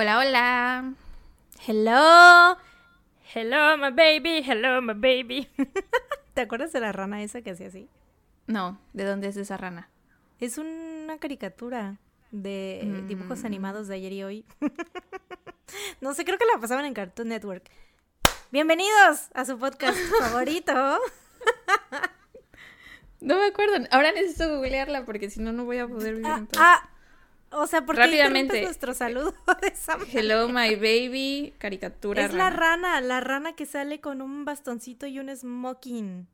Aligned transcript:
Hola, 0.00 0.16
hola. 0.18 0.94
Hello. 1.66 2.56
Hello, 3.34 3.76
my 3.76 3.90
baby. 3.90 4.42
Hello, 4.42 4.80
my 4.80 4.94
baby. 4.94 5.46
¿Te 6.32 6.40
acuerdas 6.40 6.72
de 6.72 6.80
la 6.80 6.90
rana 6.90 7.22
esa 7.22 7.42
que 7.42 7.50
hacía 7.50 7.66
así? 7.68 7.86
No, 8.46 8.80
¿de 8.94 9.04
dónde 9.04 9.28
es 9.28 9.36
esa 9.36 9.58
rana? 9.58 9.90
Es 10.40 10.56
una 10.56 11.18
caricatura 11.18 11.98
de 12.30 13.04
dibujos 13.08 13.42
Mm. 13.42 13.46
animados 13.46 13.88
de 13.88 13.96
ayer 13.96 14.12
y 14.14 14.22
hoy. 14.22 14.46
no 16.00 16.14
sé, 16.14 16.24
creo 16.24 16.38
que 16.38 16.46
la 16.46 16.58
pasaban 16.58 16.86
en 16.86 16.94
Cartoon 16.94 17.28
Network. 17.28 17.68
Bienvenidos 18.50 19.28
a 19.34 19.44
su 19.44 19.58
podcast 19.58 19.98
favorito. 20.18 20.72
No 23.20 23.36
me 23.36 23.44
acuerdo. 23.48 23.86
Ahora 23.90 24.12
necesito 24.12 24.48
googlearla 24.56 25.04
porque 25.04 25.28
si 25.28 25.40
no, 25.40 25.52
no 25.52 25.66
voy 25.66 25.76
a 25.76 25.86
poder 25.86 26.14
vivir 26.14 26.26
Ah, 26.32 26.38
en 26.38 26.46
paz. 26.46 26.58
ah, 26.58 26.88
o 27.52 27.66
sea, 27.66 27.84
porque 27.84 28.00
Rápidamente. 28.02 28.62
nuestro 28.62 28.94
saludo 28.94 29.34
de 29.62 29.68
esa 29.68 29.96
manera? 29.96 30.20
Hello, 30.20 30.48
my 30.48 30.74
baby. 30.76 31.54
Caricatura 31.58 32.24
Es 32.24 32.32
la 32.32 32.50
rana. 32.50 33.00
la 33.00 33.20
rana 33.20 33.54
que 33.54 33.66
sale 33.66 34.00
con 34.00 34.22
un 34.22 34.44
bastoncito 34.44 35.06
y 35.06 35.18
un 35.18 35.34
smoking. 35.36 36.26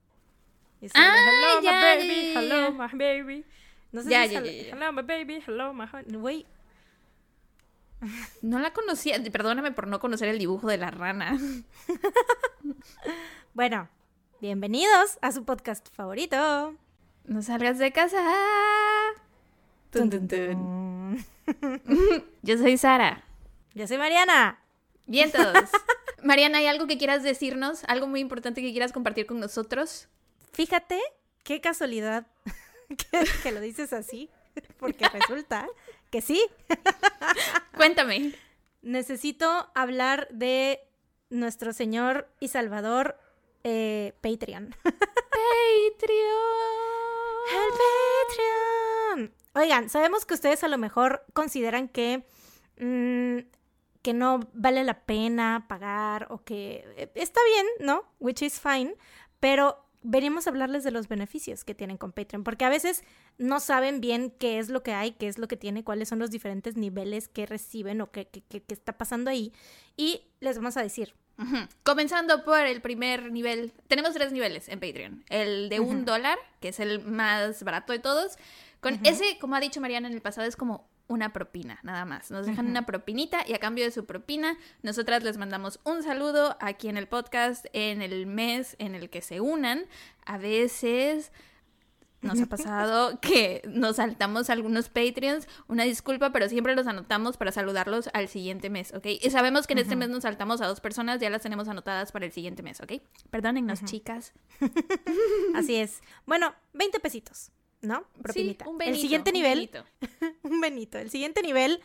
Es 0.81 0.93
Ah, 0.95 1.01
la 1.01 1.15
de, 1.15 1.21
hello, 1.21 1.63
ya, 1.63 1.73
my 1.73 1.79
baby, 2.09 2.33
ya, 2.35 2.41
hello, 2.41 2.73
my 2.73 2.89
baby. 2.99 3.45
No 3.93 4.03
sé 4.03 4.11
Ya, 4.11 4.27
si 4.27 4.35
ya. 4.35 4.41
hello, 4.41 4.93
my 4.93 5.03
baby, 5.03 5.43
hello, 5.47 5.73
my. 5.73 5.87
Güey, 6.07 6.47
No 8.43 8.59
la 8.59 8.73
conocía. 8.75 9.17
Perdóname 9.33 9.73
por 9.73 9.87
no 9.87 10.01
conocer 10.01 10.29
el 10.29 10.39
dibujo 10.39 10.69
de 10.69 10.77
la 10.77 10.91
rana. 10.91 11.39
bueno, 13.55 13.89
bienvenidos 14.41 15.19
a 15.23 15.33
su 15.33 15.45
podcast 15.45 15.89
favorito. 15.95 16.75
No 17.25 17.41
salgas 17.43 17.79
de 17.79 17.91
casa. 17.93 18.23
Tun, 19.91 20.11
tun, 20.11 20.29
tun. 20.29 21.25
Yo 22.43 22.59
soy 22.59 22.77
Sara. 22.77 23.25
Yo 23.75 23.87
soy 23.87 23.99
Mariana. 23.99 24.59
Bien 25.07 25.31
todos. 25.31 25.71
Mariana, 26.23 26.59
¿hay 26.59 26.67
algo 26.67 26.87
que 26.87 26.99
quieras 26.99 27.23
decirnos? 27.23 27.85
¿Algo 27.85 28.07
muy 28.07 28.21
importante 28.21 28.63
que 28.63 28.73
quieras 28.73 28.93
compartir 28.93 29.27
con 29.27 29.39
nosotros? 29.39 30.09
Fíjate 30.53 31.01
qué 31.45 31.61
casualidad 31.61 32.27
que, 32.89 33.25
que 33.43 33.53
lo 33.53 33.61
dices 33.61 33.93
así, 33.93 34.31
porque 34.79 35.09
resulta 35.09 35.69
que 36.11 36.21
sí. 36.21 36.45
Cuéntame. 37.77 38.35
Necesito 38.83 39.71
hablar 39.75 40.29
de 40.31 40.81
nuestro 41.31 41.73
Señor 41.73 42.29
y 42.41 42.49
Salvador 42.49 43.19
eh, 43.65 44.13
Patreon. 44.21 44.75
Patreon. 44.83 44.97
El 47.53 47.71
Patreon. 49.19 49.33
Oigan, 49.57 49.89
sabemos 49.89 50.27
que 50.27 50.35
ustedes 50.35 50.63
a 50.65 50.69
lo 50.69 50.77
mejor 50.79 51.25
consideran 51.33 51.89
que, 51.89 52.25
mm, 52.79 53.39
que 54.03 54.13
no 54.13 54.41
vale 54.53 54.85
la 54.85 55.01
pena 55.05 55.65
pagar 55.69 56.27
o 56.31 56.45
que 56.45 56.85
eh, 56.97 57.11
está 57.15 57.41
bien, 57.55 57.67
¿no? 57.81 58.05
Which 58.21 58.43
is 58.43 58.61
fine, 58.61 58.95
pero 59.41 59.83
venimos 60.03 60.47
a 60.47 60.51
hablarles 60.51 60.85
de 60.85 60.91
los 60.93 61.09
beneficios 61.09 61.65
que 61.65 61.75
tienen 61.75 61.97
con 61.97 62.13
Patreon, 62.13 62.45
porque 62.45 62.65
a 62.65 62.69
veces 62.69 63.03
no 63.39 63.59
saben 63.59 64.01
bien 64.01 64.31
qué 64.39 64.59
es 64.59 64.69
lo 64.69 64.83
que 64.83 64.93
hay, 64.93 65.13
qué 65.13 65.27
es 65.27 65.39
lo 65.39 65.49
que 65.49 65.57
tiene, 65.57 65.83
cuáles 65.85 66.09
son 66.11 66.19
los 66.21 66.31
diferentes 66.31 66.77
niveles 66.77 67.27
que 67.27 67.47
reciben 67.47 68.01
o 68.03 68.11
qué, 68.13 68.29
qué- 68.29 68.43
qué- 68.43 68.63
qué 68.63 68.75
está 68.75 68.93
pasando 68.99 69.31
ahí. 69.31 69.53
Y 69.97 70.23
les 70.41 70.57
vamos 70.59 70.77
a 70.77 70.83
decir. 70.83 71.15
Comenzando 71.83 72.45
por 72.45 72.61
el 72.61 72.81
primer 72.81 73.31
nivel. 73.31 73.73
Tenemos 73.89 74.15
tres 74.15 74.33
niveles 74.33 74.69
en 74.69 74.81
Patreon. 74.81 75.25
El 75.29 75.69
de 75.69 75.81
un 75.81 75.97
Ujú. 75.97 76.05
dólar, 76.07 76.39
que 76.61 76.69
es 76.69 76.81
el 76.81 77.05
más 77.05 77.63
barato 77.63 77.93
de 77.93 77.99
todos. 77.99 78.37
Con 78.87 79.05
ese, 79.05 79.39
como 79.41 79.57
ha 79.57 79.61
dicho 79.61 79.81
Mariana 79.81 80.07
en 80.07 80.15
el 80.15 80.23
pasado, 80.23 80.47
es 80.47 80.57
como 80.57 80.89
una 81.09 81.33
propina, 81.33 81.81
nada 81.83 82.05
más. 82.05 82.31
Nos 82.31 82.47
dejan 82.47 82.67
una 82.67 82.87
propinita 82.87 83.45
y 83.47 83.55
a 83.55 83.59
cambio 83.59 83.85
de 83.85 83.91
su 83.91 84.07
propina, 84.07 84.57
nosotras 84.83 85.23
les 85.23 85.39
mandamos 85.39 85.81
un 85.85 86.03
saludo 86.03 86.57
aquí 86.61 86.89
en 86.89 86.97
el 86.97 87.09
podcast 87.09 87.67
en 87.73 88.03
el 88.03 88.27
mes 88.27 88.77
en 88.79 88.95
el 88.95 89.11
que 89.11 89.23
se 89.23 89.41
unan. 89.41 89.87
A 90.25 90.39
veces 90.39 91.33
nos 92.23 92.41
ha 92.41 92.47
pasado 92.47 93.19
que 93.21 93.63
nos 93.69 93.97
saltamos 93.97 94.51
algunos 94.51 94.89
Patreons. 94.89 95.49
Una 95.69 95.85
disculpa, 95.85 96.31
pero 96.33 96.49
siempre 96.49 96.75
los 96.75 96.87
anotamos 96.87 97.37
para 97.37 97.53
saludarlos 97.53 98.09
al 98.13 98.29
siguiente 98.29 98.71
mes, 98.71 98.93
¿ok? 98.95 99.07
Y 99.21 99.31
sabemos 99.31 99.67
que 99.67 99.73
en 99.73 99.81
este 99.81 99.97
mes 99.97 100.09
nos 100.09 100.23
saltamos 100.23 100.61
a 100.61 100.67
dos 100.67 100.81
personas, 100.81 101.21
ya 101.21 101.31
las 101.31 101.43
tenemos 101.43 101.69
anotadas 101.69 102.13
para 102.13 102.27
el 102.27 102.33
siguiente 102.33 102.63
mes, 102.63 102.81
¿ok? 102.81 102.95
Perdónennos, 103.31 103.85
chicas. 103.85 104.33
así 105.55 105.77
es. 105.77 106.01
Bueno, 106.25 106.55
20 106.73 107.01
pesitos, 107.01 107.51
¿no? 107.87 108.07
Propinita. 108.23 108.65
Sí, 108.65 108.71
un 108.71 108.75
el 108.75 108.79
benito, 108.87 109.01
siguiente 109.01 109.31
un 109.31 109.35
nivel 109.35 109.59
benito. 109.59 109.85
un 110.43 110.61
Benito. 110.61 110.99
El 110.99 111.11
siguiente 111.11 111.43
nivel 111.43 111.83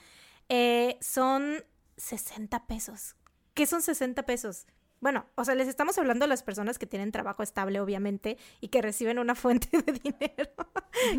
eh, 0.49 0.97
son 1.01 1.63
60 1.97 2.67
pesos. 2.67 3.15
¿Qué 3.53 3.65
son 3.65 3.81
60 3.81 4.23
pesos? 4.25 4.65
Bueno, 5.01 5.25
o 5.35 5.43
sea, 5.43 5.55
les 5.55 5.67
estamos 5.67 5.97
hablando 5.97 6.25
a 6.25 6.27
las 6.27 6.43
personas 6.43 6.77
que 6.79 6.85
tienen 6.85 7.11
trabajo 7.11 7.41
estable, 7.43 7.79
obviamente, 7.79 8.37
y 8.61 8.67
que 8.69 8.81
reciben 8.81 9.17
una 9.19 9.33
fuente 9.35 9.67
de 9.81 9.91
dinero, 9.93 10.51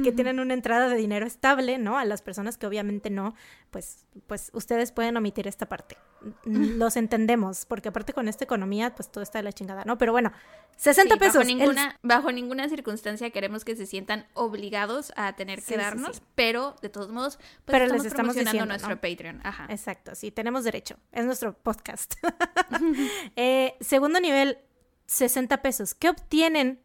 que 0.05 0.13
tienen 0.13 0.39
una 0.41 0.55
entrada 0.55 0.89
de 0.89 0.97
dinero 0.97 1.27
estable, 1.27 1.79
¿no? 1.79 1.99
A 1.99 2.05
las 2.05 2.23
personas 2.23 2.57
que 2.59 2.67
obviamente 2.67 3.11
no, 3.11 3.35
pues, 3.71 4.07
pues 4.29 4.51
ustedes 4.55 4.93
pueden 4.93 5.17
omitir 5.17 5.49
esta 5.49 5.67
parte. 5.69 5.97
Los 6.45 6.97
entendemos, 6.97 7.67
porque 7.67 7.89
aparte 7.89 8.13
con 8.13 8.29
esta 8.29 8.45
economía, 8.45 8.95
pues 8.95 9.11
todo 9.11 9.23
está 9.25 9.39
de 9.41 9.43
la 9.43 9.53
chingada, 9.53 9.85
¿no? 9.85 9.99
Pero 9.99 10.13
bueno, 10.13 10.31
60 10.77 11.15
Sí, 11.15 11.19
pesos. 11.19 11.35
Bajo 11.35 11.41
el- 11.43 11.47
ninguna, 11.59 11.99
bajo 12.03 12.31
ninguna 12.33 12.69
circunstancia 12.69 13.31
queremos 13.31 13.65
que 13.65 13.75
se 13.75 13.87
sientan 13.87 14.27
obligados 14.35 15.13
a 15.17 15.33
tener 15.35 15.59
que 15.59 15.65
Sí, 15.65 15.77
darnos, 15.77 16.17
sí. 16.19 16.23
pero 16.37 16.77
de 16.81 16.89
todos 16.89 17.11
modos, 17.11 17.37
pues 17.37 17.51
Pero 17.67 17.87
les 17.87 18.05
estamos, 18.05 18.07
estamos 18.07 18.35
promocionando 18.35 18.53
diciendo, 18.53 18.73
nuestro 18.73 18.91
¿no? 18.95 19.01
Patreon. 19.01 19.41
Ajá. 19.45 19.67
Exacto, 19.69 20.15
sí, 20.15 20.31
tenemos 20.31 20.63
derecho. 20.63 20.95
Es 21.11 21.25
nuestro 21.27 21.53
podcast. 21.55 22.15
Eh, 23.37 23.72
segundo 23.81 24.21
nivel, 24.21 24.59
60 25.07 25.63
pesos. 25.63 25.95
¿Qué 25.95 26.09
obtienen 26.09 26.81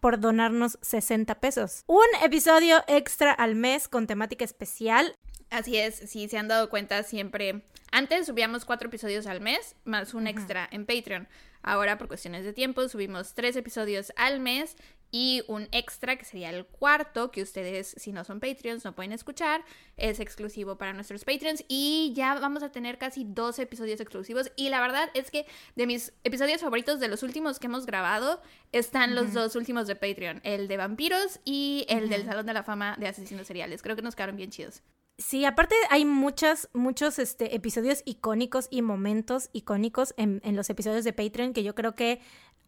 por 0.00 0.20
donarnos 0.20 0.78
60 0.82 1.40
pesos? 1.40 1.84
Un 1.86 2.06
episodio 2.24 2.82
extra 2.88 3.32
al 3.32 3.54
mes 3.54 3.88
con 3.88 4.06
temática 4.06 4.44
especial. 4.44 5.16
Así 5.50 5.76
es, 5.76 5.96
si 5.96 6.28
se 6.28 6.38
han 6.38 6.48
dado 6.48 6.70
cuenta, 6.70 7.02
siempre. 7.02 7.62
Antes 7.90 8.26
subíamos 8.26 8.64
cuatro 8.64 8.88
episodios 8.88 9.26
al 9.26 9.40
mes, 9.40 9.76
más 9.84 10.14
un 10.14 10.26
extra 10.26 10.66
en 10.70 10.86
Patreon. 10.86 11.28
Ahora, 11.62 11.98
por 11.98 12.08
cuestiones 12.08 12.44
de 12.44 12.52
tiempo, 12.52 12.88
subimos 12.88 13.34
tres 13.34 13.54
episodios 13.54 14.12
al 14.16 14.40
mes 14.40 14.76
y 15.12 15.44
un 15.46 15.68
extra, 15.72 16.16
que 16.16 16.24
sería 16.24 16.48
el 16.48 16.64
cuarto, 16.64 17.30
que 17.30 17.42
ustedes, 17.42 17.94
si 17.98 18.12
no 18.12 18.24
son 18.24 18.40
Patreons, 18.40 18.84
no 18.84 18.94
pueden 18.94 19.12
escuchar. 19.12 19.62
Es 19.98 20.18
exclusivo 20.18 20.78
para 20.78 20.94
nuestros 20.94 21.24
Patreons. 21.24 21.64
Y 21.68 22.12
ya 22.16 22.34
vamos 22.40 22.62
a 22.62 22.72
tener 22.72 22.96
casi 22.96 23.24
12 23.24 23.62
episodios 23.62 24.00
exclusivos. 24.00 24.50
Y 24.56 24.70
la 24.70 24.80
verdad 24.80 25.10
es 25.12 25.30
que 25.30 25.46
de 25.76 25.86
mis 25.86 26.14
episodios 26.24 26.62
favoritos, 26.62 26.98
de 26.98 27.08
los 27.08 27.22
últimos 27.22 27.58
que 27.58 27.66
hemos 27.66 27.84
grabado, 27.84 28.40
están 28.72 29.14
los 29.14 29.34
dos 29.34 29.54
últimos 29.54 29.86
de 29.86 29.96
Patreon: 29.96 30.40
el 30.44 30.66
de 30.66 30.78
vampiros 30.78 31.40
y 31.44 31.84
el 31.88 32.08
del. 32.08 32.22
Salón 32.24 32.46
de 32.46 32.54
la 32.54 32.62
Fama 32.62 32.96
de 32.98 33.08
Asesinos 33.08 33.46
Seriales. 33.46 33.82
Creo 33.82 33.96
que 33.96 34.02
nos 34.02 34.16
quedaron 34.16 34.36
bien 34.36 34.50
chidos. 34.50 34.82
Sí, 35.18 35.44
aparte 35.44 35.74
hay 35.90 36.06
muchas, 36.06 36.70
muchos 36.72 37.18
este, 37.18 37.54
episodios 37.54 38.02
icónicos 38.06 38.68
y 38.70 38.80
momentos 38.80 39.50
icónicos 39.52 40.14
en, 40.16 40.40
en 40.42 40.56
los 40.56 40.70
episodios 40.70 41.04
de 41.04 41.12
Patreon 41.12 41.52
que 41.52 41.62
yo 41.62 41.74
creo 41.74 41.94
que 41.94 42.20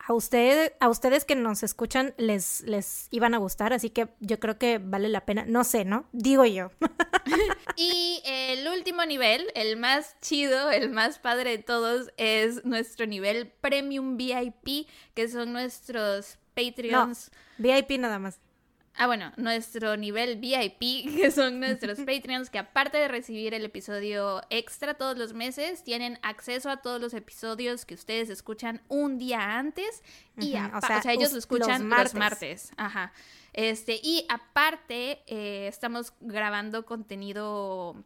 a, 0.06 0.12
usted, 0.12 0.74
a 0.80 0.88
ustedes 0.88 1.24
que 1.24 1.34
nos 1.34 1.62
escuchan 1.62 2.14
les, 2.18 2.62
les 2.62 3.08
iban 3.10 3.34
a 3.34 3.38
gustar, 3.38 3.72
así 3.72 3.90
que 3.90 4.08
yo 4.20 4.38
creo 4.38 4.58
que 4.58 4.78
vale 4.78 5.08
la 5.08 5.24
pena. 5.24 5.44
No 5.46 5.64
sé, 5.64 5.84
¿no? 5.84 6.06
Digo 6.12 6.44
yo. 6.44 6.70
Y 7.76 8.22
el 8.24 8.68
último 8.68 9.04
nivel, 9.04 9.46
el 9.54 9.76
más 9.76 10.14
chido, 10.20 10.70
el 10.70 10.90
más 10.90 11.18
padre 11.18 11.50
de 11.50 11.58
todos, 11.58 12.12
es 12.16 12.64
nuestro 12.64 13.06
nivel 13.06 13.48
Premium 13.60 14.16
VIP, 14.16 14.86
que 15.14 15.28
son 15.28 15.52
nuestros 15.52 16.38
Patreons. 16.54 17.32
VIP 17.58 17.98
nada 17.98 18.20
más. 18.20 18.38
Ah, 18.96 19.06
bueno, 19.06 19.32
nuestro 19.36 19.96
nivel 19.96 20.36
VIP, 20.36 20.80
que 21.16 21.30
son 21.30 21.58
nuestros 21.60 21.98
Patreons, 22.06 22.50
que 22.50 22.58
aparte 22.58 22.98
de 22.98 23.08
recibir 23.08 23.54
el 23.54 23.64
episodio 23.64 24.40
extra 24.50 24.94
todos 24.94 25.18
los 25.18 25.32
meses, 25.32 25.82
tienen 25.82 26.18
acceso 26.22 26.70
a 26.70 26.78
todos 26.78 27.00
los 27.00 27.12
episodios 27.14 27.84
que 27.84 27.94
ustedes 27.94 28.30
escuchan 28.30 28.80
un 28.88 29.18
día 29.18 29.58
antes. 29.58 30.02
Y 30.38 30.54
Ujú, 30.56 30.76
o 30.76 30.80
sea, 30.80 30.98
o 30.98 31.02
sea, 31.02 31.12
ellos 31.12 31.32
lo 31.32 31.38
escuchan 31.38 31.88
los 31.88 31.98
los 31.98 32.14
martes. 32.14 32.14
martes. 32.14 32.72
Ajá. 32.76 33.12
Este, 33.52 34.00
y 34.02 34.26
aparte, 34.28 35.22
eh, 35.26 35.66
estamos 35.68 36.12
grabando 36.20 36.84
contenido 36.84 37.96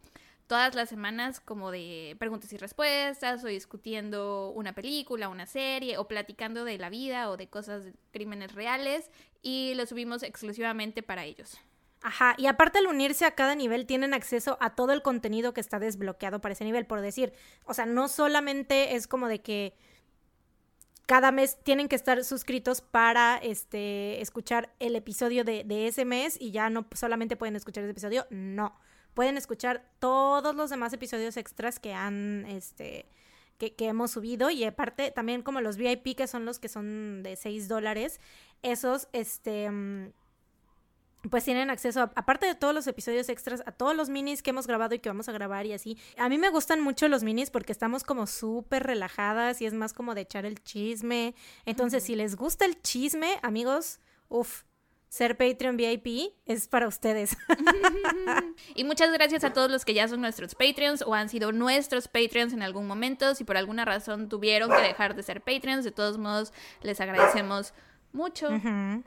todas 0.48 0.74
las 0.74 0.88
semanas 0.88 1.40
como 1.40 1.70
de 1.70 2.16
preguntas 2.18 2.52
y 2.52 2.56
respuestas 2.56 3.44
o 3.44 3.46
discutiendo 3.46 4.50
una 4.50 4.74
película, 4.74 5.28
una 5.28 5.46
serie 5.46 5.98
o 5.98 6.08
platicando 6.08 6.64
de 6.64 6.78
la 6.78 6.88
vida 6.88 7.30
o 7.30 7.36
de 7.36 7.48
cosas 7.48 7.84
de 7.84 7.94
crímenes 8.10 8.54
reales 8.54 9.10
y 9.42 9.74
lo 9.76 9.86
subimos 9.86 10.22
exclusivamente 10.22 11.02
para 11.02 11.24
ellos. 11.24 11.58
Ajá, 12.00 12.34
y 12.38 12.46
aparte 12.46 12.78
al 12.78 12.86
unirse 12.86 13.26
a 13.26 13.34
cada 13.34 13.54
nivel 13.54 13.84
tienen 13.84 14.14
acceso 14.14 14.56
a 14.60 14.74
todo 14.74 14.92
el 14.92 15.02
contenido 15.02 15.52
que 15.52 15.60
está 15.60 15.78
desbloqueado 15.78 16.40
para 16.40 16.54
ese 16.54 16.64
nivel, 16.64 16.86
por 16.86 17.00
decir, 17.00 17.32
o 17.64 17.74
sea, 17.74 17.86
no 17.86 18.08
solamente 18.08 18.94
es 18.94 19.06
como 19.06 19.28
de 19.28 19.42
que 19.42 19.76
cada 21.06 21.30
mes 21.30 21.58
tienen 21.62 21.88
que 21.88 21.96
estar 21.96 22.22
suscritos 22.24 22.80
para 22.80 23.36
este 23.36 24.20
escuchar 24.22 24.72
el 24.78 24.96
episodio 24.96 25.44
de, 25.44 25.64
de 25.64 25.88
ese 25.88 26.04
mes 26.04 26.40
y 26.40 26.52
ya 26.52 26.70
no 26.70 26.86
solamente 26.94 27.36
pueden 27.36 27.56
escuchar 27.56 27.84
ese 27.84 27.90
episodio, 27.90 28.26
no. 28.30 28.78
Pueden 29.19 29.37
escuchar 29.37 29.85
todos 29.99 30.55
los 30.55 30.70
demás 30.70 30.93
episodios 30.93 31.37
extras 31.37 31.81
que 31.81 31.93
han, 31.93 32.47
este, 32.47 33.05
que, 33.59 33.75
que, 33.75 33.88
hemos 33.88 34.12
subido 34.12 34.49
y 34.49 34.62
aparte 34.62 35.11
también 35.11 35.43
como 35.43 35.61
los 35.61 35.76
VIP 35.76 36.17
que 36.17 36.29
son 36.29 36.44
los 36.44 36.61
que 36.61 36.69
son 36.69 37.25
de 37.25 37.35
6 37.35 37.67
dólares, 37.67 38.20
esos, 38.62 39.09
este, 39.12 39.69
mm, 39.73 40.12
pues 41.32 41.43
tienen 41.43 41.69
acceso, 41.69 42.03
aparte 42.15 42.47
de 42.47 42.55
todos 42.55 42.73
los 42.73 42.87
episodios 42.87 43.29
extras, 43.29 43.65
a 43.67 43.73
todos 43.73 43.97
los 43.97 44.09
minis 44.09 44.41
que 44.41 44.50
hemos 44.50 44.69
grabado 44.69 44.94
y 44.94 45.00
que 45.00 45.09
vamos 45.09 45.29
a 45.29 45.32
grabar 45.32 45.67
y 45.67 45.73
así. 45.73 45.99
A 46.17 46.29
mí 46.29 46.38
me 46.38 46.50
gustan 46.50 46.81
mucho 46.81 47.09
los 47.09 47.25
minis 47.25 47.50
porque 47.50 47.73
estamos 47.73 48.05
como 48.05 48.29
súper 48.29 48.85
relajadas 48.85 49.61
y 49.61 49.67
es 49.67 49.75
más 49.75 49.94
como 49.94 50.15
de 50.15 50.20
echar 50.20 50.47
el 50.47 50.62
chisme. 50.62 51.35
Entonces, 51.67 52.05
si 52.05 52.15
les 52.15 52.37
gusta 52.37 52.67
el 52.67 52.81
chisme, 52.82 53.41
amigos, 53.43 53.99
uff, 54.29 54.62
ser 55.08 55.37
Patreon 55.37 55.76
VIP 55.76 56.32
es 56.46 56.69
para 56.69 56.87
ustedes. 56.87 57.37
y 58.75 58.84
muchas 58.84 59.12
gracias 59.12 59.44
a 59.44 59.52
todos 59.52 59.70
los 59.70 59.84
que 59.84 59.94
ya 59.94 60.08
son 60.08 60.20
nuestros 60.20 60.55
Patreons 60.55 61.02
o 61.02 61.14
han 61.14 61.28
sido 61.28 61.52
nuestros 61.52 62.08
Patreons 62.08 62.52
en 62.52 62.62
algún 62.62 62.87
momento. 62.87 63.34
Si 63.34 63.44
por 63.44 63.56
alguna 63.56 63.84
razón 63.84 64.28
tuvieron 64.28 64.70
que 64.70 64.82
dejar 64.82 65.14
de 65.14 65.22
ser 65.22 65.40
Patreons, 65.40 65.84
de 65.84 65.93
todos 65.93 66.19
modos 66.19 66.52
les 66.82 67.00
agradecemos 67.00 67.72
mucho. 68.12 68.49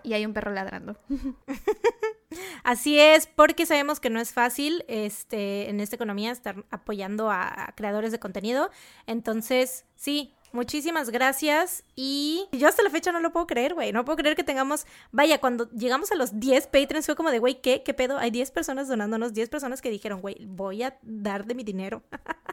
Y 0.03 0.13
hay 0.13 0.25
un 0.25 0.33
perro 0.33 0.51
ladrando. 0.51 0.97
Así 2.63 2.99
es, 2.99 3.27
porque 3.27 3.65
sabemos 3.65 3.99
que 3.99 4.09
no 4.09 4.19
es 4.19 4.31
fácil 4.31 4.85
este, 4.87 5.69
en 5.69 5.79
esta 5.79 5.95
economía 5.95 6.31
estar 6.31 6.63
apoyando 6.69 7.29
a, 7.29 7.73
creadores 7.75 8.11
de 8.11 8.19
contenido. 8.19 8.71
Entonces, 9.05 9.85
sí, 9.95 10.33
muchísimas 10.53 11.09
gracias. 11.09 11.83
Y 11.95 12.47
yo 12.51 12.67
hasta 12.67 12.83
la 12.83 12.89
fecha 12.89 13.11
no 13.11 13.19
lo 13.19 13.31
puedo 13.31 13.47
creer, 13.47 13.73
güey. 13.73 13.91
No 13.91 14.05
puedo 14.05 14.17
creer 14.17 14.35
que 14.35 14.43
tengamos. 14.43 14.85
Vaya, 15.11 15.39
cuando 15.39 15.69
llegamos 15.71 16.11
a 16.11 16.15
los 16.15 16.39
10 16.39 16.67
Patreons 16.67 17.05
fue 17.05 17.15
como 17.15 17.31
de, 17.31 17.39
güey, 17.39 17.61
¿qué? 17.61 17.83
¿Qué 17.83 17.93
pedo? 17.93 18.17
Hay 18.17 18.31
10 18.31 18.51
personas 18.51 18.87
donándonos, 18.87 19.33
10 19.33 19.49
personas 19.49 19.81
que 19.81 19.89
dijeron, 19.89 20.21
güey, 20.21 20.45
voy 20.45 20.83
a 20.83 20.97
dar 21.01 21.45
de 21.45 21.55
mi 21.55 21.63
dinero. 21.63 22.03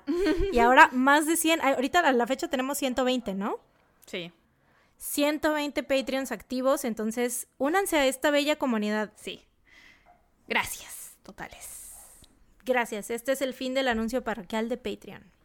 y 0.53 0.59
ahora 0.61 0.89
más 0.93 1.27
de 1.27 1.37
100. 1.37 1.61
Ahorita 1.61 2.01
a 2.01 2.13
la 2.13 2.27
fecha 2.27 2.49
tenemos 2.49 2.79
120, 2.79 3.35
¿no? 3.35 3.59
Sí. 4.07 4.33
120 4.99 5.83
Patreons 5.85 6.33
activos, 6.33 6.85
entonces 6.85 7.47
únanse 7.57 7.97
a 7.97 8.07
esta 8.07 8.31
bella 8.31 8.57
comunidad. 8.57 9.13
Sí. 9.17 9.45
Gracias, 10.49 11.17
totales. 11.23 11.93
Gracias, 12.65 13.11
este 13.11 13.33
es 13.33 13.43
el 13.43 13.55
fin 13.55 13.75
del 13.75 13.89
anuncio 13.89 14.25
parroquial 14.25 14.69
de 14.69 14.77
Patreon. 14.77 15.38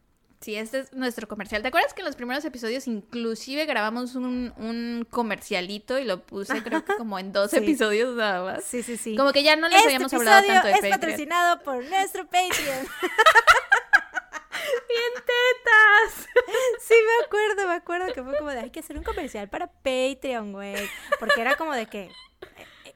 Sí, 0.44 0.56
este 0.56 0.80
es 0.80 0.92
nuestro 0.92 1.26
comercial. 1.26 1.62
¿Te 1.62 1.68
acuerdas 1.68 1.94
que 1.94 2.02
en 2.02 2.04
los 2.04 2.16
primeros 2.16 2.44
episodios 2.44 2.86
inclusive 2.86 3.64
grabamos 3.64 4.14
un, 4.14 5.06
comercialito 5.08 5.98
y 5.98 6.04
lo 6.04 6.20
puse 6.20 6.62
creo 6.62 6.84
que 6.84 6.96
como 6.96 7.18
en 7.18 7.32
dos 7.32 7.54
episodios 7.54 8.14
nada 8.14 8.44
más? 8.44 8.62
Sí, 8.62 8.82
sí, 8.82 8.98
sí. 8.98 9.16
Como 9.16 9.32
que 9.32 9.42
ya 9.42 9.56
no 9.56 9.70
les 9.70 9.82
habíamos 9.82 10.12
hablado 10.12 10.46
tanto 10.46 10.68
de 10.68 10.74
es 10.74 10.86
patrocinado 10.90 11.62
por 11.62 11.82
nuestro 11.86 12.24
Patreon. 12.24 12.50
Bien 14.86 15.14
tetas. 15.14 16.28
Sí, 16.82 16.94
me 16.94 17.24
acuerdo, 17.24 17.66
me 17.66 17.74
acuerdo 17.74 18.12
que 18.12 18.22
fue 18.22 18.36
como 18.36 18.50
de 18.50 18.58
hay 18.60 18.70
que 18.70 18.80
hacer 18.80 18.98
un 18.98 19.02
comercial 19.02 19.48
para 19.48 19.68
Patreon, 19.68 20.52
güey. 20.52 20.90
Porque 21.18 21.40
era 21.40 21.56
como 21.56 21.72
de 21.72 21.86
que 21.86 22.10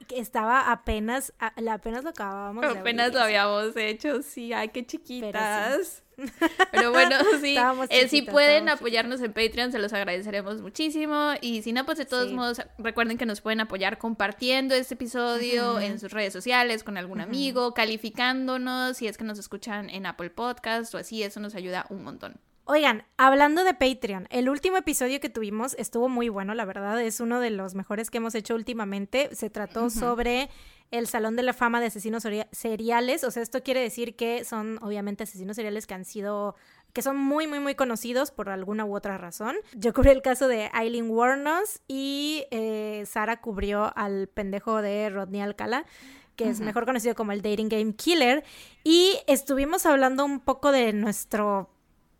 estaba 0.09 0.71
apenas, 0.71 1.33
apenas 1.39 2.03
lo 2.03 2.11
acabábamos 2.11 2.61
de 2.61 2.79
Apenas 2.79 3.11
lo 3.11 3.21
habíamos 3.21 3.75
hecho, 3.75 4.21
sí, 4.21 4.53
ay, 4.53 4.69
qué 4.69 4.85
chiquitas. 4.85 6.03
Pero, 6.71 6.91
bueno, 6.91 7.15
sí, 7.41 7.57
eh, 7.89 8.07
si 8.07 8.21
pueden 8.21 8.69
apoyarnos 8.69 9.21
en 9.21 9.33
Patreon, 9.33 9.71
se 9.71 9.79
los 9.79 9.93
agradeceremos 9.93 10.61
muchísimo. 10.61 11.33
Y 11.41 11.61
si 11.61 11.73
no, 11.73 11.85
pues 11.85 11.97
de 11.97 12.05
todos 12.05 12.31
modos, 12.31 12.61
recuerden 12.77 13.17
que 13.17 13.25
nos 13.25 13.41
pueden 13.41 13.61
apoyar 13.61 13.97
compartiendo 13.97 14.75
este 14.75 14.95
episodio 14.95 15.79
en 15.79 15.99
sus 15.99 16.11
redes 16.11 16.33
sociales, 16.33 16.83
con 16.83 16.97
algún 16.97 17.21
amigo, 17.21 17.73
calificándonos, 17.73 18.97
si 18.97 19.07
es 19.07 19.17
que 19.17 19.23
nos 19.23 19.39
escuchan 19.39 19.89
en 19.89 20.05
Apple 20.05 20.29
Podcast 20.29 20.93
o 20.95 20.97
así, 20.97 21.23
eso 21.23 21.39
nos 21.39 21.55
ayuda 21.55 21.85
un 21.89 22.03
montón. 22.03 22.39
Oigan, 22.71 23.03
hablando 23.17 23.63
de 23.63 23.73
Patreon, 23.73 24.27
el 24.29 24.47
último 24.47 24.77
episodio 24.77 25.19
que 25.19 25.29
tuvimos 25.29 25.75
estuvo 25.79 26.07
muy 26.07 26.29
bueno, 26.29 26.53
la 26.53 26.65
verdad, 26.65 27.01
es 27.01 27.19
uno 27.19 27.39
de 27.39 27.49
los 27.49 27.73
mejores 27.73 28.11
que 28.11 28.19
hemos 28.19 28.35
hecho 28.35 28.53
últimamente. 28.53 29.35
Se 29.35 29.49
trató 29.49 29.89
sobre 29.89 30.51
el 30.91 31.07
Salón 31.07 31.35
de 31.35 31.41
la 31.41 31.53
Fama 31.53 31.79
de 31.79 31.87
Asesinos 31.87 32.27
Seriales, 32.51 33.23
o 33.23 33.31
sea, 33.31 33.41
esto 33.41 33.63
quiere 33.63 33.81
decir 33.81 34.15
que 34.15 34.45
son 34.45 34.77
obviamente 34.83 35.23
asesinos 35.23 35.55
seriales 35.55 35.87
que 35.87 35.95
han 35.95 36.05
sido 36.05 36.53
que 36.93 37.01
son 37.01 37.17
muy, 37.17 37.47
muy, 37.47 37.59
muy 37.59 37.73
conocidos 37.73 38.29
por 38.29 38.49
alguna 38.49 38.85
u 38.85 38.95
otra 38.95 39.17
razón. 39.17 39.55
Yo 39.73 39.91
cubrí 39.91 40.11
el 40.11 40.21
caso 40.21 40.47
de 40.47 40.69
Eileen 40.79 41.09
Warnos 41.09 41.81
y 41.87 42.45
eh, 42.51 43.03
Sara 43.07 43.41
cubrió 43.41 43.91
al 43.95 44.27
pendejo 44.27 44.83
de 44.83 45.09
Rodney 45.09 45.41
Alcala 45.41 45.87
que 46.35 46.47
es 46.47 46.61
mejor 46.61 46.85
conocido 46.85 47.15
como 47.15 47.31
el 47.33 47.41
Dating 47.41 47.67
Game 47.67 47.95
Killer, 47.95 48.45
y 48.85 49.17
estuvimos 49.27 49.85
hablando 49.85 50.23
un 50.23 50.39
poco 50.39 50.71
de 50.71 50.93
nuestro 50.93 51.69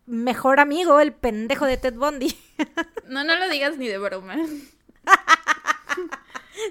mejor 0.06 0.60
amigo, 0.60 1.00
el 1.00 1.12
pendejo 1.12 1.66
de 1.66 1.76
Ted 1.76 1.94
Bundy. 1.94 2.34
No, 3.06 3.24
no 3.24 3.34
lo 3.34 3.48
digas 3.48 3.76
ni 3.76 3.88
de 3.88 3.98
broma. 3.98 4.36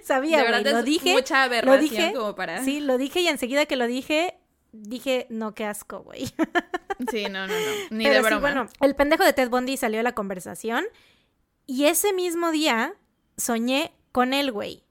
Sabía, 0.03 0.41
de 0.61 0.71
lo 0.71 0.83
dije. 0.83 1.11
Mucha 1.11 1.43
aberración 1.43 1.75
lo 1.75 1.81
dije, 1.81 2.13
como 2.13 2.33
para. 2.33 2.63
Sí, 2.63 2.79
lo 2.79 2.97
dije 2.97 3.19
y 3.19 3.27
enseguida 3.27 3.65
que 3.65 3.75
lo 3.75 3.87
dije, 3.87 4.39
dije, 4.71 5.27
no, 5.29 5.53
qué 5.53 5.65
asco, 5.65 5.99
güey. 5.99 6.31
Sí, 7.11 7.27
no, 7.29 7.47
no, 7.47 7.53
no. 7.53 7.71
Ni 7.91 8.09
de 8.09 8.21
broma. 8.21 8.39
bueno, 8.39 8.67
el 8.81 8.93
pendejo 8.93 9.23
de 9.23 9.31
Ted 9.31 9.49
Bundy 9.49 9.77
salió 9.77 10.01
a 10.01 10.03
la 10.03 10.11
conversación 10.11 10.83
y 11.65 11.85
ese 11.85 12.11
mismo 12.11 12.51
día 12.51 12.93
soñé 13.37 13.93
con 14.11 14.33
él, 14.33 14.51
güey. 14.51 14.83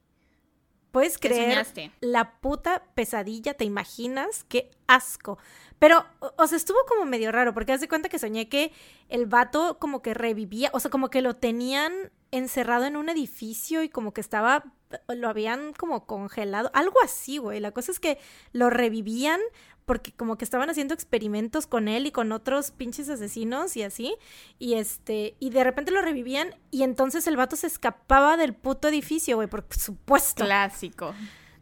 ¿Puedes 0.90 1.18
creer 1.18 1.66
la 2.00 2.40
puta 2.40 2.82
pesadilla? 2.94 3.54
¿Te 3.54 3.64
imaginas? 3.64 4.44
¡Qué 4.44 4.70
asco! 4.86 5.38
Pero, 5.78 6.04
o, 6.36 6.46
sea, 6.46 6.56
estuvo 6.56 6.78
como 6.88 7.04
medio 7.04 7.30
raro, 7.30 7.54
porque 7.54 7.72
haz 7.72 7.80
de 7.80 7.88
cuenta 7.88 8.08
que 8.08 8.18
soñé 8.18 8.48
que 8.48 8.72
el 9.08 9.26
vato 9.26 9.78
como 9.78 10.02
que 10.02 10.14
revivía, 10.14 10.70
o 10.72 10.80
sea, 10.80 10.90
como 10.90 11.08
que 11.08 11.22
lo 11.22 11.36
tenían 11.36 11.92
encerrado 12.30 12.84
en 12.86 12.96
un 12.96 13.08
edificio 13.08 13.82
y 13.82 13.88
como 13.88 14.12
que 14.12 14.20
estaba, 14.20 14.64
lo 15.08 15.28
habían 15.28 15.72
como 15.74 16.06
congelado, 16.06 16.70
algo 16.74 16.96
así, 17.02 17.38
güey. 17.38 17.60
La 17.60 17.70
cosa 17.70 17.92
es 17.92 18.00
que 18.00 18.18
lo 18.52 18.70
revivían 18.70 19.40
porque 19.88 20.12
como 20.12 20.36
que 20.36 20.44
estaban 20.44 20.68
haciendo 20.68 20.92
experimentos 20.92 21.66
con 21.66 21.88
él 21.88 22.06
y 22.06 22.12
con 22.12 22.30
otros 22.30 22.72
pinches 22.72 23.08
asesinos 23.08 23.74
y 23.74 23.82
así, 23.82 24.14
y 24.58 24.74
este, 24.74 25.34
y 25.40 25.48
de 25.48 25.64
repente 25.64 25.90
lo 25.90 26.02
revivían 26.02 26.54
y 26.70 26.82
entonces 26.82 27.26
el 27.26 27.38
vato 27.38 27.56
se 27.56 27.66
escapaba 27.66 28.36
del 28.36 28.52
puto 28.52 28.88
edificio, 28.88 29.36
güey, 29.36 29.48
por 29.48 29.64
supuesto. 29.70 30.44
Clásico. 30.44 31.14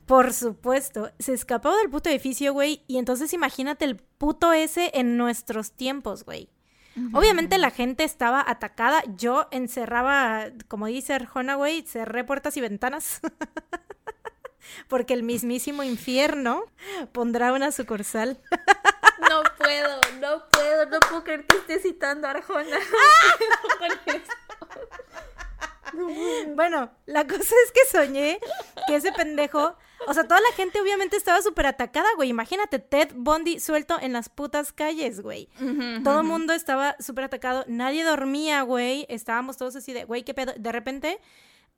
Por 0.06 0.32
supuesto, 0.32 1.12
se 1.20 1.34
escapaba 1.34 1.76
del 1.76 1.88
puto 1.88 2.10
edificio, 2.10 2.52
güey, 2.52 2.82
y 2.88 2.98
entonces 2.98 3.32
imagínate 3.32 3.84
el 3.84 3.94
puto 3.94 4.52
ese 4.52 4.90
en 4.94 5.16
nuestros 5.16 5.70
tiempos, 5.70 6.24
güey. 6.24 6.50
Obviamente 7.12 7.58
la 7.58 7.70
gente 7.70 8.04
estaba 8.04 8.42
atacada, 8.44 9.02
yo 9.18 9.48
encerraba, 9.50 10.46
como 10.66 10.86
dice 10.86 11.12
Arjona, 11.12 11.54
güey, 11.54 11.82
cerré 11.82 12.24
puertas 12.24 12.56
y 12.56 12.62
ventanas. 12.62 13.20
Porque 14.88 15.14
el 15.14 15.22
mismísimo 15.22 15.82
infierno 15.82 16.64
pondrá 17.12 17.52
una 17.52 17.72
sucursal. 17.72 18.38
No 19.28 19.42
puedo, 19.58 20.00
no 20.20 20.48
puedo, 20.50 20.86
no 20.86 21.00
puedo 21.00 21.24
creer 21.24 21.46
que 21.46 21.56
esté 21.56 21.78
citando 21.78 22.26
a 22.26 22.32
Arjona. 22.32 22.78
Bueno, 26.54 26.90
la 27.06 27.26
cosa 27.26 27.54
es 27.64 27.72
que 27.72 27.80
soñé 27.90 28.38
que 28.86 28.96
ese 28.96 29.12
pendejo, 29.12 29.76
o 30.06 30.14
sea, 30.14 30.24
toda 30.24 30.40
la 30.40 30.54
gente 30.54 30.80
obviamente 30.80 31.16
estaba 31.16 31.40
súper 31.42 31.66
atacada, 31.66 32.08
güey. 32.16 32.28
Imagínate, 32.28 32.78
Ted 32.78 33.10
Bundy 33.14 33.60
suelto 33.60 33.98
en 34.00 34.12
las 34.12 34.28
putas 34.28 34.72
calles, 34.72 35.20
güey. 35.20 35.48
Todo 36.04 36.20
el 36.20 36.26
mundo 36.26 36.52
estaba 36.52 36.96
súper 36.98 37.24
atacado, 37.24 37.64
nadie 37.66 38.04
dormía, 38.04 38.62
güey. 38.62 39.06
Estábamos 39.08 39.56
todos 39.56 39.76
así 39.76 39.92
de, 39.92 40.04
güey, 40.04 40.22
qué 40.22 40.34
pedo. 40.34 40.52
De 40.56 40.72
repente 40.72 41.20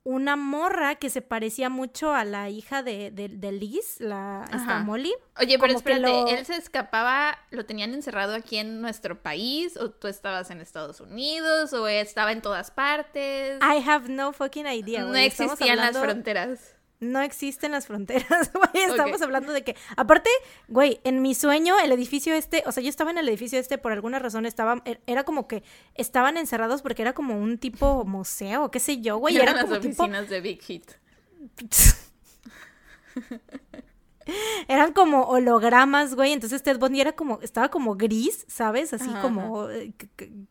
una 0.03 0.35
morra 0.35 0.95
que 0.95 1.09
se 1.09 1.21
parecía 1.21 1.69
mucho 1.69 2.13
a 2.13 2.23
la 2.25 2.49
hija 2.49 2.83
de, 2.83 3.11
de, 3.11 3.51
Liz, 3.51 3.99
la 3.99 4.45
esta 4.53 4.79
Molly. 4.79 5.13
Oye, 5.39 5.59
pero 5.59 5.73
espérate, 5.73 6.35
¿él 6.35 6.45
se 6.45 6.55
escapaba, 6.55 7.37
lo 7.51 7.65
tenían 7.65 7.93
encerrado 7.93 8.33
aquí 8.35 8.57
en 8.57 8.81
nuestro 8.81 9.21
país? 9.21 9.77
¿O 9.77 9.91
tú 9.91 10.07
estabas 10.07 10.49
en 10.51 10.61
Estados 10.61 11.01
Unidos? 11.01 11.73
¿O 11.73 11.87
estaba 11.87 12.31
en 12.31 12.41
todas 12.41 12.71
partes? 12.71 13.59
I 13.61 13.83
have 13.87 14.09
no 14.09 14.33
fucking 14.33 14.67
idea. 14.67 15.03
No 15.03 15.15
existían 15.15 15.77
las 15.77 15.97
fronteras. 15.97 16.78
No 16.99 17.21
existen 17.21 17.71
las 17.71 17.87
fronteras, 17.87 18.27
güey. 18.53 18.85
Estamos 18.85 19.21
hablando 19.21 19.53
de 19.53 19.63
que, 19.63 19.75
aparte, 19.95 20.29
güey, 20.67 20.99
en 21.03 21.21
mi 21.21 21.33
sueño, 21.33 21.79
el 21.79 21.91
edificio 21.91 22.33
este, 22.33 22.63
o 22.65 22.71
sea, 22.71 22.83
yo 22.83 22.89
estaba 22.89 23.11
en 23.11 23.17
el 23.17 23.29
edificio 23.29 23.59
este 23.59 23.77
por 23.77 23.91
alguna 23.91 24.19
razón, 24.19 24.45
estaba, 24.45 24.81
er, 24.85 24.99
era 25.07 25.23
como 25.23 25.47
que 25.47 25.63
estaban 25.95 26.37
encerrados 26.37 26.81
porque 26.81 27.01
era 27.01 27.13
como 27.13 27.39
un 27.39 27.57
tipo 27.57 28.03
museo, 28.05 28.69
qué 28.69 28.79
sé 28.79 28.99
yo, 28.99 29.17
güey. 29.17 29.37
Eran 29.37 29.55
las 29.55 29.71
oficinas 29.71 30.29
de 30.29 30.41
Big 30.41 30.61
Hit. 30.61 30.91
eran 34.67 34.93
como 34.93 35.23
hologramas, 35.23 36.15
güey. 36.15 36.31
Entonces 36.31 36.63
Ted 36.63 36.77
Bundy 36.77 37.01
era 37.01 37.13
como, 37.13 37.39
estaba 37.41 37.69
como 37.69 37.95
gris, 37.95 38.45
¿sabes? 38.47 38.93
Así 38.93 39.09
como, 39.21 39.69
eh, 39.69 39.93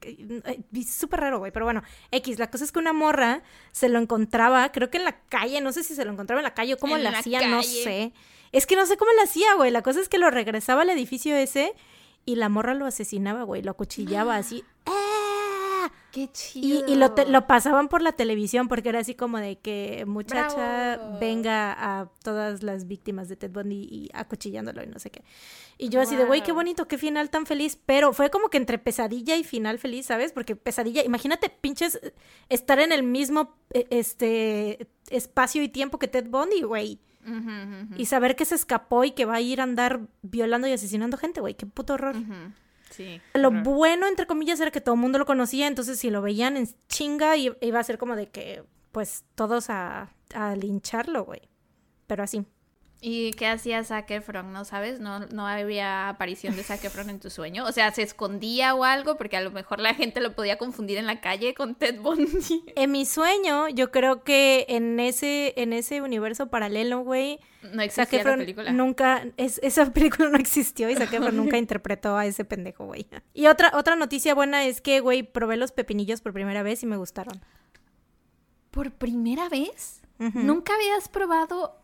eh, 0.02 0.84
súper 0.84 1.20
raro, 1.20 1.38
güey. 1.38 1.52
Pero 1.52 1.64
bueno, 1.64 1.82
X, 2.10 2.38
la 2.38 2.50
cosa 2.50 2.64
es 2.64 2.72
que 2.72 2.78
una 2.78 2.92
morra 2.92 3.42
se 3.72 3.88
lo 3.88 3.98
encontraba, 3.98 4.70
creo 4.72 4.90
que 4.90 4.98
en 4.98 5.04
la 5.04 5.20
calle, 5.28 5.60
no 5.60 5.72
sé 5.72 5.82
si 5.82 5.94
se 5.94 6.04
lo 6.04 6.12
encontraba 6.12 6.40
en 6.40 6.44
la 6.44 6.54
calle 6.54 6.74
o 6.74 6.78
cómo 6.78 6.96
la 6.98 7.10
hacía, 7.10 7.46
no 7.48 7.62
sé. 7.62 8.12
Es 8.52 8.66
que 8.66 8.76
no 8.76 8.86
sé 8.86 8.96
cómo 8.96 9.10
la 9.12 9.24
hacía, 9.24 9.54
güey. 9.54 9.70
La 9.70 9.82
cosa 9.82 10.00
es 10.00 10.08
que 10.08 10.18
lo 10.18 10.30
regresaba 10.30 10.82
al 10.82 10.90
edificio 10.90 11.36
ese 11.36 11.74
y 12.24 12.36
la 12.36 12.48
morra 12.48 12.74
lo 12.74 12.86
asesinaba, 12.86 13.42
güey. 13.42 13.62
Lo 13.62 13.70
acuchillaba 13.70 14.36
así. 14.36 14.64
Qué 16.10 16.30
chido. 16.32 16.88
Y, 16.88 16.94
lo, 16.96 17.14
lo, 17.28 17.46
pasaban 17.46 17.88
por 17.88 18.00
la 18.00 18.12
televisión 18.12 18.68
porque 18.68 18.88
era 18.88 19.00
así 19.00 19.14
como 19.14 19.38
de 19.38 19.58
que 19.58 20.04
muchacha 20.06 20.96
venga 21.20 21.72
a 21.72 22.10
todas 22.22 22.62
las 22.62 22.86
víctimas 22.86 23.28
de 23.28 23.36
Ted 23.36 23.50
Bundy 23.50 23.86
y 23.90 24.08
acuchillándolo 24.14 24.82
y 24.82 24.86
no 24.86 24.98
sé 24.98 25.10
qué. 25.10 25.22
Y 25.76 25.90
yo 25.90 26.00
así 26.00 26.16
de, 26.16 26.24
güey, 26.24 26.42
qué 26.42 26.52
bonito, 26.52 26.88
qué 26.88 26.96
final 26.96 27.28
tan 27.28 27.44
feliz. 27.44 27.78
Pero 27.84 28.12
fue 28.12 28.30
como 28.30 28.48
que 28.48 28.56
entre 28.56 28.78
pesadilla 28.78 29.36
y 29.36 29.44
final 29.44 29.78
feliz, 29.78 30.06
¿sabes? 30.06 30.32
Porque 30.32 30.56
pesadilla, 30.56 31.04
imagínate, 31.04 31.50
pinches, 31.50 32.00
estar 32.48 32.78
en 32.78 32.92
el 32.92 33.02
mismo 33.02 33.54
e, 33.70 33.86
este 33.90 34.88
espacio 35.10 35.62
y 35.62 35.68
tiempo 35.68 35.98
que 35.98 36.08
Ted 36.08 36.28
Bundy, 36.28 36.62
güey. 36.62 37.00
Y 37.98 38.06
saber 38.06 38.36
que 38.36 38.46
se 38.46 38.54
escapó 38.54 39.04
y 39.04 39.10
que 39.10 39.26
va 39.26 39.34
a 39.34 39.40
ir 39.42 39.60
a 39.60 39.64
andar 39.64 40.00
violando 40.22 40.66
y 40.66 40.72
asesinando 40.72 41.18
gente, 41.18 41.42
güey. 41.42 41.54
Qué 41.54 41.66
puto 41.66 41.92
horror. 41.94 42.16
Lo 43.34 43.50
bueno, 43.50 44.06
entre 44.06 44.26
comillas, 44.26 44.60
era 44.60 44.70
que 44.70 44.80
todo 44.80 44.94
el 44.94 45.00
mundo 45.00 45.18
lo 45.18 45.26
conocía, 45.26 45.66
entonces 45.66 45.98
si 45.98 46.10
lo 46.10 46.22
veían 46.22 46.56
en 46.56 46.68
chinga 46.88 47.36
iba 47.36 47.78
a 47.78 47.84
ser 47.84 47.98
como 47.98 48.16
de 48.16 48.28
que, 48.28 48.64
pues, 48.92 49.24
todos 49.34 49.70
a, 49.70 50.10
a 50.34 50.56
lincharlo, 50.56 51.24
güey. 51.24 51.42
Pero 52.06 52.22
así. 52.22 52.44
¿Y 53.00 53.30
qué 53.34 53.46
hacía 53.46 53.84
Zac 53.84 54.10
Efron? 54.10 54.52
¿No 54.52 54.64
sabes? 54.64 54.98
¿No, 54.98 55.20
¿No 55.26 55.46
había 55.46 56.08
aparición 56.08 56.56
de 56.56 56.64
Zac 56.64 56.82
Efron 56.84 57.10
en 57.10 57.20
tu 57.20 57.30
sueño? 57.30 57.64
O 57.64 57.70
sea, 57.70 57.92
¿se 57.92 58.02
escondía 58.02 58.74
o 58.74 58.82
algo? 58.82 59.16
Porque 59.16 59.36
a 59.36 59.40
lo 59.40 59.52
mejor 59.52 59.78
la 59.78 59.94
gente 59.94 60.20
lo 60.20 60.34
podía 60.34 60.58
confundir 60.58 60.98
en 60.98 61.06
la 61.06 61.20
calle 61.20 61.54
con 61.54 61.76
Ted 61.76 62.00
Bundy. 62.00 62.64
En 62.74 62.90
mi 62.90 63.06
sueño, 63.06 63.68
yo 63.68 63.92
creo 63.92 64.24
que 64.24 64.66
en 64.68 64.98
ese, 64.98 65.54
en 65.56 65.72
ese 65.72 66.02
universo 66.02 66.48
paralelo, 66.48 67.00
güey... 67.00 67.38
No 67.72 67.82
existía 67.82 68.24
la 68.24 68.36
película. 68.36 68.72
Nunca... 68.72 69.24
Es, 69.36 69.60
esa 69.62 69.92
película 69.92 70.28
no 70.28 70.38
existió 70.38 70.90
y 70.90 70.96
Zac 70.96 71.12
Efron 71.12 71.36
nunca 71.36 71.56
interpretó 71.58 72.16
a 72.16 72.26
ese 72.26 72.44
pendejo, 72.44 72.86
güey. 72.86 73.06
Y 73.32 73.46
otra, 73.46 73.70
otra 73.74 73.94
noticia 73.94 74.34
buena 74.34 74.64
es 74.64 74.80
que, 74.80 74.98
güey, 74.98 75.22
probé 75.22 75.56
los 75.56 75.70
pepinillos 75.70 76.20
por 76.20 76.32
primera 76.32 76.64
vez 76.64 76.82
y 76.82 76.86
me 76.86 76.96
gustaron. 76.96 77.40
¿Por 78.72 78.90
primera 78.90 79.48
vez? 79.48 80.02
¿Nunca 80.18 80.74
habías 80.74 81.08
probado 81.08 81.76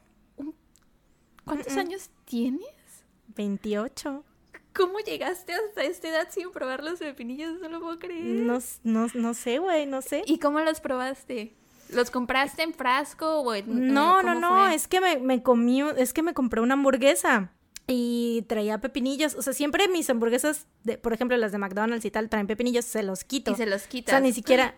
¿Cuántos 1.44 1.76
años 1.76 2.10
tienes? 2.24 2.74
28. 3.36 4.24
¿Cómo 4.74 4.98
llegaste 4.98 5.52
hasta 5.54 5.84
esta 5.84 6.08
edad 6.08 6.28
sin 6.30 6.50
probar 6.50 6.82
los 6.82 6.98
pepinillos? 6.98 7.60
No 7.60 7.68
lo 7.68 7.80
puedo 7.80 7.98
creer. 7.98 8.24
No, 8.24 8.58
no, 8.82 9.06
no 9.14 9.34
sé, 9.34 9.58
güey, 9.58 9.86
no 9.86 10.02
sé. 10.02 10.24
¿Y 10.26 10.38
cómo 10.38 10.60
los 10.60 10.80
probaste? 10.80 11.54
¿Los 11.90 12.10
compraste 12.10 12.62
en 12.62 12.74
frasco 12.74 13.40
o 13.40 13.54
en, 13.54 13.92
No, 13.94 14.22
no, 14.22 14.34
no, 14.34 14.68
es 14.68 14.88
que 14.88 15.00
me, 15.00 15.18
me 15.18 15.42
comí, 15.42 15.80
es 15.96 16.12
que 16.12 16.22
me 16.22 16.34
compré 16.34 16.60
una 16.60 16.74
hamburguesa 16.74 17.52
y 17.86 18.44
traía 18.48 18.80
pepinillos. 18.80 19.36
O 19.36 19.42
sea, 19.42 19.52
siempre 19.52 19.86
mis 19.86 20.10
hamburguesas, 20.10 20.66
de, 20.82 20.98
por 20.98 21.12
ejemplo, 21.12 21.36
las 21.36 21.52
de 21.52 21.58
McDonald's 21.58 22.04
y 22.04 22.10
tal, 22.10 22.28
traen 22.28 22.48
pepinillos, 22.48 22.84
se 22.84 23.04
los 23.04 23.22
quito. 23.22 23.52
Y 23.52 23.54
se 23.54 23.66
los 23.66 23.82
quitas. 23.86 24.12
O 24.12 24.16
sea, 24.16 24.20
ni 24.20 24.32
siquiera... 24.32 24.74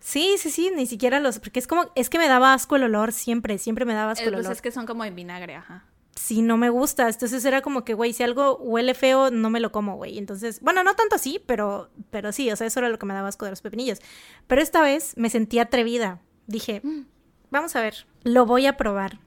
Sí, 0.00 0.36
sí, 0.38 0.50
sí, 0.50 0.70
ni 0.74 0.86
siquiera 0.86 1.20
los... 1.20 1.38
Porque 1.38 1.58
es 1.58 1.66
como... 1.66 1.90
Es 1.94 2.10
que 2.10 2.18
me 2.18 2.28
daba 2.28 2.52
asco 2.52 2.76
el 2.76 2.82
olor 2.82 3.12
siempre, 3.12 3.58
siempre 3.58 3.84
me 3.84 3.94
daba 3.94 4.12
asco 4.12 4.24
el, 4.24 4.34
el 4.34 4.40
olor. 4.40 4.52
es 4.52 4.60
que 4.60 4.70
son 4.70 4.86
como 4.86 5.04
en 5.04 5.14
vinagre, 5.14 5.54
ajá 5.54 5.84
si 6.16 6.42
no 6.42 6.56
me 6.56 6.70
gusta. 6.70 7.08
Entonces 7.08 7.44
era 7.44 7.62
como 7.62 7.84
que, 7.84 7.94
güey, 7.94 8.12
si 8.12 8.22
algo 8.22 8.56
huele 8.56 8.94
feo, 8.94 9.30
no 9.30 9.50
me 9.50 9.60
lo 9.60 9.70
como, 9.70 9.96
güey. 9.96 10.18
Entonces, 10.18 10.60
bueno, 10.60 10.82
no 10.82 10.96
tanto 10.96 11.14
así, 11.14 11.40
pero, 11.46 11.90
pero 12.10 12.32
sí, 12.32 12.50
o 12.50 12.56
sea, 12.56 12.66
eso 12.66 12.80
era 12.80 12.88
lo 12.88 12.98
que 12.98 13.06
me 13.06 13.14
daba 13.14 13.28
asco 13.28 13.44
de 13.44 13.52
los 13.52 13.60
pepinillos. 13.60 14.00
Pero 14.46 14.62
esta 14.62 14.82
vez 14.82 15.16
me 15.16 15.30
sentí 15.30 15.58
atrevida. 15.58 16.20
Dije, 16.46 16.80
mm. 16.82 17.02
vamos 17.50 17.76
a 17.76 17.82
ver, 17.82 18.06
lo 18.24 18.46
voy 18.46 18.66
a 18.66 18.76
probar. 18.76 19.20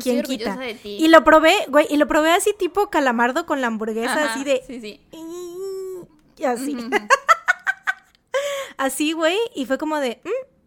¿Quién 0.00 0.22
quita? 0.22 0.56
Y 0.84 1.08
lo 1.08 1.24
probé, 1.24 1.52
güey, 1.68 1.86
y 1.90 1.96
lo 1.96 2.06
probé 2.06 2.30
así 2.30 2.54
tipo 2.56 2.88
calamardo 2.88 3.46
con 3.46 3.60
la 3.60 3.66
hamburguesa, 3.66 4.32
así 4.32 4.44
de... 4.44 4.62
Sí, 4.64 4.80
sí. 4.80 5.00
Y 6.36 6.44
así. 6.44 6.76
así, 8.76 9.12
güey, 9.12 9.36
y 9.56 9.66
fue 9.66 9.76
como 9.76 9.98
de... 9.98 10.20
Mm, 10.24 10.57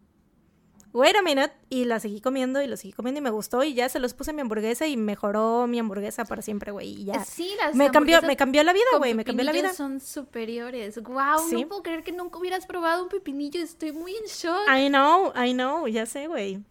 wait 0.92 1.16
a 1.16 1.22
minute, 1.22 1.52
y 1.70 1.84
la 1.84 2.00
seguí 2.00 2.20
comiendo 2.20 2.62
y 2.62 2.66
lo 2.66 2.76
seguí 2.76 2.92
comiendo 2.92 3.18
y 3.18 3.22
me 3.22 3.30
gustó 3.30 3.64
y 3.64 3.74
ya 3.74 3.88
se 3.88 3.98
los 3.98 4.14
puse 4.14 4.30
en 4.30 4.36
mi 4.36 4.42
hamburguesa 4.42 4.86
y 4.86 4.96
mejoró 4.96 5.66
mi 5.66 5.78
hamburguesa 5.78 6.24
para 6.24 6.42
siempre, 6.42 6.72
güey, 6.72 6.88
y 6.88 7.04
ya. 7.04 7.24
Sí, 7.24 7.54
las 7.58 7.74
me 7.74 7.90
cambió, 7.90 8.20
me 8.22 8.36
cambió 8.36 8.62
la 8.62 8.72
vida, 8.72 8.84
güey, 8.98 9.14
me 9.14 9.24
cambió 9.24 9.44
la 9.44 9.52
vida. 9.52 9.72
son 9.72 10.00
superiores. 10.00 11.02
Wow, 11.02 11.48
no 11.50 11.68
puedo 11.68 11.82
creer 11.82 12.04
que 12.04 12.12
nunca 12.12 12.38
hubieras 12.38 12.66
probado 12.66 13.02
un 13.02 13.08
pepinillo, 13.08 13.60
estoy 13.60 13.92
muy 13.92 14.14
en 14.14 14.24
shock. 14.26 14.68
I 14.68 14.88
know, 14.88 15.32
I 15.36 15.52
know, 15.52 15.86
ya 15.86 16.06
sé, 16.06 16.26
güey. 16.26 16.62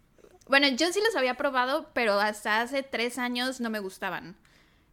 Bueno, 0.48 0.68
yo 0.68 0.92
sí 0.92 1.00
los 1.04 1.16
había 1.16 1.36
probado, 1.36 1.88
pero 1.92 2.20
hasta 2.20 2.60
hace 2.60 2.82
tres 2.82 3.18
años 3.18 3.60
no 3.60 3.70
me 3.70 3.78
gustaban. 3.78 4.36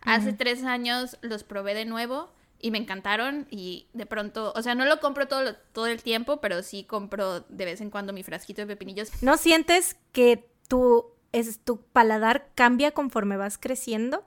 Hace 0.02 0.32
tres 0.32 0.64
años 0.64 1.18
los 1.22 1.44
probé 1.44 1.74
de 1.74 1.86
nuevo 1.86 2.32
y 2.60 2.72
me 2.72 2.78
encantaron 2.78 3.48
y 3.50 3.88
de 3.94 4.06
pronto, 4.06 4.54
o 4.56 4.62
sea, 4.62 4.76
no 4.76 4.86
lo 4.86 5.00
compro 5.00 5.28
todo, 5.28 5.56
todo 5.72 5.88
el 5.88 6.02
tiempo, 6.04 6.42
pero 6.42 6.62
sí 6.62 6.84
compro 6.84 7.42
de 7.42 7.66
vez 7.66 7.82
en 7.82 7.90
cuando 7.90 8.14
mi 8.14 8.24
frasquito 8.24 8.62
de 8.62 8.68
pepinillos. 8.68 9.10
¿No 9.24 9.38
sientes 9.38 9.98
que 10.12 10.50
tu, 10.68 11.06
es, 11.32 11.60
tu 11.60 11.82
paladar 11.82 12.50
cambia 12.56 12.92
conforme 12.92 13.38
vas 13.38 13.58
creciendo? 13.58 14.24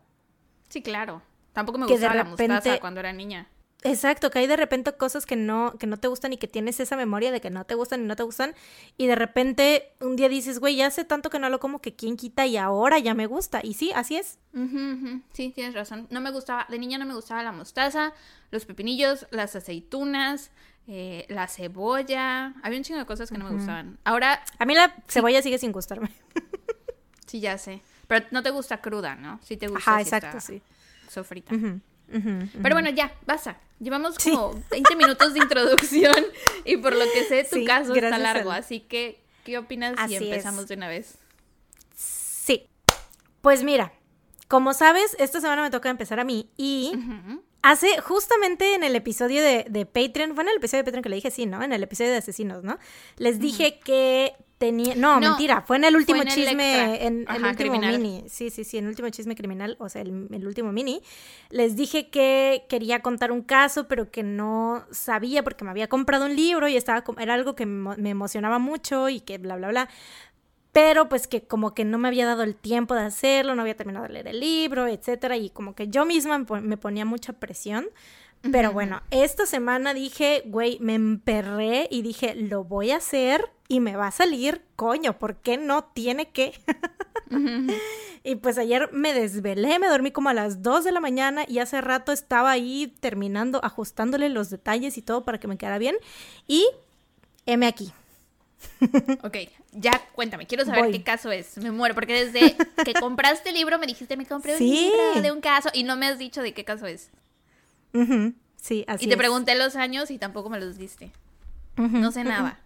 Sí, 0.69 0.83
claro. 0.83 1.23
Tampoco 1.53 1.79
me 1.79 1.87
gustaba 1.87 2.15
la 2.15 2.25
mostaza 2.25 2.81
cuando 2.81 3.01
era 3.01 3.13
niña. 3.13 3.49
Exacto, 3.85 4.31
que 4.31 4.39
hay 4.39 4.47
de 4.47 4.57
repente 4.57 4.93
cosas 4.93 5.27
que 5.27 5.35
no, 5.35 5.77
que 5.79 5.87
no 5.87 5.97
te 5.97 6.07
gustan 6.07 6.33
y 6.33 6.37
que 6.37 6.47
tienes 6.47 6.79
esa 6.79 6.97
memoria 6.97 7.33
de 7.33 7.41
que 7.41 7.51
no 7.51 7.65
te 7.65 7.75
gustan 7.75 8.03
y 8.03 8.07
no 8.07 8.15
te 8.15 8.23
gustan. 8.23 8.55
Y 8.97 9.07
de 9.07 9.17
repente 9.17 9.93
un 10.01 10.15
día 10.15 10.29
dices, 10.29 10.61
güey, 10.61 10.77
ya 10.77 10.87
hace 10.87 11.05
tanto 11.05 11.31
que 11.31 11.39
no 11.39 11.49
lo 11.49 11.59
como 11.59 11.81
que 11.81 11.95
quién 11.95 12.17
quita 12.17 12.47
y 12.47 12.57
ahora 12.57 12.99
ya 12.99 13.15
me 13.15 13.27
gusta. 13.27 13.61
Y 13.63 13.75
sí, 13.75 13.91
así 13.95 14.17
es. 14.17 14.39
Sí, 15.33 15.53
tienes 15.55 15.75
razón. 15.75 16.07
No 16.11 16.21
me 16.21 16.31
gustaba, 16.31 16.67
de 16.69 16.79
niña 16.79 16.99
no 16.99 17.07
me 17.07 17.15
gustaba 17.15 17.43
la 17.43 17.53
mostaza, 17.53 18.13
los 18.51 18.65
pepinillos, 18.67 19.27
las 19.31 19.57
aceitunas, 19.57 20.53
eh, 20.87 21.27
la 21.29 21.49
cebolla. 21.49 22.55
Había 22.63 22.79
un 22.79 22.85
chingo 22.85 23.01
de 23.01 23.07
cosas 23.07 23.31
que 23.31 23.39
no 23.39 23.47
me 23.47 23.57
gustaban. 23.57 23.99
Ahora. 24.05 24.45
A 24.59 24.65
mí 24.65 24.75
la 24.75 24.95
cebolla 25.09 25.43
sigue 25.43 25.59
sin 25.59 25.73
gustarme. 25.73 26.11
sí, 27.27 27.41
ya 27.41 27.59
sé. 27.59 27.83
Pero 28.07 28.27
no 28.31 28.43
te 28.43 28.51
gusta 28.51 28.81
cruda, 28.81 29.17
¿no? 29.17 29.41
Sí 29.43 29.57
te 29.57 29.67
gusta. 29.67 29.91
Ajá, 29.91 30.01
exacto, 30.01 30.41
sí. 30.41 30.63
Sofrita. 31.09 31.55
Pero 32.07 32.75
bueno, 32.75 32.91
ya, 32.91 33.13
basta. 33.27 33.59
Llevamos 33.83 34.17
como 34.17 34.55
20 34.71 34.95
minutos 34.95 35.35
de 35.35 35.41
introducción 35.41 36.15
y 36.65 36.77
por 36.77 36.95
lo 36.95 37.05
que 37.13 37.25
sé, 37.25 37.43
tu 37.43 37.65
caso 37.65 37.93
está 37.93 38.17
largo. 38.17 38.53
Así 38.53 38.79
que, 38.79 39.21
¿qué 39.45 39.59
opinas 39.59 39.97
si 40.07 40.15
empezamos 40.15 40.69
de 40.69 40.77
una 40.77 40.87
vez? 40.87 41.19
Sí. 41.97 42.69
Pues 43.41 43.65
mira, 43.65 43.93
como 44.47 44.73
sabes, 44.73 45.17
esta 45.19 45.41
semana 45.41 45.63
me 45.63 45.71
toca 45.71 45.91
empezar 45.91 46.21
a 46.21 46.25
mí 46.25 46.49
y 46.57 46.93
hace 47.63 48.01
justamente 48.01 48.77
en 48.77 48.85
el 48.85 48.95
episodio 48.95 49.43
de, 49.43 49.67
de, 49.69 49.85
Patreon, 49.85 50.37
fue 50.37 50.45
en 50.45 50.51
el 50.51 50.57
episodio 50.59 50.83
de 50.83 50.85
Patreon 50.85 51.03
que 51.03 51.09
le 51.09 51.17
dije 51.17 51.33
sí, 51.33 51.47
¿no? 51.47 51.61
En 51.61 51.73
el 51.73 51.83
episodio 51.83 52.13
de 52.13 52.19
Asesinos, 52.19 52.63
¿no? 52.63 52.79
Les 53.17 53.41
dije 53.41 53.81
que 53.81 54.37
tenía. 54.63 54.95
No, 54.95 55.19
mentira, 55.19 55.63
fue 55.63 55.77
en 55.77 55.85
el 55.85 55.97
último 55.97 56.23
chisme, 56.23 57.05
en 57.05 57.27
el 57.29 57.45
último 57.45 57.81
mini. 57.81 58.23
Sí, 58.29 58.49
sí, 58.49 58.63
sí, 58.63 58.79
en 58.79 58.85
el 58.85 58.91
último 58.91 59.09
chisme 59.09 59.35
criminal, 59.35 59.77
o 59.81 59.89
sea, 59.89 60.03
el, 60.03 60.29
el, 60.31 60.47
último 60.47 60.71
mini. 60.71 61.03
Les 61.51 61.75
dije 61.75 62.11
que 62.11 62.65
quería 62.69 63.01
contar 63.03 63.33
un 63.33 63.43
caso, 63.43 63.89
pero 63.89 64.13
que 64.13 64.23
no 64.23 64.87
sabía 64.93 65.43
porque 65.43 65.65
me 65.65 65.71
había 65.73 65.89
comprado 65.89 66.27
un 66.27 66.37
libro 66.37 66.69
y 66.69 66.77
estaba 66.77 67.03
era 67.19 67.35
algo 67.35 67.57
que 67.57 67.67
me 67.67 68.11
emocionaba 68.11 68.61
mucho 68.61 69.09
y 69.09 69.19
que 69.19 69.39
bla, 69.39 69.57
bla, 69.57 69.69
bla. 69.71 69.89
Pero 70.73 71.09
pues 71.09 71.27
que 71.27 71.43
como 71.43 71.75
que 71.75 71.85
no 71.85 71.99
me 71.99 72.07
había 72.07 72.25
dado 72.25 72.45
el 72.45 72.55
tiempo 72.55 72.95
de 72.95 73.03
hacerlo, 73.03 73.57
no 73.57 73.63
había 73.63 73.77
terminado 73.77 74.07
de 74.07 74.13
leer 74.13 74.29
el 74.29 74.39
libro, 74.39 74.87
etcétera, 74.87 75.37
y 75.37 75.51
como 75.51 75.75
que 75.75 75.89
yo 75.89 76.07
misma 76.07 76.39
me 76.39 76.77
ponía 76.77 77.05
mucha 77.05 77.33
presión. 77.33 77.89
Pero 78.51 78.73
bueno, 78.73 79.03
esta 79.11 79.47
semana 79.47 79.95
dije, 79.95 80.43
güey, 80.47 80.79
me 80.81 80.95
emperré 80.95 81.87
y 81.91 82.03
dije, 82.03 82.35
lo 82.35 82.65
voy 82.65 82.91
a 82.91 82.97
hacer 82.97 83.51
y 83.69 83.79
me 83.79 83.97
va 83.97 84.09
a 84.09 84.11
salir, 84.11 84.63
coño, 84.75 85.19
¿por 85.19 85.37
qué 85.37 85.59
no 85.59 85.85
tiene 85.85 86.29
que? 86.31 86.53
y 88.25 88.35
pues 88.37 88.59
ayer 88.59 88.91
me 88.93 89.15
desvelé, 89.15 89.79
me 89.79 89.87
dormí 89.87 90.11
como 90.11 90.29
a 90.29 90.35
las 90.35 90.61
2 90.61 90.83
de 90.83 90.93
la 90.93 91.01
mañana 91.01 91.45
y 91.47 91.61
hace 91.61 91.81
rato 91.81 92.11
estaba 92.11 92.51
ahí 92.51 92.93
terminando, 93.01 93.65
ajustándole 93.65 94.29
los 94.29 94.51
detalles 94.51 94.99
y 94.99 95.03
todo 95.03 95.25
para 95.25 95.39
que 95.39 95.47
me 95.47 95.57
quedara 95.57 95.79
bien. 95.79 95.97
Y 96.49 96.67
heme 97.47 97.67
aquí. 97.67 97.93
ok, 99.23 99.37
ya 99.73 100.03
cuéntame, 100.15 100.47
quiero 100.47 100.65
saber 100.65 100.91
qué 100.91 101.03
caso 101.05 101.31
es. 101.31 101.59
Me 101.59 101.71
muero, 101.71 101.95
porque 101.95 102.27
desde 102.27 102.57
que 102.85 102.93
compraste 102.95 103.51
el 103.51 103.55
libro 103.55 103.79
me 103.79 103.87
dijiste, 103.87 104.17
me 104.17 104.27
compré 104.27 104.57
un 104.57 104.61
libro 104.61 105.23
de 105.23 105.31
un 105.31 105.41
caso 105.41 105.69
y 105.73 105.85
no 105.85 105.97
me 105.97 106.07
has 106.07 106.19
dicho 106.19 106.43
de 106.43 106.53
qué 106.53 106.65
caso 106.65 106.87
es. 106.87 107.11
Sí, 108.57 108.85
así 108.87 109.07
Y 109.07 109.09
te 109.09 109.17
pregunté 109.17 109.55
los 109.57 109.77
años 109.77 110.11
y 110.11 110.19
tampoco 110.19 110.51
me 110.51 110.61
los 110.61 110.79
diste. 110.79 111.11
No 111.77 112.13
sé 112.13 112.25
nada. 112.25 112.61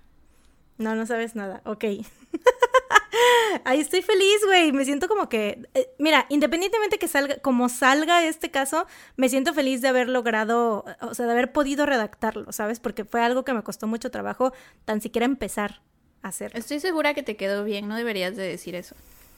No, 0.79 0.95
no 0.95 1.07
sabes 1.07 1.35
nada. 1.35 1.63
Ok. 1.65 1.85
Ahí 3.65 3.81
estoy 3.81 4.03
feliz, 4.03 4.45
güey. 4.45 4.73
Me 4.73 4.85
siento 4.85 5.09
como 5.09 5.29
que. 5.29 5.67
eh, 5.75 5.89
mira, 5.99 6.27
independientemente 6.29 6.99
que 6.99 7.09
salga, 7.09 7.39
como 7.39 7.69
salga 7.69 8.25
este 8.25 8.51
caso, 8.51 8.87
me 9.17 9.29
siento 9.29 9.55
feliz 9.55 9.81
de 9.81 9.89
haber 9.89 10.09
logrado, 10.09 10.85
o 11.01 11.15
sea, 11.15 11.27
de 11.27 11.33
haber 11.33 11.53
podido 11.53 11.87
redactarlo, 11.87 12.53
¿sabes? 12.53 12.79
Porque 12.81 13.05
fue 13.05 13.23
algo 13.23 13.45
que 13.45 13.55
me 13.55 13.63
costó 13.63 13.87
mucho 13.87 14.11
trabajo 14.11 14.53
tan 14.85 15.01
siquiera 15.01 15.25
empezar 15.25 15.81
a 16.23 16.29
hacer. 16.29 16.53
Estoy 16.55 16.81
segura 16.81 17.15
que 17.15 17.23
te 17.23 17.37
quedó 17.37 17.65
bien, 17.65 17.89
no 17.89 17.97
deberías 17.97 18.37
de 18.37 18.47
decir 18.47 18.75
eso. 18.75 18.95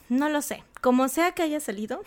No 0.08 0.28
lo 0.28 0.40
sé. 0.42 0.62
Como 0.80 1.08
sea 1.08 1.32
que 1.32 1.42
haya 1.42 1.60
salido, 1.60 2.02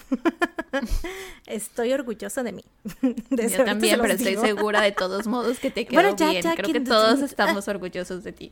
estoy 1.46 1.94
orgullosa 1.94 2.42
de 2.44 2.52
mí. 2.54 2.64
De 3.30 3.50
Yo 3.50 3.64
también, 3.66 4.00
pero 4.02 4.14
estoy 4.14 4.38
segura 4.38 4.82
de 4.82 4.92
todos 4.92 5.28
modos 5.28 5.60
que 5.60 5.70
te 5.72 5.86
quedó 5.88 6.02
Bueno, 6.02 6.16
ya, 6.16 6.30
bien. 6.32 6.42
ya, 6.44 6.54
Creo 6.56 6.66
que- 6.68 6.74
que 6.74 6.80
todos 6.82 7.20
estamos 7.22 7.68
orgullosos 7.68 8.24
de 8.24 8.32
ti. 8.32 8.52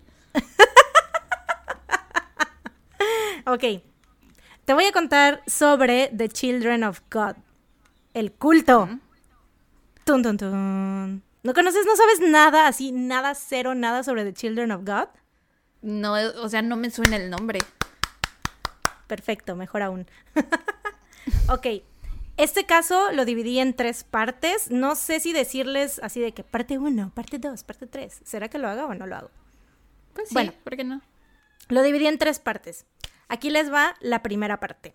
Ok. 3.45 3.63
Te 4.65 4.73
voy 4.73 4.85
a 4.85 4.91
contar 4.91 5.41
sobre 5.47 6.11
The 6.15 6.29
Children 6.29 6.83
of 6.83 7.01
God. 7.11 7.35
El 8.13 8.31
culto. 8.31 8.87
Tun, 10.03 10.21
tun, 10.23 10.37
tun. 10.37 11.23
¿No 11.41 11.53
conoces, 11.53 11.85
no 11.85 11.95
sabes 11.95 12.19
nada, 12.19 12.67
así, 12.67 12.91
nada, 12.91 13.33
cero, 13.33 13.73
nada 13.73 14.03
sobre 14.03 14.23
The 14.25 14.33
Children 14.33 14.71
of 14.71 14.81
God? 14.83 15.07
No, 15.81 16.13
o 16.13 16.49
sea, 16.49 16.61
no 16.61 16.75
me 16.75 16.91
suena 16.91 17.15
el 17.15 17.29
nombre. 17.29 17.59
Perfecto, 19.09 19.55
mejor 19.55 19.81
aún. 19.81 20.05
ok. 21.49 21.81
Este 22.37 22.65
caso 22.65 23.11
lo 23.11 23.25
dividí 23.25 23.57
en 23.57 23.73
tres 23.73 24.03
partes. 24.03 24.69
No 24.69 24.95
sé 24.95 25.19
si 25.19 25.33
decirles 25.33 25.99
así 26.03 26.21
de 26.21 26.31
que 26.31 26.43
parte 26.43 26.77
uno, 26.77 27.11
parte 27.15 27.39
dos, 27.39 27.63
parte 27.63 27.87
tres. 27.87 28.21
¿Será 28.23 28.49
que 28.49 28.59
lo 28.59 28.67
haga 28.67 28.85
o 28.85 28.93
no 28.93 29.07
lo 29.07 29.15
hago? 29.15 29.31
Pues 30.13 30.29
sí, 30.29 30.35
Bueno. 30.35 30.53
¿por 30.63 30.77
qué 30.77 30.83
no? 30.83 31.01
Lo 31.69 31.81
dividí 31.81 32.05
en 32.05 32.19
tres 32.19 32.37
partes. 32.37 32.85
Aquí 33.29 33.49
les 33.49 33.73
va 33.73 33.95
la 33.99 34.21
primera 34.21 34.59
parte. 34.59 34.93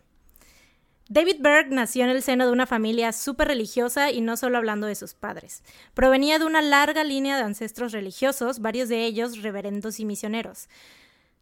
David 1.08 1.36
Berg 1.40 1.70
nació 1.72 2.04
en 2.04 2.10
el 2.10 2.22
seno 2.22 2.46
de 2.46 2.52
una 2.52 2.66
familia 2.66 3.12
súper 3.12 3.48
religiosa 3.48 4.12
y 4.12 4.20
no 4.20 4.36
solo 4.36 4.58
hablando 4.58 4.86
de 4.86 4.94
sus 4.94 5.14
padres. 5.14 5.64
Provenía 5.92 6.38
de 6.38 6.46
una 6.46 6.62
larga 6.62 7.02
línea 7.02 7.36
de 7.36 7.42
ancestros 7.42 7.90
religiosos, 7.92 8.60
varios 8.60 8.88
de 8.88 9.04
ellos 9.04 9.42
reverendos 9.42 9.98
y 9.98 10.04
misioneros. 10.04 10.68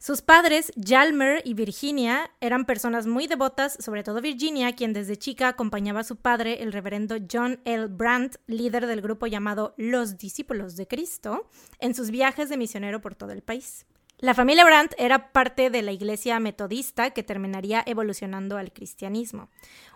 Sus 0.03 0.21
padres, 0.21 0.73
Jalmer 0.85 1.43
y 1.45 1.55
Virginia, 1.55 2.33
eran 2.41 2.65
personas 2.65 3.07
muy 3.07 3.29
devotas, 3.29 3.77
sobre 3.79 4.03
todo 4.03 4.21
Virginia, 4.21 4.75
quien 4.75 4.93
desde 4.93 5.17
chica 5.17 5.47
acompañaba 5.47 6.01
a 6.01 6.05
su 6.05 6.17
padre, 6.17 6.61
el 6.65 6.73
reverendo 6.73 7.19
John 7.33 7.61
L. 7.65 7.87
Brandt, 7.87 8.35
líder 8.49 8.89
del 8.89 9.01
grupo 9.01 9.29
llamado 9.29 9.75
Los 9.77 10.19
Discípulos 10.19 10.75
de 10.75 10.89
Cristo, 10.89 11.49
en 11.79 11.95
sus 11.95 12.11
viajes 12.11 12.49
de 12.49 12.57
misionero 12.57 13.01
por 13.01 13.15
todo 13.15 13.31
el 13.31 13.43
país. 13.43 13.87
La 14.19 14.35
familia 14.35 14.65
Brandt 14.65 14.93
era 14.99 15.31
parte 15.31 15.71
de 15.71 15.83
la 15.83 15.93
iglesia 15.93 16.41
metodista 16.41 17.11
que 17.11 17.23
terminaría 17.23 17.85
evolucionando 17.87 18.57
al 18.57 18.73
cristianismo. 18.73 19.51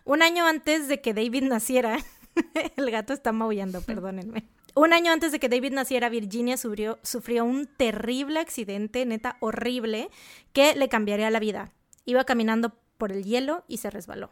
Un 0.05 0.23
año 0.23 0.47
antes 0.47 0.87
de 0.87 1.01
que 1.01 1.15
David 1.15 1.43
naciera, 1.43 1.99
el 2.77 2.93
gato 2.93 3.13
está 3.13 3.33
maullando, 3.33 3.83
perdónenme. 3.83 4.47
Un 4.76 4.92
año 4.92 5.11
antes 5.11 5.33
de 5.33 5.40
que 5.40 5.49
David 5.49 5.73
naciera, 5.73 6.11
Virginia 6.11 6.59
sufrió, 6.59 6.99
un 7.47 7.66
terrible 7.66 8.40
accidente, 8.40 9.06
neta 9.06 9.38
horrible, 9.40 10.11
que 10.52 10.75
le 10.76 10.90
cambiaría 10.90 11.30
la 11.30 11.40
vida. 11.40 11.73
Iba 12.04 12.25
caminando 12.25 12.75
por 12.99 13.11
el 13.11 13.25
hielo 13.25 13.64
y 13.68 13.78
se 13.78 13.88
resbaló. 13.88 14.30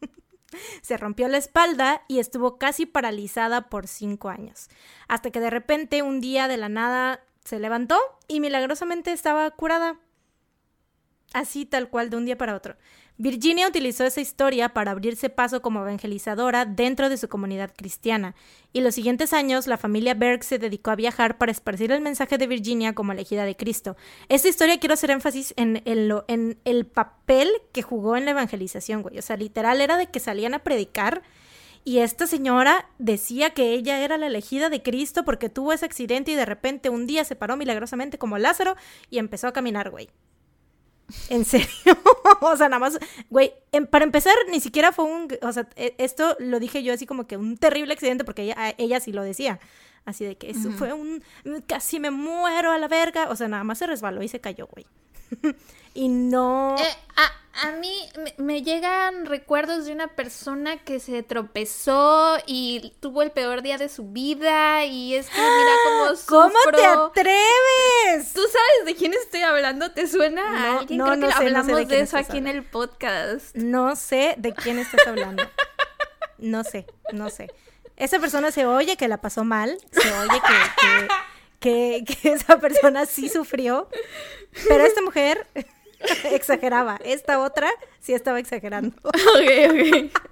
se 0.82 0.96
rompió 0.96 1.26
la 1.26 1.38
espalda 1.38 2.04
y 2.06 2.20
estuvo 2.20 2.56
casi 2.56 2.86
paralizada 2.86 3.68
por 3.68 3.88
cinco 3.88 4.28
años. 4.28 4.68
Hasta 5.08 5.32
que 5.32 5.40
de 5.40 5.50
repente, 5.50 6.02
un 6.02 6.20
día 6.20 6.46
de 6.46 6.56
la 6.56 6.68
nada, 6.68 7.24
se 7.44 7.58
levantó 7.58 7.98
y 8.28 8.38
milagrosamente 8.38 9.10
estaba 9.10 9.50
curada. 9.50 9.98
Así 11.34 11.66
tal 11.66 11.90
cual 11.90 12.10
de 12.10 12.16
un 12.16 12.26
día 12.26 12.38
para 12.38 12.54
otro. 12.54 12.76
Virginia 13.18 13.68
utilizó 13.68 14.04
esa 14.04 14.20
historia 14.20 14.70
para 14.70 14.90
abrirse 14.90 15.28
paso 15.28 15.62
como 15.62 15.80
evangelizadora 15.82 16.64
dentro 16.64 17.08
de 17.08 17.16
su 17.16 17.28
comunidad 17.28 17.72
cristiana, 17.76 18.34
y 18.72 18.80
los 18.80 18.94
siguientes 18.94 19.32
años 19.32 19.66
la 19.66 19.76
familia 19.76 20.14
Berg 20.14 20.42
se 20.42 20.58
dedicó 20.58 20.90
a 20.90 20.96
viajar 20.96 21.38
para 21.38 21.52
esparcir 21.52 21.92
el 21.92 22.00
mensaje 22.00 22.38
de 22.38 22.46
Virginia 22.46 22.94
como 22.94 23.12
elegida 23.12 23.44
de 23.44 23.54
Cristo. 23.56 23.96
Esta 24.28 24.48
historia 24.48 24.80
quiero 24.80 24.94
hacer 24.94 25.10
énfasis 25.10 25.54
en, 25.56 25.82
lo- 26.08 26.24
en 26.26 26.58
el 26.64 26.86
papel 26.86 27.48
que 27.72 27.82
jugó 27.82 28.16
en 28.16 28.24
la 28.24 28.32
evangelización, 28.32 29.02
güey. 29.02 29.18
O 29.18 29.22
sea, 29.22 29.36
literal 29.36 29.80
era 29.80 29.96
de 29.96 30.06
que 30.06 30.18
salían 30.18 30.54
a 30.54 30.60
predicar 30.60 31.22
y 31.84 31.98
esta 31.98 32.26
señora 32.26 32.88
decía 32.98 33.50
que 33.50 33.74
ella 33.74 34.00
era 34.04 34.16
la 34.16 34.28
elegida 34.28 34.70
de 34.70 34.82
Cristo 34.82 35.24
porque 35.24 35.48
tuvo 35.48 35.72
ese 35.72 35.84
accidente 35.84 36.30
y 36.30 36.34
de 36.36 36.46
repente 36.46 36.90
un 36.90 37.06
día 37.06 37.24
se 37.24 37.36
paró 37.36 37.56
milagrosamente 37.56 38.18
como 38.18 38.38
Lázaro 38.38 38.76
y 39.10 39.18
empezó 39.18 39.48
a 39.48 39.52
caminar, 39.52 39.90
güey. 39.90 40.08
En 41.28 41.44
serio. 41.44 41.68
o 42.40 42.56
sea, 42.56 42.68
nada 42.68 42.78
más, 42.78 42.98
güey, 43.30 43.52
em- 43.72 43.86
para 43.86 44.04
empezar, 44.04 44.34
ni 44.50 44.60
siquiera 44.60 44.92
fue 44.92 45.04
un, 45.04 45.28
o 45.42 45.52
sea, 45.52 45.68
e- 45.76 45.94
esto 45.98 46.36
lo 46.38 46.60
dije 46.60 46.82
yo 46.82 46.92
así 46.92 47.06
como 47.06 47.26
que 47.26 47.36
un 47.36 47.56
terrible 47.56 47.94
accidente 47.94 48.24
porque 48.24 48.42
ella, 48.42 48.74
ella 48.78 49.00
sí 49.00 49.12
lo 49.12 49.22
decía. 49.22 49.60
Así 50.04 50.24
de 50.24 50.36
que 50.36 50.50
eso 50.50 50.72
fue 50.72 50.92
un, 50.92 51.22
casi 51.68 52.00
me 52.00 52.10
muero 52.10 52.72
a 52.72 52.78
la 52.78 52.88
verga. 52.88 53.28
O 53.30 53.36
sea, 53.36 53.46
nada 53.46 53.62
más 53.62 53.78
se 53.78 53.86
resbaló 53.86 54.22
y 54.22 54.28
se 54.28 54.40
cayó, 54.40 54.66
güey. 54.66 54.84
y 55.94 56.08
no... 56.08 56.74
Eh, 56.76 56.96
a, 57.16 57.30
a 57.54 57.72
mí 57.72 58.08
me, 58.38 58.62
llegan 58.62 59.26
recuerdos 59.26 59.84
de 59.84 59.92
una 59.92 60.08
persona 60.08 60.78
que 60.78 61.00
se 61.00 61.22
tropezó 61.22 62.38
y 62.46 62.94
tuvo 63.00 63.22
el 63.22 63.30
peor 63.30 63.60
día 63.62 63.76
de 63.78 63.88
su 63.88 64.04
vida 64.10 64.84
y 64.84 65.14
es 65.16 65.28
que 65.28 65.36
mira 65.40 65.72
cómo 65.84 66.04
¿Cómo 66.26 66.58
te 66.70 66.78
sufro. 66.78 67.04
atreves? 67.06 68.32
¿Tú 68.32 68.40
sabes 68.40 68.86
de 68.86 68.94
quién 68.94 69.12
estoy 69.14 69.42
hablando? 69.42 69.90
¿Te 69.92 70.06
suena 70.06 70.48
a 70.48 70.72
No, 70.72 70.78
alguien? 70.80 70.98
no, 70.98 71.04
Creo 71.04 71.16
no 71.16 71.26
que 71.28 71.32
sé, 71.32 71.38
no 71.38 71.38
sé 71.38 71.44
de 71.44 71.56
hablamos 71.58 71.88
de, 71.88 72.00
eso 72.00 72.16
aquí 72.16 72.38
en 72.38 72.46
el 72.46 72.64
podcast. 72.64 73.54
No 73.56 73.96
sé 73.96 74.34
de 74.38 74.54
quién 74.54 74.78
estás 74.78 75.06
hablando. 75.06 75.42
No 76.38 76.64
sé, 76.64 76.86
no 77.12 77.28
sé. 77.30 77.50
Esa 77.96 78.18
persona 78.18 78.50
se 78.50 78.66
oye 78.66 78.96
que 78.96 79.06
la 79.08 79.20
pasó 79.20 79.44
mal, 79.44 79.76
se 79.92 80.12
oye 80.12 80.40
que, 80.40 80.88
que, 81.60 82.04
que- 82.06 82.14
que 82.22 82.32
esa 82.32 82.58
persona 82.58 83.04
sí 83.06 83.28
sufrió, 83.28 83.88
pero 84.68 84.84
esta 84.84 85.02
mujer 85.02 85.46
exageraba. 86.32 86.98
Esta 87.04 87.40
otra 87.40 87.70
sí 88.00 88.14
estaba 88.14 88.38
exagerando. 88.38 88.96
ok, 89.04 89.70
ok. 89.70 90.12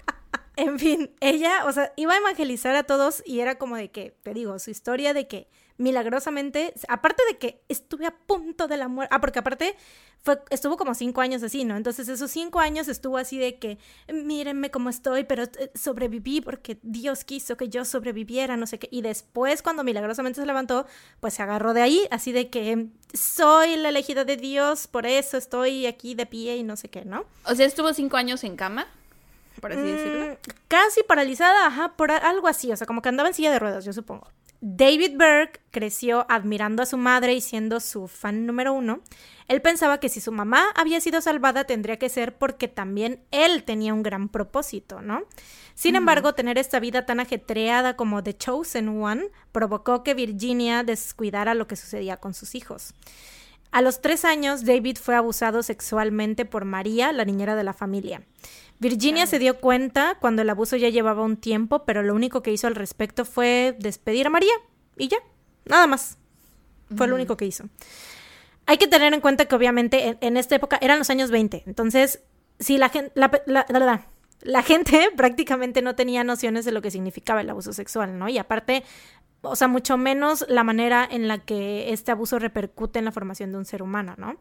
En 0.57 0.77
fin, 0.79 1.15
ella, 1.21 1.65
o 1.65 1.71
sea, 1.71 1.93
iba 1.95 2.13
a 2.13 2.17
evangelizar 2.17 2.75
a 2.75 2.83
todos 2.83 3.23
y 3.25 3.39
era 3.39 3.57
como 3.57 3.77
de 3.77 3.89
que, 3.89 4.13
te 4.21 4.33
digo, 4.33 4.59
su 4.59 4.69
historia 4.69 5.13
de 5.13 5.25
que 5.27 5.47
milagrosamente, 5.81 6.73
aparte 6.87 7.23
de 7.27 7.37
que 7.37 7.63
estuve 7.67 8.05
a 8.05 8.11
punto 8.11 8.67
de 8.67 8.77
la 8.77 8.87
muerte, 8.87 9.13
ah, 9.13 9.19
porque 9.19 9.39
aparte 9.39 9.75
fue, 10.21 10.39
estuvo 10.51 10.77
como 10.77 10.93
cinco 10.93 11.21
años 11.21 11.41
así, 11.41 11.65
¿no? 11.65 11.75
Entonces 11.75 12.07
esos 12.07 12.29
cinco 12.29 12.59
años 12.59 12.87
estuvo 12.87 13.17
así 13.17 13.37
de 13.39 13.57
que, 13.57 13.79
mírenme 14.13 14.69
cómo 14.69 14.89
estoy, 14.89 15.23
pero 15.23 15.43
eh, 15.43 15.71
sobreviví 15.73 16.41
porque 16.41 16.79
Dios 16.83 17.23
quiso 17.23 17.57
que 17.57 17.69
yo 17.69 17.83
sobreviviera, 17.83 18.55
no 18.57 18.67
sé 18.67 18.77
qué. 18.77 18.87
Y 18.91 19.01
después 19.01 19.61
cuando 19.63 19.83
milagrosamente 19.83 20.39
se 20.39 20.45
levantó, 20.45 20.85
pues 21.19 21.33
se 21.33 21.41
agarró 21.41 21.73
de 21.73 21.81
ahí, 21.81 22.07
así 22.11 22.31
de 22.31 22.49
que 22.49 22.87
soy 23.13 23.75
la 23.75 23.89
elegida 23.89 24.23
de 24.23 24.37
Dios, 24.37 24.87
por 24.87 25.05
eso 25.05 25.37
estoy 25.37 25.87
aquí 25.87 26.13
de 26.13 26.27
pie 26.27 26.57
y 26.57 26.63
no 26.63 26.77
sé 26.77 26.89
qué, 26.89 27.03
¿no? 27.03 27.25
O 27.45 27.55
sea, 27.55 27.65
estuvo 27.65 27.91
cinco 27.93 28.17
años 28.17 28.43
en 28.43 28.55
cama, 28.55 28.87
por 29.61 29.71
así 29.71 29.81
decirlo. 29.81 30.25
Mm, 30.25 30.37
Casi 30.67 31.03
paralizada, 31.03 31.67
ajá, 31.67 31.95
por 31.95 32.11
algo 32.11 32.47
así, 32.47 32.71
o 32.71 32.75
sea, 32.75 32.87
como 32.87 33.01
que 33.01 33.09
andaba 33.09 33.29
en 33.29 33.35
silla 33.35 33.51
de 33.51 33.59
ruedas, 33.59 33.85
yo 33.85 33.93
supongo. 33.93 34.27
David 34.63 35.17
Berg 35.17 35.59
creció 35.71 36.27
admirando 36.29 36.83
a 36.83 36.85
su 36.85 36.95
madre 36.95 37.33
y 37.33 37.41
siendo 37.41 37.79
su 37.79 38.07
fan 38.07 38.45
número 38.45 38.73
uno. 38.73 39.01
Él 39.47 39.59
pensaba 39.59 39.99
que 39.99 40.07
si 40.07 40.21
su 40.21 40.31
mamá 40.31 40.67
había 40.75 41.01
sido 41.01 41.19
salvada 41.19 41.63
tendría 41.63 41.97
que 41.97 42.09
ser 42.09 42.37
porque 42.37 42.67
también 42.67 43.23
él 43.31 43.63
tenía 43.63 43.91
un 43.93 44.03
gran 44.03 44.29
propósito, 44.29 45.01
¿no? 45.01 45.23
Sin 45.73 45.95
embargo, 45.95 46.35
tener 46.35 46.59
esta 46.59 46.79
vida 46.79 47.07
tan 47.07 47.19
ajetreada 47.19 47.95
como 47.95 48.21
The 48.21 48.37
Chosen 48.37 49.01
One 49.01 49.29
provocó 49.51 50.03
que 50.03 50.13
Virginia 50.13 50.83
descuidara 50.83 51.55
lo 51.55 51.67
que 51.67 51.75
sucedía 51.75 52.17
con 52.17 52.35
sus 52.35 52.53
hijos. 52.53 52.93
A 53.71 53.81
los 53.81 54.01
tres 54.01 54.25
años, 54.25 54.63
David 54.65 54.97
fue 55.01 55.15
abusado 55.15 55.63
sexualmente 55.63 56.45
por 56.45 56.65
María, 56.65 57.11
la 57.13 57.25
niñera 57.25 57.55
de 57.55 57.63
la 57.63 57.73
familia. 57.73 58.21
Virginia 58.81 59.25
se 59.27 59.39
dio 59.39 59.59
cuenta 59.61 60.17
cuando 60.19 60.41
el 60.41 60.49
abuso 60.49 60.75
ya 60.75 60.89
llevaba 60.89 61.21
un 61.23 61.37
tiempo, 61.37 61.85
pero 61.85 62.03
lo 62.03 62.13
único 62.13 62.41
que 62.43 62.51
hizo 62.51 62.67
al 62.67 62.75
respecto 62.75 63.23
fue 63.23 63.75
despedir 63.79 64.27
a 64.27 64.29
María 64.31 64.51
y 64.97 65.07
ya, 65.07 65.17
nada 65.65 65.87
más. 65.87 66.17
Fue 66.97 67.07
lo 67.07 67.15
único 67.15 67.37
que 67.37 67.45
hizo. 67.45 67.63
Hay 68.65 68.77
que 68.77 68.87
tener 68.87 69.13
en 69.13 69.21
cuenta 69.21 69.45
que 69.45 69.55
obviamente 69.55 70.07
en, 70.07 70.17
en 70.19 70.35
esta 70.35 70.55
época 70.55 70.77
eran 70.81 70.97
los 70.99 71.09
años 71.09 71.31
20, 71.31 71.63
entonces 71.67 72.21
si 72.59 72.77
la 72.77 72.89
gente, 72.89 73.11
la, 73.15 73.31
la- 73.45 73.65
la- 73.69 73.79
la- 73.79 74.07
la 74.41 74.63
gente 74.63 75.09
prácticamente 75.15 75.81
no 75.81 75.95
tenía 75.95 76.23
nociones 76.23 76.65
de 76.65 76.71
lo 76.71 76.81
que 76.81 76.91
significaba 76.91 77.41
el 77.41 77.49
abuso 77.49 77.71
sexual, 77.73 78.17
¿no? 78.19 78.27
Y 78.29 78.37
aparte, 78.39 78.83
o 79.41 79.55
sea, 79.55 79.67
mucho 79.67 79.95
menos 79.97 80.43
la 80.49 80.63
manera 80.63 81.07
en 81.09 81.27
la 81.27 81.37
que 81.37 81.93
este 81.93 82.11
abuso 82.11 82.39
repercute 82.39 82.99
en 82.99 83.05
la 83.05 83.11
formación 83.11 83.51
de 83.51 83.57
un 83.59 83.65
ser 83.65 83.83
humano, 83.83 84.15
¿no? 84.17 84.37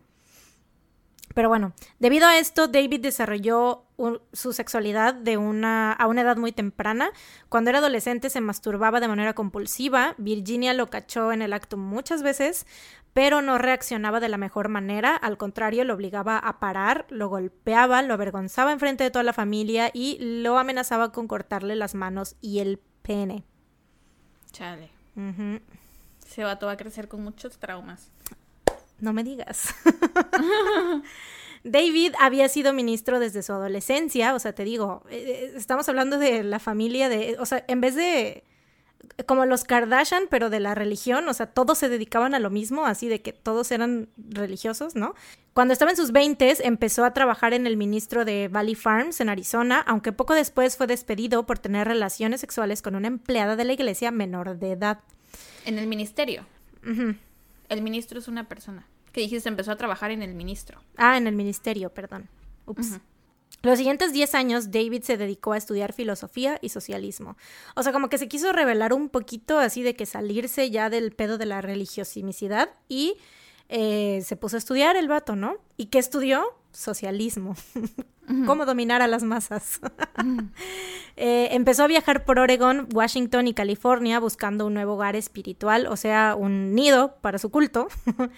Pero 1.35 1.49
bueno, 1.49 1.73
debido 2.01 2.27
a 2.27 2.39
esto, 2.39 2.67
David 2.67 3.01
desarrolló 3.03 3.85
su 4.33 4.53
sexualidad 4.53 5.15
de 5.15 5.37
una, 5.37 5.93
a 5.93 6.07
una 6.07 6.23
edad 6.23 6.37
muy 6.37 6.53
temprana. 6.53 7.11
Cuando 7.49 7.71
era 7.71 7.79
adolescente 7.79 8.31
se 8.31 8.41
masturbaba 8.41 9.01
de 9.01 9.09
manera 9.09 9.35
compulsiva. 9.35 10.15
Virginia 10.19 10.75
lo 10.75 10.89
cachó 10.89 11.33
en 11.33 11.43
el 11.43 11.53
acto 11.53 11.77
muchas 11.77 12.23
veces, 12.23 12.67
pero 13.13 13.43
no 13.43 13.59
reaccionaba 13.59 14.21
de 14.21 14.29
la 14.29 14.39
mejor 14.39 14.69
manera. 14.69 15.17
Al 15.17 15.37
contrario, 15.37 15.85
lo 15.85 15.95
obligaba 15.95 16.39
a 16.39 16.61
parar, 16.61 17.07
lo 17.11 17.29
golpeaba, 17.29 18.03
lo 18.03 18.15
avergonzaba 18.15 18.73
en 18.73 18.81
frente 18.81 19.05
de 19.05 19.11
toda 19.11 19.23
la 19.23 19.33
familia 19.33 19.91
y 19.93 20.19
lo 20.21 20.59
amenazaba 20.59 21.13
con 21.13 21.29
cortarle 21.29 21.77
las 21.77 21.95
manos 21.95 22.37
y 22.41 22.61
el 22.61 22.81
pene. 23.03 23.45
Chale. 24.53 24.91
Se 26.27 26.45
va 26.45 26.53
a 26.53 26.77
crecer 26.77 27.09
con 27.09 27.23
muchos 27.23 27.59
traumas. 27.59 28.11
No 28.99 29.13
me 29.13 29.25
digas. 29.25 29.75
David 31.65 32.15
había 32.19 32.49
sido 32.49 32.73
ministro 32.73 33.21
desde 33.21 33.43
su 33.43 33.53
adolescencia, 33.53 34.35
o 34.35 34.39
sea, 34.39 34.55
te 34.55 34.65
digo, 34.65 35.03
eh, 35.11 35.25
eh, 35.27 35.53
estamos 35.57 35.89
hablando 35.89 36.19
de 36.19 36.43
la 36.43 36.59
familia 36.59 37.09
de, 37.09 37.37
o 37.39 37.47
sea, 37.47 37.65
en 37.69 37.81
vez 37.81 37.95
de 37.95 38.45
como 39.27 39.47
los 39.47 39.65
Kardashian, 39.65 40.25
pero 40.31 40.51
de 40.51 40.61
la 40.61 40.75
religión, 40.75 41.29
o 41.29 41.35
sea, 41.35 41.47
todos 41.47 41.79
se 41.79 41.89
dedicaban 41.89 42.35
a 42.35 42.39
lo 42.39 42.51
mismo, 42.51 42.87
así 42.87 43.09
de 43.09 43.21
que 43.21 43.33
todos 43.33 43.71
eran 43.73 44.09
religiosos, 44.17 44.95
¿no? 44.95 45.15
Cuando 45.53 45.73
estaba 45.73 45.91
en 45.91 45.97
sus 45.97 46.13
20 46.13 46.67
empezó 46.67 47.05
a 47.05 47.13
trabajar 47.13 47.53
en 47.53 47.67
el 47.67 47.77
ministro 47.77 48.25
de 48.25 48.49
Valley 48.49 48.75
Farms 48.75 49.21
en 49.21 49.29
Arizona, 49.29 49.81
aunque 49.87 50.13
poco 50.13 50.35
después 50.35 50.77
fue 50.77 50.87
despedido 50.87 51.45
por 51.45 51.59
tener 51.59 51.87
relaciones 51.89 52.41
sexuales 52.41 52.83
con 52.83 52.95
una 52.95 53.09
empleada 53.09 53.57
de 53.57 53.65
la 53.65 53.73
iglesia 53.73 54.11
menor 54.11 54.59
de 54.59 54.73
edad. 54.73 55.01
En 55.65 55.79
el 55.79 55.87
ministerio. 55.87 56.45
El 57.69 57.83
ministro 57.83 58.19
es 58.19 58.29
una 58.29 58.49
persona. 58.49 58.87
Que 59.13 59.23
dijiste, 59.23 59.49
empezó 59.49 59.73
a 59.73 59.77
trabajar 59.77 60.11
en 60.11 60.23
el 60.23 60.35
ministro. 60.35 60.83
Ah, 60.97 61.17
en 61.17 61.27
el 61.27 61.35
ministerio, 61.35 61.91
perdón. 61.91 62.29
Ups. 62.67 63.01
Los 63.63 63.77
siguientes 63.77 64.13
10 64.13 64.35
años, 64.35 64.71
David 64.71 65.03
se 65.03 65.19
dedicó 65.19 65.53
a 65.53 65.59
estudiar 65.59 65.93
filosofía 65.93 66.59
y 66.63 66.71
socialismo. 66.71 67.37
O 67.77 67.83
sea, 67.83 67.93
como 67.93 68.09
que 68.09 68.17
se 68.17 68.29
quiso 68.29 68.53
revelar 68.53 68.95
un 68.95 69.11
poquito 69.11 69.59
así 69.59 69.83
de 69.83 69.95
que 69.95 70.07
salirse 70.07 70.71
ya 70.71 70.89
del 70.89 71.13
pedo 71.13 71.37
de 71.37 71.47
la 71.47 71.61
religiosidad 71.61 72.71
y 72.89 73.17
eh, 73.69 74.23
se 74.25 74.37
puso 74.37 74.57
a 74.57 74.59
estudiar 74.59 74.97
el 74.97 75.09
vato, 75.09 75.37
¿no? 75.37 75.59
¿Y 75.77 75.87
qué 75.87 75.99
estudió? 75.99 76.43
Socialismo. 76.73 77.55
Cómo 78.47 78.65
dominar 78.65 79.03
a 79.03 79.09
las 79.09 79.23
masas. 79.23 79.81
Eh, 81.17 81.55
empezó 81.55 81.83
a 81.83 81.87
viajar 81.87 82.25
por 82.25 82.39
Oregon, 82.39 82.89
Washington 82.95 83.47
y 83.47 83.53
California 83.53 84.21
buscando 84.21 84.65
un 84.67 84.73
nuevo 84.73 84.95
hogar 84.95 85.17
espiritual, 85.17 85.87
o 85.87 85.97
sea, 85.97 86.35
un 86.39 86.75
nido 86.75 87.17
para 87.21 87.39
su 87.39 87.51
culto. 87.51 87.89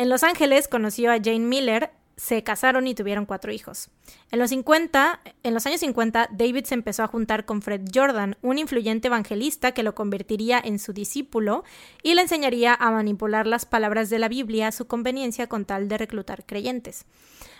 en 0.00 0.08
Los 0.08 0.22
Ángeles 0.22 0.66
conoció 0.66 1.12
a 1.12 1.18
Jane 1.22 1.40
Miller, 1.40 1.90
se 2.16 2.42
casaron 2.42 2.86
y 2.86 2.94
tuvieron 2.94 3.26
cuatro 3.26 3.52
hijos. 3.52 3.90
En 4.30 4.38
los 4.38 4.48
50, 4.48 5.20
en 5.42 5.52
los 5.52 5.66
años 5.66 5.80
50, 5.80 6.30
David 6.32 6.64
se 6.64 6.72
empezó 6.72 7.02
a 7.02 7.06
juntar 7.06 7.44
con 7.44 7.60
Fred 7.60 7.82
Jordan, 7.94 8.38
un 8.40 8.56
influyente 8.56 9.08
evangelista 9.08 9.72
que 9.72 9.82
lo 9.82 9.94
convertiría 9.94 10.58
en 10.58 10.78
su 10.78 10.94
discípulo 10.94 11.64
y 12.02 12.14
le 12.14 12.22
enseñaría 12.22 12.72
a 12.72 12.90
manipular 12.90 13.46
las 13.46 13.66
palabras 13.66 14.08
de 14.08 14.18
la 14.18 14.28
Biblia 14.28 14.68
a 14.68 14.72
su 14.72 14.86
conveniencia 14.86 15.48
con 15.48 15.66
tal 15.66 15.86
de 15.88 15.98
reclutar 15.98 16.46
creyentes. 16.46 17.04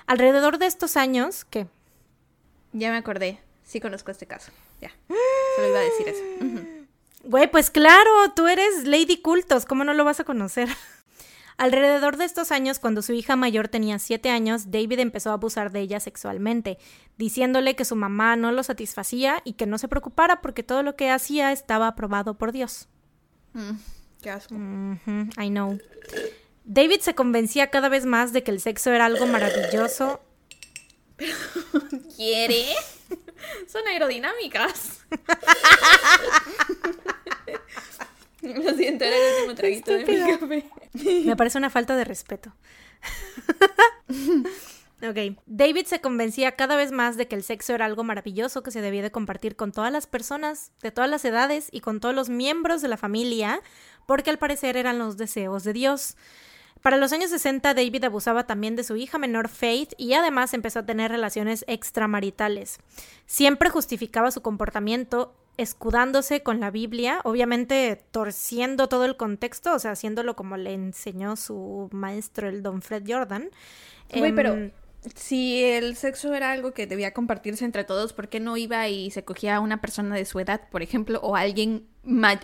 Alrededor 0.06 0.56
de 0.56 0.64
estos 0.64 0.96
años, 0.96 1.44
¿qué? 1.44 1.66
Ya 2.72 2.90
me 2.90 2.96
acordé. 2.96 3.38
Sí 3.64 3.80
conozco 3.80 4.12
este 4.12 4.24
caso. 4.24 4.50
Ya. 4.80 4.92
Solo 5.56 5.68
iba 5.68 5.78
a 5.78 5.82
decir 5.82 6.08
eso. 6.08 6.22
Güey, 7.24 7.50
pues 7.50 7.70
claro, 7.70 8.10
tú 8.34 8.46
eres 8.46 8.84
Lady 8.84 9.18
Cultos, 9.20 9.66
¿cómo 9.66 9.84
no 9.84 9.92
lo 9.92 10.04
vas 10.04 10.20
a 10.20 10.24
conocer? 10.24 10.70
Alrededor 11.60 12.16
de 12.16 12.24
estos 12.24 12.52
años, 12.52 12.78
cuando 12.78 13.02
su 13.02 13.12
hija 13.12 13.36
mayor 13.36 13.68
tenía 13.68 13.98
siete 13.98 14.30
años, 14.30 14.70
David 14.70 15.00
empezó 15.00 15.28
a 15.28 15.34
abusar 15.34 15.72
de 15.72 15.80
ella 15.80 16.00
sexualmente, 16.00 16.78
diciéndole 17.18 17.76
que 17.76 17.84
su 17.84 17.96
mamá 17.96 18.34
no 18.34 18.50
lo 18.50 18.62
satisfacía 18.62 19.42
y 19.44 19.52
que 19.52 19.66
no 19.66 19.76
se 19.76 19.86
preocupara 19.86 20.40
porque 20.40 20.62
todo 20.62 20.82
lo 20.82 20.96
que 20.96 21.10
hacía 21.10 21.52
estaba 21.52 21.86
aprobado 21.86 22.38
por 22.38 22.52
Dios. 22.52 22.88
Mm, 23.52 23.72
qué 24.22 24.30
asco. 24.30 24.54
I 24.54 25.50
know. 25.50 25.78
David 26.64 27.00
se 27.00 27.14
convencía 27.14 27.68
cada 27.68 27.90
vez 27.90 28.06
más 28.06 28.32
de 28.32 28.42
que 28.42 28.52
el 28.52 28.62
sexo 28.62 28.90
era 28.90 29.04
algo 29.04 29.26
maravilloso. 29.26 30.22
¿Quiere? 32.16 32.64
Son 33.68 33.86
aerodinámicas. 33.86 35.04
Lo 38.64 38.74
siento, 38.74 39.04
era 39.04 39.16
el 39.16 39.34
último 39.36 39.54
traguito 39.54 39.92
de 39.92 40.04
mi 40.04 40.38
café. 40.38 40.64
Me 41.26 41.36
parece 41.36 41.58
una 41.58 41.70
falta 41.70 41.96
de 41.96 42.04
respeto. 42.04 42.52
ok. 45.02 45.36
David 45.46 45.86
se 45.86 46.00
convencía 46.00 46.52
cada 46.52 46.76
vez 46.76 46.92
más 46.92 47.16
de 47.16 47.28
que 47.28 47.36
el 47.36 47.42
sexo 47.42 47.74
era 47.74 47.84
algo 47.84 48.04
maravilloso 48.04 48.62
que 48.62 48.70
se 48.70 48.80
debía 48.80 49.02
de 49.02 49.10
compartir 49.10 49.56
con 49.56 49.72
todas 49.72 49.92
las 49.92 50.06
personas, 50.06 50.72
de 50.82 50.90
todas 50.90 51.10
las 51.10 51.24
edades 51.24 51.68
y 51.70 51.80
con 51.80 52.00
todos 52.00 52.14
los 52.14 52.28
miembros 52.28 52.82
de 52.82 52.88
la 52.88 52.96
familia, 52.96 53.60
porque 54.06 54.30
al 54.30 54.38
parecer 54.38 54.76
eran 54.76 54.98
los 54.98 55.16
deseos 55.16 55.64
de 55.64 55.72
Dios. 55.72 56.16
Para 56.82 56.96
los 56.96 57.12
años 57.12 57.28
60, 57.28 57.74
David 57.74 58.04
abusaba 58.04 58.46
también 58.46 58.74
de 58.74 58.84
su 58.84 58.96
hija 58.96 59.18
menor 59.18 59.48
Faith 59.48 59.92
y 59.98 60.14
además 60.14 60.54
empezó 60.54 60.78
a 60.78 60.86
tener 60.86 61.10
relaciones 61.10 61.62
extramaritales. 61.68 62.78
Siempre 63.26 63.68
justificaba 63.68 64.30
su 64.30 64.40
comportamiento 64.40 65.34
escudándose 65.60 66.42
con 66.42 66.58
la 66.58 66.70
Biblia, 66.70 67.20
obviamente 67.24 68.02
torciendo 68.10 68.88
todo 68.88 69.04
el 69.04 69.16
contexto, 69.16 69.74
o 69.74 69.78
sea, 69.78 69.90
haciéndolo 69.90 70.34
como 70.34 70.56
le 70.56 70.72
enseñó 70.72 71.36
su 71.36 71.88
maestro, 71.92 72.48
el 72.48 72.62
don 72.62 72.80
Fred 72.80 73.04
Jordan. 73.06 73.50
Güey, 74.14 74.34
pero 74.34 74.54
em, 74.54 74.70
si 75.14 75.62
el 75.62 75.96
sexo 75.96 76.34
era 76.34 76.52
algo 76.52 76.72
que 76.72 76.86
debía 76.86 77.12
compartirse 77.12 77.66
entre 77.66 77.84
todos, 77.84 78.14
¿por 78.14 78.28
qué 78.28 78.40
no 78.40 78.56
iba 78.56 78.88
y 78.88 79.10
se 79.10 79.22
cogía 79.22 79.56
a 79.56 79.60
una 79.60 79.82
persona 79.82 80.14
de 80.16 80.24
su 80.24 80.40
edad, 80.40 80.62
por 80.70 80.82
ejemplo, 80.82 81.20
o 81.22 81.36
alguien, 81.36 81.86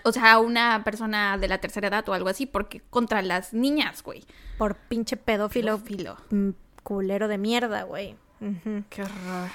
o 0.05 0.13
sea, 0.13 0.39
una 0.39 0.85
persona 0.85 1.39
de 1.39 1.49
la 1.49 1.59
tercera 1.59 1.89
edad 1.89 2.07
o 2.11 2.13
algo 2.13 2.29
así? 2.29 2.45
Porque 2.45 2.83
contra 2.91 3.23
las 3.23 3.55
niñas, 3.55 4.03
güey. 4.03 4.25
Por 4.59 4.77
pinche 4.77 5.17
pedófilo. 5.17 5.79
Pedófilo. 5.79 6.17
Mm, 6.31 6.51
culero 6.83 7.29
de 7.29 7.39
mierda, 7.39 7.85
güey. 7.85 8.15
Qué 8.91 9.03
horror. 9.03 9.51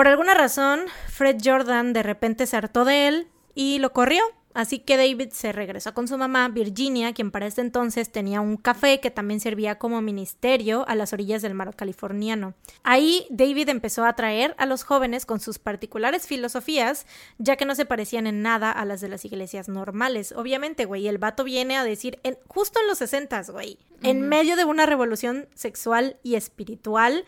Por 0.00 0.08
alguna 0.08 0.32
razón, 0.32 0.86
Fred 1.08 1.42
Jordan 1.44 1.92
de 1.92 2.02
repente 2.02 2.46
se 2.46 2.56
hartó 2.56 2.86
de 2.86 3.06
él 3.06 3.28
y 3.54 3.80
lo 3.80 3.92
corrió. 3.92 4.22
Así 4.54 4.78
que 4.78 4.96
David 4.96 5.28
se 5.32 5.52
regresó 5.52 5.92
con 5.92 6.08
su 6.08 6.16
mamá, 6.16 6.48
Virginia, 6.48 7.12
quien 7.12 7.30
para 7.30 7.46
ese 7.46 7.60
entonces 7.60 8.10
tenía 8.10 8.40
un 8.40 8.56
café 8.56 8.98
que 9.00 9.10
también 9.10 9.40
servía 9.40 9.76
como 9.78 10.00
ministerio 10.00 10.88
a 10.88 10.94
las 10.94 11.12
orillas 11.12 11.42
del 11.42 11.52
mar 11.52 11.76
californiano. 11.76 12.54
Ahí 12.82 13.26
David 13.28 13.68
empezó 13.68 14.04
a 14.04 14.08
atraer 14.08 14.54
a 14.56 14.64
los 14.64 14.84
jóvenes 14.84 15.26
con 15.26 15.38
sus 15.38 15.58
particulares 15.58 16.26
filosofías, 16.26 17.04
ya 17.36 17.56
que 17.56 17.66
no 17.66 17.74
se 17.74 17.84
parecían 17.84 18.26
en 18.26 18.40
nada 18.40 18.72
a 18.72 18.86
las 18.86 19.02
de 19.02 19.10
las 19.10 19.26
iglesias 19.26 19.68
normales. 19.68 20.32
Obviamente, 20.32 20.86
güey, 20.86 21.08
el 21.08 21.18
vato 21.18 21.44
viene 21.44 21.76
a 21.76 21.84
decir, 21.84 22.20
en, 22.22 22.38
justo 22.48 22.80
en 22.80 22.86
los 22.86 22.96
sesentas, 22.96 23.50
güey, 23.50 23.76
en 24.02 24.22
medio 24.22 24.56
de 24.56 24.64
una 24.64 24.86
revolución 24.86 25.46
sexual 25.54 26.16
y 26.22 26.36
espiritual, 26.36 27.26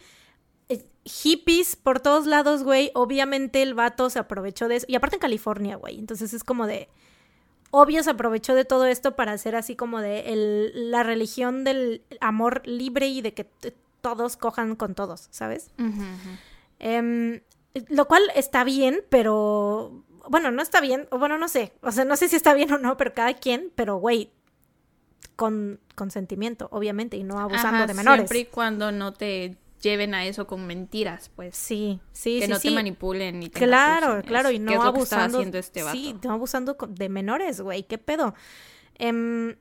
hippies 1.05 1.77
por 1.77 2.01
todos 2.01 2.27
lados, 2.27 2.63
güey. 2.63 2.91
Obviamente 2.95 3.63
el 3.63 3.75
vato 3.75 4.11
se 4.11 4.19
aprovechó 4.19 4.69
de 4.69 4.77
eso. 4.77 4.87
Y 4.89 4.95
aparte 4.95 5.17
en 5.17 5.21
California, 5.21 5.77
güey. 5.77 5.99
Entonces 5.99 6.33
es 6.35 6.45
como 6.45 6.67
de... 6.67 6.89
Obvio 7.71 8.03
se 8.03 8.11
aprovechó 8.11 8.55
de 8.55 8.67
todo 8.67 8.85
esto 8.87 9.17
para 9.17 9.33
hacer 9.33 9.57
así 9.57 9.77
como 9.77 10.01
de 10.01 10.73
la 10.75 11.03
religión 11.03 11.65
del 11.65 12.03
amor 12.21 12.61
libre 12.67 13.09
y 13.09 13.23
de 13.23 13.33
que 13.33 13.47
todos 14.03 14.37
cojan 14.37 14.77
con 14.77 14.95
todos, 14.95 15.29
¿sabes? 15.31 15.73
Em, 16.79 17.41
lo 17.89 18.07
cual 18.07 18.23
está 18.35 18.65
bien, 18.65 19.03
pero... 19.09 20.05
Bueno, 20.29 20.53
no 20.53 20.63
está 20.63 20.81
bien, 20.81 21.09
o 21.11 21.19
bueno, 21.19 21.39
no 21.39 21.49
sé. 21.49 21.73
O 21.81 21.91
sea, 21.91 22.05
no 22.05 22.17
sé 22.17 22.29
si 22.29 22.37
está 22.37 22.55
bien 22.55 22.71
o 22.73 22.79
no, 22.79 22.97
pero 22.97 23.13
cada 23.13 23.35
quien, 23.35 23.73
pero 23.75 23.97
güey, 23.97 24.31
con 25.35 25.81
consentimiento, 25.97 26.69
obviamente, 26.71 27.17
y 27.17 27.25
no 27.25 27.41
abusando 27.41 27.87
de 27.87 27.95
menores. 27.95 28.29
Siempre 28.29 28.39
y 28.41 28.45
cuando 28.45 28.93
no 28.93 29.13
te 29.13 29.57
lleven 29.83 30.15
a 30.15 30.25
eso 30.25 30.47
con 30.47 30.67
mentiras, 30.67 31.31
pues. 31.35 31.57
Sí, 31.57 32.01
sí, 32.13 32.39
que 32.41 32.47
sí. 32.47 32.51
no 32.51 32.59
te 32.59 32.71
manipulen 32.71 33.43
y 33.43 33.49
te 33.51 33.61
Claro, 33.61 34.23
claro, 34.23 34.51
y 34.51 34.59
no 34.59 34.83
abusando. 34.83 35.39
haciendo 35.39 35.59
este. 35.59 35.83
Sí, 35.91 36.17
no 36.23 36.33
abusando 36.33 36.77
de 36.89 37.09
menores, 37.09 37.61
güey, 37.61 37.83
qué 37.83 37.99
pedo. 37.99 38.35
Em, 38.95 39.57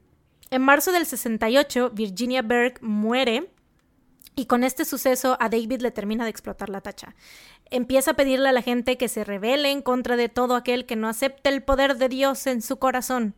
en 0.50 0.62
marzo 0.62 0.92
del 0.92 1.06
68, 1.06 1.92
Virginia 1.94 2.42
Berg 2.42 2.82
muere 2.82 3.50
y 4.36 4.46
con 4.46 4.64
este 4.64 4.86
suceso 4.86 5.38
a 5.40 5.50
David 5.50 5.82
le 5.82 5.92
termina 5.92 6.24
de 6.24 6.30
explotar 6.30 6.70
la 6.70 6.82
tacha. 6.82 7.16
Empieza 7.70 8.12
a 8.12 8.14
pedirle 8.16 8.50
a 8.50 8.54
la 8.54 8.62
gente 8.62 8.98
que 8.98 9.08
se 9.08 9.24
rebele 9.24 9.72
en 9.72 9.82
contra 9.82 10.16
de 10.16 10.30
todo 10.30 10.56
aquel 10.56 10.86
que 10.86 10.96
no 10.96 11.08
acepte 11.08 11.50
el 11.50 11.64
poder 11.64 11.98
de 11.98 12.10
Dios 12.10 12.48
en 12.48 12.62
su 12.62 12.78
corazón. 12.78 13.36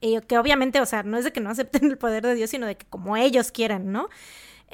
Y 0.00 0.20
que 0.22 0.38
obviamente, 0.38 0.80
o 0.80 0.86
sea, 0.86 1.04
no 1.04 1.16
es 1.16 1.24
de 1.24 1.32
que 1.32 1.40
no 1.40 1.50
acepten 1.50 1.84
el 1.84 1.98
poder 1.98 2.24
de 2.24 2.34
Dios, 2.34 2.50
sino 2.50 2.66
de 2.66 2.76
que 2.76 2.86
como 2.86 3.16
ellos 3.16 3.52
quieran, 3.52 3.92
¿no? 3.92 4.08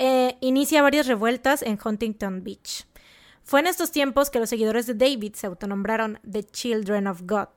Eh, 0.01 0.37
inicia 0.41 0.81
varias 0.81 1.09
revueltas 1.09 1.61
en 1.63 1.77
Huntington 1.85 2.45
Beach. 2.45 2.87
Fue 3.43 3.59
en 3.59 3.67
estos 3.67 3.91
tiempos 3.91 4.31
que 4.31 4.39
los 4.39 4.49
seguidores 4.49 4.87
de 4.87 4.95
David 4.95 5.35
se 5.35 5.49
autonombraron 5.49 6.21
The 6.31 6.45
Children 6.45 7.09
of 7.09 7.23
God. 7.25 7.49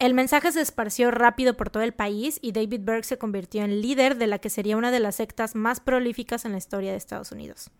El 0.00 0.12
mensaje 0.12 0.50
se 0.50 0.60
esparció 0.60 1.12
rápido 1.12 1.56
por 1.56 1.70
todo 1.70 1.84
el 1.84 1.92
país 1.92 2.40
y 2.42 2.50
David 2.50 2.80
Berg 2.82 3.04
se 3.04 3.18
convirtió 3.18 3.62
en 3.62 3.80
líder 3.80 4.16
de 4.16 4.26
la 4.26 4.38
que 4.38 4.50
sería 4.50 4.76
una 4.76 4.90
de 4.90 4.98
las 4.98 5.16
sectas 5.16 5.54
más 5.54 5.78
prolíficas 5.78 6.44
en 6.44 6.52
la 6.52 6.58
historia 6.58 6.90
de 6.90 6.96
Estados 6.96 7.30
Unidos. 7.30 7.70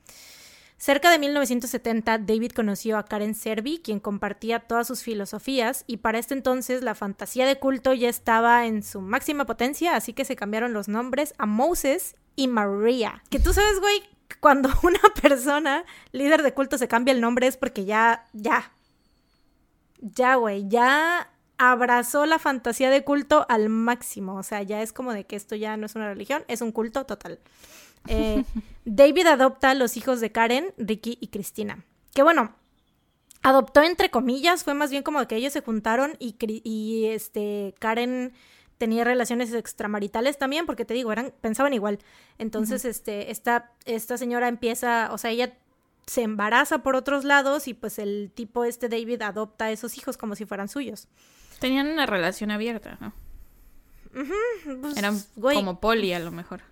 Cerca 0.78 1.10
de 1.10 1.18
1970, 1.18 2.18
David 2.18 2.52
conoció 2.52 2.98
a 2.98 3.04
Karen 3.04 3.34
Serby, 3.34 3.80
quien 3.82 3.98
compartía 3.98 4.60
todas 4.60 4.86
sus 4.86 5.02
filosofías, 5.02 5.82
y 5.88 5.96
para 5.96 6.20
este 6.20 6.34
entonces 6.34 6.82
la 6.82 6.94
fantasía 6.94 7.46
de 7.46 7.58
culto 7.58 7.92
ya 7.94 8.08
estaba 8.08 8.64
en 8.64 8.84
su 8.84 9.00
máxima 9.00 9.44
potencia, 9.44 9.96
así 9.96 10.12
que 10.12 10.24
se 10.24 10.36
cambiaron 10.36 10.72
los 10.72 10.86
nombres 10.86 11.34
a 11.36 11.46
Moses 11.46 12.14
y 12.36 12.46
Maria. 12.46 13.24
Que 13.28 13.40
tú 13.40 13.52
sabes, 13.52 13.80
güey, 13.80 14.02
cuando 14.38 14.70
una 14.84 15.00
persona, 15.20 15.84
líder 16.12 16.44
de 16.44 16.54
culto, 16.54 16.78
se 16.78 16.86
cambia 16.86 17.12
el 17.12 17.20
nombre 17.20 17.48
es 17.48 17.56
porque 17.56 17.84
ya, 17.84 18.26
ya, 18.32 18.70
ya, 20.00 20.36
güey, 20.36 20.68
ya 20.68 21.28
abrazó 21.58 22.24
la 22.24 22.38
fantasía 22.38 22.88
de 22.88 23.02
culto 23.02 23.46
al 23.48 23.68
máximo. 23.68 24.36
O 24.36 24.44
sea, 24.44 24.62
ya 24.62 24.80
es 24.80 24.92
como 24.92 25.12
de 25.12 25.24
que 25.24 25.34
esto 25.34 25.56
ya 25.56 25.76
no 25.76 25.86
es 25.86 25.96
una 25.96 26.08
religión, 26.08 26.44
es 26.46 26.60
un 26.60 26.70
culto 26.70 27.04
total. 27.04 27.40
Eh, 28.08 28.44
David 28.84 29.26
adopta 29.26 29.70
a 29.70 29.74
los 29.74 29.96
hijos 29.96 30.20
de 30.20 30.32
Karen, 30.32 30.72
Ricky 30.78 31.18
y 31.20 31.28
Cristina. 31.28 31.84
Que 32.14 32.22
bueno, 32.22 32.54
adoptó 33.42 33.82
entre 33.82 34.10
comillas, 34.10 34.64
fue 34.64 34.74
más 34.74 34.90
bien 34.90 35.02
como 35.02 35.26
que 35.28 35.36
ellos 35.36 35.52
se 35.52 35.60
juntaron 35.60 36.16
y, 36.18 36.36
y 36.64 37.06
este, 37.06 37.74
Karen 37.78 38.32
tenía 38.78 39.04
relaciones 39.04 39.52
extramaritales 39.52 40.38
también, 40.38 40.64
porque 40.64 40.84
te 40.84 40.94
digo, 40.94 41.12
eran, 41.12 41.32
pensaban 41.40 41.74
igual. 41.74 41.98
Entonces, 42.38 42.84
este, 42.84 43.30
esta, 43.30 43.72
esta 43.84 44.16
señora 44.16 44.48
empieza, 44.48 45.10
o 45.12 45.18
sea, 45.18 45.30
ella 45.30 45.52
se 46.06 46.22
embaraza 46.22 46.82
por 46.82 46.96
otros 46.96 47.24
lados 47.24 47.68
y 47.68 47.74
pues 47.74 47.98
el 47.98 48.30
tipo 48.34 48.64
este 48.64 48.88
David 48.88 49.20
adopta 49.22 49.66
a 49.66 49.70
esos 49.72 49.98
hijos 49.98 50.16
como 50.16 50.36
si 50.36 50.46
fueran 50.46 50.68
suyos. 50.68 51.08
Tenían 51.58 51.88
una 51.88 52.06
relación 52.06 52.50
abierta, 52.50 52.96
¿no? 53.00 53.12
Pues, 54.80 54.96
Eran 54.96 55.20
como 55.36 55.80
poli 55.80 56.12
a 56.14 56.18
lo 56.18 56.30
mejor. 56.30 56.62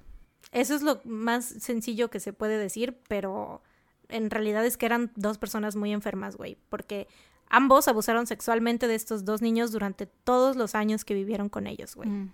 Eso 0.52 0.74
es 0.74 0.82
lo 0.82 1.00
más 1.04 1.44
sencillo 1.44 2.08
que 2.08 2.20
se 2.20 2.32
puede 2.32 2.58
decir, 2.58 2.98
pero 3.08 3.62
en 4.08 4.30
realidad 4.30 4.64
es 4.64 4.76
que 4.76 4.86
eran 4.86 5.12
dos 5.16 5.38
personas 5.38 5.76
muy 5.76 5.92
enfermas, 5.92 6.36
güey, 6.36 6.56
porque 6.68 7.08
ambos 7.48 7.88
abusaron 7.88 8.26
sexualmente 8.26 8.88
de 8.88 8.94
estos 8.94 9.24
dos 9.24 9.42
niños 9.42 9.72
durante 9.72 10.06
todos 10.06 10.56
los 10.56 10.74
años 10.74 11.04
que 11.04 11.14
vivieron 11.14 11.48
con 11.48 11.66
ellos, 11.66 11.94
güey. 11.94 12.08
Mm. 12.08 12.32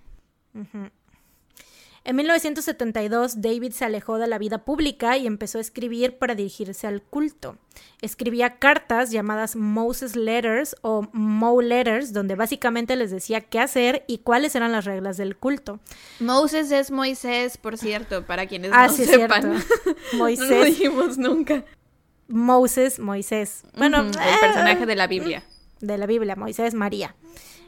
En 2.04 2.16
1972, 2.16 3.40
David 3.40 3.72
se 3.72 3.84
alejó 3.84 4.18
de 4.18 4.26
la 4.26 4.38
vida 4.38 4.64
pública 4.64 5.16
y 5.18 5.28
empezó 5.28 5.58
a 5.58 5.60
escribir 5.60 6.18
para 6.18 6.34
dirigirse 6.34 6.88
al 6.88 7.00
culto. 7.00 7.58
Escribía 8.00 8.58
cartas 8.58 9.12
llamadas 9.12 9.54
Moses 9.54 10.16
Letters 10.16 10.74
o 10.82 11.06
Mo 11.12 11.62
Letters, 11.62 12.12
donde 12.12 12.34
básicamente 12.34 12.96
les 12.96 13.12
decía 13.12 13.40
qué 13.40 13.60
hacer 13.60 14.04
y 14.08 14.18
cuáles 14.18 14.56
eran 14.56 14.72
las 14.72 14.84
reglas 14.84 15.16
del 15.16 15.36
culto. 15.36 15.78
Moses 16.18 16.72
es 16.72 16.90
Moisés, 16.90 17.56
por 17.56 17.78
cierto, 17.78 18.26
para 18.26 18.46
quienes 18.46 18.72
ah, 18.74 18.88
no 18.88 18.92
sepan. 18.92 19.62
Moisés. 20.14 20.48
no 20.50 20.56
lo 20.56 20.64
dijimos 20.64 21.18
nunca. 21.18 21.64
Moses, 22.26 22.98
Moisés. 22.98 23.62
Bueno, 23.76 24.00
el 24.00 24.40
personaje 24.40 24.86
de 24.86 24.96
la 24.96 25.06
Biblia. 25.06 25.44
De 25.80 25.98
la 25.98 26.06
Biblia, 26.06 26.34
Moisés, 26.34 26.74
María 26.74 27.14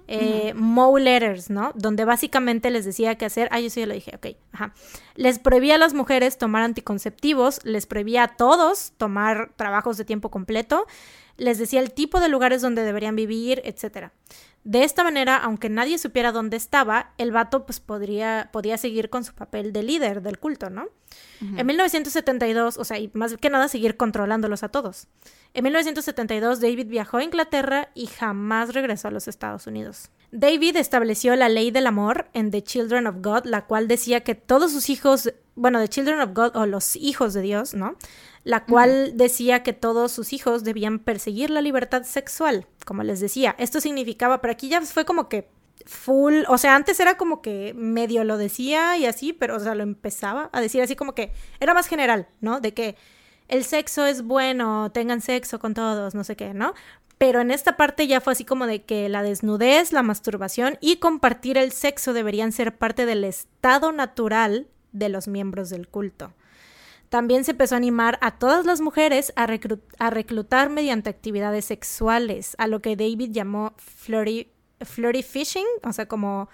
eh, 0.06 0.52
Mo 0.54 0.98
Letters, 0.98 1.50
¿no? 1.50 1.72
Donde 1.74 2.04
básicamente 2.04 2.70
les 2.70 2.84
decía 2.84 3.16
qué 3.16 3.24
hacer. 3.24 3.48
Ah, 3.50 3.60
yo 3.60 3.70
sí 3.70 3.80
ya 3.80 3.86
lo 3.86 3.94
dije, 3.94 4.12
ok. 4.16 4.36
Ajá. 4.52 4.74
Les 5.14 5.38
prohibía 5.38 5.76
a 5.76 5.78
las 5.78 5.94
mujeres 5.94 6.38
tomar 6.38 6.62
anticonceptivos, 6.62 7.64
les 7.64 7.86
prohibía 7.86 8.24
a 8.24 8.36
todos 8.36 8.92
tomar 8.96 9.52
trabajos 9.56 9.96
de 9.96 10.04
tiempo 10.04 10.30
completo, 10.30 10.86
les 11.36 11.58
decía 11.58 11.80
el 11.80 11.92
tipo 11.92 12.20
de 12.20 12.28
lugares 12.28 12.62
donde 12.62 12.84
deberían 12.84 13.16
vivir, 13.16 13.62
etc. 13.64 14.10
De 14.64 14.82
esta 14.82 15.04
manera, 15.04 15.36
aunque 15.36 15.68
nadie 15.68 15.98
supiera 15.98 16.32
dónde 16.32 16.56
estaba, 16.56 17.12
el 17.18 17.32
vato 17.32 17.66
pues 17.66 17.80
podría, 17.80 18.48
podía 18.50 18.78
seguir 18.78 19.10
con 19.10 19.22
su 19.22 19.34
papel 19.34 19.74
de 19.74 19.82
líder 19.82 20.22
del 20.22 20.38
culto, 20.38 20.70
¿no? 20.70 20.86
En 21.40 21.66
1972, 21.66 22.78
o 22.78 22.84
sea, 22.84 22.98
y 22.98 23.10
más 23.12 23.36
que 23.36 23.50
nada 23.50 23.68
seguir 23.68 23.96
controlándolos 23.96 24.62
a 24.62 24.70
todos. 24.70 25.06
En 25.52 25.62
1972, 25.64 26.60
David 26.60 26.88
viajó 26.88 27.18
a 27.18 27.24
Inglaterra 27.24 27.90
y 27.94 28.06
jamás 28.06 28.72
regresó 28.72 29.08
a 29.08 29.10
los 29.10 29.28
Estados 29.28 29.66
Unidos. 29.66 30.10
David 30.32 30.76
estableció 30.76 31.36
la 31.36 31.48
ley 31.48 31.70
del 31.70 31.86
amor 31.86 32.28
en 32.32 32.50
The 32.50 32.62
Children 32.62 33.06
of 33.06 33.16
God, 33.20 33.44
la 33.44 33.66
cual 33.66 33.86
decía 33.86 34.22
que 34.22 34.34
todos 34.34 34.72
sus 34.72 34.88
hijos, 34.90 35.32
bueno, 35.54 35.78
The 35.78 35.88
Children 35.88 36.20
of 36.20 36.30
God 36.34 36.56
o 36.56 36.66
los 36.66 36.96
hijos 36.96 37.34
de 37.34 37.42
Dios, 37.42 37.74
¿no? 37.74 37.96
La 38.44 38.66
cual 38.66 39.16
decía 39.16 39.62
que 39.62 39.72
todos 39.72 40.12
sus 40.12 40.34
hijos 40.34 40.64
debían 40.64 40.98
perseguir 40.98 41.48
la 41.48 41.62
libertad 41.62 42.02
sexual, 42.04 42.66
como 42.84 43.02
les 43.02 43.18
decía. 43.20 43.56
Esto 43.58 43.80
significaba, 43.80 44.40
pero 44.42 44.52
aquí 44.52 44.68
ya 44.68 44.82
fue 44.82 45.06
como 45.06 45.30
que 45.30 45.48
full, 45.86 46.42
o 46.48 46.58
sea, 46.58 46.76
antes 46.76 47.00
era 47.00 47.16
como 47.16 47.42
que 47.42 47.74
medio 47.74 48.24
lo 48.24 48.36
decía 48.36 48.96
y 48.96 49.06
así, 49.06 49.32
pero 49.32 49.56
o 49.56 49.60
sea, 49.60 49.74
lo 49.74 49.82
empezaba 49.82 50.50
a 50.52 50.60
decir 50.60 50.82
así 50.82 50.96
como 50.96 51.14
que 51.14 51.32
era 51.60 51.74
más 51.74 51.86
general, 51.86 52.28
¿no? 52.40 52.60
De 52.60 52.74
que 52.74 52.96
el 53.48 53.64
sexo 53.64 54.06
es 54.06 54.22
bueno, 54.22 54.90
tengan 54.92 55.20
sexo 55.20 55.58
con 55.58 55.74
todos, 55.74 56.14
no 56.14 56.24
sé 56.24 56.36
qué, 56.36 56.54
¿no? 56.54 56.74
Pero 57.18 57.40
en 57.40 57.50
esta 57.50 57.76
parte 57.76 58.06
ya 58.06 58.20
fue 58.20 58.32
así 58.32 58.44
como 58.44 58.66
de 58.66 58.82
que 58.82 59.08
la 59.08 59.22
desnudez, 59.22 59.92
la 59.92 60.02
masturbación 60.02 60.78
y 60.80 60.96
compartir 60.96 61.58
el 61.58 61.72
sexo 61.72 62.12
deberían 62.12 62.52
ser 62.52 62.76
parte 62.76 63.06
del 63.06 63.24
estado 63.24 63.92
natural 63.92 64.66
de 64.92 65.08
los 65.08 65.28
miembros 65.28 65.70
del 65.70 65.88
culto. 65.88 66.32
También 67.14 67.44
se 67.44 67.52
empezó 67.52 67.76
a 67.76 67.78
animar 67.78 68.18
a 68.22 68.40
todas 68.40 68.66
las 68.66 68.80
mujeres 68.80 69.32
a, 69.36 69.44
a 69.44 70.10
reclutar 70.10 70.68
mediante 70.68 71.10
actividades 71.10 71.64
sexuales, 71.64 72.56
a 72.58 72.66
lo 72.66 72.82
que 72.82 72.96
David 72.96 73.30
llamó 73.30 73.72
flirty, 73.76 74.50
flirty 74.80 75.22
fishing, 75.22 75.64
o 75.84 75.92
sea, 75.92 76.08
como 76.08 76.48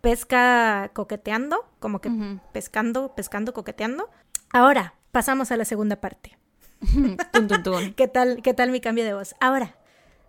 pesca 0.00 0.92
coqueteando, 0.94 1.68
como 1.80 2.00
que 2.00 2.12
pescando, 2.52 3.12
pescando, 3.16 3.52
coqueteando. 3.52 4.08
Ahora, 4.52 4.94
pasamos 5.10 5.50
a 5.50 5.56
la 5.56 5.64
segunda 5.64 6.00
parte. 6.00 6.38
¿Qué 7.96 8.06
tal, 8.06 8.40
¿Qué 8.40 8.54
tal 8.54 8.70
mi 8.70 8.80
cambio 8.80 9.04
de 9.04 9.14
voz? 9.14 9.34
Ahora, 9.40 9.74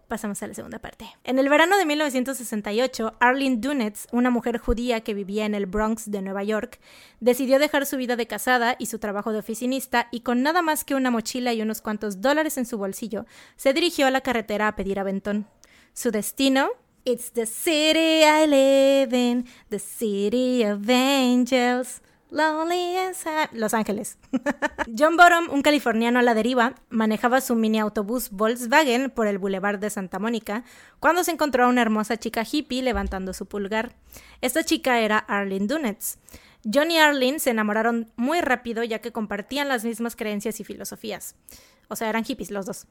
pasamos 0.09 0.43
a 0.43 0.47
la 0.47 0.53
segunda 0.53 0.79
parte. 0.79 1.05
En 1.23 1.39
el 1.39 1.47
verano 1.47 1.77
de 1.77 1.85
1968, 1.85 3.13
Arlene 3.21 3.57
Dunetz, 3.57 4.07
una 4.11 4.29
mujer 4.29 4.57
judía 4.57 5.01
que 5.01 5.13
vivía 5.13 5.45
en 5.45 5.55
el 5.55 5.67
Bronx 5.67 6.11
de 6.11 6.21
Nueva 6.21 6.43
York, 6.43 6.81
decidió 7.21 7.59
dejar 7.59 7.85
su 7.85 7.95
vida 7.95 8.17
de 8.17 8.27
casada 8.27 8.75
y 8.77 8.87
su 8.87 8.99
trabajo 8.99 9.31
de 9.31 9.39
oficinista 9.39 10.09
y 10.11 10.21
con 10.21 10.43
nada 10.43 10.61
más 10.61 10.83
que 10.83 10.95
una 10.95 11.11
mochila 11.11 11.53
y 11.53 11.61
unos 11.61 11.79
cuantos 11.81 12.19
dólares 12.19 12.57
en 12.57 12.65
su 12.65 12.77
bolsillo, 12.77 13.25
se 13.55 13.71
dirigió 13.71 14.07
a 14.07 14.11
la 14.11 14.19
carretera 14.19 14.67
a 14.67 14.75
pedir 14.75 14.99
aventón. 14.99 15.47
Su 15.93 16.11
destino, 16.11 16.69
It's 17.05 17.31
the 17.31 17.45
city 17.45 18.23
I 18.23 18.45
live 18.45 19.15
in, 19.15 19.45
the 19.69 19.79
city 19.79 20.65
of 20.65 20.89
angels. 20.89 22.01
Lonely 22.31 22.95
Los 23.53 23.73
Ángeles. 23.73 24.17
John 24.97 25.17
Bottom, 25.17 25.49
un 25.51 25.61
californiano 25.61 26.19
a 26.19 26.21
la 26.21 26.33
deriva, 26.33 26.75
manejaba 26.89 27.41
su 27.41 27.55
mini 27.55 27.79
autobús 27.79 28.29
Volkswagen 28.29 29.09
por 29.09 29.27
el 29.27 29.39
Boulevard 29.39 29.79
de 29.79 29.89
Santa 29.89 30.19
Mónica 30.19 30.63
cuando 30.99 31.23
se 31.23 31.31
encontró 31.31 31.65
a 31.65 31.69
una 31.69 31.81
hermosa 31.81 32.17
chica 32.17 32.43
hippie 32.49 32.83
levantando 32.83 33.33
su 33.33 33.47
pulgar. 33.47 33.95
Esta 34.41 34.63
chica 34.63 34.99
era 34.99 35.17
Arlene 35.17 35.67
Dunetz. 35.67 36.17
John 36.63 36.91
y 36.91 36.97
Arlene 36.97 37.39
se 37.39 37.51
enamoraron 37.51 38.11
muy 38.15 38.41
rápido 38.41 38.83
ya 38.83 38.99
que 38.99 39.11
compartían 39.11 39.69
las 39.69 39.85
mismas 39.85 40.15
creencias 40.15 40.59
y 40.59 40.63
filosofías. 40.63 41.35
O 41.91 41.95
sea, 41.95 42.09
eran 42.09 42.23
hippies 42.23 42.51
los 42.51 42.67
dos. 42.67 42.85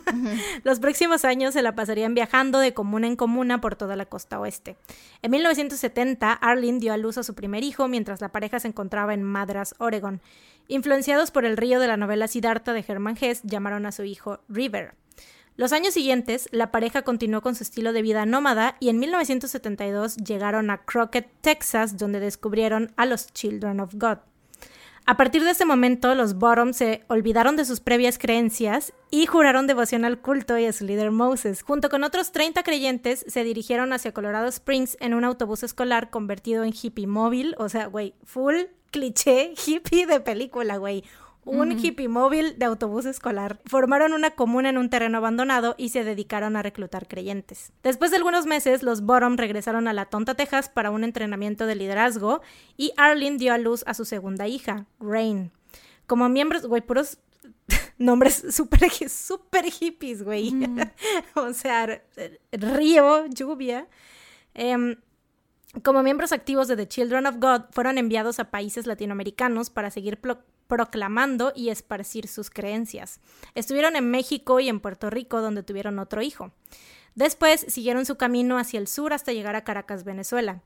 los 0.64 0.80
próximos 0.80 1.26
años 1.26 1.52
se 1.52 1.60
la 1.60 1.74
pasarían 1.74 2.14
viajando 2.14 2.58
de 2.58 2.72
comuna 2.72 3.06
en 3.06 3.16
comuna 3.16 3.60
por 3.60 3.76
toda 3.76 3.96
la 3.96 4.06
costa 4.06 4.40
oeste. 4.40 4.76
En 5.20 5.30
1970, 5.32 6.32
Arlene 6.32 6.78
dio 6.78 6.94
a 6.94 6.96
luz 6.96 7.18
a 7.18 7.22
su 7.22 7.34
primer 7.34 7.64
hijo 7.64 7.86
mientras 7.86 8.22
la 8.22 8.32
pareja 8.32 8.58
se 8.58 8.68
encontraba 8.68 9.12
en 9.12 9.22
Madras, 9.22 9.74
Oregon. 9.78 10.22
Influenciados 10.68 11.30
por 11.30 11.44
el 11.44 11.58
río 11.58 11.80
de 11.80 11.88
la 11.88 11.98
novela 11.98 12.28
Siddhartha 12.28 12.72
de 12.72 12.84
Hermann 12.86 13.18
Hesse, 13.20 13.42
llamaron 13.42 13.84
a 13.84 13.92
su 13.92 14.04
hijo 14.04 14.40
River. 14.48 14.94
Los 15.60 15.74
años 15.74 15.92
siguientes, 15.92 16.48
la 16.52 16.70
pareja 16.70 17.02
continuó 17.02 17.42
con 17.42 17.54
su 17.54 17.64
estilo 17.64 17.92
de 17.92 18.00
vida 18.00 18.24
nómada 18.24 18.76
y 18.80 18.88
en 18.88 18.98
1972 18.98 20.16
llegaron 20.16 20.70
a 20.70 20.86
Crockett, 20.86 21.28
Texas, 21.42 21.98
donde 21.98 22.18
descubrieron 22.18 22.94
a 22.96 23.04
los 23.04 23.26
Children 23.34 23.80
of 23.80 23.92
God. 23.92 24.20
A 25.04 25.18
partir 25.18 25.44
de 25.44 25.50
ese 25.50 25.66
momento, 25.66 26.14
los 26.14 26.38
Bottom 26.38 26.72
se 26.72 27.04
olvidaron 27.08 27.56
de 27.56 27.66
sus 27.66 27.80
previas 27.80 28.16
creencias 28.16 28.94
y 29.10 29.26
juraron 29.26 29.66
devoción 29.66 30.06
al 30.06 30.22
culto 30.22 30.56
y 30.56 30.64
a 30.64 30.72
su 30.72 30.86
líder 30.86 31.10
Moses. 31.10 31.60
Junto 31.60 31.90
con 31.90 32.04
otros 32.04 32.32
30 32.32 32.62
creyentes, 32.62 33.26
se 33.28 33.44
dirigieron 33.44 33.92
hacia 33.92 34.14
Colorado 34.14 34.48
Springs 34.48 34.96
en 34.98 35.12
un 35.12 35.24
autobús 35.24 35.62
escolar 35.62 36.08
convertido 36.08 36.64
en 36.64 36.72
hippie 36.72 37.06
móvil, 37.06 37.54
o 37.58 37.68
sea, 37.68 37.84
güey, 37.84 38.14
full 38.24 38.54
cliché 38.90 39.52
hippie 39.66 40.06
de 40.06 40.20
película, 40.20 40.78
güey 40.78 41.04
un 41.44 41.72
hippie 41.72 42.08
móvil 42.08 42.58
de 42.58 42.66
autobús 42.66 43.06
escolar. 43.06 43.60
Formaron 43.64 44.12
una 44.12 44.30
comuna 44.30 44.68
en 44.68 44.78
un 44.78 44.90
terreno 44.90 45.18
abandonado 45.18 45.74
y 45.78 45.88
se 45.88 46.04
dedicaron 46.04 46.56
a 46.56 46.62
reclutar 46.62 47.08
creyentes. 47.08 47.72
Después 47.82 48.10
de 48.10 48.18
algunos 48.18 48.46
meses, 48.46 48.82
los 48.82 49.02
Bottom 49.02 49.36
regresaron 49.36 49.88
a 49.88 49.92
La 49.92 50.06
Tonta, 50.06 50.34
Texas 50.34 50.68
para 50.68 50.90
un 50.90 51.04
entrenamiento 51.04 51.66
de 51.66 51.74
liderazgo 51.74 52.42
y 52.76 52.92
Arlene 52.96 53.38
dio 53.38 53.52
a 53.52 53.58
luz 53.58 53.82
a 53.86 53.94
su 53.94 54.04
segunda 54.04 54.48
hija, 54.48 54.86
Rain. 55.00 55.50
Como 56.06 56.28
miembros, 56.28 56.66
güey, 56.66 56.82
puros 56.82 57.18
nombres 57.98 58.44
súper 58.50 58.90
super 59.08 59.64
hippies, 59.64 60.22
güey. 60.22 60.52
o 61.34 61.52
sea, 61.52 62.02
río, 62.52 63.26
lluvia. 63.26 63.88
Em, 64.54 64.96
Como 65.84 66.02
miembros 66.02 66.32
activos 66.32 66.66
de 66.66 66.76
The 66.76 66.88
Children 66.88 67.26
of 67.26 67.36
God, 67.36 67.62
fueron 67.70 67.96
enviados 67.96 68.40
a 68.40 68.50
países 68.50 68.86
latinoamericanos 68.86 69.70
para 69.70 69.90
seguir 69.90 70.20
proclamando 70.66 71.52
y 71.54 71.68
esparcir 71.68 72.26
sus 72.26 72.50
creencias. 72.50 73.20
Estuvieron 73.54 73.94
en 73.94 74.10
México 74.10 74.58
y 74.58 74.68
en 74.68 74.80
Puerto 74.80 75.10
Rico, 75.10 75.40
donde 75.40 75.62
tuvieron 75.62 76.00
otro 76.00 76.22
hijo. 76.22 76.50
Después 77.14 77.64
siguieron 77.68 78.04
su 78.04 78.16
camino 78.16 78.58
hacia 78.58 78.80
el 78.80 78.88
sur 78.88 79.12
hasta 79.12 79.32
llegar 79.32 79.54
a 79.54 79.62
Caracas, 79.62 80.02
Venezuela. 80.02 80.60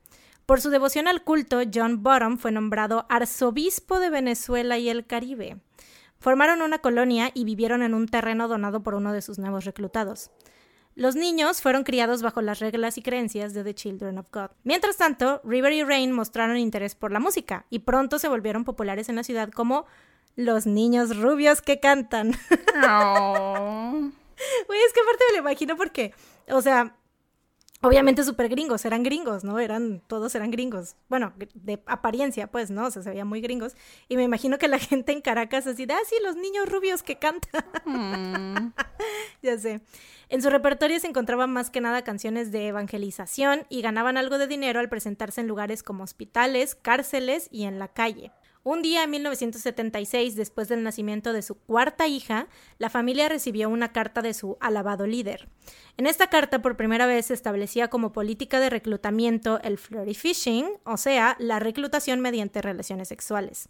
Por 0.47 0.59
su 0.59 0.71
devoción 0.71 1.07
al 1.07 1.23
culto, 1.23 1.61
John 1.71 2.01
Bottom 2.01 2.37
fue 2.37 2.51
nombrado 2.51 3.05
arzobispo 3.09 3.99
de 3.99 4.09
Venezuela 4.09 4.79
y 4.79 4.89
el 4.89 5.05
Caribe. 5.05 5.57
Formaron 6.19 6.63
una 6.63 6.79
colonia 6.79 7.29
y 7.33 7.45
vivieron 7.45 7.83
en 7.83 7.93
un 7.93 8.07
terreno 8.07 8.47
donado 8.47 8.81
por 8.81 8.95
uno 8.95 9.13
de 9.13 9.21
sus 9.21 9.37
nuevos 9.37 9.65
reclutados. 9.65 10.31
Los 10.95 11.17
niños 11.17 11.61
fueron 11.61 11.83
criados 11.83 12.21
bajo 12.21 12.41
las 12.41 12.59
reglas 12.59 12.97
y 12.97 13.01
creencias 13.01 13.53
de 13.53 13.65
The 13.65 13.75
Children 13.75 14.17
of 14.17 14.31
God. 14.31 14.51
Mientras 14.63 14.95
tanto, 14.95 15.41
River 15.43 15.73
y 15.73 15.83
Rain 15.83 16.13
mostraron 16.13 16.57
interés 16.57 16.95
por 16.95 17.11
la 17.11 17.19
música 17.19 17.65
y 17.69 17.79
pronto 17.79 18.17
se 18.17 18.29
volvieron 18.29 18.63
populares 18.63 19.09
en 19.09 19.17
la 19.17 19.23
ciudad 19.23 19.49
como 19.49 19.85
los 20.37 20.65
niños 20.65 21.17
rubios 21.17 21.61
que 21.61 21.79
cantan. 21.79 22.31
Oh. 22.87 24.11
es 24.37 24.93
que 24.93 24.99
aparte 24.99 25.23
me 25.29 25.37
lo 25.37 25.39
imagino 25.39 25.77
porque, 25.77 26.13
o 26.49 26.61
sea, 26.61 26.95
obviamente 27.85 28.23
súper 28.23 28.49
gringos, 28.49 28.85
eran 28.85 29.03
gringos, 29.03 29.43
¿no? 29.43 29.59
Eran, 29.59 30.01
todos 30.07 30.33
eran 30.35 30.51
gringos. 30.51 30.95
Bueno, 31.07 31.33
de 31.53 31.81
apariencia, 31.85 32.47
pues, 32.47 32.71
¿no? 32.71 32.87
O 32.87 32.91
sea, 32.91 33.03
se 33.03 33.09
veían 33.09 33.27
muy 33.27 33.41
gringos. 33.41 33.75
Y 34.07 34.17
me 34.17 34.23
imagino 34.23 34.57
que 34.57 34.67
la 34.67 34.79
gente 34.79 35.11
en 35.11 35.21
Caracas 35.21 35.67
así, 35.67 35.85
ah, 35.89 35.97
sí, 36.07 36.15
los 36.23 36.35
niños 36.35 36.69
rubios 36.69 37.03
que 37.03 37.17
cantan. 37.17 37.63
Mm. 37.85 38.73
ya 39.41 39.57
sé. 39.57 39.81
En 40.29 40.41
su 40.41 40.49
repertorio 40.49 40.99
se 40.99 41.07
encontraban 41.07 41.51
más 41.51 41.69
que 41.69 41.81
nada 41.81 42.03
canciones 42.03 42.51
de 42.51 42.67
evangelización 42.67 43.65
y 43.69 43.81
ganaban 43.81 44.17
algo 44.17 44.37
de 44.37 44.47
dinero 44.47 44.79
al 44.79 44.89
presentarse 44.89 45.41
en 45.41 45.47
lugares 45.47 45.83
como 45.83 46.03
hospitales, 46.03 46.75
cárceles 46.75 47.47
y 47.51 47.65
en 47.65 47.79
la 47.79 47.89
calle. 47.89 48.31
Un 48.67 48.81
día 48.81 49.03
en 49.03 49.11
1976, 49.11 50.35
después 50.35 50.67
del 50.67 50.81
nacimiento 50.81 51.33
de 51.33 51.43
su 51.43 51.53
cuarta 51.53 52.07
hija, 52.07 52.47
la 52.79 52.89
familia 52.89 53.29
recibió 53.29 53.69
una 53.69 53.91
carta 53.91 54.23
de 54.23 54.33
su 54.33 54.57
alabado 54.59 55.05
líder. 55.05 55.47
En 55.97 56.07
esta 56.07 56.31
carta 56.31 56.63
por 56.63 56.75
primera 56.75 57.05
vez 57.05 57.27
se 57.27 57.35
establecía 57.35 57.89
como 57.89 58.11
política 58.11 58.59
de 58.59 58.71
reclutamiento 58.71 59.59
el 59.61 59.77
flirty 59.77 60.15
fishing, 60.15 60.65
o 60.83 60.97
sea, 60.97 61.35
la 61.37 61.59
reclutación 61.59 62.21
mediante 62.21 62.63
relaciones 62.63 63.09
sexuales. 63.09 63.69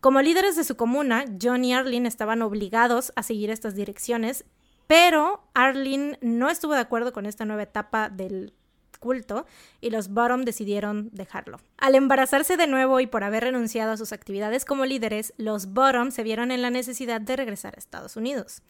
Como 0.00 0.22
líderes 0.22 0.56
de 0.56 0.64
su 0.64 0.78
comuna, 0.78 1.26
John 1.38 1.62
y 1.66 1.74
Arlene 1.74 2.08
estaban 2.08 2.40
obligados 2.40 3.12
a 3.16 3.22
seguir 3.22 3.50
estas 3.50 3.74
direcciones, 3.74 4.46
pero 4.86 5.46
Arlene 5.52 6.18
no 6.22 6.48
estuvo 6.48 6.72
de 6.72 6.80
acuerdo 6.80 7.12
con 7.12 7.26
esta 7.26 7.44
nueva 7.44 7.64
etapa 7.64 8.08
del 8.08 8.54
culto 9.02 9.44
y 9.82 9.90
los 9.90 10.08
Bottom 10.08 10.44
decidieron 10.44 11.10
dejarlo. 11.12 11.58
Al 11.76 11.94
embarazarse 11.94 12.56
de 12.56 12.66
nuevo 12.66 13.00
y 13.00 13.06
por 13.06 13.24
haber 13.24 13.42
renunciado 13.42 13.92
a 13.92 13.96
sus 13.98 14.12
actividades 14.12 14.64
como 14.64 14.86
líderes, 14.86 15.34
los 15.36 15.74
Bottom 15.74 16.10
se 16.10 16.22
vieron 16.22 16.50
en 16.50 16.62
la 16.62 16.70
necesidad 16.70 17.20
de 17.20 17.36
regresar 17.36 17.74
a 17.74 17.78
Estados 17.78 18.16
Unidos. 18.16 18.62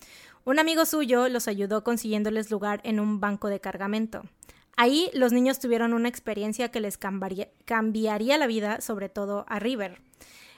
Un 0.45 0.59
amigo 0.59 0.87
suyo 0.87 1.29
los 1.29 1.47
ayudó 1.47 1.85
consiguiéndoles 1.85 2.51
lugar 2.51 2.81
en 2.83 2.99
un 2.99 3.21
banco 3.21 3.49
de 3.49 3.61
cargamento. 3.61 4.23
Ahí 4.77 5.11
los 5.12 5.33
niños 5.33 5.61
tuvieron 5.61 5.92
una 5.92 6.09
experiencia 6.09 6.71
que 6.71 6.81
les 6.81 6.99
cambiaría 6.99 8.38
la 8.38 8.47
vida, 8.47 8.81
sobre 8.81 9.09
todo 9.09 9.45
a 9.49 9.59
River. 9.59 10.01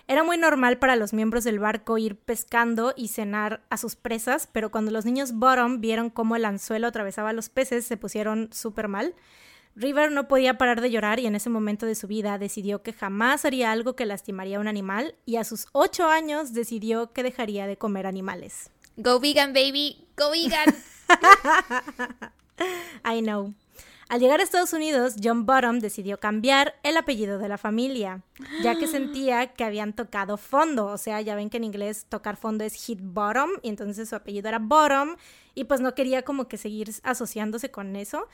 Era 0.06 0.22
muy 0.22 0.36
normal 0.36 0.78
para 0.78 0.96
los 0.96 1.14
miembros 1.14 1.44
del 1.44 1.58
barco 1.58 1.96
ir 1.96 2.16
pescando 2.16 2.92
y 2.94 3.08
cenar 3.08 3.62
a 3.70 3.78
sus 3.78 3.96
presas, 3.96 4.48
pero 4.52 4.70
cuando 4.70 4.90
los 4.90 5.06
niños 5.06 5.32
Bottom 5.32 5.80
vieron 5.80 6.10
cómo 6.10 6.36
el 6.36 6.44
anzuelo 6.44 6.88
atravesaba 6.88 7.32
los 7.32 7.48
peces, 7.48 7.86
se 7.86 7.96
pusieron 7.96 8.50
súper 8.52 8.88
mal. 8.88 9.14
River 9.76 10.12
no 10.12 10.28
podía 10.28 10.56
parar 10.56 10.80
de 10.80 10.90
llorar 10.90 11.18
y 11.18 11.26
en 11.26 11.34
ese 11.34 11.50
momento 11.50 11.86
de 11.86 11.94
su 11.94 12.06
vida 12.06 12.38
decidió 12.38 12.82
que 12.82 12.92
jamás 12.92 13.44
haría 13.44 13.72
algo 13.72 13.96
que 13.96 14.06
lastimaría 14.06 14.58
a 14.58 14.60
un 14.60 14.68
animal 14.68 15.16
y 15.26 15.36
a 15.36 15.44
sus 15.44 15.66
ocho 15.72 16.08
años 16.08 16.52
decidió 16.52 17.12
que 17.12 17.22
dejaría 17.22 17.66
de 17.66 17.76
comer 17.76 18.06
animales. 18.06 18.70
Go 18.96 19.18
vegan, 19.18 19.52
baby, 19.52 20.06
go 20.16 20.30
vegan. 20.30 20.74
I 23.04 23.20
know. 23.20 23.52
Al 24.08 24.20
llegar 24.20 24.40
a 24.40 24.42
Estados 24.42 24.72
Unidos, 24.72 25.14
John 25.22 25.46
Bottom 25.46 25.80
decidió 25.80 26.20
cambiar 26.20 26.74
el 26.82 26.96
apellido 26.96 27.38
de 27.38 27.48
la 27.48 27.58
familia, 27.58 28.22
ya 28.62 28.76
que 28.76 28.86
sentía 28.86 29.54
que 29.54 29.64
habían 29.64 29.94
tocado 29.94 30.36
fondo. 30.36 30.86
O 30.86 30.98
sea, 30.98 31.20
ya 31.22 31.34
ven 31.34 31.48
que 31.48 31.56
en 31.56 31.64
inglés 31.64 32.06
tocar 32.08 32.36
fondo 32.36 32.64
es 32.64 32.74
hit 32.74 33.00
bottom, 33.02 33.50
y 33.62 33.70
entonces 33.70 34.10
su 34.10 34.14
apellido 34.14 34.48
era 34.48 34.58
Bottom, 34.58 35.16
y 35.54 35.64
pues 35.64 35.80
no 35.80 35.94
quería 35.94 36.22
como 36.22 36.48
que 36.48 36.58
seguir 36.58 36.90
asociándose 37.02 37.70
con 37.70 37.96
eso. 37.96 38.28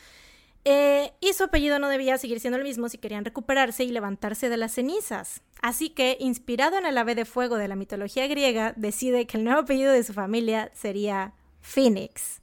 Eh, 0.64 1.12
y 1.20 1.32
su 1.32 1.44
apellido 1.44 1.78
no 1.78 1.88
debía 1.88 2.18
seguir 2.18 2.38
siendo 2.38 2.58
el 2.58 2.64
mismo 2.64 2.88
si 2.88 2.98
querían 2.98 3.24
recuperarse 3.24 3.84
y 3.84 3.90
levantarse 3.90 4.48
de 4.48 4.58
las 4.58 4.72
cenizas. 4.72 5.40
Así 5.62 5.90
que, 5.90 6.16
inspirado 6.20 6.76
en 6.76 6.86
el 6.86 6.98
ave 6.98 7.14
de 7.14 7.24
fuego 7.24 7.56
de 7.56 7.68
la 7.68 7.76
mitología 7.76 8.26
griega, 8.26 8.74
decide 8.76 9.26
que 9.26 9.38
el 9.38 9.44
nuevo 9.44 9.60
apellido 9.60 9.92
de 9.92 10.02
su 10.02 10.12
familia 10.12 10.70
sería 10.74 11.32
Phoenix. 11.62 12.40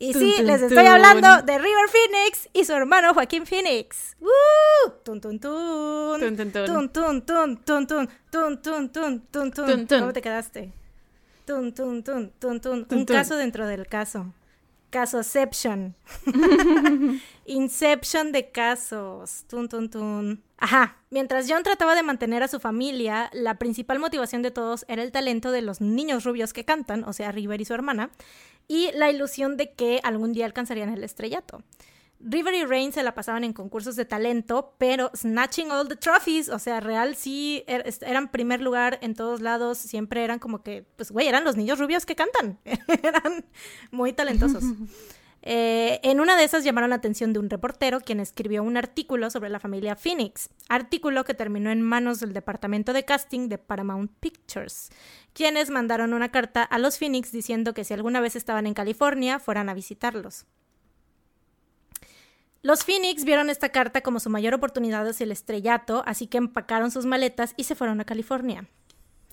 Y 0.00 0.14
sí, 0.14 0.36
les 0.42 0.62
estoy 0.62 0.86
hablando 0.86 1.42
de 1.42 1.58
River 1.58 1.88
Phoenix 1.88 2.48
y 2.52 2.64
su 2.64 2.72
hermano 2.72 3.14
Joaquín 3.14 3.46
Phoenix. 3.46 4.16
Tun 5.04 5.20
tun 5.20 5.40
tun. 5.40 6.20
Tun 6.20 6.36
tun 6.36 6.52
tun. 6.52 6.66
Tun 6.66 6.88
tun 6.92 7.24
tun 7.24 7.56
tun 7.66 8.06
tun 8.30 8.62
tun 8.62 8.92
tun 8.92 9.20
tun 9.30 9.50
tun 9.50 9.86
tun. 9.86 10.00
¿Cómo 10.00 10.12
te 10.12 10.22
quedaste? 10.22 10.72
Tun 11.44 11.74
tun 11.74 12.04
tun 12.04 12.30
tun 12.38 12.60
tun. 12.60 12.86
Un 12.90 13.04
caso 13.04 13.36
dentro 13.36 13.66
del 13.66 13.88
caso. 13.88 14.32
Casoception. 14.90 15.94
Inception 17.46 18.32
de 18.32 18.50
casos. 18.50 19.44
Tun, 19.48 19.68
tun, 19.68 19.90
tun. 19.90 20.42
Ajá. 20.56 20.96
Mientras 21.10 21.46
John 21.48 21.62
trataba 21.62 21.94
de 21.94 22.02
mantener 22.02 22.42
a 22.42 22.48
su 22.48 22.60
familia, 22.60 23.30
la 23.32 23.56
principal 23.58 23.98
motivación 23.98 24.42
de 24.42 24.50
todos 24.50 24.84
era 24.88 25.02
el 25.02 25.12
talento 25.12 25.50
de 25.52 25.62
los 25.62 25.80
niños 25.80 26.24
rubios 26.24 26.52
que 26.52 26.64
cantan, 26.64 27.04
o 27.04 27.12
sea, 27.12 27.32
River 27.32 27.60
y 27.60 27.64
su 27.64 27.74
hermana, 27.74 28.10
y 28.66 28.90
la 28.92 29.10
ilusión 29.10 29.56
de 29.56 29.72
que 29.72 30.00
algún 30.02 30.32
día 30.32 30.46
alcanzarían 30.46 30.90
el 30.90 31.04
estrellato. 31.04 31.62
River 32.20 32.54
y 32.54 32.64
Rain 32.64 32.92
se 32.92 33.02
la 33.02 33.14
pasaban 33.14 33.44
en 33.44 33.52
concursos 33.52 33.94
de 33.94 34.04
talento, 34.04 34.74
pero 34.78 35.10
snatching 35.14 35.70
all 35.70 35.86
the 35.88 35.96
trophies, 35.96 36.48
o 36.48 36.58
sea, 36.58 36.80
real 36.80 37.14
sí 37.14 37.62
er, 37.66 37.84
eran 38.02 38.28
primer 38.28 38.60
lugar 38.60 38.98
en 39.02 39.14
todos 39.14 39.40
lados, 39.40 39.78
siempre 39.78 40.24
eran 40.24 40.38
como 40.38 40.62
que, 40.62 40.84
pues, 40.96 41.12
güey, 41.12 41.28
eran 41.28 41.44
los 41.44 41.56
niños 41.56 41.78
rubios 41.78 42.06
que 42.06 42.16
cantan, 42.16 42.58
eran 43.02 43.44
muy 43.90 44.12
talentosos. 44.12 44.64
Eh, 45.42 46.00
en 46.02 46.18
una 46.18 46.36
de 46.36 46.42
esas 46.42 46.64
llamaron 46.64 46.90
la 46.90 46.96
atención 46.96 47.32
de 47.32 47.38
un 47.38 47.48
reportero 47.48 48.00
quien 48.00 48.18
escribió 48.18 48.62
un 48.62 48.76
artículo 48.76 49.30
sobre 49.30 49.50
la 49.50 49.60
familia 49.60 49.94
Phoenix, 49.94 50.50
artículo 50.68 51.24
que 51.24 51.32
terminó 51.32 51.70
en 51.70 51.80
manos 51.80 52.18
del 52.18 52.32
departamento 52.32 52.92
de 52.92 53.04
casting 53.04 53.48
de 53.48 53.56
Paramount 53.56 54.10
Pictures, 54.18 54.90
quienes 55.32 55.70
mandaron 55.70 56.12
una 56.12 56.30
carta 56.30 56.64
a 56.64 56.78
los 56.78 56.98
Phoenix 56.98 57.30
diciendo 57.30 57.72
que 57.72 57.84
si 57.84 57.94
alguna 57.94 58.20
vez 58.20 58.34
estaban 58.34 58.66
en 58.66 58.74
California 58.74 59.38
fueran 59.38 59.68
a 59.68 59.74
visitarlos. 59.74 60.44
Los 62.62 62.84
Phoenix 62.84 63.24
vieron 63.24 63.50
esta 63.50 63.68
carta 63.68 64.00
como 64.00 64.18
su 64.18 64.30
mayor 64.30 64.54
oportunidad 64.54 65.06
hacia 65.06 65.24
el 65.24 65.32
estrellato, 65.32 66.02
así 66.06 66.26
que 66.26 66.38
empacaron 66.38 66.90
sus 66.90 67.06
maletas 67.06 67.54
y 67.56 67.64
se 67.64 67.76
fueron 67.76 68.00
a 68.00 68.04
California. 68.04 68.66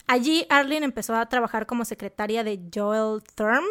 Allí, 0.08 0.46
Arlene 0.50 0.86
empezó 0.86 1.16
a 1.16 1.28
trabajar 1.28 1.66
como 1.66 1.84
secretaria 1.84 2.44
de 2.44 2.62
Joel 2.74 3.24
Thurm, 3.34 3.66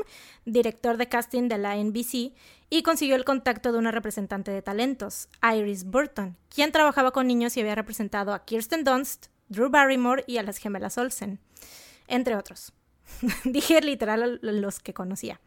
director 0.44 0.96
de 0.96 1.08
casting 1.08 1.48
de 1.48 1.58
la 1.58 1.76
NBC, 1.76 2.32
y 2.68 2.82
consiguió 2.82 3.14
el 3.14 3.24
contacto 3.24 3.70
de 3.70 3.78
una 3.78 3.92
representante 3.92 4.50
de 4.50 4.60
talentos, 4.60 5.28
Iris 5.56 5.84
Burton, 5.84 6.36
quien 6.52 6.72
trabajaba 6.72 7.12
con 7.12 7.28
niños 7.28 7.56
y 7.56 7.60
había 7.60 7.76
representado 7.76 8.34
a 8.34 8.44
Kirsten 8.44 8.82
Dunst, 8.82 9.26
Drew 9.48 9.70
Barrymore 9.70 10.24
y 10.26 10.38
a 10.38 10.42
las 10.42 10.56
gemelas 10.56 10.98
Olsen, 10.98 11.38
entre 12.08 12.34
otros. 12.34 12.72
Dije 13.44 13.80
literal 13.80 14.40
los 14.42 14.80
que 14.80 14.94
conocía. 14.94 15.40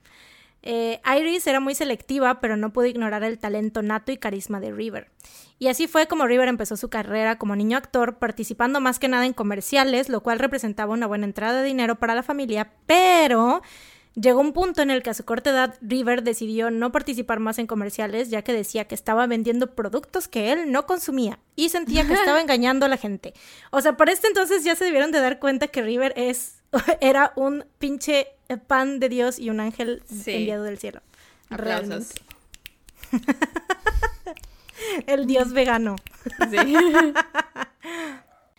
Eh, 0.70 1.00
Iris 1.18 1.48
era 1.48 1.62
muy 1.62 1.76
selectiva, 1.76 2.42
pero 2.42 2.58
no 2.58 2.74
pudo 2.74 2.88
ignorar 2.88 3.24
el 3.24 3.40
talento 3.40 3.82
nato 3.82 4.12
y 4.12 4.18
carisma 4.18 4.60
de 4.60 4.74
River. 4.74 5.10
Y 5.60 5.70
así 5.70 5.88
fue 5.88 6.08
como 6.08 6.28
River 6.28 6.50
empezó 6.50 6.76
su 6.76 6.90
carrera 6.90 7.38
como 7.38 7.56
niño 7.56 7.78
actor, 7.78 8.18
participando 8.18 8.82
más 8.82 9.00
que 9.00 9.08
nada 9.08 9.26
en 9.26 9.32
comerciales, 9.32 10.10
lo 10.10 10.22
cual 10.22 10.40
representaba 10.40 10.92
una 10.92 11.08
buena 11.08 11.26
entrada 11.26 11.62
de 11.62 11.68
dinero 11.70 11.96
para 11.96 12.16
la 12.16 12.22
familia, 12.22 12.74
pero 12.86 13.62
llegó 14.14 14.42
un 14.42 14.52
punto 14.52 14.82
en 14.82 14.92
el 14.92 15.04
que 15.04 15.12
a 15.12 15.14
su 15.14 15.24
corta 15.24 15.52
edad 15.52 15.76
River 15.80 16.24
decidió 16.24 16.70
no 16.70 16.92
participar 16.92 17.40
más 17.40 17.60
en 17.60 17.68
comerciales, 17.68 18.30
ya 18.30 18.42
que 18.42 18.52
decía 18.52 18.90
que 18.90 18.96
estaba 18.96 19.26
vendiendo 19.26 19.74
productos 19.74 20.28
que 20.28 20.52
él 20.52 20.70
no 20.70 20.86
consumía 20.86 21.40
y 21.56 21.70
sentía 21.70 22.06
que 22.06 22.14
estaba 22.14 22.42
engañando 22.42 22.86
a 22.86 22.90
la 22.90 22.98
gente. 22.98 23.34
O 23.72 23.80
sea, 23.80 23.96
por 23.96 24.10
este 24.10 24.28
entonces 24.28 24.66
ya 24.66 24.76
se 24.76 24.84
debieron 24.84 25.14
de 25.14 25.22
dar 25.22 25.40
cuenta 25.40 25.68
que 25.70 25.82
River 25.82 26.12
es 26.18 26.57
era 27.02 27.34
un 27.36 27.66
pinche 27.80 28.28
pan 28.68 29.00
de 29.00 29.10
Dios 29.10 29.40
y 29.40 29.50
un 29.50 29.60
ángel 29.60 30.04
enviado 30.26 30.64
del 30.64 30.78
cielo. 30.78 31.02
Aplausos. 31.50 32.14
El 35.08 35.26
dios 35.26 35.54
vegano. 35.54 35.96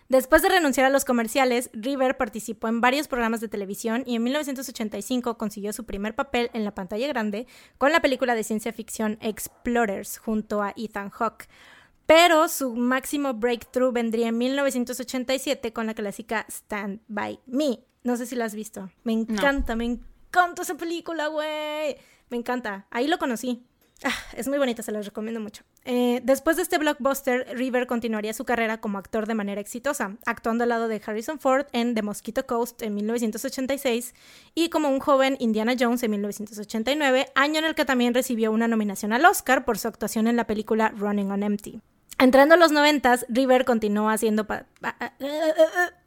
Después 0.09 0.41
de 0.41 0.49
renunciar 0.49 0.87
a 0.87 0.91
los 0.91 1.05
comerciales, 1.05 1.69
River 1.75 2.17
participó 2.17 2.69
en 2.69 2.81
varios 2.81 3.09
programas 3.09 3.43
de 3.43 3.49
televisión 3.49 4.05
y 4.07 4.17
en 4.17 4.23
1985 4.23 5.37
consiguió 5.37 5.75
su 5.75 5.85
primer 5.85 6.15
papel 6.15 6.49
en 6.55 6.65
la 6.65 6.75
pantalla 6.75 7.07
grande 7.09 7.47
con 7.77 7.93
la 7.93 8.01
película 8.01 8.35
de 8.35 8.43
ciencia 8.43 8.73
ficción 8.73 9.19
Explorers 9.21 10.17
junto 10.17 10.63
a 10.63 10.73
Ethan 10.77 11.11
Hawke. 11.11 11.47
Pero 12.09 12.49
su 12.49 12.75
máximo 12.75 13.35
breakthrough 13.35 13.93
vendría 13.93 14.29
en 14.29 14.39
1987 14.39 15.75
con 15.75 15.85
la 15.85 15.93
clásica 15.93 16.47
Stand 16.49 17.01
By 17.07 17.39
Me. 17.45 17.81
No 18.03 18.17
sé 18.17 18.25
si 18.25 18.35
la 18.35 18.47
has 18.47 18.55
visto. 18.55 18.91
Me 19.05 19.13
encanta, 19.13 19.77
me 19.77 19.85
encanta 19.85 20.63
esa 20.63 20.75
película, 20.75 21.27
güey. 21.27 21.99
Me 22.31 22.39
encanta. 22.39 22.87
Ahí 22.91 23.09
lo 23.09 23.19
conocí. 23.19 23.63
Ah, 24.05 24.15
es 24.35 24.49
muy 24.49 24.57
bonita, 24.57 24.83
se 24.83 24.91
la 24.91 25.03
recomiendo 25.03 25.39
mucho. 25.39 25.65
Eh, 25.85 26.21
después 26.25 26.57
de 26.57 26.63
este 26.63 26.79
blockbuster, 26.79 27.47
River 27.55 27.87
continuaría 27.87 28.33
su 28.33 28.47
carrera 28.47 28.81
como 28.81 28.97
actor 28.97 29.27
de 29.27 29.35
manera 29.35 29.61
exitosa, 29.61 30.17
actuando 30.25 30.63
al 30.63 30.71
lado 30.71 30.89
de 30.89 31.03
Harrison 31.05 31.39
Ford 31.39 31.67
en 31.73 31.95
The 31.95 32.01
Mosquito 32.01 32.47
Coast 32.47 32.81
en 32.81 32.95
1986 32.95 34.15
y 34.55 34.71
como 34.71 34.89
un 34.89 35.01
joven 35.01 35.37
Indiana 35.41 35.75
Jones 35.79 36.03
en 36.05 36.13
1989, 36.13 37.27
año 37.35 37.59
en 37.59 37.67
el 37.67 37.75
que 37.75 37.85
también 37.85 38.15
recibió 38.15 38.51
una 38.51 38.67
nominación 38.67 39.13
al 39.13 39.27
Oscar 39.27 39.67
por 39.67 39.77
su 39.77 39.89
actuación 39.89 40.27
en 40.27 40.37
la 40.37 40.47
película 40.47 40.95
Running 40.97 41.31
on 41.33 41.43
Empty. 41.43 41.83
Entrando 42.19 42.57
a 42.57 42.59
los 42.59 42.73
noventas, 42.73 43.25
River 43.29 43.65
continuó 43.65 44.11
haciendo, 44.11 44.47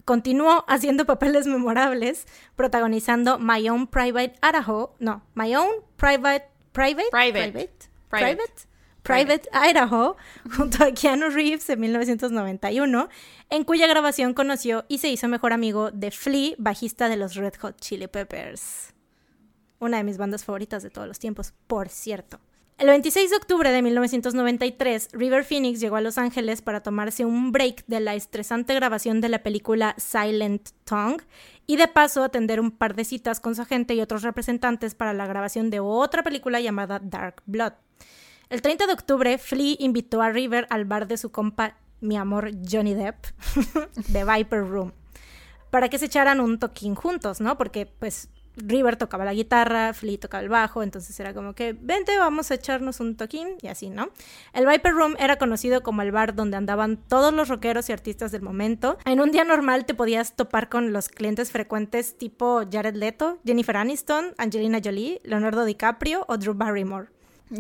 continuó 0.04 0.66
haciendo 0.68 1.06
papeles 1.06 1.48
memorables, 1.48 2.28
protagonizando 2.56 3.40
My 3.40 3.70
Own 3.70 3.88
Private 3.88 4.34
Idaho, 4.42 4.94
no, 5.00 5.24
My 5.36 5.56
Own 5.56 5.70
Private 5.96 6.50
Private 6.74 7.10
Private 7.12 7.80
Private 8.10 8.72
Private, 9.04 9.50
Idaho 9.54 10.16
junto 10.56 10.84
a 10.84 10.92
Keanu 10.92 11.30
Reeves 11.30 11.70
en 11.70 11.80
1991, 11.80 13.10
en 13.50 13.64
cuya 13.64 13.88
grabación 13.88 14.34
conoció 14.34 14.86
y 14.88 15.00
se 15.00 15.10
hizo 15.10 15.28
mejor 15.28 15.54
amigo 15.54 15.92
de 15.92 16.12
Flea, 16.12 16.56
bajista 16.58 17.10
de 17.10 17.18
los 17.18 17.36
Red 17.36 17.56
Hot 17.62 17.80
Chili 17.80 18.08
Peppers. 18.08 18.94
Una 19.80 19.98
de 19.98 20.04
mis 20.04 20.18
bandas 20.18 20.46
favoritas 20.46 20.84
de 20.84 20.92
todos 20.92 21.08
los 21.08 21.18
tiempos, 21.18 21.54
por 21.66 21.90
cierto. 21.90 22.40
El 22.78 22.88
26 22.88 23.30
de 23.30 23.36
octubre 23.36 23.72
de 23.72 23.82
1993, 23.84 25.10
River 25.14 25.44
Phoenix 25.44 25.80
llegó 25.80 25.98
a 25.98 26.02
Los 26.02 26.18
Ángeles 26.18 26.64
para 26.64 26.82
tomarse 26.82 27.26
un 27.26 27.52
break 27.52 27.86
de 27.86 28.00
la 28.00 28.16
estresante 28.16 28.74
grabación 28.74 29.22
de 29.22 29.30
la 29.30 29.44
película 29.44 29.94
Silent 29.98 30.70
Tongue 30.84 31.24
y 31.68 31.76
de 31.76 31.88
paso 31.88 32.24
atender 32.24 32.60
un 32.60 32.72
par 32.72 32.96
de 32.96 33.06
citas 33.06 33.40
con 33.40 33.56
su 33.56 33.62
agente 33.62 33.94
y 33.94 34.02
otros 34.02 34.24
representantes 34.24 34.96
para 34.96 35.14
la 35.14 35.28
grabación 35.28 35.70
de 35.70 35.80
otra 35.80 36.24
película 36.24 36.60
llamada 36.60 37.00
Dark 37.00 37.44
Blood. 37.46 37.74
El 38.50 38.62
30 38.62 38.88
de 38.88 38.94
octubre, 38.94 39.38
Flea 39.38 39.76
invitó 39.80 40.22
a 40.22 40.30
River 40.30 40.68
al 40.70 40.86
bar 40.86 41.08
de 41.08 41.18
su 41.18 41.32
compa, 41.32 41.78
mi 42.02 42.18
amor 42.18 42.52
Johnny 42.70 42.96
Depp, 42.96 43.28
de 44.10 44.26
Viper 44.26 44.68
Room, 44.68 44.92
para 45.70 45.88
que 45.88 46.00
se 46.00 46.08
echaran 46.08 46.42
un 46.42 46.58
toquín 46.60 46.96
juntos, 46.96 47.40
¿no? 47.40 47.58
Porque 47.58 47.86
pues 47.86 48.30
River 48.56 48.98
tocaba 48.98 49.26
la 49.26 49.34
guitarra, 49.34 49.94
Flea 49.94 50.20
tocaba 50.20 50.44
el 50.44 50.50
bajo, 50.50 50.84
entonces 50.84 51.20
era 51.20 51.34
como 51.34 51.54
que, 51.54 51.74
vente, 51.74 52.18
vamos 52.18 52.52
a 52.52 52.56
echarnos 52.56 53.00
un 53.00 53.16
toquín 53.16 53.50
y 53.62 53.68
así, 53.68 53.90
¿no? 53.90 54.10
El 54.54 54.68
Viper 54.68 54.94
Room 54.94 55.16
era 55.20 55.38
conocido 55.38 55.84
como 55.84 56.02
el 56.02 56.12
bar 56.12 56.36
donde 56.36 56.58
andaban 56.58 56.98
todos 56.98 57.34
los 57.34 57.48
rockeros 57.48 57.90
y 57.90 57.94
artistas 57.94 58.32
del 58.32 58.42
momento. 58.42 58.98
En 59.06 59.20
un 59.22 59.32
día 59.32 59.44
normal 59.44 59.86
te 59.86 59.94
podías 59.94 60.36
topar 60.36 60.70
con 60.70 60.94
los 60.94 61.10
clientes 61.10 61.52
frecuentes 61.52 62.18
tipo 62.18 62.62
Jared 62.70 62.96
Leto, 62.96 63.40
Jennifer 63.46 63.78
Aniston, 63.78 64.34
Angelina 64.38 64.80
Jolie, 64.84 65.22
Leonardo 65.24 65.66
DiCaprio 65.66 66.26
o 66.28 66.38
Drew 66.38 66.54
Barrymore. 66.54 67.08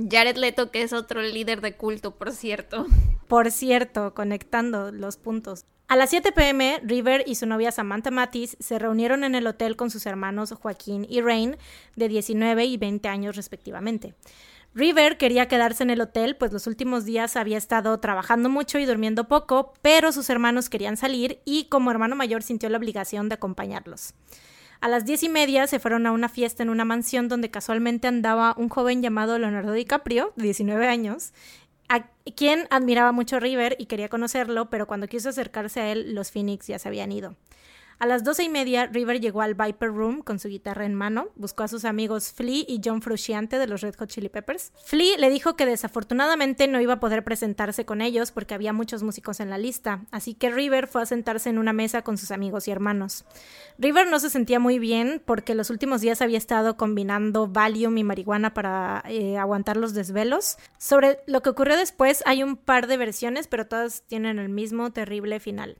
Jared 0.10 0.38
Leto, 0.38 0.72
que 0.72 0.84
es 0.84 0.94
otro 0.94 1.22
líder 1.22 1.62
de 1.62 1.76
culto, 1.76 2.16
por 2.16 2.32
cierto. 2.32 2.86
Por 3.28 3.52
cierto, 3.52 4.14
conectando 4.14 4.92
los 4.92 5.18
puntos. 5.18 5.66
A 5.92 5.98
las 5.98 6.12
7 6.12 6.32
pm, 6.32 6.80
River 6.86 7.26
y 7.28 7.36
su 7.36 7.46
novia 7.46 7.70
Samantha 7.70 8.12
Matis 8.12 8.56
se 8.62 8.80
reunieron 8.80 9.26
en 9.26 9.36
el 9.36 9.46
hotel 9.46 9.76
con 9.76 9.92
sus 9.92 10.06
hermanos 10.06 10.54
Joaquín 10.54 11.06
y 11.10 11.20
Rain, 11.20 11.58
de 11.98 12.08
19 12.08 12.64
y 12.64 12.78
20 12.78 13.10
años 13.10 13.36
respectivamente. 13.36 14.14
River 14.74 15.18
quería 15.18 15.50
quedarse 15.50 15.84
en 15.84 15.90
el 15.90 16.00
hotel, 16.00 16.38
pues 16.38 16.54
los 16.54 16.66
últimos 16.66 17.04
días 17.04 17.36
había 17.36 17.58
estado 17.58 18.00
trabajando 18.00 18.48
mucho 18.48 18.80
y 18.80 18.86
durmiendo 18.86 19.28
poco, 19.28 19.74
pero 19.82 20.14
sus 20.14 20.30
hermanos 20.30 20.70
querían 20.70 20.96
salir 20.96 21.42
y 21.44 21.66
como 21.66 21.92
hermano 21.92 22.16
mayor 22.16 22.42
sintió 22.42 22.70
la 22.70 22.78
obligación 22.78 23.28
de 23.28 23.36
acompañarlos. 23.36 24.14
A 24.82 24.88
las 24.88 25.06
diez 25.06 25.22
y 25.22 25.30
media 25.30 25.68
se 25.68 25.78
fueron 25.78 26.08
a 26.08 26.12
una 26.12 26.28
fiesta 26.28 26.64
en 26.64 26.72
una 26.72 26.86
mansión 26.86 27.28
donde 27.28 27.52
casualmente 27.52 28.08
andaba 28.08 28.56
un 28.58 28.68
joven 28.68 29.04
llamado 29.04 29.38
Leonardo 29.38 29.74
DiCaprio, 29.74 30.34
de 30.36 30.46
19 30.46 30.88
años, 30.88 31.34
a 31.92 32.10
quien 32.38 32.68
admiraba 32.70 33.12
mucho 33.12 33.40
River 33.40 33.76
y 33.78 33.88
quería 33.88 34.08
conocerlo, 34.08 34.70
pero 34.70 34.88
cuando 34.88 35.08
quiso 35.08 35.30
acercarse 35.30 35.82
a 35.82 35.92
él, 35.92 36.16
los 36.16 36.32
Phoenix 36.32 36.68
ya 36.68 36.80
se 36.80 36.88
habían 36.88 37.12
ido. 37.12 37.36
A 38.02 38.08
las 38.08 38.24
doce 38.24 38.42
y 38.42 38.50
media, 38.50 38.88
River 38.88 39.22
llegó 39.22 39.44
al 39.44 39.54
Viper 39.54 39.90
Room 39.90 40.24
con 40.24 40.40
su 40.40 40.50
guitarra 40.50 40.88
en 40.88 40.96
mano, 40.96 41.28
buscó 41.36 41.62
a 41.62 41.68
sus 41.68 41.86
amigos 41.86 42.32
Flea 42.32 42.64
y 42.68 42.82
John 42.84 43.04
Frusciante 43.04 43.60
de 43.60 43.68
los 43.68 43.82
Red 43.82 43.94
Hot 44.00 44.10
Chili 44.10 44.28
Peppers. 44.28 44.74
Flea 44.86 45.20
le 45.20 45.30
dijo 45.30 45.56
que 45.56 45.68
desafortunadamente 45.68 46.68
no 46.68 46.82
iba 46.82 46.94
a 46.94 47.00
poder 47.00 47.24
presentarse 47.24 47.86
con 47.86 48.02
ellos 48.02 48.32
porque 48.32 48.56
había 48.56 48.74
muchos 48.74 49.04
músicos 49.04 49.40
en 49.40 49.52
la 49.52 49.60
lista, 49.60 50.04
así 50.10 50.34
que 50.34 50.50
River 50.50 50.88
fue 50.88 51.04
a 51.04 51.06
sentarse 51.06 51.52
en 51.52 51.60
una 51.60 51.74
mesa 51.74 52.02
con 52.02 52.18
sus 52.18 52.32
amigos 52.32 52.68
y 52.68 52.72
hermanos. 52.72 53.24
River 53.78 54.08
no 54.08 54.18
se 54.18 54.32
sentía 54.32 54.58
muy 54.58 54.80
bien 54.80 55.22
porque 55.24 55.54
los 55.54 55.70
últimos 55.70 56.02
días 56.02 56.24
había 56.24 56.40
estado 56.40 56.78
combinando 56.78 57.50
Valium 57.50 58.00
y 58.00 58.04
marihuana 58.04 58.56
para 58.56 59.04
eh, 59.10 59.38
aguantar 59.38 59.78
los 59.78 59.94
desvelos. 59.94 60.58
Sobre 60.80 61.20
lo 61.28 61.44
que 61.44 61.52
ocurrió 61.52 61.78
después 61.78 62.24
hay 62.26 62.42
un 62.42 62.58
par 62.58 62.88
de 62.88 62.98
versiones, 62.98 63.46
pero 63.46 63.68
todas 63.68 64.02
tienen 64.08 64.40
el 64.40 64.50
mismo 64.50 64.92
terrible 64.92 65.40
final. 65.40 65.78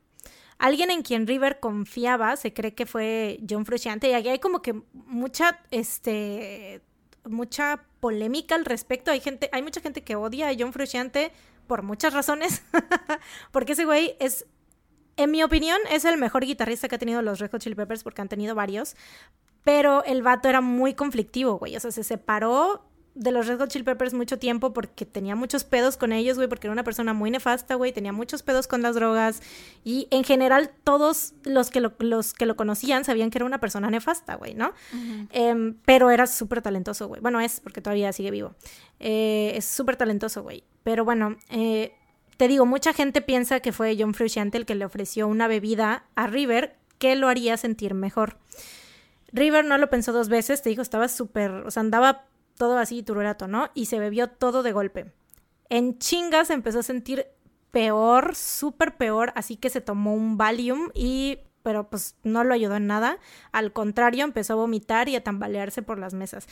Alguien 0.62 0.92
en 0.92 1.02
quien 1.02 1.26
River 1.26 1.60
confiaba, 1.60 2.36
se 2.36 2.54
cree 2.54 2.76
que 2.76 2.86
fue 2.86 3.40
John 3.50 3.66
Frusciante, 3.66 4.12
y 4.12 4.14
aquí 4.14 4.30
hay 4.30 4.38
como 4.38 4.62
que 4.62 4.80
mucha, 4.94 5.60
este, 5.72 6.82
mucha 7.28 7.84
polémica 8.00 8.54
al 8.54 8.66
respecto. 8.66 9.10
Hay 9.10 9.22
gente, 9.22 9.50
hay 9.54 9.64
mucha 9.64 9.82
gente 9.82 10.04
que 10.04 10.16
odia 10.16 10.50
a 10.50 10.54
John 10.58 10.72
Frusciante 10.72 11.32
por 11.66 11.82
muchas 11.82 12.14
razones, 12.14 12.62
porque 13.52 13.72
ese 13.72 13.86
güey 13.86 14.16
es 14.20 14.46
en 15.18 15.32
mi 15.32 15.42
opinión, 15.42 15.80
es 15.90 16.06
el 16.06 16.20
mejor 16.20 16.46
guitarrista 16.46 16.88
que 16.88 16.94
ha 16.94 17.00
tenido 17.00 17.24
los 17.24 17.40
Red 17.40 17.50
Hot 17.50 17.62
Chili 17.62 17.76
Peppers 17.76 18.04
porque 18.04 18.22
han 18.22 18.30
tenido 18.30 18.54
varios. 18.54 18.96
Pero 19.64 20.04
el 20.04 20.22
vato 20.22 20.48
era 20.48 20.62
muy 20.62 20.94
conflictivo, 20.94 21.58
güey. 21.58 21.76
O 21.76 21.80
sea, 21.80 21.90
se 21.90 22.04
separó 22.04 22.86
de 23.14 23.32
los 23.32 23.48
Red 23.48 23.60
Hot 23.60 23.70
Chili 23.70 23.84
Peppers 23.84 24.14
mucho 24.14 24.40
tiempo 24.40 24.74
porque 24.74 25.06
tenía 25.06 25.36
muchos 25.36 25.64
pedos 25.64 25.98
con 25.98 26.14
ellos, 26.14 26.38
güey, 26.38 26.48
porque 26.48 26.68
era 26.68 26.72
una 26.72 26.84
persona 26.84 27.14
muy 27.14 27.30
nefasta, 27.30 27.76
güey, 27.76 27.92
tenía 27.92 28.14
muchos 28.14 28.42
pedos 28.42 28.68
con 28.68 28.82
las 28.82 28.96
drogas 28.96 29.42
y 29.84 30.08
en 30.12 30.24
general 30.24 30.72
todos 30.84 31.34
los 31.44 31.72
que 31.72 31.82
lo, 31.82 31.94
los 32.00 32.34
que 32.34 32.46
lo 32.46 32.56
conocían 32.56 33.04
sabían 33.04 33.30
que 33.30 33.38
era 33.38 33.46
una 33.46 33.60
persona 33.60 33.90
nefasta, 33.90 34.36
güey, 34.36 34.54
¿no? 34.54 34.74
Em, 35.32 35.76
pero 35.86 36.10
era 36.10 36.26
súper 36.26 36.62
talentoso, 36.62 37.08
güey. 37.08 37.22
Bueno, 37.22 37.42
es 37.42 37.60
porque 37.60 37.82
todavía 37.82 38.14
sigue 38.14 38.32
vivo. 38.32 38.56
Eh, 39.00 39.54
es 39.56 39.66
súper 39.66 39.98
talentoso, 39.98 40.44
güey. 40.44 40.64
Pero 40.84 41.04
bueno, 41.04 41.38
eh, 41.50 41.94
te 42.38 42.48
digo, 42.48 42.66
mucha 42.66 42.94
gente 42.94 43.22
piensa 43.22 43.60
que 43.60 43.72
fue 43.72 43.96
John 44.00 44.14
Frusciante 44.14 44.58
el 44.58 44.66
que 44.66 44.76
le 44.76 44.86
ofreció 44.86 45.28
una 45.28 45.48
bebida 45.48 46.06
a 46.16 46.28
River 46.28 46.76
que 46.98 47.16
lo 47.16 47.28
haría 47.28 47.58
sentir 47.58 47.94
mejor. 47.94 48.38
River 49.34 49.66
no 49.66 49.78
lo 49.78 49.90
pensó 49.90 50.12
dos 50.12 50.30
veces, 50.30 50.62
te 50.62 50.70
digo, 50.70 50.82
estaba 50.82 51.08
súper, 51.08 51.52
o 51.52 51.72
sea, 51.72 51.82
andaba 51.82 52.26
todo 52.58 52.78
así 52.78 53.04
tururato, 53.04 53.48
¿no? 53.48 53.70
Y 53.74 53.86
se 53.86 54.00
bebió 54.00 54.30
todo 54.30 54.64
de 54.64 54.72
golpe. 54.72 55.12
En 55.70 55.98
chingas 56.00 56.50
empezó 56.50 56.80
a 56.80 56.84
sentir 56.84 57.28
peor, 57.72 58.36
súper 58.36 58.98
peor, 58.98 59.32
así 59.36 59.56
que 59.56 59.70
se 59.70 59.82
tomó 59.82 60.14
un 60.14 60.38
Valium 60.38 60.90
y 60.94 61.40
pero 61.64 61.90
pues 61.90 62.16
no 62.24 62.44
lo 62.44 62.54
ayudó 62.54 62.76
en 62.76 62.88
nada. 62.88 63.20
Al 63.52 63.72
contrario, 63.72 64.24
empezó 64.24 64.54
a 64.54 64.56
vomitar 64.58 65.10
y 65.10 65.16
a 65.16 65.24
tambalearse 65.24 65.82
por 65.82 66.00
las 66.00 66.14
mesas. 66.14 66.48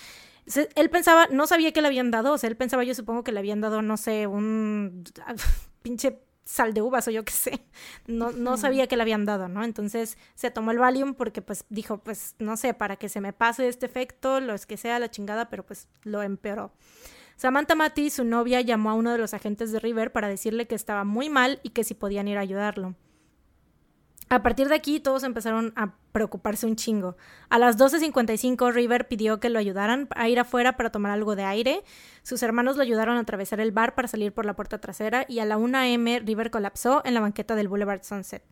él 0.75 0.89
pensaba, 0.89 1.27
no 1.31 1.47
sabía 1.47 1.71
que 1.71 1.81
le 1.81 1.87
habían 1.87 2.11
dado, 2.11 2.33
o 2.33 2.37
sea, 2.37 2.49
él 2.49 2.55
pensaba, 2.57 2.83
yo 2.83 2.93
supongo 2.95 3.23
que 3.23 3.31
le 3.31 3.39
habían 3.39 3.61
dado, 3.61 3.81
no 3.81 3.97
sé, 3.97 4.27
un 4.27 5.03
pinche 5.81 6.19
sal 6.49 6.73
de 6.73 6.81
uvas 6.81 7.07
o 7.07 7.11
yo 7.11 7.23
qué 7.23 7.31
sé. 7.31 7.61
No, 8.07 8.31
no 8.31 8.57
sabía 8.57 8.87
que 8.87 8.95
le 8.95 9.03
habían 9.03 9.23
dado, 9.23 9.47
¿no? 9.47 9.63
Entonces 9.63 10.17
se 10.33 10.49
tomó 10.49 10.71
el 10.71 10.79
Valium 10.79 11.13
porque 11.13 11.43
pues 11.43 11.63
dijo, 11.69 11.99
pues 11.99 12.33
no 12.39 12.57
sé, 12.57 12.73
para 12.73 12.95
que 12.95 13.07
se 13.07 13.21
me 13.21 13.33
pase 13.33 13.67
este 13.67 13.85
efecto, 13.85 14.39
lo 14.39 14.55
es 14.55 14.65
que 14.65 14.75
sea 14.75 14.97
la 14.97 15.11
chingada, 15.11 15.49
pero 15.49 15.63
pues 15.63 15.87
lo 16.01 16.23
empeoró. 16.23 16.71
Samantha 17.35 17.75
Mati, 17.75 18.09
su 18.09 18.23
novia, 18.23 18.61
llamó 18.61 18.89
a 18.89 18.95
uno 18.95 19.11
de 19.11 19.19
los 19.19 19.35
agentes 19.35 19.71
de 19.71 19.79
River 19.79 20.11
para 20.11 20.27
decirle 20.27 20.65
que 20.65 20.75
estaba 20.75 21.03
muy 21.03 21.29
mal 21.29 21.59
y 21.61 21.69
que 21.69 21.83
si 21.83 21.93
podían 21.93 22.27
ir 22.27 22.39
a 22.39 22.41
ayudarlo. 22.41 22.95
A 24.31 24.43
partir 24.43 24.69
de 24.69 24.75
aquí 24.75 24.99
todos 24.99 25.23
empezaron 25.23 25.73
a 25.75 25.95
preocuparse 26.11 26.67
un 26.67 26.75
chingo. 26.75 27.17
A 27.49 27.57
las 27.57 27.79
12.55 27.79 28.71
River 28.71 29.07
pidió 29.07 29.39
que 29.39 29.49
lo 29.49 29.57
ayudaran 29.57 30.07
a 30.11 30.29
ir 30.29 30.39
afuera 30.39 30.77
para 30.77 30.91
tomar 30.91 31.11
algo 31.11 31.35
de 31.35 31.45
aire. 31.45 31.83
Sus 32.21 32.43
hermanos 32.43 32.77
lo 32.77 32.83
ayudaron 32.83 33.17
a 33.17 33.21
atravesar 33.21 33.59
el 33.59 33.71
bar 33.71 33.95
para 33.95 34.07
salir 34.07 34.31
por 34.31 34.45
la 34.45 34.55
puerta 34.55 34.77
trasera 34.77 35.25
y 35.27 35.39
a 35.39 35.45
la 35.45 35.57
1 35.57 35.77
a.m. 35.79 36.19
River 36.19 36.51
colapsó 36.51 37.01
en 37.05 37.15
la 37.15 37.21
banqueta 37.21 37.55
del 37.55 37.69
Boulevard 37.69 38.03
Sunset. 38.03 38.43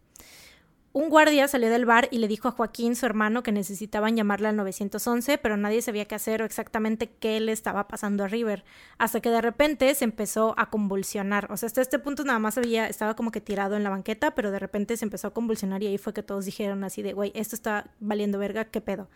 Un 0.97 1.09
guardia 1.09 1.47
salió 1.47 1.69
del 1.69 1.85
bar 1.85 2.07
y 2.09 2.17
le 2.17 2.27
dijo 2.27 2.47
a 2.47 2.51
Joaquín, 2.51 2.95
su 2.95 3.05
hermano, 3.05 3.43
que 3.43 3.51
necesitaban 3.51 4.15
llamarle 4.15 4.47
al 4.47 4.55
911, 4.55 5.37
pero 5.37 5.55
nadie 5.55 5.83
sabía 5.83 6.05
qué 6.05 6.15
hacer 6.15 6.41
o 6.41 6.45
exactamente 6.45 7.07
qué 7.07 7.39
le 7.39 7.51
estaba 7.51 7.87
pasando 7.87 8.23
a 8.23 8.27
River, 8.27 8.65
hasta 8.97 9.19
que 9.19 9.29
de 9.29 9.39
repente 9.39 9.93
se 9.93 10.05
empezó 10.05 10.55
a 10.57 10.71
convulsionar. 10.71 11.51
O 11.51 11.57
sea, 11.57 11.67
hasta 11.67 11.81
este 11.81 11.99
punto 11.99 12.23
nada 12.23 12.39
más 12.39 12.57
había, 12.57 12.87
estaba 12.87 13.15
como 13.15 13.29
que 13.29 13.41
tirado 13.41 13.75
en 13.75 13.83
la 13.83 13.91
banqueta, 13.91 14.33
pero 14.33 14.49
de 14.49 14.57
repente 14.57 14.97
se 14.97 15.05
empezó 15.05 15.27
a 15.27 15.33
convulsionar 15.35 15.83
y 15.83 15.85
ahí 15.85 15.99
fue 15.99 16.15
que 16.15 16.23
todos 16.23 16.45
dijeron 16.45 16.83
así 16.83 17.03
de, 17.03 17.13
güey, 17.13 17.31
esto 17.35 17.55
está 17.55 17.91
valiendo 17.99 18.39
verga, 18.39 18.65
qué 18.65 18.81
pedo. 18.81 19.07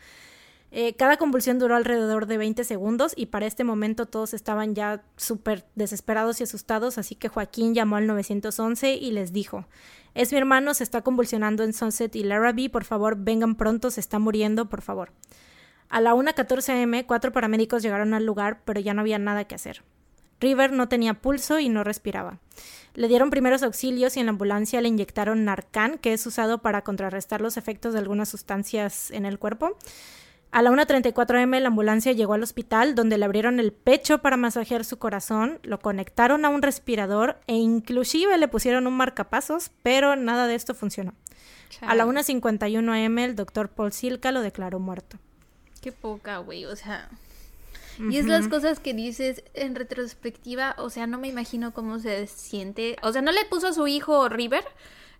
Eh, 0.73 0.95
cada 0.95 1.17
convulsión 1.17 1.59
duró 1.59 1.75
alrededor 1.75 2.27
de 2.27 2.37
20 2.37 2.63
segundos 2.63 3.11
y 3.15 3.25
para 3.25 3.45
este 3.45 3.65
momento 3.65 4.05
todos 4.05 4.33
estaban 4.33 4.73
ya 4.73 5.03
súper 5.17 5.65
desesperados 5.75 6.39
y 6.39 6.43
asustados, 6.43 6.97
así 6.97 7.15
que 7.15 7.27
Joaquín 7.27 7.73
llamó 7.73 7.97
al 7.97 8.07
911 8.07 8.95
y 8.95 9.11
les 9.11 9.33
dijo, 9.33 9.65
es 10.15 10.31
mi 10.31 10.37
hermano, 10.37 10.73
se 10.73 10.85
está 10.85 11.01
convulsionando 11.01 11.63
en 11.63 11.73
Sunset 11.73 12.15
y 12.15 12.23
Larrabee, 12.23 12.69
por 12.69 12.85
favor 12.85 13.17
vengan 13.17 13.55
pronto, 13.55 13.91
se 13.91 13.99
está 13.99 14.17
muriendo, 14.17 14.69
por 14.69 14.81
favor. 14.81 15.11
A 15.89 15.99
la 15.99 16.13
1.14 16.13 16.83
am, 16.83 17.05
cuatro 17.05 17.33
paramédicos 17.33 17.83
llegaron 17.83 18.13
al 18.13 18.25
lugar, 18.25 18.61
pero 18.63 18.79
ya 18.79 18.93
no 18.93 19.01
había 19.01 19.19
nada 19.19 19.43
que 19.43 19.55
hacer. 19.55 19.83
River 20.39 20.71
no 20.71 20.87
tenía 20.87 21.15
pulso 21.15 21.59
y 21.59 21.67
no 21.67 21.83
respiraba. 21.83 22.39
Le 22.93 23.09
dieron 23.09 23.29
primeros 23.29 23.61
auxilios 23.61 24.15
y 24.15 24.21
en 24.21 24.25
la 24.25 24.31
ambulancia 24.31 24.81
le 24.81 24.87
inyectaron 24.87 25.43
Narcan, 25.45 25.97
que 25.97 26.13
es 26.13 26.25
usado 26.25 26.61
para 26.61 26.83
contrarrestar 26.83 27.41
los 27.41 27.57
efectos 27.57 27.93
de 27.93 27.99
algunas 27.99 28.29
sustancias 28.29 29.11
en 29.11 29.25
el 29.25 29.37
cuerpo. 29.37 29.77
A 30.51 30.61
la 30.61 30.69
1.34 30.69 31.41
am 31.41 31.51
la 31.51 31.67
ambulancia 31.67 32.11
llegó 32.11 32.33
al 32.33 32.43
hospital 32.43 32.93
donde 32.93 33.17
le 33.17 33.23
abrieron 33.23 33.59
el 33.59 33.71
pecho 33.71 34.17
para 34.17 34.35
masajear 34.35 34.83
su 34.83 34.99
corazón, 34.99 35.59
lo 35.63 35.79
conectaron 35.79 36.43
a 36.43 36.49
un 36.49 36.61
respirador 36.61 37.39
e 37.47 37.55
inclusive 37.55 38.37
le 38.37 38.49
pusieron 38.49 38.85
un 38.85 38.97
marcapasos, 38.97 39.71
pero 39.81 40.17
nada 40.17 40.47
de 40.47 40.55
esto 40.55 40.75
funcionó. 40.75 41.13
A 41.79 41.95
la 41.95 42.05
1.51 42.05 43.05
am 43.05 43.19
el 43.19 43.35
doctor 43.35 43.69
Paul 43.69 43.93
Silka 43.93 44.33
lo 44.33 44.41
declaró 44.41 44.79
muerto. 44.79 45.17
Qué 45.81 45.93
poca, 45.93 46.39
güey, 46.39 46.65
o 46.65 46.75
sea... 46.75 47.09
Y 47.99 48.17
es 48.17 48.25
las 48.25 48.47
cosas 48.47 48.79
que 48.79 48.93
dices 48.93 49.43
en 49.53 49.75
retrospectiva, 49.75 50.75
o 50.79 50.89
sea, 50.89 51.07
no 51.07 51.19
me 51.19 51.27
imagino 51.27 51.71
cómo 51.73 51.99
se 51.99 52.25
siente. 52.25 52.95
O 53.03 53.11
sea, 53.11 53.21
no 53.21 53.31
le 53.31 53.45
puso 53.45 53.67
a 53.67 53.73
su 53.73 53.85
hijo 53.87 54.27
River. 54.27 54.63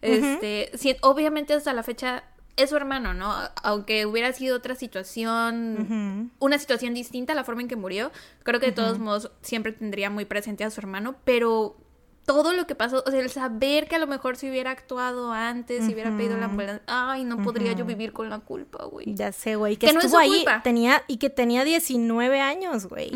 Este, 0.01 0.71
obviamente 1.01 1.53
hasta 1.53 1.73
la 1.73 1.83
fecha 1.83 2.23
es 2.63 2.69
su 2.69 2.75
hermano, 2.75 3.13
¿no? 3.13 3.33
Aunque 3.63 4.05
hubiera 4.05 4.31
sido 4.33 4.57
otra 4.57 4.75
situación, 4.75 6.31
una 6.39 6.57
situación 6.57 6.93
distinta 6.93 7.33
a 7.33 7.35
la 7.35 7.43
forma 7.43 7.61
en 7.61 7.67
que 7.67 7.75
murió, 7.75 8.11
creo 8.43 8.59
que 8.59 8.67
de 8.67 8.71
todos 8.71 8.99
modos 8.99 9.31
siempre 9.41 9.71
tendría 9.71 10.09
muy 10.09 10.25
presente 10.25 10.63
a 10.63 10.69
su 10.69 10.79
hermano, 10.79 11.15
pero 11.23 11.77
todo 12.25 12.53
lo 12.53 12.67
que 12.67 12.75
pasó, 12.75 13.03
o 13.05 13.11
sea, 13.11 13.19
el 13.19 13.29
saber 13.29 13.87
que 13.87 13.95
a 13.95 13.99
lo 13.99 14.07
mejor 14.07 14.37
si 14.37 14.49
hubiera 14.49 14.71
actuado 14.71 15.31
antes, 15.31 15.85
si 15.85 15.93
hubiera 15.93 16.15
pedido 16.15 16.37
la 16.37 16.45
ambulancia, 16.45 16.83
ay, 16.87 17.23
no 17.23 17.41
podría 17.43 17.73
yo 17.73 17.85
vivir 17.85 18.13
con 18.13 18.29
la 18.29 18.39
culpa, 18.39 18.85
güey. 18.85 19.13
Ya 19.15 19.31
sé, 19.31 19.55
güey, 19.55 19.77
que, 19.77 19.87
estuvo 19.87 20.17
ahí, 20.17 20.45
tenía, 20.63 21.03
y 21.07 21.17
que 21.17 21.29
tenía 21.29 21.63
19 21.63 22.39
años, 22.39 22.85
güey. 22.87 23.11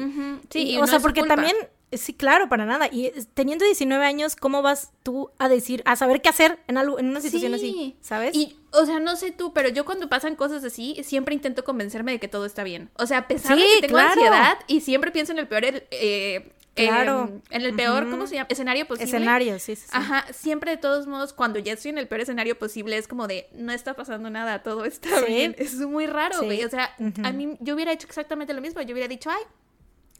Sí, 0.49 0.77
o 0.79 0.87
sea, 0.87 0.99
porque 0.99 1.23
también 1.23 1.55
Sí, 1.91 2.13
claro, 2.13 2.49
para 2.49 2.65
nada. 2.65 2.87
Y 2.91 3.11
teniendo 3.33 3.63
19 3.65 4.05
años, 4.05 4.35
¿cómo 4.35 4.61
vas 4.61 4.91
tú 5.03 5.31
a 5.37 5.47
decir, 5.47 5.81
a 5.85 5.95
saber 5.95 6.21
qué 6.21 6.29
hacer 6.29 6.59
en 6.67 6.77
algo, 6.77 6.99
en 6.99 7.07
una 7.07 7.21
situación 7.21 7.53
así? 7.53 7.95
¿Sabes? 8.01 8.35
Y, 8.35 8.57
o 8.71 8.85
sea, 8.85 8.99
no 8.99 9.15
sé 9.15 9.31
tú, 9.31 9.53
pero 9.53 9.69
yo 9.69 9.85
cuando 9.85 10.09
pasan 10.09 10.35
cosas 10.35 10.63
así, 10.63 10.97
siempre 11.03 11.35
intento 11.35 11.63
convencerme 11.63 12.11
de 12.11 12.19
que 12.19 12.27
todo 12.27 12.45
está 12.45 12.63
bien. 12.63 12.89
O 12.95 13.05
sea, 13.05 13.19
a 13.19 13.27
pesar 13.27 13.57
de 13.57 13.63
que 13.81 13.87
tengo 13.87 13.97
ansiedad 13.97 14.57
y 14.67 14.81
siempre 14.81 15.11
pienso 15.11 15.31
en 15.31 15.39
el 15.39 15.47
peor, 15.47 15.63
eh, 15.91 16.51
Claro. 16.75 17.41
en 17.51 17.61
el 17.61 17.73
peor, 17.73 18.09
¿cómo 18.09 18.27
se 18.27 18.35
llama? 18.35 18.47
Escenario 18.49 18.85
posible. 18.85 19.05
Escenario, 19.05 19.59
sí, 19.59 19.77
sí, 19.77 19.85
Ajá, 19.93 20.25
siempre 20.33 20.71
de 20.71 20.77
todos 20.77 21.07
modos, 21.07 21.31
cuando 21.31 21.57
ya 21.59 21.71
estoy 21.73 21.91
en 21.91 21.97
el 21.99 22.07
peor 22.07 22.21
escenario 22.21 22.59
posible, 22.59 22.97
es 22.97 23.07
como 23.07 23.27
de, 23.27 23.47
no 23.53 23.71
está 23.71 23.93
pasando 23.93 24.29
nada, 24.29 24.61
todo 24.61 24.83
está 24.83 25.21
bien. 25.21 25.55
Es 25.57 25.75
muy 25.75 26.05
raro, 26.05 26.41
güey. 26.43 26.65
O 26.65 26.69
sea, 26.69 26.93
a 27.23 27.31
mí, 27.31 27.55
yo 27.61 27.75
hubiera 27.75 27.93
hecho 27.93 28.07
exactamente 28.07 28.53
lo 28.53 28.59
mismo. 28.61 28.81
Yo 28.81 28.91
hubiera 28.91 29.07
dicho, 29.07 29.29
ay, 29.29 29.43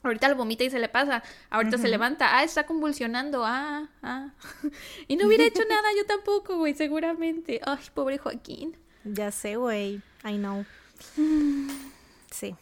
Ahorita 0.06 0.30
lo 0.30 0.36
vomita 0.36 0.64
y 0.64 0.70
se 0.70 0.80
le 0.80 0.90
pasa. 0.90 1.24
Ahorita 1.50 1.78
se 1.78 1.88
levanta. 1.88 2.38
Ah, 2.38 2.44
está 2.44 2.66
convulsionando. 2.66 3.44
Ah, 3.46 3.90
ah. 4.04 4.30
y 5.08 5.16
no 5.16 5.28
hubiera 5.28 5.44
hecho 5.44 5.64
nada 5.68 5.90
yo 5.98 6.06
tampoco, 6.06 6.58
güey, 6.58 6.74
seguramente. 6.74 7.62
Ay, 7.66 7.80
pobre 7.94 8.18
Joaquín. 8.18 8.78
Ya 9.04 9.32
sé, 9.32 9.56
güey. 9.56 10.02
I 10.24 10.38
know. 10.38 10.66
Sí. 12.32 12.56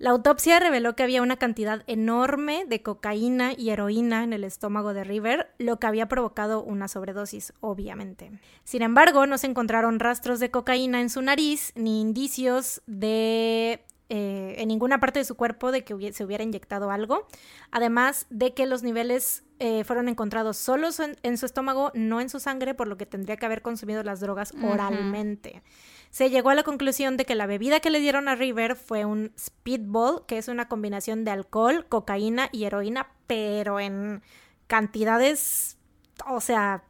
La 0.00 0.10
autopsia 0.10 0.58
reveló 0.58 0.96
que 0.96 1.02
había 1.02 1.20
una 1.20 1.36
cantidad 1.36 1.82
enorme 1.86 2.64
de 2.66 2.80
cocaína 2.80 3.52
y 3.52 3.68
heroína 3.68 4.24
en 4.24 4.32
el 4.32 4.44
estómago 4.44 4.94
de 4.94 5.04
River, 5.04 5.50
lo 5.58 5.78
que 5.78 5.86
había 5.86 6.08
provocado 6.08 6.62
una 6.62 6.88
sobredosis, 6.88 7.52
obviamente. 7.60 8.32
Sin 8.64 8.80
embargo, 8.80 9.26
no 9.26 9.36
se 9.36 9.48
encontraron 9.48 10.00
rastros 10.00 10.40
de 10.40 10.50
cocaína 10.50 11.02
en 11.02 11.10
su 11.10 11.20
nariz 11.20 11.72
ni 11.74 12.00
indicios 12.00 12.80
de 12.86 13.84
eh, 14.12 14.56
en 14.58 14.66
ninguna 14.66 14.98
parte 14.98 15.20
de 15.20 15.24
su 15.24 15.36
cuerpo 15.36 15.70
de 15.70 15.84
que 15.84 16.12
se 16.12 16.24
hubiera 16.24 16.42
inyectado 16.42 16.90
algo, 16.90 17.28
además 17.70 18.26
de 18.28 18.54
que 18.54 18.66
los 18.66 18.82
niveles 18.82 19.44
eh, 19.60 19.84
fueron 19.84 20.08
encontrados 20.08 20.56
solos 20.56 21.00
en, 21.00 21.38
su 21.38 21.46
estómago, 21.46 21.92
no 21.94 22.20
en 22.20 22.28
su 22.28 22.40
sangre, 22.40 22.74
por 22.74 22.88
lo 22.88 22.96
que 22.96 23.06
tendría 23.06 23.36
que 23.36 23.46
haber 23.46 23.62
consumido 23.62 24.02
las 24.02 24.18
drogas 24.18 24.52
oralmente. 24.64 25.62
Se 26.10 26.28
llegó 26.28 26.50
a 26.50 26.56
la 26.56 26.64
conclusión 26.64 27.16
de 27.16 27.24
que 27.24 27.36
la 27.36 27.46
bebida 27.46 27.78
que 27.78 27.90
le 27.90 28.00
dieron 28.00 28.26
a 28.26 28.34
River 28.34 28.74
fue 28.74 29.04
un 29.04 29.32
speedball, 29.38 30.26
que 30.26 30.38
es 30.38 30.48
una 30.48 30.66
combinación 30.66 31.24
de 31.24 31.30
alcohol, 31.30 31.86
cocaína 31.88 32.48
y 32.50 32.64
heroína, 32.64 33.12
pero 33.28 33.78
en 33.78 34.22
cantidades, 34.66 35.78
o 36.26 36.40
sea, 36.40 36.82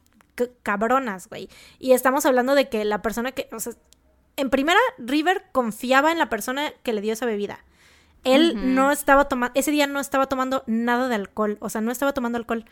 cabronas, 0.62 1.28
güey. 1.28 1.50
Y 1.78 1.92
estamos 1.92 2.24
hablando 2.24 2.54
de 2.54 2.70
que 2.70 2.86
la 2.86 3.02
persona 3.02 3.32
que, 3.32 3.46
o 3.52 3.60
sea, 3.60 3.74
en 4.40 4.50
primera, 4.50 4.80
River 4.98 5.44
confiaba 5.52 6.12
en 6.12 6.18
la 6.18 6.28
persona 6.28 6.72
que 6.82 6.92
le 6.92 7.00
dio 7.00 7.12
esa 7.12 7.26
bebida. 7.26 7.64
Él 8.24 8.74
no 8.74 8.90
estaba 8.90 9.28
tomando, 9.28 9.52
ese 9.54 9.70
día 9.70 9.86
no 9.86 10.00
estaba 10.00 10.26
tomando 10.26 10.62
nada 10.66 11.08
de 11.08 11.14
alcohol, 11.14 11.56
o 11.60 11.70
sea, 11.70 11.80
no 11.80 11.90
estaba 11.90 12.12
tomando 12.12 12.36
alcohol. 12.36 12.64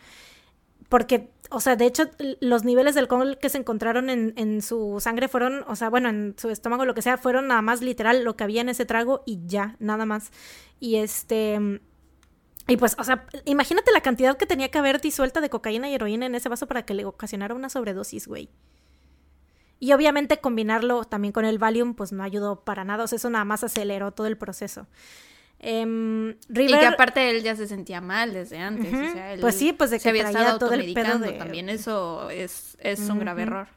Porque, 0.89 1.29
o 1.51 1.59
sea, 1.59 1.75
de 1.75 1.85
hecho, 1.85 2.09
los 2.39 2.63
niveles 2.63 2.95
de 2.95 3.01
alcohol 3.01 3.37
que 3.39 3.49
se 3.49 3.59
encontraron 3.59 4.09
en, 4.09 4.33
en, 4.37 4.61
su 4.61 4.97
sangre 4.99 5.27
fueron, 5.27 5.63
o 5.67 5.75
sea, 5.75 5.89
bueno, 5.89 6.09
en 6.09 6.35
su 6.37 6.49
estómago, 6.49 6.85
lo 6.85 6.95
que 6.95 7.03
sea, 7.03 7.17
fueron 7.17 7.47
nada 7.47 7.61
más 7.61 7.81
literal 7.81 8.23
lo 8.23 8.35
que 8.35 8.43
había 8.43 8.61
en 8.61 8.69
ese 8.69 8.85
trago 8.85 9.21
y 9.25 9.39
ya, 9.45 9.75
nada 9.79 10.05
más. 10.05 10.31
Y 10.79 10.95
este. 10.95 11.81
Y 12.67 12.77
pues, 12.77 12.95
o 12.99 13.03
sea, 13.03 13.25
imagínate 13.45 13.91
la 13.91 14.01
cantidad 14.01 14.37
que 14.37 14.45
tenía 14.45 14.69
que 14.69 14.77
haber 14.77 15.01
disuelta 15.01 15.41
de 15.41 15.49
cocaína 15.49 15.89
y 15.89 15.95
heroína 15.95 16.27
en 16.27 16.35
ese 16.35 16.49
vaso 16.49 16.67
para 16.67 16.85
que 16.85 16.93
le 16.93 17.05
ocasionara 17.05 17.55
una 17.55 17.69
sobredosis, 17.69 18.27
güey. 18.27 18.49
Y 19.79 19.93
obviamente 19.93 20.39
combinarlo 20.39 21.05
también 21.05 21.31
con 21.31 21.45
el 21.45 21.57
Valium, 21.57 21.93
pues 21.93 22.11
no 22.11 22.23
ayudó 22.23 22.63
para 22.63 22.83
nada. 22.83 23.05
O 23.05 23.07
sea, 23.07 23.15
eso 23.15 23.29
nada 23.29 23.45
más 23.45 23.63
aceleró 23.63 24.11
todo 24.11 24.27
el 24.27 24.37
proceso. 24.37 24.87
Em, 25.61 26.31
y 26.49 26.67
que 26.67 26.85
aparte 26.85 27.29
él 27.29 27.43
ya 27.43 27.55
se 27.55 27.67
sentía 27.67 27.99
mal 27.99 28.33
desde 28.33 28.59
antes. 28.59 28.93
o 28.93 29.13
sea, 29.13 29.35
pues 29.41 29.55
sí, 29.55 29.73
pues 29.73 29.89
de 29.89 29.97
que 29.97 30.03
se 30.03 30.09
había 30.09 30.29
estado 30.29 30.57
todo 30.57 30.73
el 30.73 30.93
pedo 30.93 31.19
de... 31.19 31.33
También 31.33 31.69
eso 31.69 32.29
es, 32.29 32.77
es 32.79 32.99
un 33.09 33.19
grave 33.19 33.43
error. 33.43 33.67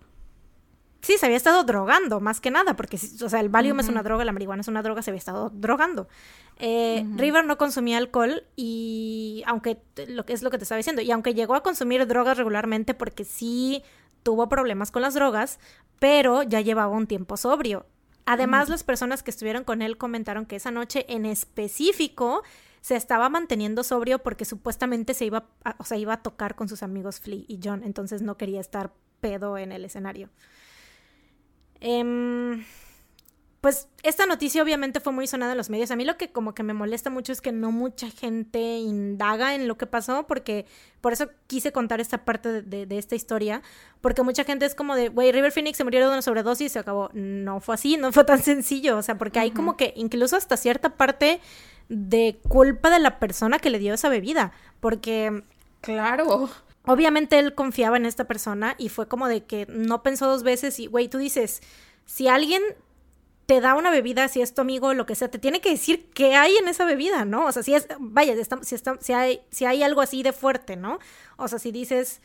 Sí, 1.03 1.19
se 1.19 1.27
había 1.27 1.37
estado 1.37 1.65
drogando, 1.65 2.21
más 2.21 2.41
que 2.41 2.53
nada, 2.53 2.77
porque, 2.77 2.97
o 2.97 3.29
sea, 3.29 3.41
el 3.41 3.49
Valium 3.49 3.81
es 3.81 3.89
una 3.89 4.05
droga, 4.05 4.25
la 4.25 4.31
marihuana 4.31 4.61
es 4.61 4.69
una 4.69 4.83
droga, 4.83 5.03
se 5.03 5.11
había 5.11 5.19
estado 5.19 5.51
drogando. 5.51 6.09
Eh, 6.59 7.05
River 7.17 7.45
no 7.45 7.59
consumía 7.59 7.99
alcohol 7.99 8.45
y, 8.55 9.43
aunque, 9.47 9.79
lo 10.07 10.25
que 10.25 10.33
es 10.33 10.43
lo 10.43 10.51
que 10.51 10.59
te 10.59 10.63
estaba 10.63 10.77
diciendo, 10.77 11.03
y 11.03 11.11
aunque 11.11 11.35
llegó 11.35 11.57
a 11.57 11.65
consumir 11.65 12.07
drogas 12.07 12.39
regularmente 12.39 12.95
porque 12.95 13.25
sí 13.25 13.83
tuvo 14.23 14.49
problemas 14.49 14.91
con 14.91 15.03
las 15.03 15.15
drogas, 15.15 15.59
pero 15.99 16.43
ya 16.43 16.61
llevaba 16.61 16.97
un 16.97 17.07
tiempo 17.07 17.37
sobrio. 17.37 17.87
Además, 18.25 18.69
las 18.69 18.85
personas 18.85 19.23
que 19.23 19.31
estuvieron 19.31 19.65
con 19.65 19.83
él 19.83 19.99
comentaron 19.99 20.47
que 20.47 20.57
esa 20.57 20.71
noche 20.71 21.05
en 21.09 21.27
específico 21.27 22.43
se 22.81 22.97
estaba 22.97 23.29
manteniendo 23.29 23.83
sobrio 23.83 24.21
porque 24.21 24.45
supuestamente 24.45 25.15
se 25.15 25.25
iba 25.25 25.49
a, 25.65 25.77
o 25.79 25.85
sea, 25.85 25.99
iba 25.99 26.15
a 26.15 26.23
tocar 26.23 26.55
con 26.55 26.69
sus 26.69 26.83
amigos 26.83 27.21
Flea 27.21 27.45
y 27.49 27.61
John, 27.63 27.83
entonces 27.85 28.23
no 28.23 28.37
quería 28.37 28.61
estar 28.61 28.93
pedo 29.21 29.59
en 29.59 29.73
el 29.73 29.85
escenario. 29.85 30.29
Eh, 31.81 32.65
pues 33.63 33.87
esta 34.03 34.27
noticia 34.27 34.61
obviamente 34.61 34.99
fue 34.99 35.13
muy 35.13 35.29
sonada 35.29 35.53
en 35.53 35.57
los 35.57 35.71
medios. 35.71 35.93
A 35.93 35.97
mí 35.97 36.05
lo 36.05 36.17
que 36.17 36.33
como 36.33 36.53
que 36.53 36.65
me 36.65 36.75
molesta 36.75 37.11
mucho 37.11 37.31
es 37.31 37.41
que 37.41 37.53
no 37.53 37.71
mucha 37.71 38.11
gente 38.11 38.59
indaga 38.59 39.55
en 39.55 39.69
lo 39.69 39.79
que 39.79 39.87
pasó, 39.87 40.27
porque 40.27 40.67
por 41.01 41.13
eso 41.13 41.31
quise 41.47 41.71
contar 41.71 42.01
esta 42.01 42.25
parte 42.25 42.63
de, 42.63 42.99
esta 42.99 43.15
historia, 43.15 43.63
porque 44.01 44.25
mucha 44.25 44.43
gente 44.43 44.67
es 44.67 44.75
como 44.75 44.97
de, 44.97 45.11
güey, 45.11 45.31
River 45.31 45.53
Phoenix 45.53 45.77
se 45.77 45.85
murió 45.85 46.01
de 46.01 46.09
una 46.09 46.23
sobredosis 46.23 46.67
y 46.67 46.69
se 46.71 46.81
acabó. 46.81 47.11
No 47.13 47.61
fue 47.61 47.77
así, 47.77 47.97
no 47.97 48.11
fue 48.11 48.25
tan 48.25 48.43
sencillo, 48.43 48.99
o 48.99 49.03
sea, 49.03 49.17
porque 49.17 49.39
hay 49.39 49.53
como 49.53 49.77
que 49.77 49.95
incluso 49.95 50.35
hasta 50.35 50.57
cierta 50.57 50.97
parte 50.97 51.41
de 51.89 52.41
culpa 52.49 52.91
de 52.91 52.99
la 52.99 53.21
persona 53.21 53.61
que 53.61 53.71
le 53.71 53.79
dio 53.79 53.95
esa 53.95 54.09
bebida, 54.09 54.51
porque... 54.81 55.45
Claro. 55.83 56.51
Obviamente 56.85 57.39
él 57.39 57.55
confiaba 57.55 57.97
en 57.97 58.07
esta 58.07 58.25
persona 58.25 58.75
y 58.77 58.89
fue 58.89 59.07
como 59.07 59.29
de 59.29 59.45
que 59.45 59.67
no 59.69 60.03
pensó 60.03 60.27
dos 60.27 60.43
veces 60.43 60.81
y, 60.81 60.89
güey, 60.89 61.07
tú 61.07 61.19
dices, 61.19 61.63
si 62.07 62.27
alguien 62.27 62.61
te 63.53 63.61
da 63.61 63.75
una 63.75 63.91
bebida, 63.91 64.29
si 64.29 64.41
es 64.41 64.55
tu 64.55 64.63
amigo, 64.63 64.95
lo 64.95 65.05
que 65.05 65.15
sea, 65.15 65.31
te 65.31 65.39
tiene 65.39 65.61
que 65.61 65.69
decir 65.69 66.09
qué 66.15 66.37
hay 66.37 66.57
en 66.57 66.69
esa 66.69 66.87
bebida, 66.87 67.27
¿no? 67.27 67.45
O 67.45 67.53
sea, 67.53 67.63
si 67.63 67.75
es, 67.75 67.87
vaya, 67.99 68.35
si, 68.63 68.75
está, 68.75 68.97
si, 68.99 69.13
hay, 69.13 69.43
si 69.51 69.67
hay 69.67 69.83
algo 69.83 70.01
así 70.01 70.23
de 70.23 70.33
fuerte, 70.33 70.75
¿no? 70.77 70.99
O 71.37 71.49
sea, 71.49 71.59
si 71.59 71.71
dices, 71.71 72.23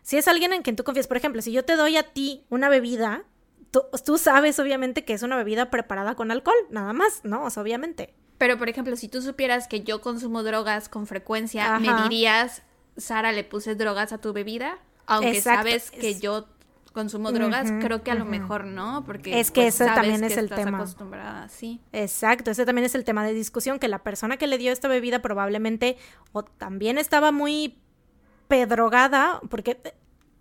si 0.00 0.16
es 0.16 0.26
alguien 0.26 0.54
en 0.54 0.62
quien 0.62 0.76
tú 0.76 0.82
confías, 0.82 1.06
por 1.06 1.18
ejemplo, 1.18 1.42
si 1.42 1.52
yo 1.52 1.66
te 1.66 1.76
doy 1.76 1.98
a 1.98 2.02
ti 2.02 2.44
una 2.48 2.70
bebida, 2.70 3.24
tú, 3.70 4.16
sabes 4.16 4.58
obviamente 4.58 5.04
que 5.04 5.12
es 5.12 5.22
una 5.22 5.36
bebida 5.36 5.68
preparada 5.68 6.14
con 6.14 6.30
alcohol, 6.30 6.56
nada 6.70 6.94
más, 6.94 7.24
¿no? 7.24 7.44
O 7.44 7.50
sea, 7.50 7.62
obviamente. 7.62 8.14
Pero, 8.38 8.56
por 8.56 8.70
ejemplo, 8.70 8.96
si 8.96 9.08
tú 9.08 9.20
supieras 9.20 9.68
que 9.68 9.82
yo 9.82 10.00
consumo 10.00 10.42
drogas 10.42 10.88
con 10.88 11.06
frecuencia, 11.06 11.78
¿me 11.78 11.92
dirías, 12.04 12.62
Sara, 12.96 13.32
le 13.32 13.44
puse 13.44 13.74
drogas 13.74 14.14
a 14.14 14.18
tu 14.18 14.32
bebida? 14.32 14.78
Aunque 15.04 15.42
sabes 15.42 15.90
que 15.90 16.18
yo 16.18 16.46
consumo 16.92 17.32
drogas, 17.32 17.72
creo 17.80 18.02
que 18.02 18.10
a 18.10 18.14
lo 18.14 18.24
mejor 18.24 18.64
no, 18.64 19.04
porque 19.04 19.38
es 19.40 19.50
que 19.50 19.62
pues, 19.62 19.74
ese 19.74 19.84
sabes 19.84 19.94
también 19.94 20.20
que 20.20 20.26
es 20.26 20.36
el 20.36 20.44
estás 20.44 20.58
tema. 20.58 20.78
acostumbrada, 20.78 21.48
sí. 21.48 21.80
Exacto, 21.92 22.50
ese 22.50 22.66
también 22.66 22.84
es 22.84 22.94
el 22.94 23.04
tema 23.04 23.24
de 23.24 23.32
discusión, 23.32 23.78
que 23.78 23.88
la 23.88 24.02
persona 24.02 24.36
que 24.36 24.46
le 24.46 24.58
dio 24.58 24.72
esta 24.72 24.88
bebida 24.88 25.20
probablemente 25.20 25.96
o 26.32 26.42
también 26.44 26.98
estaba 26.98 27.32
muy 27.32 27.78
pedrogada, 28.48 29.40
porque 29.48 29.80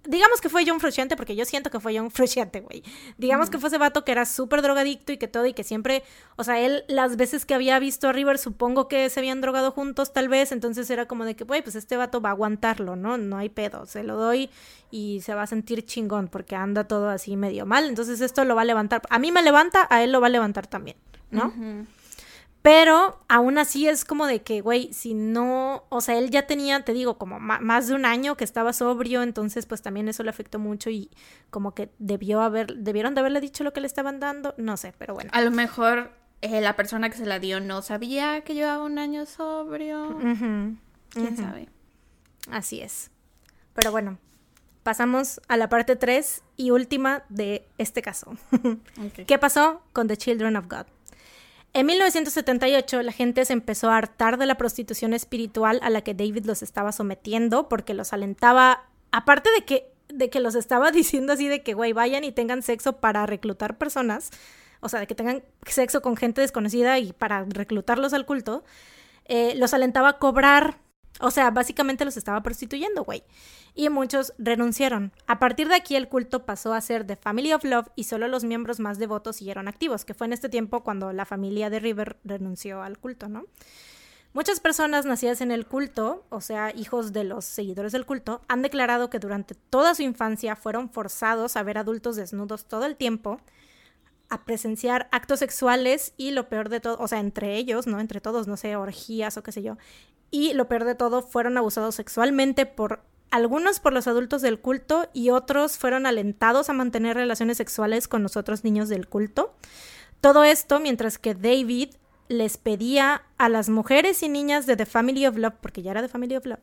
digamos 0.06 0.42
que 0.42 0.50
fue 0.50 0.64
John 0.66 0.80
Frusciante, 0.80 1.16
porque 1.16 1.36
yo 1.36 1.46
siento 1.46 1.70
que 1.70 1.80
fue 1.80 1.98
John 1.98 2.12
Frusciante, 2.12 2.62
güey. 2.62 2.84
Digamos 3.18 3.50
que 3.50 3.58
fue 3.58 3.68
ese 3.68 3.78
vato 3.78 4.06
que 4.06 4.12
era 4.12 4.26
súper 4.26 4.62
drogadicto 4.62 5.12
y 5.12 5.18
que 5.18 5.28
todo, 5.28 5.46
y 5.46 5.54
que 5.54 5.64
siempre, 5.64 6.04
o 6.36 6.44
sea, 6.44 6.60
él 6.60 6.84
las 6.88 7.18
veces 7.18 7.46
que 7.46 7.54
había 7.54 7.80
visto 7.80 8.08
a 8.08 8.14
River, 8.14 8.38
supongo 8.38 8.88
que 8.88 9.10
se 9.10 9.20
habían 9.20 9.42
drogado 9.42 9.72
juntos 9.72 10.14
tal 10.14 10.30
vez, 10.30 10.52
entonces 10.52 10.90
era 10.90 11.08
como 11.08 11.26
de 11.26 11.36
que, 11.36 11.44
güey, 11.44 11.62
pues 11.62 11.76
este 11.76 11.98
vato 11.98 12.22
va 12.22 12.30
a 12.30 12.32
aguantarlo, 12.34 12.96
¿no? 12.96 13.18
No 13.18 13.38
hay 13.38 13.50
pedo, 13.50 13.86
se 13.86 14.04
lo 14.04 14.16
doy 14.16 14.50
y 14.92 15.22
se 15.22 15.34
va 15.36 15.44
a 15.44 15.48
sentir 15.48 15.86
chingón 15.86 16.28
porque 16.28 16.56
anda 16.56 16.86
todo 16.86 17.10
así 17.10 17.36
medio 17.36 17.66
mal, 17.66 17.88
entonces 17.90 18.22
esto 18.22 18.46
lo 18.46 18.56
va 18.56 18.62
a 18.62 18.66
levantar. 18.66 19.02
A 19.10 19.20
mí 19.20 19.32
me 19.32 19.42
levanta, 19.42 19.88
a 19.90 20.04
él 20.04 20.12
lo 20.12 20.22
va 20.22 20.28
a 20.28 20.32
levantar 20.32 20.68
también, 20.68 20.98
¿no? 21.32 21.54
Pero 22.62 23.24
aún 23.30 23.58
así 23.58 23.88
es 23.88 24.04
como 24.04 24.28
de 24.28 24.42
que, 24.42 24.60
güey, 24.60 24.92
si 24.92 25.14
no, 25.14 25.86
o 25.90 26.02
sea, 26.02 26.18
él 26.18 26.30
ya 26.30 26.46
tenía, 26.46 26.84
te 26.84 26.94
digo, 26.94 27.18
como 27.18 27.40
más 27.40 27.88
de 27.88 27.94
un 27.94 28.06
año 28.06 28.36
que 28.36 28.44
estaba 28.44 28.74
sobrio, 28.74 29.24
entonces 29.24 29.66
pues 29.66 29.82
también 29.82 30.10
eso 30.10 30.24
le 30.24 30.30
afectó 30.30 30.60
mucho 30.60 30.90
y 30.90 31.10
como 31.52 31.74
que 31.74 31.90
debió 32.00 32.42
haber, 32.42 32.76
debieron 32.76 33.16
de 33.16 33.22
haberle 33.22 33.40
dicho 33.40 33.64
lo 33.64 33.72
que 33.72 33.80
le 33.80 33.88
estaban 33.88 34.20
dando, 34.20 34.56
no 34.58 34.76
sé, 34.76 34.94
pero 34.98 35.14
bueno. 35.14 35.30
A 35.34 35.42
lo 35.42 35.52
mejor 35.52 36.12
eh, 36.42 36.60
la 36.60 36.76
persona 36.76 37.10
que 37.10 37.18
se 37.18 37.26
la 37.26 37.40
dio 37.40 37.62
no 37.62 37.82
sabía 37.82 38.42
que 38.42 38.54
llevaba 38.56 38.84
un 38.84 39.00
año 39.00 39.26
sobrio. 39.26 40.10
Ujú, 40.10 40.76
¿Quién 41.12 41.38
sabe? 41.38 41.70
Así 42.52 42.82
es. 42.82 43.10
Pero 43.74 43.92
bueno, 43.92 44.18
pasamos 44.84 45.40
a 45.48 45.56
la 45.56 45.70
parte 45.70 45.96
3 45.96 46.44
y 46.58 46.72
última 46.72 47.24
de 47.30 47.68
este 47.78 48.02
caso. 48.02 48.36
¿Qué 49.28 49.38
pasó 49.38 49.82
con 49.94 50.08
The 50.08 50.18
Children 50.18 50.58
of 50.58 50.68
God? 50.68 50.86
En 51.74 51.86
1978 51.86 53.04
la 53.04 53.12
gente 53.12 53.46
se 53.46 53.54
empezó 53.54 53.90
a 53.90 53.98
hartar 53.98 54.38
de 54.38 54.46
la 54.46 54.56
prostitución 54.56 55.14
espiritual 55.14 55.80
a 55.84 55.90
la 55.90 56.02
que 56.02 56.14
David 56.14 56.46
los 56.46 56.64
estaba 56.64 56.92
sometiendo 56.92 57.70
porque 57.70 57.94
los 57.94 58.12
alentaba, 58.12 58.90
aparte 59.12 59.52
de 59.52 59.66
que, 59.66 59.92
de 60.08 60.30
que 60.30 60.40
los 60.40 60.56
estaba 60.56 60.92
diciendo 60.92 61.34
así 61.34 61.48
de 61.48 61.62
que, 61.62 61.74
güey, 61.74 61.94
vayan 61.94 62.24
y 62.24 62.32
tengan 62.32 62.64
sexo 62.64 62.94
para 62.94 63.26
reclutar 63.26 63.78
personas, 63.78 64.32
o 64.80 64.90
sea, 64.90 65.02
de 65.02 65.08
que 65.08 65.16
tengan 65.16 65.44
sexo 65.66 66.02
con 66.02 66.18
gente 66.18 66.42
desconocida 66.42 66.98
y 66.98 67.14
para 67.14 67.46
reclutarlos 67.46 68.14
al 68.14 68.26
culto, 68.26 68.64
eh, 69.26 69.54
los 69.56 69.74
alentaba 69.74 70.10
a 70.10 70.18
cobrar, 70.18 70.80
o 71.20 71.32
sea, 71.32 71.52
básicamente 71.52 72.06
los 72.06 72.18
estaba 72.18 72.42
prostituyendo, 72.42 73.04
güey 73.04 73.24
y 73.80 73.90
muchos 73.90 74.34
renunciaron. 74.38 75.14
A 75.26 75.40
partir 75.40 75.70
de 75.70 75.76
aquí 75.76 75.96
el 75.96 76.10
culto 76.10 76.46
pasó 76.46 76.74
a 76.74 76.82
ser 76.82 77.06
The 77.06 77.16
Family 77.16 77.54
of 77.54 77.64
Love 77.64 77.88
y 77.96 78.06
solo 78.06 78.28
los 78.28 78.44
miembros 78.44 78.80
más 78.80 79.00
devotos 79.00 79.38
siguieron 79.38 79.68
activos, 79.70 80.06
que 80.06 80.14
fue 80.14 80.28
en 80.28 80.34
este 80.34 80.50
tiempo 80.50 80.84
cuando 80.84 81.14
la 81.14 81.26
familia 81.26 81.70
de 81.70 81.80
River 81.80 82.18
renunció 82.26 82.82
al 82.82 82.98
culto, 82.98 83.30
¿no? 83.30 83.46
Muchas 84.34 84.60
personas 84.60 85.06
nacidas 85.06 85.42
en 85.42 85.52
el 85.52 85.66
culto, 85.66 86.26
o 86.30 86.40
sea, 86.42 86.72
hijos 86.76 87.14
de 87.14 87.24
los 87.24 87.46
seguidores 87.46 87.94
del 87.94 88.06
culto, 88.06 88.42
han 88.48 88.62
declarado 88.62 89.10
que 89.10 89.18
durante 89.18 89.56
toda 89.56 89.96
su 89.96 90.04
infancia 90.04 90.56
fueron 90.56 90.90
forzados 90.90 91.56
a 91.56 91.64
ver 91.64 91.78
adultos 91.78 92.16
desnudos 92.16 92.66
todo 92.66 92.86
el 92.86 92.96
tiempo, 92.96 93.40
a 94.30 94.44
presenciar 94.44 95.08
actos 95.12 95.40
sexuales 95.40 96.14
y 96.16 96.32
lo 96.32 96.50
peor 96.50 96.70
de 96.70 96.80
todo, 96.80 96.98
o 97.00 97.08
sea, 97.08 97.20
entre 97.20 97.56
ellos, 97.56 97.88
¿no? 97.88 98.00
Entre 98.00 98.22
todos, 98.22 98.48
no 98.48 98.58
sé, 98.58 98.76
orgías 98.76 99.38
o 99.38 99.44
qué 99.44 99.52
sé 99.52 99.64
yo. 99.64 99.78
Y 100.32 100.54
lo 100.54 100.68
peor 100.68 100.84
de 100.84 100.96
todo, 100.96 101.22
fueron 101.22 101.58
abusados 101.58 101.96
sexualmente 101.96 102.66
por 102.66 103.02
algunos 103.32 103.80
por 103.80 103.94
los 103.94 104.08
adultos 104.08 104.42
del 104.42 104.60
culto 104.60 105.08
y 105.14 105.30
otros 105.30 105.78
fueron 105.78 106.06
alentados 106.08 106.70
a 106.70 106.74
mantener 106.74 107.16
relaciones 107.16 107.58
sexuales 107.58 108.08
con 108.08 108.24
los 108.24 108.36
otros 108.38 108.64
niños 108.64 108.90
del 108.90 109.08
culto. 109.08 109.54
Todo 110.22 110.44
esto 110.44 110.80
mientras 110.80 111.18
que 111.20 111.36
David 111.36 111.92
les 112.28 112.58
pedía 112.58 113.24
a 113.38 113.50
las 113.50 113.70
mujeres 113.70 114.22
y 114.24 114.30
niñas 114.30 114.66
de 114.66 114.76
The 114.76 114.86
Family 114.86 115.26
of 115.28 115.38
Love, 115.38 115.56
porque 115.62 115.82
ya 115.82 115.92
era 115.92 116.02
The 116.02 116.10
Family 116.10 116.36
of 116.36 116.46
Love, 116.46 116.60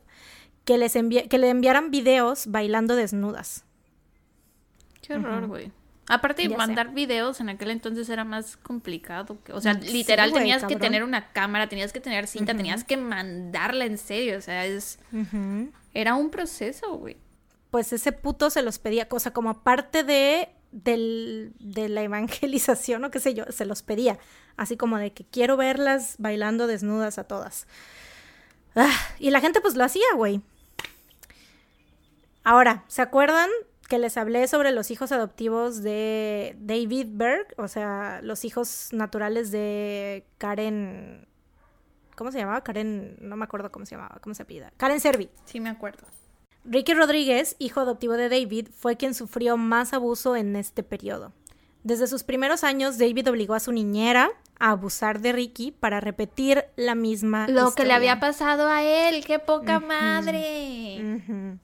que, 0.65 0.77
les 0.77 0.95
envi- 0.95 1.27
que 1.27 1.37
le 1.37 1.49
enviaran 1.49 1.89
videos 1.91 2.47
bailando 2.47 2.95
desnudas. 2.95 3.63
Qué 5.01 5.15
horror, 5.15 5.47
güey. 5.47 5.71
Aparte, 6.09 6.43
sé. 6.55 6.57
mandar 6.57 6.93
videos 6.93 7.39
en 7.41 7.49
aquel 7.49 7.69
entonces 7.71 8.07
era 8.09 8.23
más 8.23 8.55
complicado. 8.57 9.37
que- 9.43 9.51
O 9.53 9.59
sea, 9.61 9.73
Sí, 9.81 9.89
literal 9.91 10.31
tenías 10.31 10.63
que 10.63 10.75
tener 10.77 11.03
una 11.03 11.31
cámara, 11.33 11.67
tenías 11.67 11.91
que 11.91 11.99
tener 11.99 12.27
cinta, 12.27 12.55
tenías 12.55 12.83
que 12.83 12.95
mandarla 12.97 13.85
en 13.85 13.97
serio. 13.97 14.37
O 14.37 14.41
sea, 14.41 14.65
es 14.65 14.99
era 15.93 16.15
un 16.15 16.29
proceso, 16.29 16.95
güey. 16.97 17.17
Pues 17.71 17.91
ese 17.91 18.13
puto 18.13 18.49
se 18.49 18.61
los 18.61 18.79
pedía, 18.79 19.09
cosa 19.09 19.31
como 19.31 19.61
parte 19.63 20.03
de, 20.03 20.47
del- 20.71 21.51
de 21.59 21.89
la 21.89 22.01
evangelización 22.03 23.03
o 23.03 23.11
qué 23.11 23.19
sé 23.19 23.33
yo, 23.33 23.43
se 23.49 23.65
los 23.65 23.83
pedía. 23.83 24.17
Así 24.55 24.77
como 24.77 24.97
de 24.97 25.11
que 25.11 25.25
quiero 25.25 25.57
verlas 25.57 26.15
bailando 26.19 26.67
desnudas 26.67 27.17
a 27.19 27.25
todas. 27.25 27.67
Ah, 28.75 28.89
y 29.19 29.31
la 29.31 29.41
gente 29.41 29.59
pues 29.59 29.75
lo 29.75 29.83
hacía, 29.83 30.05
güey. 30.15 30.41
Ahora, 32.43 32.83
¿se 32.87 33.01
acuerdan 33.01 33.49
que 33.87 33.97
les 33.97 34.17
hablé 34.17 34.47
sobre 34.47 34.71
los 34.71 34.91
hijos 34.91 35.11
adoptivos 35.11 35.81
de 35.81 36.55
David 36.59 37.07
Berg? 37.11 37.47
O 37.57 37.67
sea, 37.67 38.19
los 38.23 38.45
hijos 38.45 38.89
naturales 38.91 39.51
de 39.51 40.25
Karen... 40.37 41.27
¿Cómo 42.15 42.31
se 42.31 42.39
llamaba? 42.39 42.61
Karen... 42.63 43.17
No 43.21 43.35
me 43.37 43.45
acuerdo 43.45 43.71
cómo 43.71 43.85
se 43.85 43.95
llamaba, 43.95 44.19
cómo 44.21 44.33
se 44.35 44.43
apellida. 44.43 44.71
Karen 44.77 44.99
Servi. 44.99 45.29
Sí, 45.45 45.59
me 45.59 45.69
acuerdo. 45.69 46.05
Ricky 46.65 46.93
Rodríguez, 46.93 47.55
hijo 47.59 47.79
adoptivo 47.79 48.13
de 48.13 48.27
David, 48.27 48.67
fue 48.75 48.97
quien 48.97 49.13
sufrió 49.13 49.55
más 49.55 49.93
abuso 49.93 50.35
en 50.35 50.55
este 50.55 50.83
periodo. 50.83 51.31
Desde 51.83 52.07
sus 52.07 52.23
primeros 52.23 52.65
años, 52.65 52.97
David 52.97 53.29
obligó 53.29 53.53
a 53.53 53.61
su 53.61 53.71
niñera 53.71 54.31
a 54.59 54.71
abusar 54.71 55.21
de 55.21 55.31
Ricky 55.31 55.71
para 55.71 56.01
repetir 56.01 56.65
la 56.75 56.95
misma 56.95 57.47
Lo 57.47 57.73
que 57.73 57.85
le 57.85 57.93
había 57.93 58.19
pasado 58.19 58.67
a 58.67 58.83
él, 58.83 59.23
qué 59.23 59.39
poca 59.39 59.79
madre. 59.79 60.99
Ujú. 61.15 61.59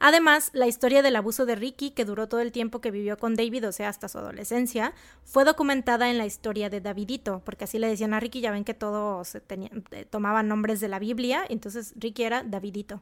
Además, 0.00 0.50
la 0.52 0.66
historia 0.66 1.02
del 1.02 1.16
abuso 1.16 1.44
de 1.46 1.54
Ricky, 1.56 1.90
que 1.90 2.04
duró 2.04 2.28
todo 2.28 2.40
el 2.40 2.52
tiempo 2.52 2.80
que 2.80 2.90
vivió 2.90 3.16
con 3.18 3.34
David, 3.34 3.66
o 3.68 3.72
sea, 3.72 3.88
hasta 3.88 4.08
su 4.08 4.18
adolescencia, 4.18 4.92
fue 5.24 5.44
documentada 5.44 6.08
en 6.10 6.18
la 6.18 6.26
historia 6.26 6.70
de 6.70 6.80
Davidito, 6.80 7.42
porque 7.44 7.64
así 7.64 7.78
le 7.78 7.88
decían 7.88 8.14
a 8.14 8.20
Ricky, 8.20 8.40
ya 8.40 8.52
ven 8.52 8.64
que 8.64 8.74
todo 8.74 9.24
se 9.24 9.40
tenía, 9.40 9.70
eh, 9.90 10.04
tomaban 10.08 10.46
nombres 10.48 10.80
de 10.80 10.88
la 10.88 10.98
Biblia, 11.00 11.44
entonces 11.48 11.94
Ricky 11.96 12.22
era 12.22 12.42
Davidito. 12.44 13.00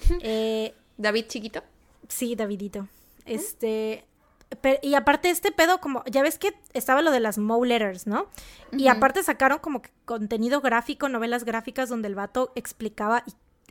Eh, 0.20 0.74
David 0.98 1.26
chiquito. 1.28 1.62
Sí, 2.08 2.34
Davidito. 2.34 2.88
Este. 3.24 4.04
pe- 4.60 4.80
y 4.82 4.94
aparte 4.94 5.30
este 5.30 5.52
pedo, 5.52 5.80
como, 5.80 6.02
ya 6.06 6.22
ves 6.22 6.38
que 6.38 6.54
estaba 6.72 7.02
lo 7.02 7.12
de 7.12 7.20
las 7.20 7.38
Moe 7.38 7.66
Letters, 7.68 8.06
¿no? 8.08 8.26
Y 8.72 8.88
aparte 8.88 9.22
sacaron 9.22 9.60
como 9.60 9.80
que 9.80 9.90
contenido 10.04 10.60
gráfico, 10.60 11.08
novelas 11.08 11.44
gráficas 11.44 11.88
donde 11.88 12.08
el 12.08 12.16
vato 12.16 12.50
explicaba 12.56 13.22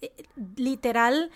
eh, 0.01 0.11
literal, 0.55 1.31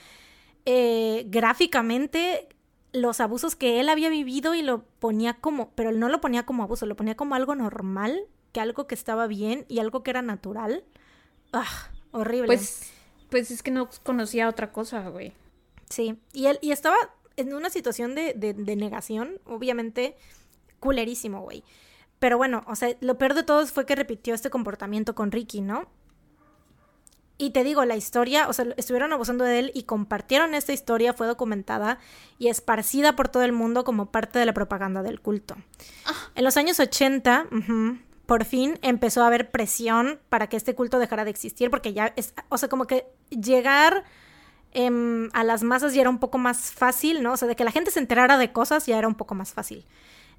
eh, 0.65 1.25
gráficamente 1.27 2.49
los 2.93 3.19
abusos 3.19 3.55
que 3.55 3.79
él 3.79 3.89
había 3.89 4.09
vivido 4.09 4.55
y 4.55 4.61
lo 4.61 4.83
ponía 4.99 5.33
como, 5.35 5.71
pero 5.71 5.89
él 5.89 5.99
no 5.99 6.09
lo 6.09 6.21
ponía 6.21 6.45
como 6.45 6.63
abuso, 6.63 6.85
lo 6.85 6.95
ponía 6.95 7.15
como 7.15 7.35
algo 7.35 7.53
normal, 7.55 8.21
que 8.53 8.61
algo 8.61 8.87
que 8.87 8.95
estaba 8.95 9.27
bien 9.27 9.65
y 9.67 9.79
algo 9.79 10.01
que 10.03 10.11
era 10.11 10.21
natural. 10.21 10.83
Ah, 11.51 11.89
horrible. 12.11 12.47
Pues, 12.47 12.91
pues 13.29 13.51
es 13.51 13.61
que 13.63 13.71
no 13.71 13.89
conocía 14.03 14.47
otra 14.47 14.71
cosa, 14.71 15.09
güey. 15.09 15.33
Sí, 15.89 16.17
y 16.33 16.45
él 16.47 16.57
y 16.61 16.71
estaba 16.71 16.95
en 17.35 17.53
una 17.53 17.69
situación 17.69 18.15
de, 18.15 18.33
de- 18.33 18.53
de 18.53 18.75
negación, 18.77 19.39
obviamente, 19.45 20.15
culerísimo, 20.79 21.41
güey. 21.41 21.63
Pero 22.19 22.37
bueno, 22.37 22.63
o 22.67 22.75
sea, 22.75 22.95
lo 23.01 23.17
peor 23.17 23.33
de 23.33 23.43
todo 23.43 23.65
fue 23.67 23.85
que 23.85 23.95
repitió 23.95 24.33
este 24.33 24.49
comportamiento 24.49 25.15
con 25.15 25.31
Ricky, 25.31 25.59
¿no? 25.61 25.87
Y 27.37 27.49
te 27.49 27.63
digo, 27.63 27.83
la 27.83 27.97
historia, 27.97 28.47
o 28.47 28.53
sea, 28.53 28.65
estuvieron 28.77 29.11
abusando 29.11 29.43
de 29.43 29.59
él 29.59 29.71
y 29.73 29.83
compartieron 29.83 30.53
esta 30.53 30.71
historia, 30.71 31.13
fue 31.13 31.27
documentada 31.27 31.99
y 32.39 32.47
esparcida 32.47 33.15
por 33.15 33.27
todo 33.27 33.43
el 33.43 33.51
mundo 33.51 33.83
como 33.83 34.05
parte 34.05 34.39
de 34.39 34.45
la 34.45 34.53
propaganda 34.53 35.03
del 35.03 35.19
culto. 35.19 35.55
En 36.35 36.45
los 36.45 36.55
años 36.55 36.79
80, 36.79 37.47
ujú, 37.51 37.97
por 38.25 38.45
fin 38.45 38.79
empezó 38.81 39.23
a 39.23 39.27
haber 39.27 39.51
presión 39.51 40.19
para 40.29 40.47
que 40.47 40.55
este 40.55 40.75
culto 40.75 40.97
dejara 40.97 41.25
de 41.25 41.31
existir, 41.31 41.69
porque 41.69 41.93
ya 41.93 42.13
es, 42.15 42.33
o 42.47 42.57
sea, 42.57 42.69
como 42.69 42.87
que 42.87 43.05
llegar 43.29 44.05
em, 44.71 45.29
a 45.33 45.43
las 45.43 45.63
masas 45.63 45.93
ya 45.93 46.01
era 46.01 46.09
un 46.09 46.19
poco 46.19 46.37
más 46.37 46.71
fácil, 46.71 47.21
¿no? 47.21 47.33
O 47.33 47.37
sea, 47.37 47.49
de 47.49 47.57
que 47.57 47.65
la 47.65 47.71
gente 47.71 47.91
se 47.91 47.99
enterara 47.99 48.37
de 48.37 48.53
cosas 48.53 48.85
ya 48.85 48.97
era 48.97 49.09
un 49.09 49.15
poco 49.15 49.35
más 49.35 49.53
fácil. 49.53 49.85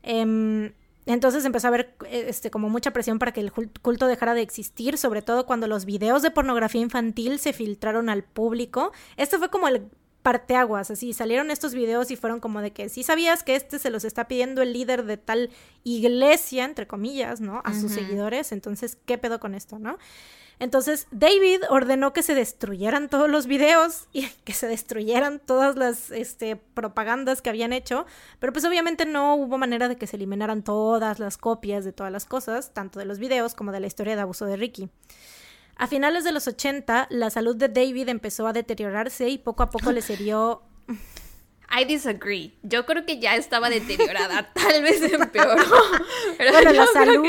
Em, 0.03 0.72
entonces 1.07 1.44
empezó 1.44 1.68
a 1.68 1.68
haber 1.68 1.94
eh, 2.07 2.26
este, 2.28 2.50
como 2.50 2.68
mucha 2.68 2.92
presión 2.92 3.18
para 3.18 3.32
que 3.32 3.40
el 3.40 3.52
culto 3.52 4.07
dejara 4.07 4.34
de 4.34 4.42
existir, 4.42 4.98
sobre 4.98 5.22
todo 5.22 5.46
cuando 5.46 5.68
los 5.68 5.84
videos 5.84 6.22
de 6.22 6.30
pornografía 6.30 6.80
infantil 6.80 7.38
se 7.38 7.52
filtraron 7.52 8.09
al 8.09 8.24
público. 8.24 8.92
Esto 9.16 9.38
fue 9.38 9.48
como 9.48 9.68
el 9.68 9.88
parteaguas, 10.26 10.90
así 10.90 11.12
salieron 11.12 11.52
estos 11.52 11.72
videos 11.72 12.11
y 12.11 12.16
fueron 12.16 12.40
como 12.40 12.61
de 12.61 12.72
que 12.72 12.88
si 12.88 13.04
sabías 13.04 13.44
que 13.44 13.54
este 13.54 13.78
se 13.78 13.90
los 13.90 14.04
está 14.04 14.26
pidiendo 14.26 14.61
el 14.61 14.72
líder 14.72 15.04
de 15.04 15.18
tal 15.18 15.50
iglesia, 15.84 16.64
entre 16.64 16.88
comillas, 16.88 17.40
¿no? 17.40 17.62
A 17.64 17.72
sus 17.72 17.92
seguidores, 17.92 18.50
entonces, 18.50 18.98
¿qué 19.07 19.18
pedo 19.18 19.38
con 19.38 19.54
esto, 19.54 19.78
no? 19.78 19.98
Entonces 20.59 21.07
David 21.11 21.61
ordenó 21.68 22.12
que 22.12 22.22
se 22.22 22.34
destruyeran 22.34 23.09
todos 23.09 23.28
los 23.28 23.46
videos 23.46 24.09
y 24.12 24.26
que 24.44 24.52
se 24.52 24.66
destruyeran 24.66 25.38
todas 25.38 25.76
las 25.76 26.11
este, 26.11 26.57
propagandas 26.57 27.42
que 27.42 27.50
habían 27.50 27.72
hecho, 27.72 28.07
pero 28.38 28.52
pues 28.52 28.64
obviamente 28.64 29.04
no 29.04 29.34
hubo 29.34 29.59
manera 29.59 29.88
de 29.88 29.96
que 29.96 30.07
se 30.07 30.16
eliminaran 30.16 30.62
todas 30.62 31.18
las 31.18 31.36
copias 31.36 31.84
de 31.84 31.92
todas 31.92 32.12
las 32.12 32.24
cosas, 32.24 32.72
tanto 32.72 32.98
de 32.98 33.04
los 33.04 33.18
videos 33.18 33.54
como 33.54 33.72
de 33.72 33.80
la 33.80 33.86
historia 33.86 34.16
de 34.16 34.22
abuso 34.22 34.46
de 34.46 34.57
Ricky. 34.57 34.88
A 35.76 35.86
finales 35.86 36.24
de 36.24 36.32
los 36.32 36.46
80, 36.48 37.09
la 37.11 37.28
salud 37.28 37.54
de 37.54 37.68
David 37.68 38.09
empezó 38.09 38.46
a 38.46 38.54
deteriorarse 38.54 39.28
y 39.28 39.36
poco 39.36 39.62
a 39.62 39.70
poco 39.70 39.92
le 39.92 40.00
dio 40.18 40.62
I 41.78 41.84
disagree. 41.84 42.54
Yo 42.62 42.86
creo 42.86 43.04
que 43.04 43.18
ya 43.18 43.36
estaba 43.36 43.68
deteriorada, 43.68 44.50
tal 44.54 44.82
vez 44.82 45.02
empeoró. 45.02 45.62
Pero 46.38 46.52
bueno, 46.52 46.72
la 46.72 46.86
salud, 46.86 47.26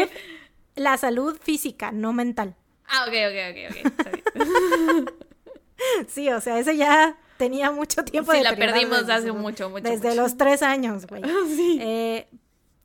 la 0.75 0.97
salud 0.97 1.37
física, 1.41 1.91
no 1.91 2.13
mental. 2.13 2.55
Ah, 2.87 3.05
ok, 3.07 3.13
ok, 3.29 3.37
ok, 3.51 4.13
ok. 4.35 5.27
sí, 6.07 6.29
o 6.29 6.41
sea, 6.41 6.59
ese 6.59 6.77
ya 6.77 7.17
tenía 7.37 7.71
mucho 7.71 8.03
tiempo. 8.03 8.31
Sí, 8.31 8.41
la 8.41 8.55
perdimos 8.55 9.09
hace 9.09 9.31
mucho, 9.31 9.69
mucho. 9.69 9.83
Desde 9.83 10.15
los 10.15 10.37
tres 10.37 10.63
años, 10.63 11.05
güey. 11.07 11.23
sí. 11.55 11.79
Eh, 11.81 12.27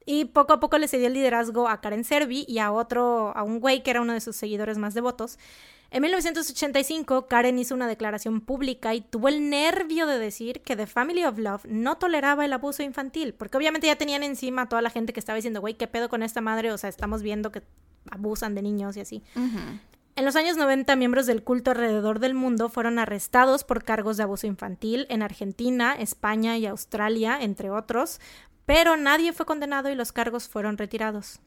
y 0.04 0.26
poco 0.26 0.52
a 0.52 0.60
poco 0.60 0.78
le 0.78 0.88
cedió 0.88 1.06
el 1.06 1.14
liderazgo 1.14 1.68
a 1.68 1.80
Karen 1.80 2.04
Servi 2.04 2.44
y 2.48 2.58
a 2.58 2.72
otro, 2.72 3.32
a 3.36 3.42
un 3.42 3.60
güey 3.60 3.82
que 3.82 3.90
era 3.90 4.00
uno 4.00 4.12
de 4.12 4.20
sus 4.20 4.36
seguidores 4.36 4.78
más 4.78 4.94
devotos. 4.94 5.38
En 5.92 6.00
1985, 6.02 7.28
Karen 7.28 7.58
hizo 7.58 7.74
una 7.74 7.86
declaración 7.86 8.40
pública 8.40 8.94
y 8.94 9.02
tuvo 9.02 9.28
el 9.28 9.50
nervio 9.50 10.06
de 10.06 10.18
decir 10.18 10.62
que 10.62 10.74
The 10.74 10.86
Family 10.86 11.24
of 11.24 11.38
Love 11.38 11.66
no 11.66 11.98
toleraba 11.98 12.46
el 12.46 12.52
abuso 12.54 12.82
infantil, 12.82 13.34
porque 13.34 13.58
obviamente 13.58 13.88
ya 13.88 13.96
tenían 13.96 14.22
encima 14.22 14.62
a 14.62 14.68
toda 14.70 14.80
la 14.80 14.88
gente 14.88 15.12
que 15.12 15.20
estaba 15.20 15.36
diciendo, 15.36 15.60
güey, 15.60 15.74
¿qué 15.74 15.86
pedo 15.86 16.08
con 16.08 16.22
esta 16.22 16.40
madre? 16.40 16.72
O 16.72 16.78
sea, 16.78 16.88
estamos 16.88 17.22
viendo 17.22 17.52
que 17.52 17.62
abusan 18.10 18.54
de 18.54 18.62
niños 18.62 18.96
y 18.96 19.00
así. 19.00 19.22
En 20.14 20.24
los 20.26 20.36
años 20.36 20.56
90, 20.56 20.94
miembros 20.96 21.26
del 21.26 21.42
culto 21.42 21.70
alrededor 21.70 22.18
del 22.18 22.34
mundo 22.34 22.68
fueron 22.68 22.98
arrestados 22.98 23.64
por 23.64 23.82
cargos 23.82 24.18
de 24.18 24.24
abuso 24.24 24.46
infantil 24.46 25.06
en 25.08 25.22
Argentina, 25.22 25.94
España 25.94 26.58
y 26.58 26.66
Australia, 26.66 27.38
entre 27.40 27.70
otros, 27.70 28.20
pero 28.66 28.96
nadie 28.96 29.32
fue 29.32 29.46
condenado 29.46 29.90
y 29.90 29.94
los 29.94 30.12
cargos 30.12 30.48
fueron 30.48 30.76
retirados. 30.76 31.40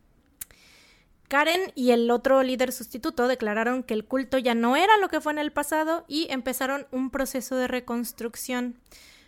Karen 1.27 1.71
y 1.75 1.91
el 1.91 2.09
otro 2.11 2.41
líder 2.43 2.71
sustituto 2.71 3.27
declararon 3.27 3.83
que 3.83 3.93
el 3.93 4.05
culto 4.05 4.37
ya 4.37 4.53
no 4.53 4.75
era 4.75 4.97
lo 4.97 5.09
que 5.09 5.21
fue 5.21 5.31
en 5.31 5.39
el 5.39 5.51
pasado 5.51 6.05
y 6.07 6.27
empezaron 6.29 6.87
un 6.91 7.09
proceso 7.09 7.55
de 7.55 7.67
reconstrucción. 7.67 8.79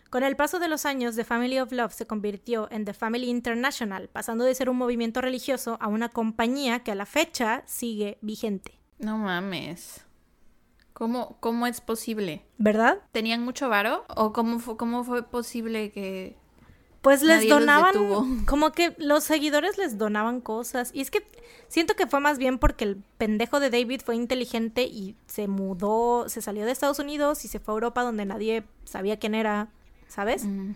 Con 0.10 0.24
el 0.24 0.36
paso 0.36 0.60
de 0.60 0.68
los 0.68 0.86
años, 0.86 1.16
The 1.16 1.24
Family 1.24 1.60
of 1.60 1.72
Love 1.72 1.94
se 1.94 2.08
convirtió 2.08 2.68
en 2.72 2.86
The 2.86 2.94
Family 2.94 3.30
International, 3.30 4.10
pasando 4.10 4.46
de 4.46 4.56
ser 4.56 4.70
un 4.70 4.78
movimiento 4.78 5.22
religioso 5.22 5.78
a 5.82 5.88
una 5.88 6.10
compañía 6.10 6.80
que 6.80 6.92
a 6.92 6.96
la 6.96 7.06
fecha 7.06 7.64
sigue 7.66 8.18
vigente. 8.22 8.80
No 9.00 9.18
mames. 9.18 10.06
¿Cómo, 10.94 11.38
cómo 11.40 11.68
es 11.68 11.82
posible? 11.82 12.46
¿Verdad? 12.58 13.00
¿Tenían 13.12 13.44
mucho 13.44 13.70
varo? 13.70 14.06
¿O 14.16 14.34
cómo 14.34 14.60
fue, 14.60 14.78
cómo 14.78 15.04
fue 15.04 15.24
posible 15.24 15.92
que 15.92 16.38
pues 17.02 17.24
les 17.24 17.48
donaban, 17.48 17.94
como 18.46 18.72
que 18.72 18.94
los 18.98 19.24
seguidores 19.24 19.78
les 19.78 19.98
donaban 19.98 20.42
cosas. 20.42 20.92
Y 20.94 21.02
es 21.02 21.12
que 21.12 21.26
siento 21.70 21.96
que 21.96 22.08
fue 22.08 22.20
más 22.20 22.38
bien 22.38 22.60
porque 22.60 22.84
el 22.84 22.98
pendejo 23.18 23.60
de 23.60 23.70
David 23.70 24.02
fue 24.04 24.16
inteligente 24.16 24.84
y 24.84 25.16
se 25.26 25.48
mudó, 25.48 26.28
se 26.28 26.42
salió 26.42 26.66
de 26.66 26.72
Estados 26.72 27.00
Unidos 27.00 27.46
y 27.46 27.48
se 27.48 27.60
fue 27.60 27.74
a 27.74 27.76
Europa 27.76 28.04
donde 28.04 28.26
nadie 28.26 28.66
sabía 28.84 29.18
quién 29.20 29.36
era, 29.36 29.70
¿sabes? 30.08 30.46
Mm. 30.46 30.72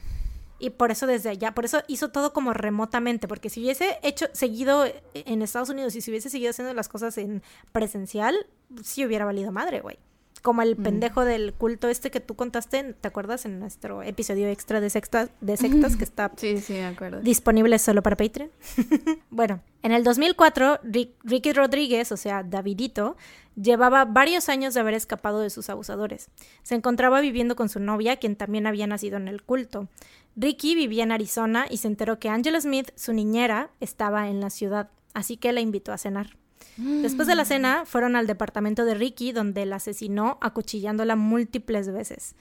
Y 0.60 0.70
por 0.70 0.92
eso 0.92 1.08
desde 1.08 1.30
allá, 1.30 1.54
por 1.56 1.66
eso 1.66 1.82
hizo 1.88 2.10
todo 2.12 2.34
como 2.34 2.54
remotamente, 2.54 3.28
porque 3.28 3.50
si 3.50 3.62
hubiese 3.62 3.98
hecho, 4.04 4.28
seguido 4.32 4.86
en 5.14 5.42
Estados 5.42 5.70
Unidos 5.70 5.96
y 5.96 6.02
si 6.02 6.12
hubiese 6.12 6.30
seguido 6.30 6.52
haciendo 6.52 6.74
las 6.76 6.88
cosas 6.88 7.18
en 7.18 7.42
presencial, 7.72 8.36
sí 8.84 9.04
hubiera 9.04 9.26
valido 9.26 9.52
madre, 9.52 9.82
güey. 9.82 9.98
Como 10.42 10.62
el 10.62 10.76
mm. 10.76 10.84
pendejo 10.84 11.26
del 11.26 11.54
culto 11.54 11.88
este 11.88 12.10
que 12.12 12.20
tú 12.20 12.36
contaste, 12.36 12.94
¿te 12.94 13.08
acuerdas? 13.08 13.46
En 13.46 13.60
nuestro 13.60 14.02
episodio 14.02 14.48
extra 14.48 14.82
de 14.82 14.90
sectas, 14.90 15.30
de 15.40 15.58
sectas 15.58 15.96
que 15.96 16.04
está 16.04 16.32
sí, 16.38 16.60
sí, 16.60 16.80
acuerdo. 16.80 17.22
disponible 17.22 17.78
solo 17.80 18.02
para 18.02 18.18
Patreon. 18.18 18.50
bueno, 19.30 19.62
en 19.84 19.92
el 19.92 20.04
2004, 20.04 20.80
Ricky 21.24 21.54
Rodríguez, 21.54 22.12
o 22.12 22.18
sea, 22.18 22.44
Davidito, 22.44 23.18
llevaba 23.56 24.06
varios 24.06 24.50
años 24.50 24.74
de 24.74 24.80
haber 24.80 24.94
escapado 24.94 25.40
de 25.40 25.50
sus 25.50 25.70
abusadores. 25.70 26.30
Se 26.64 26.76
encontraba 26.76 27.22
viviendo 27.22 27.56
con 27.56 27.70
su 27.70 27.80
novia, 27.80 28.18
quien 28.18 28.36
también 28.36 28.68
había 28.68 28.88
nacido 28.88 29.18
en 29.18 29.28
el 29.28 29.44
culto. 29.44 29.88
Ricky 30.36 30.76
vivía 30.76 31.04
en 31.04 31.12
Arizona 31.12 31.66
y 31.70 31.78
se 31.78 31.88
enteró 31.88 32.20
que 32.20 32.30
Angela 32.30 32.62
Smith, 32.62 32.92
su 32.96 33.14
niñera, 33.14 33.72
estaba 33.80 34.30
en 34.30 34.40
la 34.40 34.50
ciudad, 34.50 34.90
así 35.14 35.38
que 35.38 35.52
la 35.52 35.62
invitó 35.62 35.92
a 35.92 35.98
cenar. 35.98 36.41
Después 36.78 37.28
de 37.28 37.36
la 37.36 37.46
cena, 37.46 37.84
fueron 37.86 38.16
al 38.16 38.28
departamento 38.28 38.86
de 38.86 38.96
Ricky, 38.96 39.32
donde 39.32 39.66
la 39.66 39.76
asesinó 39.78 40.38
acuchillándola 40.42 41.16
múltiples 41.16 41.92
veces. 41.92 42.36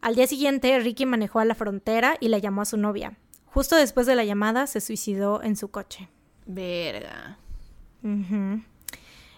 Al 0.00 0.14
día 0.14 0.26
siguiente, 0.26 0.78
Ricky 0.80 1.06
manejó 1.06 1.40
a 1.40 1.44
la 1.44 1.54
frontera 1.54 2.16
y 2.20 2.28
la 2.28 2.38
llamó 2.38 2.62
a 2.62 2.66
su 2.66 2.76
novia. 2.76 3.16
Justo 3.46 3.76
después 3.76 4.06
de 4.06 4.14
la 4.14 4.24
llamada, 4.24 4.66
se 4.66 4.80
suicidó 4.80 5.42
en 5.42 5.56
su 5.56 5.68
coche. 5.70 6.08
Verga. 6.46 7.38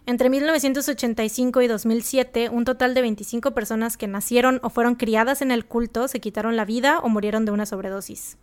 Entre 0.07 0.31
1985 0.31 1.63
y 1.63 1.67
2007, 1.67 2.49
un 2.51 2.65
total 2.65 2.95
de 2.95 3.03
25 3.03 3.53
personas 3.53 3.97
que 3.97 4.09
nacieron 4.09 4.59
o 4.63 4.71
fueron 4.71 4.95
criadas 4.95 5.43
en 5.43 5.51
el 5.51 5.67
culto 5.67 6.09
se 6.09 6.21
quitaron 6.21 6.57
la 6.57 6.65
vida 6.65 6.99
o 7.01 7.09
murieron 7.09 7.45
de 7.45 7.53
una 7.53 7.67
sobredosis. 7.67 8.39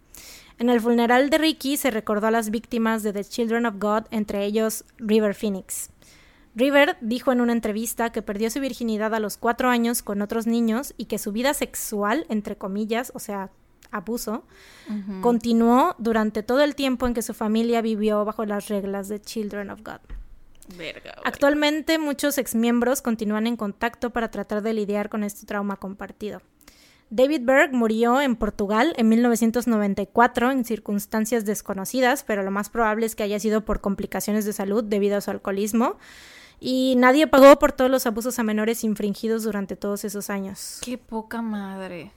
En 0.58 0.70
el 0.70 0.80
funeral 0.80 1.30
de 1.30 1.38
Ricky 1.38 1.76
se 1.76 1.92
recordó 1.92 2.28
a 2.28 2.32
las 2.32 2.50
víctimas 2.50 3.04
de 3.04 3.12
The 3.12 3.26
Children 3.26 3.66
of 3.66 3.76
God, 3.78 4.04
entre 4.12 4.46
ellos 4.46 4.86
River 4.98 5.36
Phoenix. 5.36 5.90
River 6.56 6.98
dijo 7.02 7.34
en 7.34 7.42
una 7.42 7.52
entrevista 7.52 8.12
que 8.12 8.22
perdió 8.22 8.50
su 8.50 8.62
virginidad 8.62 9.14
a 9.14 9.20
los 9.20 9.36
cuatro 9.36 9.70
años 9.70 10.02
con 10.02 10.22
otros 10.22 10.48
niños 10.48 10.94
y 10.96 11.06
que 11.06 11.18
su 11.18 11.34
vida 11.34 11.54
sexual, 11.54 12.26
entre 12.30 12.56
comillas, 12.56 13.12
o 13.14 13.20
sea, 13.20 13.52
abuso, 13.92 14.46
continuó 15.22 15.96
durante 15.98 16.44
todo 16.44 16.62
el 16.62 16.76
tiempo 16.76 17.08
en 17.08 17.14
que 17.14 17.22
su 17.22 17.34
familia 17.34 17.82
vivió 17.82 18.24
bajo 18.24 18.46
las 18.46 18.70
reglas 18.70 19.10
de 19.10 19.22
Children 19.22 19.70
of 19.70 19.82
God. 19.82 20.00
Actualmente 21.26 22.00
muchos 22.00 22.38
exmiembros 22.38 23.02
continúan 23.02 23.48
en 23.48 23.58
contacto 23.58 24.12
para 24.12 24.32
tratar 24.32 24.62
de 24.62 24.74
lidiar 24.74 25.10
con 25.10 25.24
este 25.24 25.46
trauma 25.46 25.76
compartido. 25.76 26.42
David 27.10 27.42
Berg 27.44 27.72
murió 27.72 28.20
en 28.20 28.36
Portugal 28.36 28.94
en 28.98 29.10
1994 29.10 30.52
en 30.52 30.66
circunstancias 30.66 31.46
desconocidas, 31.46 32.24
pero 32.24 32.44
lo 32.44 32.52
más 32.52 32.70
probable 32.70 33.06
es 33.06 33.16
que 33.16 33.24
haya 33.24 33.40
sido 33.40 33.64
por 33.64 33.80
complicaciones 33.80 34.46
de 34.46 34.54
salud 34.54 34.84
debido 34.84 35.18
a 35.18 35.22
su 35.22 35.32
alcoholismo. 35.32 35.98
Y 36.60 36.96
nadie 36.98 37.28
pagó 37.28 37.60
por 37.60 37.74
todos 37.74 37.92
los 37.92 38.06
abusos 38.06 38.40
a 38.40 38.44
menores 38.44 38.84
infringidos 38.84 39.44
durante 39.44 39.76
todos 39.76 40.04
esos 40.04 40.30
años. 40.30 40.80
Qué 40.84 40.98
poca 40.98 41.42
madre. 41.42 42.12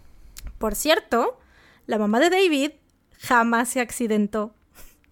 Por 0.58 0.74
cierto, 0.74 1.38
la 1.86 1.98
mamá 1.98 2.20
de 2.20 2.30
David 2.30 2.70
jamás 3.20 3.68
se 3.68 3.80
accidentó. 3.80 4.54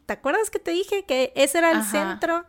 ¿Te 0.06 0.12
acuerdas 0.12 0.50
que 0.50 0.58
te 0.58 0.70
dije 0.70 1.04
que 1.04 1.32
ese 1.34 1.58
era 1.58 1.72
el 1.72 1.82
centro 1.82 2.46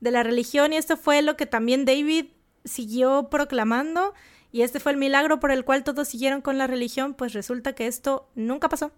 de 0.00 0.10
la 0.12 0.22
religión 0.22 0.72
y 0.72 0.76
esto 0.76 0.96
fue 0.96 1.22
lo 1.22 1.36
que 1.36 1.46
también 1.46 1.84
David 1.84 2.26
siguió 2.64 3.28
proclamando? 3.30 4.14
Y 4.52 4.62
este 4.62 4.80
fue 4.80 4.92
el 4.92 4.98
milagro 4.98 5.40
por 5.40 5.50
el 5.50 5.64
cual 5.64 5.84
todos 5.84 6.08
siguieron 6.08 6.40
con 6.40 6.58
la 6.58 6.66
religión, 6.66 7.14
pues 7.14 7.32
resulta 7.32 7.74
que 7.74 7.86
esto 7.86 8.28
nunca 8.34 8.68
pasó. 8.68 8.92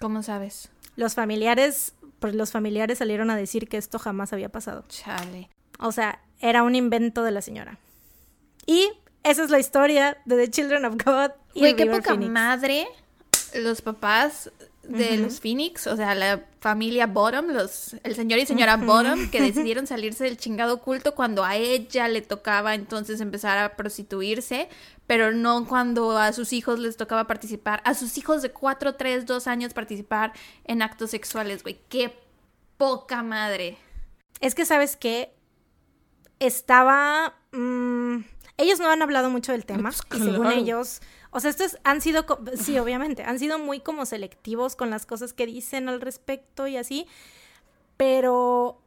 ¿Cómo 0.00 0.22
sabes? 0.22 0.70
Los 0.96 1.14
familiares, 1.14 1.94
pues 2.18 2.34
los 2.34 2.50
familiares 2.50 2.98
salieron 2.98 3.30
a 3.30 3.36
decir 3.36 3.68
que 3.68 3.76
esto 3.76 3.98
jamás 3.98 4.32
había 4.32 4.48
pasado. 4.48 4.84
Chale. 4.88 5.50
O 5.78 5.92
sea, 5.92 6.20
era 6.40 6.62
un 6.62 6.74
invento 6.74 7.22
de 7.22 7.30
la 7.30 7.42
señora. 7.42 7.78
Y 8.66 8.90
esa 9.22 9.44
es 9.44 9.50
la 9.50 9.58
historia 9.58 10.18
de 10.24 10.36
The 10.36 10.50
Children 10.50 10.84
of 10.84 10.94
God. 11.04 11.30
Y 11.54 11.60
Güey, 11.60 11.76
qué 11.76 11.86
poca 11.86 12.14
madre 12.14 12.86
los 13.54 13.82
papás 13.82 14.50
de 14.88 15.18
los 15.18 15.40
Phoenix, 15.40 15.86
o 15.86 15.96
sea, 15.96 16.14
la 16.14 16.44
familia 16.60 17.06
Bottom, 17.06 17.48
los, 17.48 17.94
el 18.02 18.14
señor 18.14 18.38
y 18.38 18.46
señora 18.46 18.76
Bottom, 18.76 19.30
que 19.30 19.40
decidieron 19.42 19.86
salirse 19.86 20.24
del 20.24 20.38
chingado 20.38 20.80
culto 20.80 21.14
cuando 21.14 21.44
a 21.44 21.56
ella 21.56 22.08
le 22.08 22.22
tocaba 22.22 22.74
entonces 22.74 23.20
empezar 23.20 23.58
a 23.58 23.76
prostituirse, 23.76 24.68
pero 25.06 25.32
no 25.32 25.66
cuando 25.66 26.16
a 26.18 26.32
sus 26.32 26.52
hijos 26.52 26.78
les 26.78 26.96
tocaba 26.96 27.26
participar, 27.26 27.82
a 27.84 27.94
sus 27.94 28.16
hijos 28.18 28.42
de 28.42 28.50
4, 28.50 28.94
3, 28.94 29.26
2 29.26 29.46
años 29.46 29.74
participar 29.74 30.32
en 30.64 30.82
actos 30.82 31.10
sexuales, 31.10 31.62
güey, 31.62 31.78
qué 31.88 32.12
poca 32.78 33.22
madre. 33.22 33.76
Es 34.40 34.54
que, 34.54 34.64
¿sabes 34.64 34.96
qué? 34.96 35.34
Estaba... 36.38 37.34
Mm, 37.52 38.20
ellos 38.56 38.80
no 38.80 38.90
han 38.90 39.02
hablado 39.02 39.30
mucho 39.30 39.52
del 39.52 39.64
tema, 39.64 39.92
pues 40.08 40.20
y 40.20 40.24
según 40.24 40.50
ellos 40.50 41.00
o 41.30 41.40
sea, 41.40 41.50
estos 41.50 41.78
han 41.84 42.00
sido, 42.00 42.24
sí, 42.54 42.78
obviamente, 42.78 43.22
han 43.22 43.38
sido 43.38 43.58
muy 43.58 43.80
como 43.80 44.06
selectivos 44.06 44.76
con 44.76 44.90
las 44.90 45.06
cosas 45.06 45.32
que 45.32 45.46
dicen 45.46 45.88
al 45.88 46.00
respecto 46.00 46.66
y 46.66 46.76
así, 46.76 47.06
pero, 47.96 48.80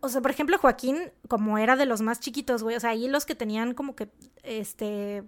o 0.00 0.08
sea, 0.08 0.20
por 0.20 0.30
ejemplo, 0.30 0.58
Joaquín, 0.58 1.12
como 1.28 1.58
era 1.58 1.76
de 1.76 1.86
los 1.86 2.00
más 2.00 2.20
chiquitos, 2.20 2.62
güey, 2.62 2.76
o 2.76 2.80
sea, 2.80 2.90
ahí 2.90 3.08
los 3.08 3.26
que 3.26 3.34
tenían 3.34 3.74
como 3.74 3.94
que, 3.94 4.08
este, 4.42 5.24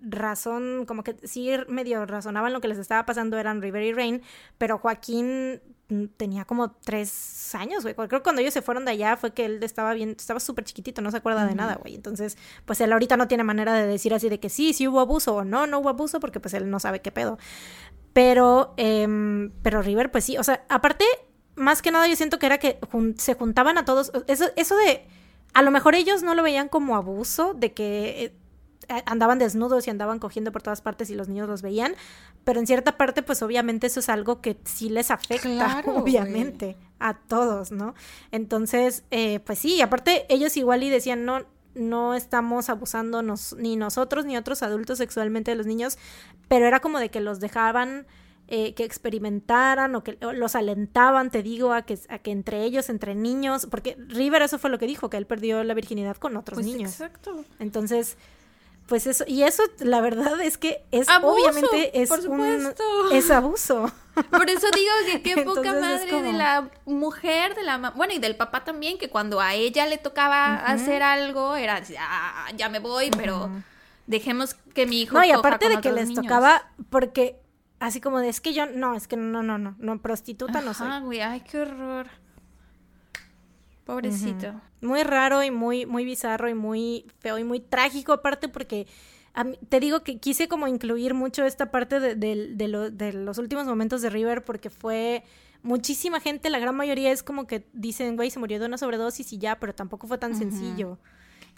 razón, 0.00 0.84
como 0.86 1.02
que 1.04 1.16
sí 1.24 1.50
medio 1.68 2.04
razonaban 2.06 2.52
lo 2.52 2.60
que 2.60 2.68
les 2.68 2.78
estaba 2.78 3.06
pasando 3.06 3.38
eran 3.38 3.62
River 3.62 3.82
y 3.82 3.92
Rain, 3.92 4.22
pero 4.58 4.78
Joaquín 4.78 5.60
mm, 5.88 6.04
tenía 6.16 6.44
como 6.44 6.72
tres 6.72 7.54
años, 7.54 7.82
güey. 7.82 7.94
Creo 7.94 8.08
que 8.08 8.22
cuando 8.22 8.42
ellos 8.42 8.54
se 8.54 8.62
fueron 8.62 8.84
de 8.84 8.92
allá 8.92 9.16
fue 9.16 9.32
que 9.32 9.46
él 9.46 9.62
estaba 9.62 9.94
bien, 9.94 10.14
estaba 10.18 10.40
súper 10.40 10.64
chiquitito, 10.64 11.02
no 11.02 11.10
se 11.10 11.16
acuerda 11.16 11.46
de 11.46 11.54
nada, 11.54 11.76
güey. 11.76 11.94
Entonces, 11.94 12.36
pues 12.64 12.80
él 12.80 12.92
ahorita 12.92 13.16
no 13.16 13.28
tiene 13.28 13.44
manera 13.44 13.74
de 13.74 13.86
decir 13.86 14.12
así 14.14 14.28
de 14.28 14.40
que 14.40 14.48
sí, 14.48 14.72
sí 14.72 14.86
hubo 14.88 15.00
abuso 15.00 15.36
o 15.36 15.44
no, 15.44 15.66
no 15.66 15.78
hubo 15.78 15.88
abuso, 15.88 16.20
porque 16.20 16.40
pues 16.40 16.54
él 16.54 16.70
no 16.70 16.80
sabe 16.80 17.00
qué 17.00 17.10
pedo. 17.10 17.38
Pero, 18.12 18.74
eh, 18.76 19.50
pero 19.62 19.82
River, 19.82 20.10
pues 20.10 20.24
sí, 20.24 20.38
o 20.38 20.44
sea, 20.44 20.64
aparte, 20.68 21.04
más 21.56 21.82
que 21.82 21.90
nada 21.90 22.06
yo 22.06 22.16
siento 22.16 22.38
que 22.38 22.46
era 22.46 22.58
que 22.58 22.78
se 23.16 23.34
juntaban 23.34 23.78
a 23.78 23.84
todos, 23.84 24.12
eso, 24.28 24.46
eso 24.56 24.76
de, 24.76 25.06
a 25.52 25.62
lo 25.62 25.70
mejor 25.70 25.94
ellos 25.94 26.22
no 26.22 26.34
lo 26.34 26.42
veían 26.42 26.68
como 26.68 26.96
abuso, 26.96 27.54
de 27.54 27.72
que... 27.72 28.24
Eh, 28.24 28.34
andaban 29.06 29.38
desnudos 29.38 29.86
y 29.86 29.90
andaban 29.90 30.18
cogiendo 30.18 30.52
por 30.52 30.62
todas 30.62 30.80
partes 30.80 31.10
y 31.10 31.14
los 31.14 31.28
niños 31.28 31.48
los 31.48 31.62
veían, 31.62 31.94
pero 32.44 32.60
en 32.60 32.66
cierta 32.66 32.96
parte 32.96 33.22
pues 33.22 33.42
obviamente 33.42 33.86
eso 33.86 34.00
es 34.00 34.08
algo 34.08 34.40
que 34.40 34.56
sí 34.64 34.88
les 34.88 35.10
afecta, 35.10 35.82
obviamente, 35.86 36.76
a 36.98 37.14
todos, 37.14 37.70
¿no? 37.70 37.94
Entonces, 38.30 39.04
eh, 39.10 39.40
pues 39.40 39.58
sí, 39.58 39.80
aparte 39.80 40.26
ellos 40.28 40.56
igual 40.56 40.82
y 40.82 40.90
decían, 40.90 41.24
no, 41.24 41.44
no 41.74 42.14
estamos 42.14 42.68
abusando 42.68 43.22
ni 43.58 43.76
nosotros 43.76 44.24
ni 44.24 44.36
otros 44.36 44.62
adultos 44.62 44.98
sexualmente 44.98 45.50
de 45.50 45.56
los 45.56 45.66
niños, 45.66 45.98
pero 46.48 46.66
era 46.66 46.80
como 46.80 46.98
de 46.98 47.10
que 47.10 47.20
los 47.20 47.40
dejaban 47.40 48.06
eh, 48.46 48.74
que 48.74 48.84
experimentaran 48.84 49.94
o 49.94 50.04
que 50.04 50.18
los 50.20 50.54
alentaban, 50.54 51.30
te 51.30 51.42
digo, 51.42 51.72
a 51.72 51.80
que, 51.80 51.98
a 52.10 52.18
que 52.18 52.30
entre 52.30 52.62
ellos, 52.64 52.90
entre 52.90 53.14
niños, 53.14 53.66
porque 53.70 53.96
River 54.08 54.42
eso 54.42 54.58
fue 54.58 54.68
lo 54.68 54.78
que 54.78 54.86
dijo, 54.86 55.08
que 55.08 55.16
él 55.16 55.26
perdió 55.26 55.64
la 55.64 55.72
virginidad 55.72 56.18
con 56.18 56.36
otros 56.36 56.56
pues 56.56 56.66
niños. 56.66 56.90
Exacto. 56.92 57.42
Entonces, 57.58 58.18
pues 58.86 59.06
eso, 59.06 59.24
y 59.26 59.42
eso 59.42 59.62
la 59.78 60.00
verdad 60.00 60.40
es 60.40 60.58
que 60.58 60.84
es 60.90 61.08
obviamente 61.22 62.02
es 62.02 62.10
un 62.10 62.74
es 63.12 63.30
abuso. 63.30 63.90
Por 64.30 64.48
eso 64.50 64.66
digo 64.74 64.92
que 65.06 65.22
qué 65.34 65.42
poca 65.42 65.72
madre 65.72 66.22
de 66.22 66.32
la 66.32 66.70
mujer, 66.84 67.54
de 67.54 67.62
la 67.62 67.90
bueno, 67.90 68.12
y 68.12 68.18
del 68.18 68.36
papá 68.36 68.62
también, 68.64 68.98
que 68.98 69.08
cuando 69.08 69.40
a 69.40 69.54
ella 69.54 69.86
le 69.86 69.98
tocaba 69.98 70.54
hacer 70.54 71.02
algo, 71.02 71.56
era 71.56 71.82
ah, 71.98 72.46
ya 72.56 72.68
me 72.68 72.78
voy, 72.78 73.10
pero 73.10 73.50
dejemos 74.06 74.54
que 74.74 74.86
mi 74.86 75.02
hijo. 75.02 75.16
No, 75.16 75.24
y 75.24 75.30
aparte 75.30 75.68
de 75.68 75.80
que 75.80 75.90
les 75.90 76.12
tocaba, 76.12 76.70
porque 76.90 77.40
así 77.80 78.00
como 78.00 78.20
de 78.20 78.28
es 78.28 78.40
que 78.40 78.52
yo, 78.52 78.66
no, 78.66 78.94
es 78.94 79.08
que 79.08 79.16
no, 79.16 79.42
no, 79.42 79.58
no, 79.58 79.74
no, 79.78 79.98
prostituta 80.02 80.60
no 80.60 80.74
soy. 80.74 81.00
Güey, 81.00 81.20
ay, 81.20 81.40
qué 81.40 81.62
horror. 81.62 82.08
Pobrecito. 83.84 84.60
Muy 84.80 85.02
raro 85.02 85.42
y 85.42 85.50
muy, 85.50 85.86
muy 85.86 86.04
bizarro 86.04 86.48
y 86.48 86.54
muy 86.54 87.06
feo 87.18 87.38
y 87.38 87.44
muy 87.44 87.60
trágico 87.60 88.12
aparte 88.12 88.48
porque 88.48 88.86
te 89.68 89.80
digo 89.80 90.02
que 90.02 90.18
quise 90.18 90.48
como 90.48 90.68
incluir 90.68 91.12
mucho 91.12 91.44
esta 91.44 91.70
parte 91.70 91.98
de, 91.98 92.14
de, 92.14 93.12
los 93.12 93.38
últimos 93.38 93.66
momentos 93.66 94.00
de 94.00 94.10
River 94.10 94.44
porque 94.44 94.70
fue 94.70 95.24
muchísima 95.62 96.20
gente, 96.20 96.50
la 96.50 96.60
gran 96.60 96.76
mayoría 96.76 97.10
es 97.10 97.22
como 97.22 97.46
que 97.46 97.66
dicen, 97.72 98.16
güey, 98.16 98.30
se 98.30 98.38
murió 98.38 98.60
de 98.60 98.66
una 98.66 98.78
sobredosis 98.78 99.32
y 99.32 99.38
ya, 99.38 99.58
pero 99.58 99.74
tampoco 99.74 100.06
fue 100.06 100.18
tan 100.18 100.36
sencillo. 100.36 100.98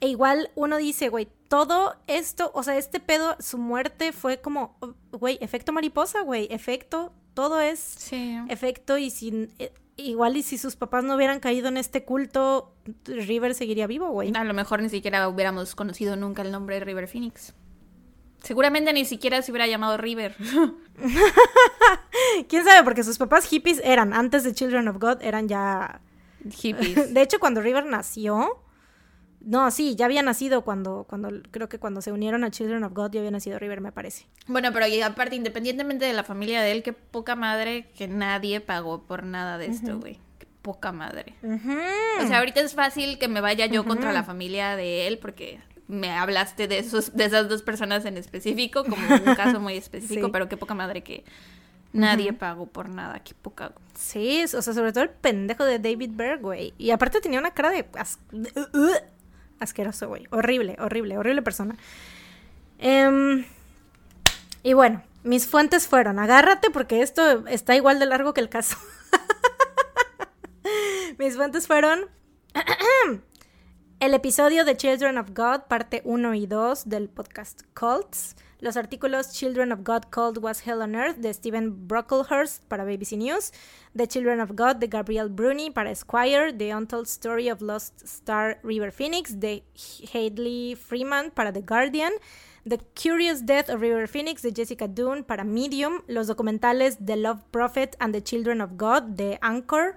E 0.01 0.09
igual 0.09 0.51
uno 0.55 0.77
dice, 0.77 1.09
güey, 1.09 1.29
todo 1.49 1.97
esto, 2.07 2.51
o 2.55 2.63
sea, 2.63 2.77
este 2.77 3.01
pedo, 3.01 3.37
su 3.41 3.59
muerte 3.59 4.13
fue 4.13 4.41
como, 4.41 4.77
güey, 5.13 5.39
efecto 5.41 5.73
mariposa, 5.73 6.23
güey, 6.23 6.49
efecto, 6.51 7.13
todo 7.35 7.61
es 7.61 8.11
efecto 8.49 8.97
y 8.97 9.11
sin 9.11 9.53
eh, 9.59 9.73
igual 9.97 10.37
y 10.37 10.43
si 10.43 10.59
sus 10.59 10.77
papás 10.77 11.05
no 11.05 11.15
hubieran 11.15 11.41
caído 11.41 11.69
en 11.69 11.77
este 11.77 12.05
culto, 12.05 12.75
River 13.05 13.55
seguiría 13.55 13.87
vivo, 13.87 14.11
güey. 14.11 14.33
A 14.35 14.45
lo 14.45 14.55
mejor 14.55 14.83
ni 14.83 14.89
siquiera 14.89 15.29
hubiéramos 15.29 15.75
conocido 15.75 16.17
nunca 16.17 16.43
el 16.43 16.53
nombre 16.53 16.77
de 16.77 16.85
River 16.85 17.09
Phoenix. 17.09 17.55
Seguramente 18.43 18.93
ni 18.93 19.05
siquiera 19.05 19.43
se 19.43 19.51
hubiera 19.51 19.67
llamado 19.67 19.97
River. 19.97 20.37
¿Quién 22.49 22.65
sabe? 22.65 22.85
Porque 22.85 23.03
sus 23.03 23.19
papás 23.19 23.47
hippies 23.47 23.81
eran, 23.83 24.13
antes 24.13 24.45
de 24.45 24.55
Children 24.55 24.89
of 24.89 24.99
God, 24.99 25.19
eran 25.21 25.49
ya... 25.49 26.01
Hippies. 26.49 26.95
De 27.15 27.23
hecho, 27.23 27.41
cuando 27.41 27.61
River 27.61 27.87
nació, 27.87 28.63
no, 29.47 29.71
sí, 29.71 29.95
ya 29.95 30.07
había 30.07 30.25
nacido 30.25 30.63
cuando, 30.63 31.07
cuando, 31.09 31.31
creo 31.53 31.69
que 31.69 31.79
cuando 31.79 32.03
se 32.03 32.11
unieron 32.11 32.43
a 32.43 32.51
Children 32.51 32.83
of 32.83 32.93
God 32.93 33.13
ya 33.13 33.21
había 33.21 33.31
nacido 33.31 33.61
River, 33.61 33.81
me 33.81 33.93
parece. 33.93 34.27
Bueno, 34.49 34.73
pero 34.73 34.87
aparte, 35.05 35.37
independientemente 35.37 36.05
de 36.05 36.13
la 36.13 36.25
familia 36.25 36.63
de 36.63 36.73
él, 36.73 36.83
qué 36.83 36.93
poca 36.93 37.37
madre 37.37 37.89
que 37.97 38.09
nadie 38.09 38.61
pagó 38.61 39.05
por 39.05 39.23
nada 39.23 39.57
de 39.57 39.67
esto, 39.67 40.01
güey. 40.01 40.19
Qué 40.41 40.49
poca 40.63 40.91
madre. 40.91 41.35
O 41.45 42.27
sea, 42.27 42.39
ahorita 42.39 42.61
es 42.61 42.75
fácil 42.75 43.21
que 43.21 43.29
me 43.29 43.41
vaya 43.41 43.67
yo 43.67 43.85
contra 43.85 44.13
la 44.13 44.25
familia 44.25 44.75
de 44.75 45.07
él 45.07 45.19
porque 45.19 45.61
me 45.87 46.11
hablaste 46.11 46.67
de 46.67 46.81
esos, 46.81 47.15
de 47.15 47.27
esas 47.27 47.49
dos 47.49 47.63
personas 47.63 48.05
en 48.05 48.17
específico, 48.17 48.83
como 48.83 48.97
un 49.27 49.35
caso 49.37 49.61
muy 49.61 49.77
específico, 49.77 50.33
pero 50.33 50.49
qué 50.49 50.57
poca 50.57 50.75
madre 50.75 51.05
que 51.05 51.25
nadie 51.93 52.33
pagó 52.33 52.67
por 52.67 52.89
nada, 52.89 53.21
qué 53.21 53.35
poca. 53.35 53.73
Sí, 53.95 54.43
o 54.43 54.61
sea, 54.61 54.75
sobre 54.75 54.93
todo 54.93 55.05
el 55.05 55.11
pendejo 55.11 55.65
de 55.65 55.79
David 55.79 56.11
Berg, 56.15 56.41
güey. 56.41 56.75
Y 56.79 56.91
aparte 56.91 57.21
tenía 57.21 57.39
una 57.39 57.53
cara 57.53 57.71
de 57.71 57.87
asqueroso, 59.61 60.09
güey. 60.09 60.27
Horrible, 60.31 60.77
horrible, 60.79 61.19
horrible 61.19 61.43
persona. 61.43 61.77
Em, 62.79 63.45
y 64.63 64.73
bueno, 64.75 65.03
mis 65.23 65.47
fuentes 65.47 65.89
fueron, 65.89 66.19
agárrate 66.19 66.71
porque 66.71 67.03
esto 67.03 67.47
está 67.49 67.75
igual 67.75 67.99
de 67.99 68.07
largo 68.07 68.35
que 68.35 68.41
el 68.41 68.49
caso. 68.49 68.77
mis 71.19 71.37
fuentes 71.37 71.67
fueron 71.67 72.07
el 74.01 74.15
episodio 74.15 74.65
de 74.65 74.77
Children 74.77 75.19
of 75.19 75.31
God, 75.31 75.63
parte 75.69 76.03
1 76.05 76.35
y 76.35 76.47
2 76.47 76.89
del 76.89 77.09
podcast 77.09 77.63
Cults 77.75 78.37
los 78.61 78.77
artículos 78.77 79.33
Children 79.33 79.73
of 79.73 79.81
God 79.83 80.05
Called 80.11 80.39
Was 80.39 80.67
Hell 80.67 80.83
on 80.83 80.95
Earth 80.95 81.17
de 81.17 81.33
Stephen 81.33 81.87
Brocklehurst 81.87 82.65
para 82.69 82.85
BBC 82.85 83.17
News, 83.17 83.53
The 83.97 84.07
Children 84.07 84.41
of 84.41 84.51
God 84.55 84.77
de 84.77 84.87
Gabrielle 84.87 85.29
Bruni 85.29 85.71
para 85.71 85.91
Esquire, 85.91 86.53
The 86.53 86.75
Untold 86.75 87.07
Story 87.07 87.51
of 87.51 87.61
Lost 87.61 88.03
Star 88.03 88.59
River 88.63 88.93
Phoenix 88.93 89.39
de 89.39 89.63
Hadley 90.13 90.77
Freeman 90.77 91.31
para 91.31 91.53
The 91.53 91.63
Guardian, 91.63 92.13
The 92.69 92.79
Curious 93.01 93.45
Death 93.45 93.69
of 93.69 93.81
River 93.81 94.09
Phoenix 94.09 94.43
de 94.43 94.53
Jessica 94.53 94.89
Dunn 94.89 95.23
para 95.23 95.45
Medium, 95.45 96.03
los 96.09 96.27
documentales 96.27 96.99
The 97.05 97.17
Love 97.17 97.43
Prophet 97.51 97.97
and 98.01 98.13
the 98.13 98.23
Children 98.23 98.61
of 98.61 98.73
God 98.77 99.03
de 99.17 99.39
Anchor, 99.41 99.95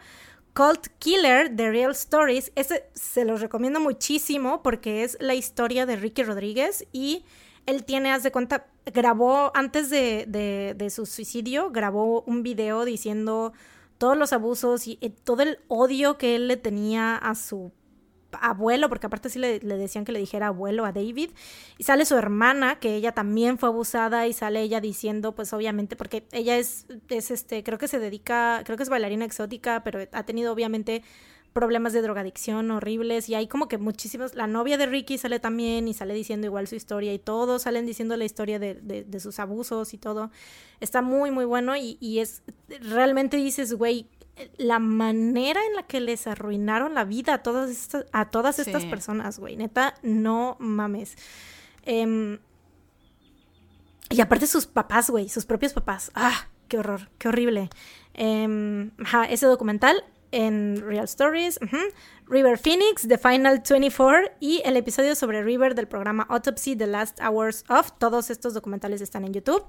Cult 0.53 0.87
Killer, 0.99 1.49
The 1.55 1.71
Real 1.71 1.91
Stories. 1.91 2.51
Ese 2.55 2.83
se 2.93 3.23
los 3.23 3.41
recomiendo 3.41 3.79
muchísimo 3.79 4.61
porque 4.61 5.03
es 5.03 5.17
la 5.19 5.33
historia 5.33 5.85
de 5.85 5.95
Ricky 5.95 6.23
Rodríguez 6.23 6.85
y 6.91 7.23
él 7.69 7.85
tiene, 7.85 8.11
haz 8.11 8.23
de 8.23 8.31
cuenta, 8.31 8.67
grabó 8.85 9.51
antes 9.55 9.89
de, 9.89 10.25
de, 10.75 10.89
su 10.89 11.05
suicidio, 11.05 11.71
grabó 11.71 12.21
un 12.21 12.43
video 12.43 12.85
diciendo 12.85 13.53
todos 13.97 14.17
los 14.17 14.33
abusos 14.33 14.87
y, 14.87 14.97
todo 15.23 15.43
el 15.43 15.59
odio 15.67 16.17
que 16.17 16.35
él 16.35 16.47
le 16.47 16.57
tenía 16.57 17.15
a 17.15 17.35
su 17.35 17.71
abuelo, 18.31 18.89
porque 18.89 19.07
aparte 19.07 19.29
sí 19.29 19.39
le, 19.39 19.59
le, 19.59 19.75
decían 19.77 20.05
que 20.05 20.11
le 20.11 20.19
dijera 20.19 20.47
abuelo 20.47 20.85
a 20.85 20.91
David, 20.91 21.31
y 21.77 21.83
sale 21.83 22.05
su 22.05 22.15
hermana, 22.15 22.79
que 22.79 22.95
ella 22.95 23.11
también 23.11 23.57
fue 23.57 23.69
abusada, 23.69 24.27
y 24.27 24.33
sale 24.33 24.61
ella 24.61 24.81
diciendo, 24.81 25.33
pues 25.33 25.51
obviamente, 25.51 25.95
porque 25.95 26.27
ella 26.31 26.57
es, 26.57 26.85
es 27.09 27.31
este, 27.31 27.63
creo 27.63 27.77
que 27.77 27.87
se 27.87 27.99
dedica, 27.99 28.61
creo 28.65 28.77
que 28.77 28.83
es 28.83 28.89
bailarina 28.89 29.25
exótica, 29.25 29.83
pero 29.83 29.99
ha 30.11 30.23
tenido 30.23 30.53
obviamente 30.53 31.03
problemas 31.53 31.93
de 31.93 32.01
drogadicción 32.01 32.71
horribles 32.71 33.29
y 33.29 33.35
hay 33.35 33.47
como 33.47 33.67
que 33.67 33.77
muchísimos, 33.77 34.35
la 34.35 34.47
novia 34.47 34.77
de 34.77 34.85
Ricky 34.85 35.17
sale 35.17 35.39
también 35.39 35.87
y 35.87 35.93
sale 35.93 36.13
diciendo 36.13 36.47
igual 36.47 36.67
su 36.67 36.75
historia 36.75 37.13
y 37.13 37.19
todos 37.19 37.63
salen 37.63 37.85
diciendo 37.85 38.15
la 38.17 38.25
historia 38.25 38.59
de, 38.59 38.75
de, 38.75 39.19
sus 39.19 39.39
abusos 39.39 39.93
y 39.93 39.97
todo. 39.97 40.31
Está 40.79 41.01
muy, 41.01 41.31
muy 41.31 41.45
bueno 41.45 41.75
y, 41.75 41.97
y 41.99 42.19
es, 42.19 42.43
realmente 42.81 43.37
dices, 43.37 43.73
güey, 43.73 44.07
la 44.57 44.79
manera 44.79 45.59
en 45.65 45.75
la 45.75 45.83
que 45.83 45.99
les 45.99 46.27
arruinaron 46.27 46.93
la 46.93 47.03
vida 47.03 47.35
a 47.35 47.43
todas 47.43 47.69
estas, 47.69 48.05
a 48.11 48.29
todas 48.29 48.59
estas 48.59 48.85
personas, 48.85 49.39
güey, 49.39 49.57
neta, 49.57 49.95
no 50.01 50.55
mames. 50.59 51.17
Em, 51.83 52.39
y 54.09 54.21
aparte 54.21 54.47
sus 54.47 54.65
papás, 54.65 55.09
güey, 55.09 55.29
sus 55.29 55.45
propios 55.45 55.73
papás. 55.73 56.11
Ah, 56.15 56.47
qué 56.67 56.77
horror, 56.77 57.09
qué 57.17 57.27
horrible. 57.27 57.69
Em, 58.13 58.91
ese 59.29 59.45
documental 59.45 60.03
en 60.31 60.81
Real 60.81 61.05
Stories, 61.05 61.59
River 62.27 62.57
Phoenix, 62.57 63.07
The 63.07 63.17
Final 63.17 63.63
24 63.67 64.31
y 64.39 64.61
el 64.65 64.77
episodio 64.77 65.15
sobre 65.15 65.43
River 65.43 65.75
del 65.75 65.87
programa 65.87 66.25
Autopsy, 66.29 66.75
The 66.75 66.87
Last 66.87 67.19
Hours 67.21 67.65
of. 67.69 67.91
Todos 67.97 68.29
estos 68.29 68.53
documentales 68.53 69.01
están 69.01 69.25
en 69.25 69.33
YouTube. 69.33 69.63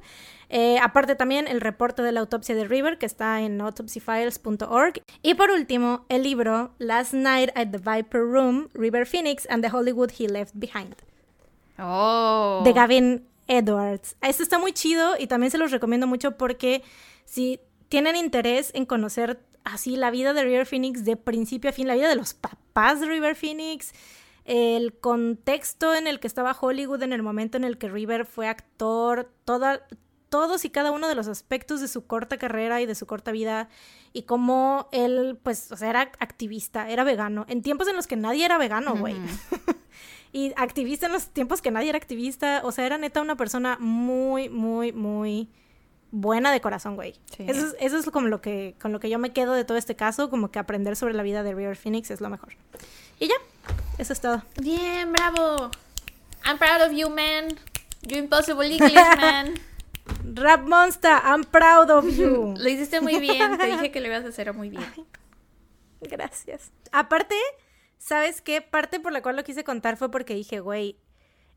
Eh, 0.49 0.79
aparte 0.83 1.15
también 1.15 1.49
el 1.49 1.61
reporte 1.61 2.03
de 2.03 2.13
la 2.13 2.21
autopsia 2.21 2.55
de 2.55 2.65
River 2.65 2.99
que 2.99 3.07
está 3.07 3.41
en 3.41 3.61
autopsyfiles.org. 3.61 5.03
Y 5.23 5.35
por 5.35 5.51
último, 5.51 6.05
el 6.09 6.23
libro 6.23 6.75
Last 6.79 7.15
Night 7.15 7.51
at 7.55 7.69
the 7.69 7.79
Viper 7.79 8.23
Room, 8.23 8.69
River 8.75 9.07
Phoenix 9.07 9.47
and 9.51 9.65
the 9.65 9.71
Hollywood 9.75 10.11
He 10.19 10.29
Left 10.29 10.53
Behind. 10.55 10.97
Oh. 11.79 12.63
De 12.65 12.73
Gavin 12.73 13.27
Edwards. 13.47 14.17
Este 14.21 14.43
está 14.43 14.59
muy 14.59 14.73
chido 14.73 15.17
y 15.19 15.27
también 15.27 15.51
se 15.51 15.59
los 15.59 15.71
recomiendo 15.71 16.07
mucho 16.07 16.37
porque 16.37 16.83
si 17.25 17.61
tienen 17.89 18.17
interés 18.17 18.71
en 18.75 18.87
conocer 18.87 19.41
así 19.65 19.97
la 19.97 20.11
vida 20.11 20.33
de 20.33 20.45
River 20.45 20.67
Phoenix 20.67 21.05
de 21.05 21.17
principio 21.17 21.71
a 21.71 21.73
fin, 21.73 21.87
la 21.87 21.95
vida 21.95 22.09
de 22.09 22.17
los 22.17 22.35
papás 22.35 23.01
de 23.01 23.07
River 23.07 23.37
Phoenix, 23.37 23.93
el 24.45 24.95
contexto 24.99 25.95
en 25.95 26.07
el 26.07 26.21
que 26.21 26.27
estaba 26.27 26.57
Hollywood 26.59 27.03
en 27.03 27.13
el 27.13 27.23
momento 27.23 27.57
en 27.57 27.65
el 27.65 27.79
que 27.79 27.89
River 27.89 28.27
fue 28.27 28.49
actor, 28.49 29.31
toda, 29.45 29.87
todos 30.29 30.65
y 30.65 30.71
cada 30.71 30.93
uno 30.93 31.09
de 31.09 31.15
los 31.15 31.29
aspectos 31.29 31.81
de 31.81 31.89
su 31.89 32.07
corta 32.07 32.39
carrera 32.39 32.81
y 32.81 32.87
de 32.87 32.95
su 32.95 33.07
corta 33.07 33.33
vida 33.33 33.69
y 34.13 34.23
cómo 34.23 34.89
él, 34.93 35.39
pues, 35.43 35.71
o 35.71 35.77
sea, 35.77 35.91
era 35.91 36.01
activista, 36.19 36.89
era 36.89 37.05
vegano, 37.05 37.45
en 37.49 37.63
tiempos 37.63 37.89
en 37.89 37.97
los 37.97 38.07
que 38.07 38.17
nadie 38.17 38.45
era 38.45 38.59
vegano, 38.59 38.97
güey. 38.97 39.17
y 40.33 40.53
activista 40.57 41.07
en 41.07 41.13
los 41.13 41.29
tiempos 41.29 41.61
que 41.61 41.71
nadie 41.71 41.91
era 41.91 41.99
activista, 41.99 42.63
o 42.65 42.73
sea, 42.73 42.87
era 42.87 42.99
neta 42.99 43.21
una 43.21 43.37
persona 43.37 43.77
muy, 43.79 44.49
muy, 44.49 44.93
muy 44.93 45.51
buena 46.11 46.53
de 46.53 46.61
corazón, 46.61 46.97
güey. 46.97 47.15
Eso, 47.39 47.67
es, 47.67 47.77
eso 47.81 47.99
es 47.99 48.11
como 48.11 48.29
lo 48.29 48.41
que, 48.41 48.75
con 48.81 48.93
lo 48.93 49.01
que 49.01 49.11
yo 49.11 49.19
me 49.19 49.33
quedo 49.33 49.55
de 49.55 49.65
todo 49.65 49.79
este 49.79 49.97
caso, 49.97 50.31
como 50.31 50.51
que 50.51 50.59
aprender 50.59 50.97
sobre 50.97 51.15
la 51.15 51.23
vida 51.23 51.43
de 51.43 51.55
River 51.55 51.77
Phoenix 51.77 52.11
es 52.11 52.21
lo 52.21 52.31
mejor. 52.31 52.55
Y 53.19 53.29
ya, 53.29 53.35
eso 53.99 54.13
es 54.13 54.21
todo. 54.21 54.43
Bien, 54.61 55.13
bravo. 55.13 55.71
I'm 56.45 56.59
proud 56.59 56.83
of 56.87 56.93
you, 56.93 57.11
man. 57.11 57.57
You 58.03 58.19
impossible 58.19 58.67
English, 58.67 58.95
man. 58.95 59.55
Rap 60.35 60.63
Monster, 60.67 61.13
I'm 61.25 61.45
proud 61.45 61.91
of 61.91 62.07
you. 62.17 62.55
lo 62.59 62.69
hiciste 62.69 63.01
muy 63.01 63.19
bien. 63.19 63.59
Te 63.59 63.67
dije 63.67 63.91
que 63.91 64.01
lo 64.01 64.07
ibas 64.09 64.25
a 64.25 64.29
hacer 64.29 64.53
muy 64.53 64.71
bien. 64.71 64.85
gracias. 66.01 66.73
Aparte, 66.93 67.37
¿sabes 67.99 68.41
qué? 68.41 68.63
Parte 68.63 69.01
por 69.01 69.13
la 69.13 69.23
cual 69.23 69.37
lo 69.37 69.45
quise 69.45 69.65
contar 69.65 69.97
fue 69.97 70.11
porque 70.11 70.35
dije, 70.35 70.61
güey, 70.61 70.97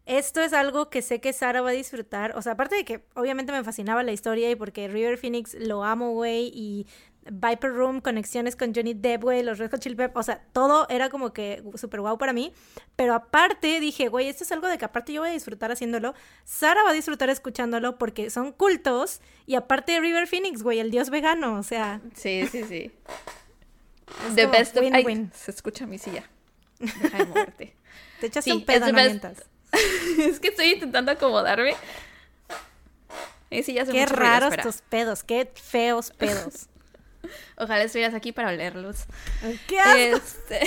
esto 0.05 0.41
es 0.41 0.53
algo 0.53 0.89
que 0.89 1.01
sé 1.01 1.21
que 1.21 1.33
Sara 1.33 1.61
va 1.61 1.69
a 1.69 1.73
disfrutar. 1.73 2.35
O 2.35 2.41
sea, 2.41 2.53
aparte 2.53 2.75
de 2.75 2.85
que 2.85 3.03
obviamente 3.15 3.51
me 3.51 3.63
fascinaba 3.63 4.03
la 4.03 4.11
historia 4.11 4.49
y 4.51 4.55
porque 4.55 4.87
River 4.87 5.17
Phoenix 5.17 5.53
lo 5.53 5.83
amo, 5.83 6.11
güey, 6.11 6.51
y 6.53 6.87
Viper 7.29 7.71
Room, 7.71 8.01
conexiones 8.01 8.55
con 8.55 8.73
Johnny 8.73 8.93
Depp, 8.93 9.23
güey, 9.23 9.43
los 9.43 9.57
Red 9.57 9.71
Hot 9.71 9.79
Chili 9.79 9.95
Peppers, 9.95 10.19
o 10.19 10.23
sea, 10.23 10.41
todo 10.51 10.87
era 10.89 11.09
como 11.09 11.31
que 11.31 11.63
súper 11.75 12.01
guau 12.01 12.17
para 12.17 12.33
mí. 12.33 12.53
Pero 12.95 13.13
aparte 13.13 13.79
dije, 13.79 14.09
güey, 14.09 14.27
esto 14.27 14.43
es 14.43 14.51
algo 14.51 14.67
de 14.67 14.77
que 14.77 14.85
aparte 14.85 15.13
yo 15.13 15.21
voy 15.21 15.29
a 15.29 15.33
disfrutar 15.33 15.71
haciéndolo. 15.71 16.13
Sara 16.43 16.83
va 16.83 16.89
a 16.89 16.93
disfrutar 16.93 17.29
escuchándolo 17.29 17.97
porque 17.97 18.29
son 18.29 18.51
cultos. 18.51 19.21
Y 19.45 19.55
aparte 19.55 19.99
River 19.99 20.27
Phoenix, 20.27 20.63
güey, 20.63 20.79
el 20.79 20.91
dios 20.91 21.09
vegano, 21.09 21.57
o 21.57 21.63
sea. 21.63 22.01
Sí, 22.15 22.45
sí, 22.51 22.63
sí. 22.63 22.91
The 24.35 24.47
best 24.47 24.77
of... 24.77 24.83
Win, 25.05 25.31
se 25.33 25.51
escucha 25.51 25.85
mi 25.85 25.97
silla. 25.97 26.29
Deja 26.79 27.17
de 27.17 27.25
moverte. 27.25 27.75
Te 28.19 28.27
echaste 28.27 28.53
un 28.53 28.65
pedo, 28.65 28.91
no 28.91 28.99
es 30.19 30.39
que 30.39 30.49
estoy 30.49 30.73
intentando 30.73 31.11
acomodarme. 31.11 31.75
qué 33.91 34.05
raros 34.05 34.55
tus 34.57 34.81
pedos, 34.81 35.23
qué 35.23 35.51
feos 35.53 36.11
pedos. 36.11 36.67
Ojalá 37.57 37.83
estuvieras 37.83 38.13
aquí 38.13 38.31
para 38.31 38.49
olerlos. 38.49 39.05
¿Qué 39.67 40.11
Este... 40.11 40.61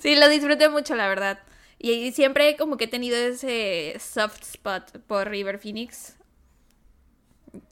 sí, 0.00 0.16
lo 0.16 0.28
disfruté 0.28 0.68
mucho, 0.68 0.94
la 0.94 1.08
verdad. 1.08 1.40
Y 1.78 2.12
siempre 2.12 2.56
como 2.56 2.76
que 2.76 2.84
he 2.84 2.88
tenido 2.88 3.16
ese 3.16 3.96
soft 3.98 4.42
spot 4.42 4.98
por 5.06 5.28
River 5.28 5.58
Phoenix. 5.58 6.16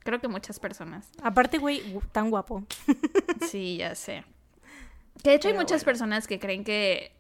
Creo 0.01 0.21
que 0.21 0.29
muchas 0.29 0.59
personas. 0.59 1.09
Aparte, 1.23 1.59
güey, 1.59 1.83
tan 2.13 2.31
guapo. 2.31 2.65
sí, 3.49 3.77
ya 3.77 3.95
sé. 3.95 4.25
Que 5.23 5.31
de 5.31 5.37
hecho 5.37 5.49
hay 5.49 5.55
muchas 5.55 5.85
personas 5.85 6.27
que 6.27 6.41
creen 6.41 6.65
que 6.65 7.13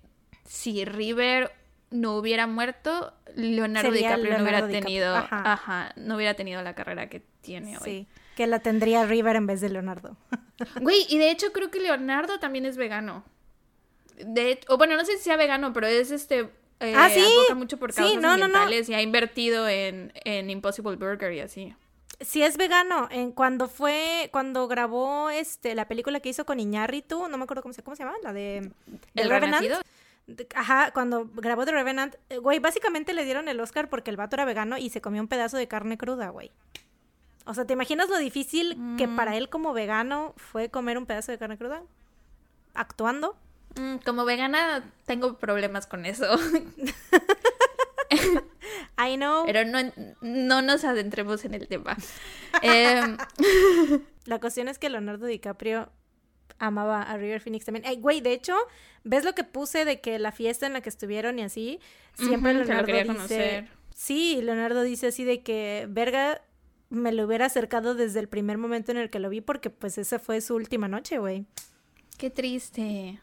si 0.51 0.85
River 0.85 1.53
no 1.93 2.17
hubiera 2.17 2.49
muerto, 2.49 3.15
Leonardo 3.37 3.93
DiCaprio 3.93 4.37
no 4.37 4.43
hubiera 4.43 4.67
tenido, 4.67 5.15
ajá. 5.15 5.93
no 5.95 6.17
hubiera 6.17 6.35
tenido 6.35 6.61
la 6.61 6.75
carrera 6.75 7.09
que 7.09 7.23
tiene 7.41 7.79
hoy. 7.79 7.85
Sí, 7.85 8.07
que 8.35 8.49
la 8.49 8.59
tendría 8.59 9.07
River 9.07 9.37
en 9.37 9.47
vez 9.47 9.61
de 9.61 9.69
Leonardo. 9.69 10.17
Güey, 10.81 11.07
y 11.09 11.19
de 11.19 11.31
hecho 11.31 11.53
creo 11.53 11.71
que 11.71 11.79
Leonardo 11.79 12.41
también 12.41 12.67
es 12.67 12.77
vegano. 12.77 13.25
De, 14.17 14.59
o 14.67 14.77
bueno, 14.77 14.97
no 14.97 15.05
sé 15.05 15.19
si 15.19 15.23
sea 15.23 15.37
vegano, 15.37 15.73
pero 15.73 15.87
es 15.87 16.11
este 16.11 16.41
eh, 16.81 16.95
ah, 16.97 17.09
sí. 17.09 17.25
mucho 17.55 17.79
por 17.79 17.95
causas 17.95 18.13
sí, 18.13 18.19
no, 18.19 18.31
ambientales 18.31 18.89
y 18.89 18.95
ha 18.95 19.03
invertido 19.03 19.69
en, 19.69 20.13
en 20.25 20.51
Impossible 20.51 20.97
Burger 20.97 21.33
y 21.33 21.41
así. 21.41 21.77
Sí 22.21 22.43
es 22.43 22.57
vegano. 22.57 23.09
En 23.13 23.31
cuando 23.31 23.69
fue, 23.69 24.29
cuando 24.33 24.67
grabó 24.67 25.31
este 25.31 25.77
la 25.77 25.87
película 25.87 26.19
que 26.19 26.31
hizo 26.31 26.45
con 26.45 26.59
Iñárritu, 26.59 27.29
no 27.29 27.39
me 27.39 27.45
acuerdo 27.45 27.63
cómo 27.63 27.73
se, 27.73 27.85
cómo 27.85 27.95
se 27.95 28.03
llama, 28.03 28.17
la 28.25 28.33
de 28.33 28.73
El 29.15 29.31
Revenant. 29.31 29.65
Ajá, 30.55 30.91
cuando 30.93 31.26
grabó 31.35 31.64
The 31.64 31.72
Revenant, 31.72 32.16
eh, 32.28 32.39
güey, 32.39 32.59
básicamente 32.59 33.12
le 33.14 33.24
dieron 33.24 33.49
el 33.49 33.61
Oscar 33.61 33.89
porque 33.89 34.11
el 34.11 34.16
vato 34.16 34.37
era 34.37 34.45
vegano 34.45 34.78
y 34.78 34.91
se 34.91 35.01
comió 35.01 35.22
un 35.22 35.28
pedazo 35.28 35.57
de 35.57 35.68
carne 35.68 35.99
cruda, 35.99 36.28
güey. 36.31 36.51
O 37.47 37.55
sea, 37.55 37.64
¿te 37.64 37.72
imaginas 37.72 38.09
lo 38.09 38.18
difícil 38.18 38.76
que 38.97 39.07
mm. 39.07 39.16
para 39.16 39.37
él 39.37 39.49
como 39.49 39.72
vegano 39.72 40.35
fue 40.37 40.68
comer 40.70 40.99
un 40.99 41.07
pedazo 41.07 41.33
de 41.33 41.39
carne 41.39 41.57
cruda? 41.59 41.83
Actuando. 42.74 43.37
Mm, 43.76 43.97
como 44.05 44.24
vegana 44.24 44.85
tengo 45.07 45.39
problemas 45.39 45.87
con 45.87 46.07
eso. 46.07 46.26
I 48.99 49.16
know. 49.16 49.45
Pero 49.47 49.64
no, 49.64 49.78
no 50.20 50.62
nos 50.62 50.85
adentremos 50.85 51.45
en 51.45 51.55
el 51.55 51.66
tema. 51.68 51.97
Em, 52.62 53.16
La 54.26 54.39
cuestión 54.39 54.68
es 54.68 54.78
que 54.78 54.91
Leonardo 54.91 55.26
DiCaprio 55.26 55.91
amaba 56.61 57.03
a 57.03 57.17
River 57.17 57.41
Phoenix 57.41 57.65
también. 57.65 58.01
güey, 58.01 58.21
de 58.21 58.33
hecho, 58.33 58.55
¿ves 59.03 59.25
lo 59.25 59.35
que 59.35 59.43
puse 59.43 59.85
de 59.85 60.01
que 60.01 60.19
la 60.21 60.31
fiesta 60.31 60.67
en 60.67 60.75
la 60.75 60.81
que 60.81 60.89
estuvieron 60.89 61.39
y 61.41 61.43
así? 61.43 61.81
Siempre 62.15 62.55
Leonardo 62.55 63.15
dice... 63.15 63.69
Sí, 63.95 64.41
Leonardo 64.41 64.83
dice 64.83 65.09
así 65.09 65.25
de 65.25 65.43
que, 65.43 65.87
verga, 65.91 66.41
me 66.89 67.13
lo 67.13 67.25
hubiera 67.25 67.47
acercado 67.47 67.95
desde 67.95 68.21
el 68.21 68.29
primer 68.29 68.57
momento 68.57 68.93
en 68.93 68.99
el 68.99 69.11
que 69.11 69.19
lo 69.19 69.29
vi 69.29 69.41
porque 69.41 69.69
pues 69.69 69.99
esa 69.99 70.19
fue 70.19 70.41
su 70.41 70.55
última 70.55 70.89
noche, 70.89 71.19
güey. 71.19 71.45
Qué 72.17 72.31
triste. 72.31 73.21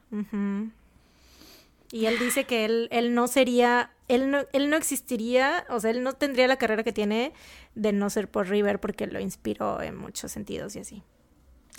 Y 1.92 2.06
él 2.06 2.20
dice 2.20 2.44
que 2.44 2.66
él, 2.66 2.90
él 2.92 3.14
no 3.14 3.28
sería, 3.28 3.92
él 4.08 4.30
no, 4.30 4.46
él 4.54 4.70
no 4.70 4.76
existiría, 4.76 5.66
o 5.70 5.80
sea, 5.80 5.92
él 5.92 6.04
no 6.04 6.14
tendría 6.14 6.48
la 6.48 6.58
carrera 6.58 6.84
que 6.84 6.94
tiene 6.94 7.34
de 7.76 7.94
no 7.94 8.10
ser 8.10 8.30
por 8.30 8.48
River 8.48 8.80
porque 8.80 9.08
lo 9.08 9.20
inspiró 9.20 9.82
en 9.82 9.96
muchos 9.96 10.32
sentidos 10.32 10.76
y 10.76 10.80
así. 10.80 11.04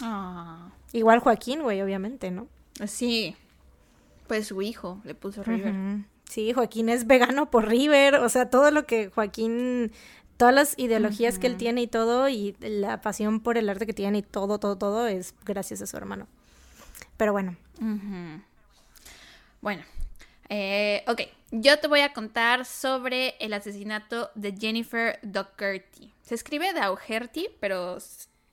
Ah. 0.03 0.71
Igual 0.93 1.21
Joaquín, 1.21 1.63
güey, 1.63 1.83
obviamente, 1.83 2.31
¿no? 2.31 2.47
Sí. 2.87 3.37
Pues 4.27 4.47
su 4.47 4.63
hijo 4.63 5.01
le 5.05 5.15
puso 5.15 5.43
River. 5.43 6.05
Sí, 6.29 6.53
Joaquín 6.53 6.89
es 6.89 7.07
vegano 7.07 7.51
por 7.51 7.69
River, 7.69 8.17
o 8.17 8.29
sea, 8.29 8.51
todo 8.51 8.71
lo 8.71 8.87
que 8.87 9.09
Joaquín, 9.09 9.93
todas 10.37 10.55
las 10.55 10.79
ideologías 10.79 11.39
que 11.39 11.47
él 11.47 11.57
tiene 11.57 11.83
y 11.83 11.87
todo, 11.87 12.29
y 12.29 12.55
la 12.61 13.01
pasión 13.01 13.41
por 13.41 13.57
el 13.57 13.69
arte 13.69 13.87
que 13.87 13.95
tiene 13.95 14.19
y 14.19 14.23
todo, 14.23 14.59
todo, 14.59 14.77
todo, 14.77 15.07
es 15.07 15.35
gracias 15.45 15.81
a 15.81 15.87
su 15.87 15.97
hermano. 15.97 16.27
Pero 17.17 17.33
bueno. 17.33 17.57
Bueno, 19.63 19.83
eh, 20.51 21.03
ok, 21.07 21.23
yo 21.51 21.79
te 21.79 21.89
voy 21.89 22.01
a 22.01 22.13
contar 22.13 22.65
sobre 22.65 23.35
el 23.41 23.55
asesinato 23.55 24.31
de 24.35 24.55
Jennifer 24.57 25.19
Doherty. 25.23 26.13
Se 26.23 26.35
escribe 26.35 26.73
Dougherty, 26.75 27.49
pero 27.61 27.99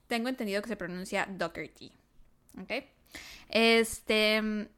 tengo 0.08 0.30
entendido 0.30 0.62
que 0.62 0.70
se 0.70 0.76
pronuncia 0.76 1.28
Doherty. 1.30 1.92
¿Ok? 2.62 2.86
Este. 3.50 4.70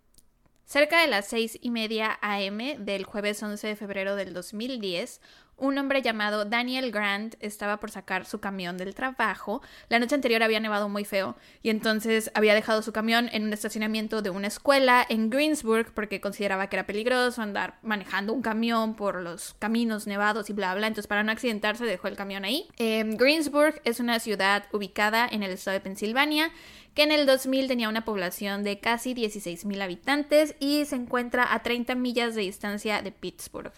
Cerca 0.65 1.01
de 1.01 1.07
las 1.07 1.27
seis 1.27 1.57
y 1.61 1.71
media 1.71 2.19
AM 2.21 2.83
del 2.83 3.05
jueves 3.05 3.41
11 3.41 3.67
de 3.67 3.75
febrero 3.77 4.17
del 4.17 4.33
2010, 4.33 5.21
un 5.57 5.77
hombre 5.77 6.01
llamado 6.01 6.45
Daniel 6.45 6.91
Grant 6.91 7.35
estaba 7.39 7.79
por 7.79 7.91
sacar 7.91 8.25
su 8.25 8.39
camión 8.39 8.77
del 8.77 8.93
trabajo. 8.93 9.61
La 9.89 9.99
noche 9.99 10.15
anterior 10.15 10.43
había 10.43 10.59
nevado 10.59 10.87
muy 10.87 11.03
feo 11.03 11.35
y 11.63 11.69
entonces 11.69 12.31
había 12.35 12.53
dejado 12.53 12.81
su 12.81 12.93
camión 12.93 13.29
en 13.31 13.43
un 13.43 13.53
estacionamiento 13.53 14.21
de 14.21 14.29
una 14.29 14.47
escuela 14.47 15.05
en 15.09 15.29
Greensburg 15.29 15.91
porque 15.93 16.21
consideraba 16.21 16.67
que 16.67 16.75
era 16.75 16.85
peligroso 16.85 17.41
andar 17.41 17.79
manejando 17.81 18.33
un 18.33 18.41
camión 18.41 18.95
por 18.95 19.21
los 19.21 19.55
caminos 19.55 20.07
nevados 20.07 20.49
y 20.49 20.53
bla 20.53 20.75
bla. 20.75 20.87
Entonces 20.87 21.07
para 21.07 21.23
no 21.23 21.31
accidentarse 21.31 21.85
dejó 21.85 22.07
el 22.07 22.15
camión 22.15 22.45
ahí. 22.45 22.67
Em, 22.77 23.17
Greensburg 23.17 23.81
es 23.83 23.99
una 23.99 24.19
ciudad 24.19 24.65
ubicada 24.71 25.27
en 25.29 25.43
el 25.43 25.51
estado 25.51 25.73
de 25.73 25.81
Pensilvania 25.81 26.51
que 26.97 27.03
en 27.03 27.11
el 27.11 27.27
2000 27.27 27.67
tenía 27.67 27.89
una 27.89 28.05
población 28.05 28.63
de 28.63 28.79
casi 28.79 29.13
16.000 29.13 29.83
habitantes 29.83 30.55
y 30.59 30.83
se 30.85 30.95
encuentra 30.95 31.53
a 31.53 31.61
30 31.61 31.93
millas 31.93 32.33
de 32.33 32.41
distancia 32.41 33.03
de 33.03 33.11
Pittsburgh. 33.11 33.71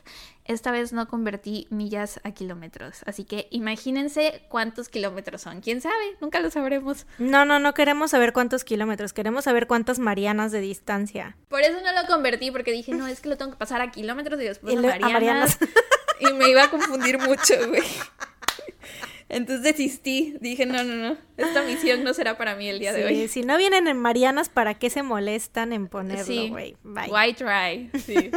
Esta 0.50 0.72
vez 0.72 0.94
no 0.94 1.08
convertí 1.08 1.68
millas 1.70 2.20
a 2.24 2.32
kilómetros, 2.32 3.04
así 3.06 3.24
que 3.24 3.48
imagínense 3.52 4.42
cuántos 4.50 4.90
kilómetros 4.90 5.44
son. 5.44 5.62
¿Quién 5.62 5.80
sabe? 5.80 6.18
Nunca 6.22 6.40
lo 6.40 6.50
sabremos. 6.50 7.06
No, 7.20 7.46
no, 7.46 7.60
no 7.60 7.76
queremos 7.76 8.10
saber 8.10 8.34
cuántos 8.34 8.64
kilómetros, 8.64 9.14
queremos 9.14 9.44
saber 9.44 9.68
cuántas 9.68 10.00
marianas 10.00 10.52
de 10.52 10.60
distancia. 10.60 11.38
Por 11.50 11.62
eso 11.62 11.78
no 11.86 11.94
lo 11.94 12.08
convertí, 12.08 12.50
porque 12.50 12.72
dije, 12.72 12.96
no, 12.96 13.06
es 13.06 13.22
que 13.22 13.30
lo 13.30 13.38
tengo 13.38 13.52
que 13.52 13.58
pasar 13.58 13.80
a 13.82 13.92
kilómetros 13.92 14.42
y 14.42 14.46
después 14.46 14.76
a, 14.80 14.82
marianas, 14.82 15.60
y 16.20 16.34
me 16.34 16.50
iba 16.50 16.64
a 16.64 16.72
confundir 16.72 17.20
mucho, 17.20 17.54
güey. 17.68 17.84
Entonces 19.30 19.64
desistí. 19.64 20.36
Dije, 20.42 20.66
no, 20.66 20.84
no, 20.84 20.96
no. 20.96 21.18
Esta 21.38 21.62
misión 21.64 22.04
no 22.04 22.14
será 22.16 22.36
para 22.38 22.56
mí 22.56 22.68
el 22.68 22.80
día 22.80 22.92
de 22.92 23.06
hoy. 23.06 23.28
Si 23.28 23.44
no 23.44 23.58
vienen 23.58 23.88
en 23.88 23.98
Marianas, 23.98 24.50
¿para 24.50 24.74
qué 24.74 24.90
se 24.90 25.04
molestan 25.04 25.72
en 25.72 25.88
ponerlo, 25.88 26.48
güey? 26.50 26.76
Bye. 26.84 27.10
Why 27.10 27.34
try? 27.34 27.92
Sí. 28.00 28.32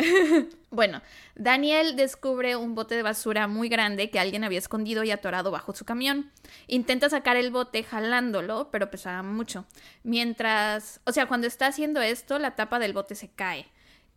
bueno, 0.70 1.00
Daniel 1.36 1.94
descubre 1.94 2.56
un 2.56 2.74
bote 2.74 2.96
de 2.96 3.02
basura 3.02 3.46
muy 3.46 3.68
grande 3.68 4.10
que 4.10 4.18
alguien 4.18 4.42
había 4.42 4.58
escondido 4.58 5.04
y 5.04 5.12
atorado 5.12 5.52
bajo 5.52 5.72
su 5.72 5.84
camión. 5.84 6.32
Intenta 6.66 7.08
sacar 7.08 7.36
el 7.36 7.52
bote 7.52 7.84
jalándolo, 7.84 8.70
pero 8.72 8.90
pesaba 8.90 9.22
mucho. 9.22 9.66
Mientras, 10.02 11.00
o 11.04 11.12
sea, 11.12 11.26
cuando 11.26 11.46
está 11.46 11.68
haciendo 11.68 12.02
esto, 12.02 12.40
la 12.40 12.56
tapa 12.56 12.80
del 12.80 12.92
bote 12.92 13.14
se 13.14 13.28
cae. 13.28 13.66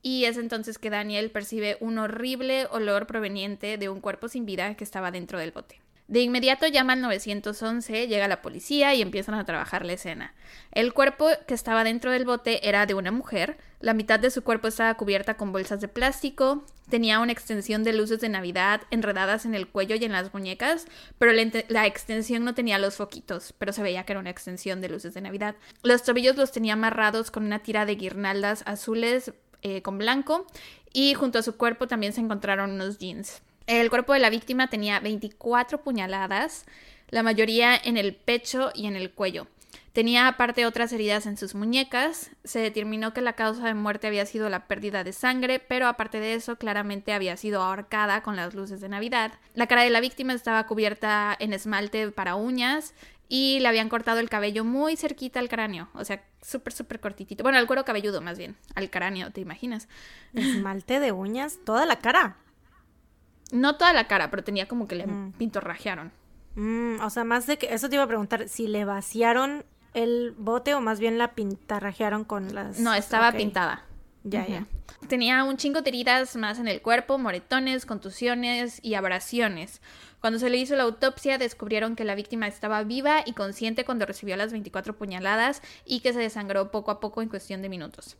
Y 0.02 0.26
es 0.26 0.38
entonces 0.38 0.80
que 0.80 0.90
Daniel 0.90 1.32
percibe 1.32 1.78
un 1.80 1.98
horrible 2.00 2.68
olor 2.72 3.08
proveniente 3.08 3.78
de 3.78 3.90
un 3.90 4.02
cuerpo 4.02 4.28
sin 4.28 4.46
vida 4.46 4.76
que 4.76 4.84
estaba 4.84 5.12
dentro 5.12 5.38
del 5.38 5.52
bote. 5.52 5.82
De 6.08 6.22
inmediato 6.22 6.68
llama 6.68 6.94
al 6.94 7.02
911, 7.02 8.08
llega 8.08 8.30
la 8.30 8.42
policía 8.42 8.96
y 8.96 9.02
empiezan 9.02 9.36
a 9.36 9.44
trabajar 9.44 9.86
la 9.86 9.94
escena. 9.94 10.34
El 10.72 10.94
cuerpo 10.94 11.28
que 11.48 11.54
estaba 11.54 11.84
dentro 11.84 12.12
del 12.12 12.24
bote 12.24 12.68
era 12.70 12.86
de 12.86 12.94
una 12.94 13.12
mujer, 13.12 13.58
la 13.82 13.94
mitad 13.94 14.18
de 14.18 14.32
su 14.32 14.42
cuerpo 14.42 14.70
estaba 14.70 14.94
cubierta 14.94 15.36
con 15.36 15.52
bolsas 15.52 15.82
de 15.82 15.90
plástico, 15.90 16.64
tenía 16.90 17.20
una 17.20 17.34
extensión 17.34 17.84
de 17.84 17.92
luces 17.92 18.22
de 18.22 18.30
Navidad 18.30 18.84
enredadas 18.90 19.46
en 19.46 19.54
el 19.54 19.68
cuello 19.68 19.98
y 19.98 20.06
en 20.06 20.14
las 20.14 20.34
muñecas, 20.34 20.86
pero 21.20 21.34
la, 21.34 21.86
extensión 21.86 22.46
no 22.46 22.56
tenía 22.56 22.80
los 22.80 22.96
foquitos, 22.96 23.54
pero 23.58 23.74
se 23.74 23.84
veía 23.84 24.06
que 24.06 24.14
era 24.14 24.22
una 24.22 24.30
extensión 24.30 24.80
de 24.80 24.88
luces 24.88 25.14
de 25.14 25.20
Navidad. 25.20 25.56
Los 25.84 26.04
tobillos 26.04 26.38
los 26.38 26.54
tenía 26.54 26.74
amarrados 26.74 27.32
con 27.32 27.44
una 27.44 27.60
tira 27.60 27.86
de 27.86 27.96
guirnaldas 27.96 28.64
azules 28.66 29.34
eh, 29.62 29.82
con 29.82 29.98
blanco 29.98 30.48
y 30.94 31.16
junto 31.16 31.40
a 31.40 31.44
su 31.44 31.58
cuerpo 31.58 31.88
también 31.88 32.14
se 32.14 32.22
encontraron 32.22 32.72
unos 32.72 32.98
jeans. 32.98 33.42
El 33.68 33.90
cuerpo 33.90 34.14
de 34.14 34.20
la 34.20 34.30
víctima 34.30 34.70
tenía 34.70 35.02
24 35.02 35.84
puñaladas, 35.84 36.66
la 37.10 37.22
mayoría 37.22 37.76
en 37.76 37.98
el 37.98 38.16
pecho 38.16 38.72
y 38.74 38.88
en 38.88 38.96
el 38.96 39.12
cuello. 39.12 39.48
Tenía 39.92 40.28
aparte 40.28 40.66
otras 40.66 40.94
heridas 40.94 41.26
en 41.26 41.38
sus 41.38 41.54
muñecas. 41.54 42.32
Se 42.46 42.60
determinó 42.60 43.14
que 43.14 43.22
la 43.22 43.34
causa 43.34 43.66
de 43.66 43.74
muerte 43.74 44.08
había 44.08 44.26
sido 44.26 44.48
la 44.48 44.68
pérdida 44.68 45.04
de 45.04 45.12
sangre, 45.12 45.60
pero 45.60 45.88
aparte 45.88 46.22
de 46.22 46.36
eso, 46.36 46.56
claramente 46.56 47.12
había 47.12 47.36
sido 47.36 47.62
ahorcada 47.62 48.24
con 48.24 48.38
las 48.38 48.54
luces 48.54 48.80
de 48.80 48.88
Navidad. 48.88 49.34
La 49.54 49.68
cara 49.68 49.84
de 49.84 49.90
la 49.90 50.00
víctima 50.00 50.34
estaba 50.34 50.66
cubierta 50.66 51.36
en 51.38 51.52
esmalte 51.52 52.10
para 52.12 52.36
uñas 52.36 52.94
y 53.28 53.60
le 53.60 53.68
habían 53.68 53.90
cortado 53.90 54.20
el 54.20 54.30
cabello 54.30 54.64
muy 54.64 54.96
cerquita 54.96 55.42
al 55.42 55.50
cráneo, 55.50 55.90
o 55.94 56.06
sea, 56.06 56.24
súper, 56.42 56.72
súper 56.72 57.02
cortitito. 57.02 57.44
Bueno, 57.44 57.58
al 57.58 57.68
cuero 57.68 57.84
cabelludo 57.84 58.22
más 58.22 58.38
bien, 58.38 58.56
al 58.76 58.90
cráneo, 58.90 59.32
¿te 59.32 59.42
imaginas? 59.42 59.90
Esmalte 60.34 61.02
de 61.02 61.12
uñas, 61.12 61.60
toda 61.66 61.86
la 61.86 62.00
cara. 62.00 62.38
No 63.52 63.78
toda 63.78 63.94
la 63.94 64.08
cara, 64.08 64.30
pero 64.30 64.44
tenía 64.44 64.68
como 64.68 64.88
que 64.88 64.96
le 64.96 65.08
mm. 65.08 65.34
pintorrajearon. 65.34 66.12
Mm, 66.56 67.02
o 67.02 67.10
sea, 67.10 67.24
más 67.24 67.48
de 67.48 67.58
que. 67.58 67.74
Eso 67.74 67.90
te 67.90 67.96
iba 67.96 68.04
a 68.04 68.08
preguntar, 68.08 68.50
si 68.50 68.68
le 68.68 68.84
vaciaron 68.84 69.64
el 69.94 70.34
bote 70.38 70.74
o 70.74 70.82
más 70.82 71.00
bien 71.00 71.18
la 71.18 71.34
pintarrajearon 71.34 72.24
con 72.24 72.54
las. 72.54 72.80
No, 72.80 72.94
estaba 72.94 73.32
pintada. 73.32 73.84
Ya, 74.24 74.46
ya. 74.46 74.66
Tenía 75.08 75.44
un 75.44 75.58
chingo 75.58 75.82
de 75.82 75.90
heridas 75.90 76.36
más 76.36 76.60
en 76.60 76.68
el 76.68 76.82
cuerpo, 76.82 77.18
moretones, 77.18 77.86
contusiones 77.86 78.80
y 78.84 78.96
abrasiones. 78.96 79.82
Cuando 80.20 80.40
se 80.40 80.50
le 80.50 80.58
hizo 80.58 80.76
la 80.76 80.84
autopsia, 80.84 81.38
descubrieron 81.38 81.96
que 81.96 82.04
la 82.04 82.16
víctima 82.16 82.48
estaba 82.48 82.84
viva 82.84 83.22
y 83.26 83.34
consciente 83.34 83.86
cuando 83.86 84.06
recibió 84.06 84.36
las 84.36 84.52
24 84.52 84.98
puñaladas 84.98 85.62
y 85.86 86.00
que 86.00 86.14
se 86.14 86.20
desangró 86.20 86.72
poco 86.72 86.92
a 86.92 87.00
poco 87.00 87.22
en 87.22 87.30
cuestión 87.30 87.62
de 87.62 87.70
minutos. 87.70 88.18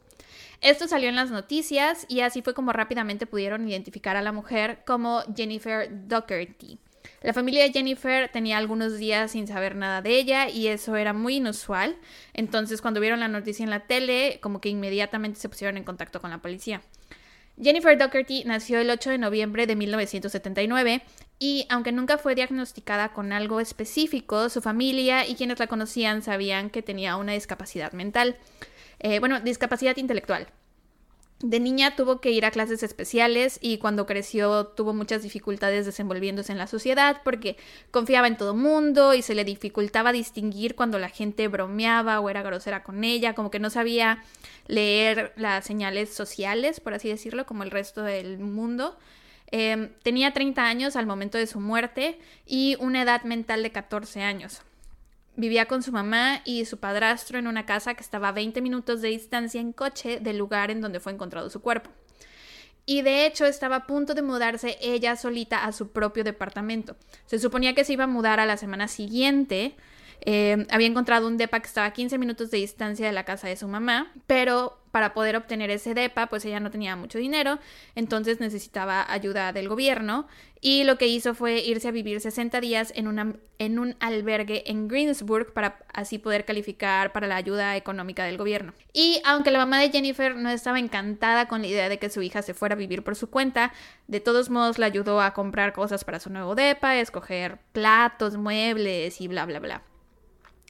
Esto 0.62 0.88
salió 0.88 1.10
en 1.10 1.16
las 1.16 1.32
noticias 1.32 2.06
y 2.08 2.22
así 2.22 2.42
fue 2.42 2.54
como 2.54 2.72
rápidamente 2.72 3.26
pudieron 3.26 3.68
identificar 3.68 4.16
a 4.16 4.22
la 4.22 4.32
mujer 4.32 4.84
como 4.86 5.24
Jennifer 5.36 5.90
Doherty. 6.08 6.80
La 7.22 7.34
familia 7.34 7.64
de 7.64 7.72
Jennifer 7.72 8.30
tenía 8.30 8.58
algunos 8.58 8.98
días 8.98 9.32
sin 9.32 9.48
saber 9.48 9.76
nada 9.76 10.02
de 10.02 10.20
ella 10.20 10.50
y 10.50 10.68
eso 10.68 10.96
era 10.96 11.14
muy 11.14 11.36
inusual. 11.38 11.98
Entonces 12.34 12.82
cuando 12.82 13.00
vieron 13.00 13.20
la 13.20 13.28
noticia 13.28 13.64
en 13.64 13.70
la 13.70 13.88
tele, 13.88 14.40
como 14.42 14.62
que 14.62 14.70
inmediatamente 14.70 15.40
se 15.40 15.50
pusieron 15.50 15.78
en 15.78 15.84
contacto 15.84 16.22
con 16.22 16.30
la 16.30 16.42
policía. 16.42 16.82
Jennifer 17.60 17.98
Doherty 17.98 18.44
nació 18.46 18.80
el 18.80 18.90
8 18.90 19.10
de 19.10 19.18
noviembre 19.18 19.66
de 19.66 19.76
1979 19.76 21.02
y 21.40 21.66
aunque 21.70 21.92
nunca 21.92 22.18
fue 22.18 22.36
diagnosticada 22.36 23.14
con 23.14 23.32
algo 23.32 23.60
específico, 23.60 24.50
su 24.50 24.62
familia 24.62 25.28
y 25.28 25.36
quienes 25.36 25.60
la 25.60 25.68
conocían 25.68 26.22
sabían 26.22 26.70
que 26.70 26.82
tenía 26.82 27.16
una 27.16 27.34
discapacidad 27.34 27.92
mental. 27.92 28.38
Eh, 29.00 29.20
bueno, 29.20 29.40
discapacidad 29.40 29.98
intelectual. 29.98 30.48
De 31.40 31.60
niña 31.60 31.96
tuvo 31.96 32.20
que 32.20 32.32
ir 32.32 32.46
a 32.46 32.52
clases 32.52 32.82
especiales 32.82 33.60
y 33.62 33.78
cuando 33.78 34.08
creció 34.08 34.66
tuvo 34.70 34.96
muchas 34.96 35.22
dificultades 35.22 35.86
desenvolviéndose 35.86 36.52
en 36.52 36.58
la 36.58 36.66
sociedad 36.66 37.22
porque 37.24 37.58
confiaba 37.92 38.26
en 38.26 38.38
todo 38.38 38.56
mundo 38.56 39.14
y 39.14 39.22
se 39.22 39.36
le 39.36 39.46
dificultaba 39.46 40.12
distinguir 40.12 40.74
cuando 40.74 40.98
la 40.98 41.10
gente 41.10 41.48
bromeaba 41.48 42.20
o 42.22 42.30
era 42.32 42.42
grosera 42.42 42.82
con 42.82 43.04
ella, 43.04 43.36
como 43.36 43.52
que 43.52 43.60
no 43.60 43.70
sabía 43.70 44.24
leer 44.66 45.34
las 45.36 45.64
señales 45.64 46.12
sociales, 46.12 46.80
por 46.80 46.96
así 46.96 47.08
decirlo, 47.08 47.46
como 47.46 47.62
el 47.62 47.70
resto 47.70 48.02
del 48.02 48.40
mundo. 48.40 48.98
Em, 49.52 49.90
tenía 50.04 50.34
30 50.34 50.66
años 50.66 50.96
al 50.96 51.06
momento 51.06 51.38
de 51.38 51.48
su 51.48 51.60
muerte 51.60 52.20
y 52.46 52.76
una 52.80 53.02
edad 53.02 53.24
mental 53.24 53.64
de 53.64 53.72
14 53.72 54.22
años. 54.22 54.62
Vivía 55.36 55.68
con 55.68 55.84
su 55.84 55.92
mamá 55.92 56.42
y 56.44 56.66
su 56.66 56.80
padrastro 56.80 57.38
en 57.38 57.48
una 57.48 57.66
casa 57.66 57.94
que 57.94 58.02
estaba 58.02 58.30
a 58.30 58.34
20 58.34 58.60
minutos 58.62 59.02
de 59.02 59.10
distancia 59.10 59.62
en 59.62 59.72
coche 59.72 60.20
del 60.20 60.38
lugar 60.38 60.72
en 60.72 60.82
donde 60.82 61.00
fue 61.00 61.14
encontrado 61.14 61.50
su 61.50 61.62
cuerpo. 61.62 61.92
Y 62.86 63.02
de 63.02 63.26
hecho 63.26 63.46
estaba 63.46 63.76
a 63.76 63.86
punto 63.86 64.14
de 64.14 64.22
mudarse 64.22 64.78
ella 64.82 65.16
solita 65.16 65.66
a 65.66 65.74
su 65.74 65.92
propio 65.92 66.24
departamento. 66.24 66.96
Se 67.26 67.38
suponía 67.38 67.76
que 67.76 67.84
se 67.84 67.94
iba 67.94 68.06
a 68.06 68.08
mudar 68.08 68.40
a 68.40 68.46
la 68.46 68.58
semana 68.58 68.88
siguiente, 68.88 69.76
eh, 70.22 70.66
había 70.70 70.88
encontrado 70.88 71.28
un 71.28 71.38
DEPA 71.38 71.60
que 71.60 71.68
estaba 71.68 71.88
a 71.88 71.94
15 71.94 72.18
minutos 72.18 72.52
de 72.52 72.58
distancia 72.58 73.06
de 73.06 73.14
la 73.14 73.24
casa 73.24 73.48
de 73.48 73.56
su 73.56 73.68
mamá, 73.68 74.12
pero 74.26 74.78
para 74.92 75.14
poder 75.14 75.36
obtener 75.36 75.70
ese 75.70 75.94
DEPA, 75.94 76.28
pues 76.28 76.44
ella 76.46 76.60
no 76.60 76.72
tenía 76.72 76.96
mucho 76.96 77.20
dinero, 77.20 77.60
entonces 77.96 78.40
necesitaba 78.40 79.06
ayuda 79.12 79.54
del 79.54 79.70
gobierno 79.70 80.28
y 80.60 80.86
lo 80.86 80.98
que 80.98 81.08
hizo 81.08 81.36
fue 81.36 81.60
irse 81.60 81.88
a 81.88 81.92
vivir 81.92 82.20
60 82.20 82.60
días 82.62 82.92
en, 82.96 83.40
en 83.60 83.80
un 83.80 83.96
albergue 84.00 84.64
en 84.66 84.88
Greensburg 84.88 85.54
para 85.54 85.78
así 85.94 86.18
poder 86.18 86.46
calificar 86.46 87.12
para 87.12 87.28
la 87.28 87.36
ayuda 87.36 87.76
económica 87.76 88.24
del 88.24 88.38
gobierno. 88.38 88.74
Y 88.92 89.22
aunque 89.24 89.52
la 89.52 89.60
mamá 89.60 89.80
de 89.80 89.92
Jennifer 89.92 90.36
no 90.36 90.50
estaba 90.50 90.80
encantada 90.80 91.48
con 91.48 91.62
la 91.62 91.68
idea 91.68 91.90
de 91.90 92.00
que 92.00 92.10
su 92.10 92.24
hija 92.24 92.42
se 92.42 92.56
fuera 92.56 92.74
a 92.74 92.78
vivir 92.78 93.04
por 93.04 93.16
su 93.16 93.30
cuenta, 93.30 93.72
de 94.08 94.20
todos 94.20 94.50
modos 94.50 94.80
la 94.80 94.88
ayudó 94.88 95.22
a 95.22 95.34
comprar 95.34 95.74
cosas 95.74 96.04
para 96.04 96.20
su 96.20 96.32
nuevo 96.32 96.56
DEPA, 96.56 96.98
escoger 96.98 97.60
platos, 97.72 98.36
muebles 98.36 99.22
y 99.22 99.28
bla, 99.28 99.46
bla, 99.46 99.60
bla 99.60 99.84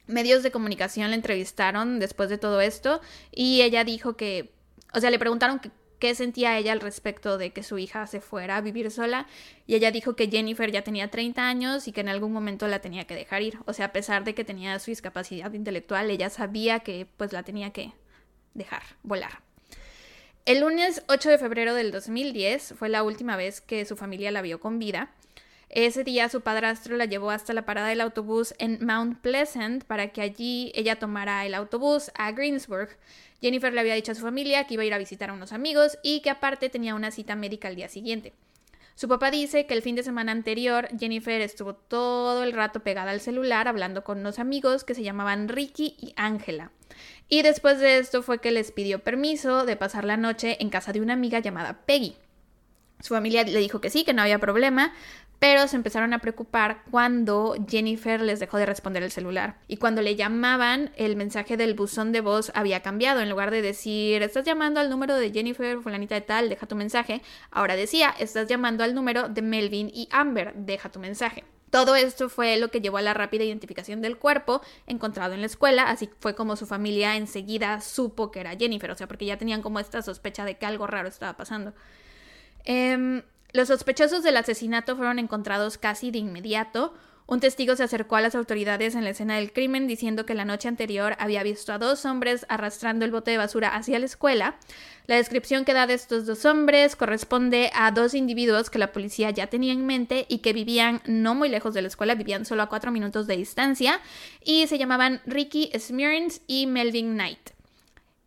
medios 0.07 0.43
de 0.43 0.51
comunicación 0.51 1.09
la 1.09 1.15
entrevistaron 1.15 1.99
después 1.99 2.29
de 2.29 2.37
todo 2.37 2.61
esto 2.61 3.01
y 3.31 3.61
ella 3.61 3.83
dijo 3.83 4.15
que, 4.17 4.51
o 4.93 4.99
sea, 4.99 5.11
le 5.11 5.19
preguntaron 5.19 5.61
qué 5.99 6.15
sentía 6.15 6.57
ella 6.57 6.71
al 6.71 6.79
respecto 6.79 7.37
de 7.37 7.51
que 7.51 7.63
su 7.63 7.77
hija 7.77 8.05
se 8.07 8.21
fuera 8.21 8.57
a 8.57 8.61
vivir 8.61 8.91
sola 8.91 9.27
y 9.65 9.75
ella 9.75 9.91
dijo 9.91 10.15
que 10.15 10.29
Jennifer 10.29 10.71
ya 10.71 10.83
tenía 10.83 11.09
30 11.09 11.47
años 11.47 11.87
y 11.87 11.91
que 11.91 12.01
en 12.01 12.09
algún 12.09 12.31
momento 12.31 12.67
la 12.67 12.79
tenía 12.79 13.05
que 13.05 13.15
dejar 13.15 13.41
ir, 13.41 13.59
o 13.65 13.73
sea, 13.73 13.87
a 13.87 13.93
pesar 13.93 14.23
de 14.23 14.35
que 14.35 14.43
tenía 14.43 14.77
su 14.79 14.91
discapacidad 14.91 15.51
intelectual, 15.53 16.09
ella 16.09 16.29
sabía 16.29 16.79
que 16.79 17.07
pues 17.17 17.33
la 17.33 17.43
tenía 17.43 17.71
que 17.71 17.93
dejar 18.53 18.83
volar. 19.03 19.41
El 20.45 20.61
lunes 20.61 21.03
8 21.07 21.29
de 21.29 21.37
febrero 21.37 21.73
del 21.73 21.91
2010 21.91 22.75
fue 22.77 22.87
la 22.87 23.03
última 23.03 23.35
vez 23.35 23.59
que 23.59 23.83
su 23.83 23.97
familia 23.97 24.31
la 24.31 24.41
vio 24.41 24.61
con 24.61 24.79
vida 24.79 25.11
ese 25.69 26.03
día 26.03 26.29
su 26.29 26.41
padrastro 26.41 26.95
la 26.95 27.05
llevó 27.05 27.29
hasta 27.29 27.53
la 27.53 27.65
parada 27.65 27.89
del 27.89 28.01
autobús 28.01 28.55
en 28.57 28.85
Mount 28.85 29.19
Pleasant 29.19 29.83
para 29.83 30.09
que 30.09 30.21
allí 30.21 30.71
ella 30.75 30.97
tomara 30.97 31.45
el 31.45 31.53
autobús 31.53 32.11
a 32.15 32.31
Greensburg. 32.31 32.97
Jennifer 33.41 33.73
le 33.73 33.81
había 33.81 33.95
dicho 33.95 34.13
a 34.13 34.15
su 34.15 34.21
familia 34.21 34.65
que 34.65 34.75
iba 34.75 34.83
a 34.83 34.85
ir 34.85 34.93
a 34.93 34.97
visitar 34.97 35.29
a 35.29 35.33
unos 35.33 35.51
amigos 35.51 35.97
y 36.03 36.21
que 36.21 36.29
aparte 36.29 36.69
tenía 36.69 36.95
una 36.95 37.11
cita 37.11 37.35
médica 37.35 37.67
al 37.67 37.75
día 37.75 37.89
siguiente. 37.89 38.33
Su 38.95 39.07
papá 39.07 39.29
dice 39.29 39.67
que 39.67 39.75
el 39.75 39.83
fin 39.83 39.95
de 39.95 40.01
semana 40.01 40.31
anterior 40.31 40.87
Jennifer 40.97 41.39
estuvo 41.41 41.75
todo 41.75 42.43
el 42.43 42.53
rato 42.53 42.79
pegada 42.79 43.11
al 43.11 43.21
celular 43.21 43.67
hablando 43.67 44.03
con 44.03 44.19
unos 44.19 44.39
amigos 44.39 44.83
que 44.83 44.95
se 44.95 45.03
llamaban 45.03 45.49
Ricky 45.49 45.95
y 45.99 46.13
Angela. 46.15 46.71
Y 47.29 47.43
después 47.43 47.79
de 47.79 47.99
esto 47.99 48.23
fue 48.23 48.39
que 48.39 48.51
les 48.51 48.71
pidió 48.71 48.99
permiso 48.99 49.65
de 49.65 49.75
pasar 49.75 50.05
la 50.05 50.17
noche 50.17 50.57
en 50.61 50.69
casa 50.69 50.93
de 50.93 51.01
una 51.01 51.13
amiga 51.13 51.39
llamada 51.39 51.85
Peggy. 51.85 52.15
Su 52.99 53.13
familia 53.13 53.43
le 53.43 53.59
dijo 53.59 53.79
que 53.79 53.91
sí, 53.91 54.03
que 54.03 54.13
no 54.13 54.23
había 54.23 54.39
problema, 54.39 54.93
pero 55.39 55.67
se 55.67 55.75
empezaron 55.75 56.13
a 56.13 56.19
preocupar 56.19 56.83
cuando 56.89 57.55
Jennifer 57.67 58.21
les 58.21 58.39
dejó 58.39 58.57
de 58.57 58.65
responder 58.65 59.03
el 59.03 59.11
celular. 59.11 59.57
Y 59.67 59.77
cuando 59.77 60.01
le 60.01 60.15
llamaban, 60.15 60.91
el 60.95 61.15
mensaje 61.15 61.57
del 61.57 61.75
buzón 61.75 62.11
de 62.11 62.21
voz 62.21 62.51
había 62.55 62.81
cambiado. 62.81 63.21
En 63.21 63.29
lugar 63.29 63.51
de 63.51 63.61
decir, 63.61 64.23
estás 64.23 64.45
llamando 64.45 64.79
al 64.79 64.89
número 64.89 65.15
de 65.15 65.31
Jennifer, 65.31 65.79
fulanita 65.79 66.15
de 66.15 66.21
tal, 66.21 66.49
deja 66.49 66.65
tu 66.65 66.75
mensaje, 66.75 67.21
ahora 67.51 67.75
decía, 67.75 68.13
estás 68.17 68.47
llamando 68.47 68.83
al 68.83 68.95
número 68.95 69.29
de 69.29 69.41
Melvin 69.41 69.91
y 69.93 70.09
Amber, 70.11 70.53
deja 70.55 70.91
tu 70.91 70.99
mensaje. 70.99 71.43
Todo 71.69 71.95
esto 71.95 72.29
fue 72.29 72.57
lo 72.57 72.71
que 72.71 72.79
llevó 72.79 72.97
a 72.97 73.01
la 73.01 73.13
rápida 73.13 73.43
identificación 73.43 74.01
del 74.01 74.17
cuerpo 74.17 74.61
encontrado 74.87 75.33
en 75.33 75.41
la 75.41 75.47
escuela, 75.47 75.83
así 75.89 76.09
fue 76.19 76.33
como 76.33 76.55
su 76.55 76.65
familia 76.65 77.17
enseguida 77.17 77.81
supo 77.81 78.31
que 78.31 78.39
era 78.39 78.55
Jennifer, 78.55 78.89
o 78.89 78.95
sea, 78.95 79.07
porque 79.07 79.25
ya 79.25 79.37
tenían 79.37 79.61
como 79.61 79.79
esta 79.79 80.01
sospecha 80.01 80.45
de 80.45 80.57
que 80.57 80.65
algo 80.65 80.87
raro 80.87 81.09
estaba 81.09 81.35
pasando. 81.35 81.73
Eh, 82.63 83.21
los 83.57 83.69
sospechosos 83.69 84.21
del 84.21 84.37
asesinato 84.37 84.95
fueron 84.95 85.17
encontrados 85.17 85.79
casi 85.79 86.11
de 86.11 86.19
inmediato. 86.19 86.93
Un 87.25 87.39
testigo 87.39 87.75
se 87.75 87.81
acercó 87.81 88.15
a 88.15 88.21
las 88.21 88.35
autoridades 88.35 88.93
en 88.93 89.03
la 89.03 89.09
escena 89.09 89.37
del 89.37 89.51
crimen 89.51 89.87
diciendo 89.87 90.27
que 90.27 90.35
la 90.35 90.45
noche 90.45 90.67
anterior 90.67 91.15
había 91.17 91.41
visto 91.41 91.73
a 91.73 91.79
dos 91.79 92.05
hombres 92.05 92.45
arrastrando 92.49 93.03
el 93.03 93.09
bote 93.09 93.31
de 93.31 93.39
basura 93.39 93.69
hacia 93.69 93.97
la 93.97 94.05
escuela. 94.05 94.59
La 95.07 95.15
descripción 95.15 95.65
que 95.65 95.73
da 95.73 95.87
de 95.87 95.95
estos 95.95 96.27
dos 96.27 96.45
hombres 96.45 96.95
corresponde 96.95 97.71
a 97.73 97.89
dos 97.89 98.13
individuos 98.13 98.69
que 98.69 98.77
la 98.77 98.91
policía 98.91 99.31
ya 99.31 99.47
tenía 99.47 99.73
en 99.73 99.87
mente 99.87 100.27
y 100.29 100.37
que 100.37 100.53
vivían 100.53 101.01
no 101.07 101.33
muy 101.33 101.49
lejos 101.49 101.73
de 101.73 101.81
la 101.81 101.87
escuela, 101.87 102.13
vivían 102.13 102.45
solo 102.45 102.61
a 102.61 102.69
cuatro 102.69 102.91
minutos 102.91 103.25
de 103.25 103.37
distancia 103.37 104.01
y 104.45 104.67
se 104.67 104.77
llamaban 104.77 105.19
Ricky 105.25 105.71
Smearns 105.75 106.41
y 106.45 106.67
Melvin 106.67 107.15
Knight. 107.15 107.57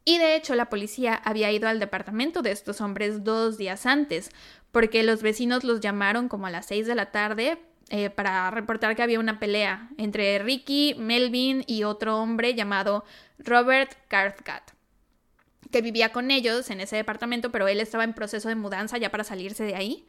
Y 0.05 0.19
de 0.19 0.35
hecho 0.35 0.55
la 0.55 0.71
policía 0.71 1.15
había 1.15 1.53
ido 1.53 1.69
al 1.69 1.79
departamento 1.79 2.43
de 2.43 2.51
estos 2.51 2.81
hombres 2.81 3.23
dos 3.23 3.59
días 3.59 3.87
antes, 3.87 4.31
porque 4.73 5.03
los 5.03 5.23
vecinos 5.23 5.65
los 5.65 5.81
llamaron 5.81 6.29
como 6.29 6.47
a 6.47 6.51
las 6.51 6.67
seis 6.67 6.87
de 6.87 6.95
la 6.95 7.11
tarde 7.11 7.59
eh, 7.91 8.09
para 8.09 8.51
reportar 8.51 8.95
que 8.95 9.03
había 9.03 9.19
una 9.19 9.41
pelea 9.41 9.89
entre 9.99 10.39
Ricky, 10.39 10.95
Melvin 10.97 11.65
y 11.67 11.83
otro 11.83 12.19
hombre 12.19 12.55
llamado 12.55 13.05
Robert 13.39 13.97
Cathcart, 14.07 14.71
que 15.73 15.83
vivía 15.83 16.13
con 16.13 16.31
ellos 16.31 16.71
en 16.71 16.81
ese 16.81 16.97
departamento, 16.97 17.51
pero 17.51 17.67
él 17.67 17.81
estaba 17.81 18.05
en 18.05 18.15
proceso 18.15 18.49
de 18.49 18.55
mudanza 18.55 18.97
ya 18.99 19.11
para 19.11 19.25
salirse 19.25 19.65
de 19.65 19.75
ahí. 19.75 20.07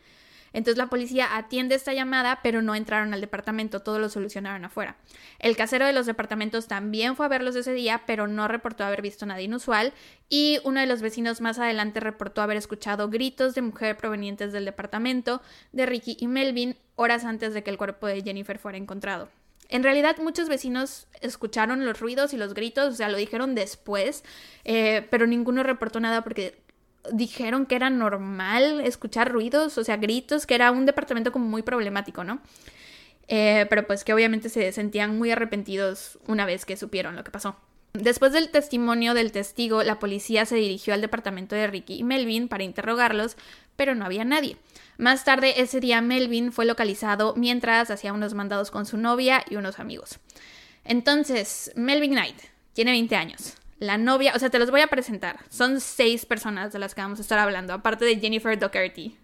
Entonces 0.53 0.77
la 0.77 0.87
policía 0.87 1.37
atiende 1.37 1.75
esta 1.75 1.93
llamada, 1.93 2.39
pero 2.43 2.61
no 2.61 2.75
entraron 2.75 3.13
al 3.13 3.21
departamento, 3.21 3.81
todo 3.81 3.99
lo 3.99 4.09
solucionaron 4.09 4.65
afuera. 4.65 4.97
El 5.39 5.55
casero 5.55 5.85
de 5.85 5.93
los 5.93 6.05
departamentos 6.05 6.67
también 6.67 7.15
fue 7.15 7.25
a 7.25 7.29
verlos 7.29 7.55
ese 7.55 7.73
día, 7.73 8.03
pero 8.05 8.27
no 8.27 8.47
reportó 8.47 8.83
haber 8.83 9.01
visto 9.01 9.25
nada 9.25 9.41
inusual, 9.41 9.93
y 10.29 10.59
uno 10.63 10.79
de 10.79 10.87
los 10.87 11.01
vecinos 11.01 11.41
más 11.41 11.59
adelante 11.59 11.99
reportó 11.99 12.41
haber 12.41 12.57
escuchado 12.57 13.09
gritos 13.09 13.55
de 13.55 13.61
mujer 13.61 13.97
provenientes 13.97 14.51
del 14.51 14.65
departamento 14.65 15.41
de 15.71 15.85
Ricky 15.85 16.17
y 16.19 16.27
Melvin 16.27 16.75
horas 16.95 17.25
antes 17.25 17.53
de 17.53 17.63
que 17.63 17.69
el 17.71 17.77
cuerpo 17.77 18.07
de 18.07 18.21
Jennifer 18.21 18.59
fuera 18.59 18.77
encontrado. 18.77 19.29
En 19.71 19.83
realidad 19.83 20.17
muchos 20.17 20.49
vecinos 20.49 21.07
escucharon 21.21 21.85
los 21.85 21.97
ruidos 22.01 22.33
y 22.33 22.37
los 22.37 22.53
gritos, 22.53 22.93
o 22.93 22.97
sea, 22.97 23.07
lo 23.07 23.17
dijeron 23.17 23.55
después, 23.55 24.25
eh, 24.65 25.07
pero 25.09 25.25
ninguno 25.27 25.63
reportó 25.63 26.01
nada 26.01 26.25
porque 26.25 26.60
dijeron 27.11 27.65
que 27.65 27.75
era 27.75 27.89
normal 27.89 28.81
escuchar 28.81 29.31
ruidos, 29.31 29.77
o 29.77 29.83
sea, 29.83 29.97
gritos, 29.97 30.45
que 30.45 30.55
era 30.55 30.71
un 30.71 30.85
departamento 30.85 31.31
como 31.31 31.45
muy 31.45 31.61
problemático, 31.61 32.23
¿no? 32.23 32.41
Eh, 33.27 33.65
pero 33.69 33.87
pues 33.87 34.03
que 34.03 34.13
obviamente 34.13 34.49
se 34.49 34.71
sentían 34.71 35.17
muy 35.17 35.31
arrepentidos 35.31 36.19
una 36.27 36.45
vez 36.45 36.65
que 36.65 36.77
supieron 36.77 37.15
lo 37.15 37.23
que 37.23 37.31
pasó. 37.31 37.55
Después 37.93 38.31
del 38.31 38.49
testimonio 38.49 39.13
del 39.13 39.31
testigo, 39.31 39.83
la 39.83 39.99
policía 39.99 40.45
se 40.45 40.55
dirigió 40.55 40.93
al 40.93 41.01
departamento 41.01 41.55
de 41.55 41.67
Ricky 41.67 41.95
y 41.95 42.03
Melvin 42.03 42.47
para 42.47 42.63
interrogarlos, 42.63 43.35
pero 43.75 43.95
no 43.95 44.05
había 44.05 44.23
nadie. 44.23 44.57
Más 44.97 45.25
tarde 45.25 45.61
ese 45.61 45.79
día 45.79 46.01
Melvin 46.01 46.53
fue 46.53 46.65
localizado 46.65 47.33
mientras 47.35 47.91
hacía 47.91 48.13
unos 48.13 48.33
mandados 48.33 48.71
con 48.71 48.85
su 48.85 48.97
novia 48.97 49.43
y 49.49 49.55
unos 49.57 49.79
amigos. 49.79 50.19
Entonces, 50.85 51.71
Melvin 51.75 52.11
Knight 52.11 52.37
tiene 52.73 52.91
20 52.91 53.15
años 53.15 53.55
la 53.81 53.97
novia, 53.97 54.33
o 54.35 54.39
sea, 54.39 54.51
te 54.51 54.59
los 54.59 54.69
voy 54.69 54.81
a 54.81 54.87
presentar. 54.87 55.39
Son 55.49 55.81
seis 55.81 56.27
personas 56.27 56.71
de 56.71 56.77
las 56.77 56.93
que 56.93 57.01
vamos 57.01 57.17
a 57.17 57.23
estar 57.23 57.39
hablando, 57.39 57.73
aparte 57.73 58.05
de 58.05 58.19
Jennifer 58.19 58.57
Doherty. 58.57 59.17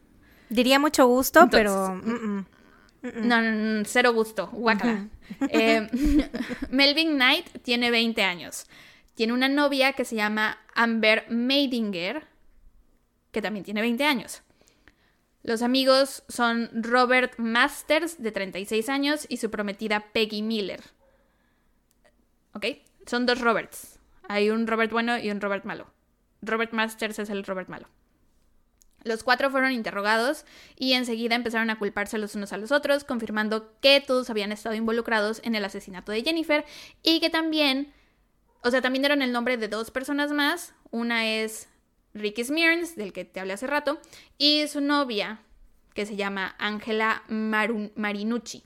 Diría 0.50 0.80
mucho 0.80 1.06
gusto, 1.06 1.48
pero... 1.52 1.94
No, 1.96 2.46
no, 3.04 3.42
no, 3.42 3.86
cero 3.86 4.14
gusto, 4.14 4.48
guacala. 4.48 5.08
Eh, 5.50 5.88
Melvin 6.72 7.14
Knight 7.16 7.62
tiene 7.62 7.92
20 7.92 8.24
años. 8.24 8.66
Tiene 9.14 9.34
una 9.34 9.48
novia 9.48 9.94
que 9.94 10.06
se 10.06 10.16
llama 10.16 10.58
Amber 10.74 11.26
Meidinger, 11.30 12.26
que 13.32 13.44
también 13.44 13.64
tiene 13.64 13.82
20 13.82 14.04
años. 14.06 14.42
Los 15.44 15.62
amigos 15.62 16.24
son 16.30 16.72
Robert 16.74 17.38
Masters, 17.38 18.22
de 18.24 18.32
36 18.32 18.90
años, 18.90 19.28
y 19.30 19.38
su 19.38 19.52
prometida 19.52 20.12
Peggy 20.14 20.42
Miller. 20.42 20.82
¿Ok? 22.54 22.66
Son 23.06 23.28
dos 23.28 23.40
Roberts. 23.40 23.97
Hay 24.28 24.50
un 24.50 24.68
Robert 24.68 24.92
bueno 24.92 25.18
y 25.18 25.30
un 25.32 25.42
Robert 25.42 25.66
malo. 25.66 25.88
Robert 26.42 26.74
Masters 26.74 27.20
es 27.20 27.30
el 27.30 27.44
Robert 27.44 27.70
malo. 27.70 27.88
Los 29.04 29.24
cuatro 29.24 29.50
fueron 29.50 29.72
interrogados 29.72 30.46
y 30.76 30.94
enseguida 30.94 31.36
empezaron 31.36 31.70
a 31.70 31.80
culparse 31.80 32.18
los 32.18 32.36
unos 32.36 32.52
a 32.52 32.58
los 32.58 32.72
otros, 32.72 33.04
confirmando 33.04 33.72
que 33.80 34.02
todos 34.02 34.30
habían 34.30 34.52
estado 34.52 34.76
involucrados 34.76 35.42
en 35.44 35.56
el 35.56 35.64
asesinato 35.64 36.12
de 36.12 36.24
Jennifer 36.24 36.66
y 37.04 37.20
que 37.20 37.30
también, 37.30 37.94
o 38.64 38.72
sea, 38.72 38.82
también 38.82 39.04
dieron 39.04 39.22
el 39.22 39.32
nombre 39.32 39.58
de 39.58 39.68
dos 39.68 39.92
personas 39.92 40.32
más. 40.32 40.74
Una 40.92 41.28
es 41.28 41.70
Ricky 42.14 42.44
Smearns, 42.44 42.96
del 42.96 43.14
que 43.14 43.24
te 43.24 43.40
hablé 43.40 43.54
hace 43.54 43.68
rato, 43.68 44.00
y 44.38 44.68
su 44.68 44.82
novia, 44.82 45.40
que 45.94 46.06
se 46.06 46.16
llama 46.16 46.56
Angela 46.58 47.24
Marinucci. 47.28 48.64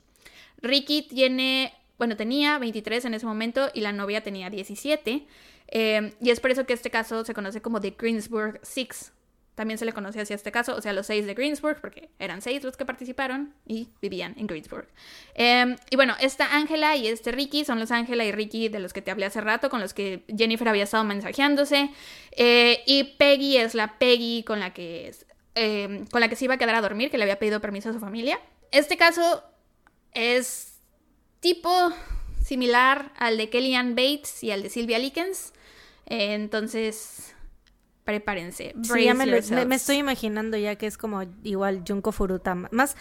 Ricky 0.58 1.02
tiene, 1.02 1.74
bueno, 1.98 2.16
tenía 2.16 2.58
23 2.58 3.04
en 3.04 3.14
ese 3.14 3.26
momento 3.26 3.70
y 3.74 3.80
la 3.80 3.92
novia 3.92 4.22
tenía 4.22 4.50
17. 4.50 5.26
Em, 5.74 6.12
y 6.20 6.28
es 6.28 6.38
por 6.38 6.50
eso 6.50 6.66
que 6.66 6.74
este 6.74 6.90
caso 6.90 7.24
se 7.24 7.32
conoce 7.32 7.62
como 7.62 7.80
The 7.80 7.96
Greensburg 7.98 8.60
Six. 8.62 9.10
También 9.54 9.78
se 9.78 9.86
le 9.86 9.94
conoce 9.94 10.20
así 10.20 10.34
a 10.34 10.36
este 10.36 10.52
caso, 10.52 10.76
o 10.76 10.82
sea, 10.82 10.92
los 10.92 11.06
seis 11.06 11.24
de 11.24 11.32
Greensburg, 11.32 11.80
porque 11.80 12.10
eran 12.18 12.42
seis 12.42 12.62
los 12.62 12.76
que 12.76 12.84
participaron 12.84 13.54
y 13.66 13.88
vivían 14.02 14.34
en 14.36 14.46
Greensburg. 14.46 14.86
Em, 15.34 15.76
y 15.88 15.96
bueno, 15.96 16.14
esta 16.20 16.54
Ángela 16.54 16.94
y 16.96 17.06
este 17.08 17.32
Ricky 17.32 17.64
son 17.64 17.80
los 17.80 17.90
Ángela 17.90 18.24
y 18.26 18.32
Ricky 18.32 18.68
de 18.68 18.80
los 18.80 18.92
que 18.92 19.00
te 19.00 19.10
hablé 19.10 19.24
hace 19.24 19.40
rato, 19.40 19.70
con 19.70 19.80
los 19.80 19.94
que 19.94 20.24
Jennifer 20.36 20.68
había 20.68 20.84
estado 20.84 21.04
mensajeándose. 21.04 21.90
Eh, 22.32 22.82
y 22.86 23.04
Peggy 23.16 23.56
es 23.56 23.74
la 23.74 23.98
Peggy 23.98 24.42
con 24.42 24.60
la 24.60 24.74
que 24.74 25.14
em, 25.54 26.06
con 26.06 26.20
la 26.20 26.28
que 26.28 26.36
se 26.36 26.44
iba 26.44 26.54
a 26.54 26.58
quedar 26.58 26.74
a 26.74 26.82
dormir, 26.82 27.10
que 27.10 27.16
le 27.16 27.24
había 27.24 27.38
pedido 27.38 27.60
permiso 27.60 27.88
a 27.88 27.92
su 27.94 27.98
familia. 27.98 28.38
Este 28.72 28.98
caso 28.98 29.42
es 30.12 30.80
tipo 31.40 31.70
similar 32.44 33.12
al 33.16 33.38
de 33.38 33.48
Kellyanne 33.48 33.94
Bates 33.94 34.42
y 34.44 34.50
al 34.50 34.62
de 34.62 34.68
Sylvia 34.68 34.98
Likens. 34.98 35.54
Entonces, 36.20 37.34
prepárense. 38.04 38.74
Sí, 38.82 39.08
me, 39.14 39.74
estoy 39.74 39.96
imaginando 39.96 40.56
ya 40.56 40.76
que 40.76 40.86
es 40.86 40.98
como 40.98 41.22
igual 41.42 41.84
Junko 41.86 42.12
Furuta. 42.12 42.54
Más, 42.54 42.96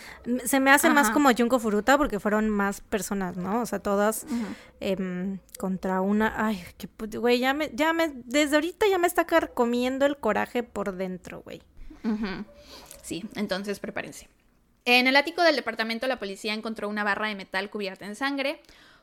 se 0.45 0.59
me 0.59 0.71
hace 0.71 0.89
más 0.89 1.09
como 1.09 1.29
Junko 1.35 1.59
Furuta 1.59 1.97
porque 1.97 2.19
fueron 2.19 2.49
más 2.49 2.81
personas, 2.81 3.35
¿no? 3.35 3.61
O 3.61 3.65
sea, 3.65 3.79
todas 3.79 4.25
em, 4.79 5.39
contra 5.59 6.01
una. 6.01 6.45
Ay, 6.45 6.63
que 6.77 6.87
güey, 7.17 7.39
ya 7.39 7.53
me, 7.53 7.69
ya 7.73 7.93
me, 7.93 8.11
desde 8.25 8.55
ahorita 8.55 8.85
ya 8.87 8.97
me 8.97 9.07
está 9.07 9.25
comiendo 9.53 10.05
el 10.05 10.17
coraje 10.17 10.63
por 10.63 10.95
dentro, 10.95 11.41
güey. 11.41 11.61
Sí, 13.01 13.25
entonces 13.35 13.79
prepárense. 13.79 14.29
En 14.85 15.07
el 15.07 15.15
ático 15.15 15.43
del 15.43 15.55
departamento 15.55 16.07
la 16.07 16.17
policía 16.17 16.53
encontró 16.53 16.89
una 16.89 17.03
barra 17.03 17.27
de 17.27 17.35
metal 17.35 17.69
cubierta 17.69 18.05
en 18.05 18.15
sangre, 18.15 18.61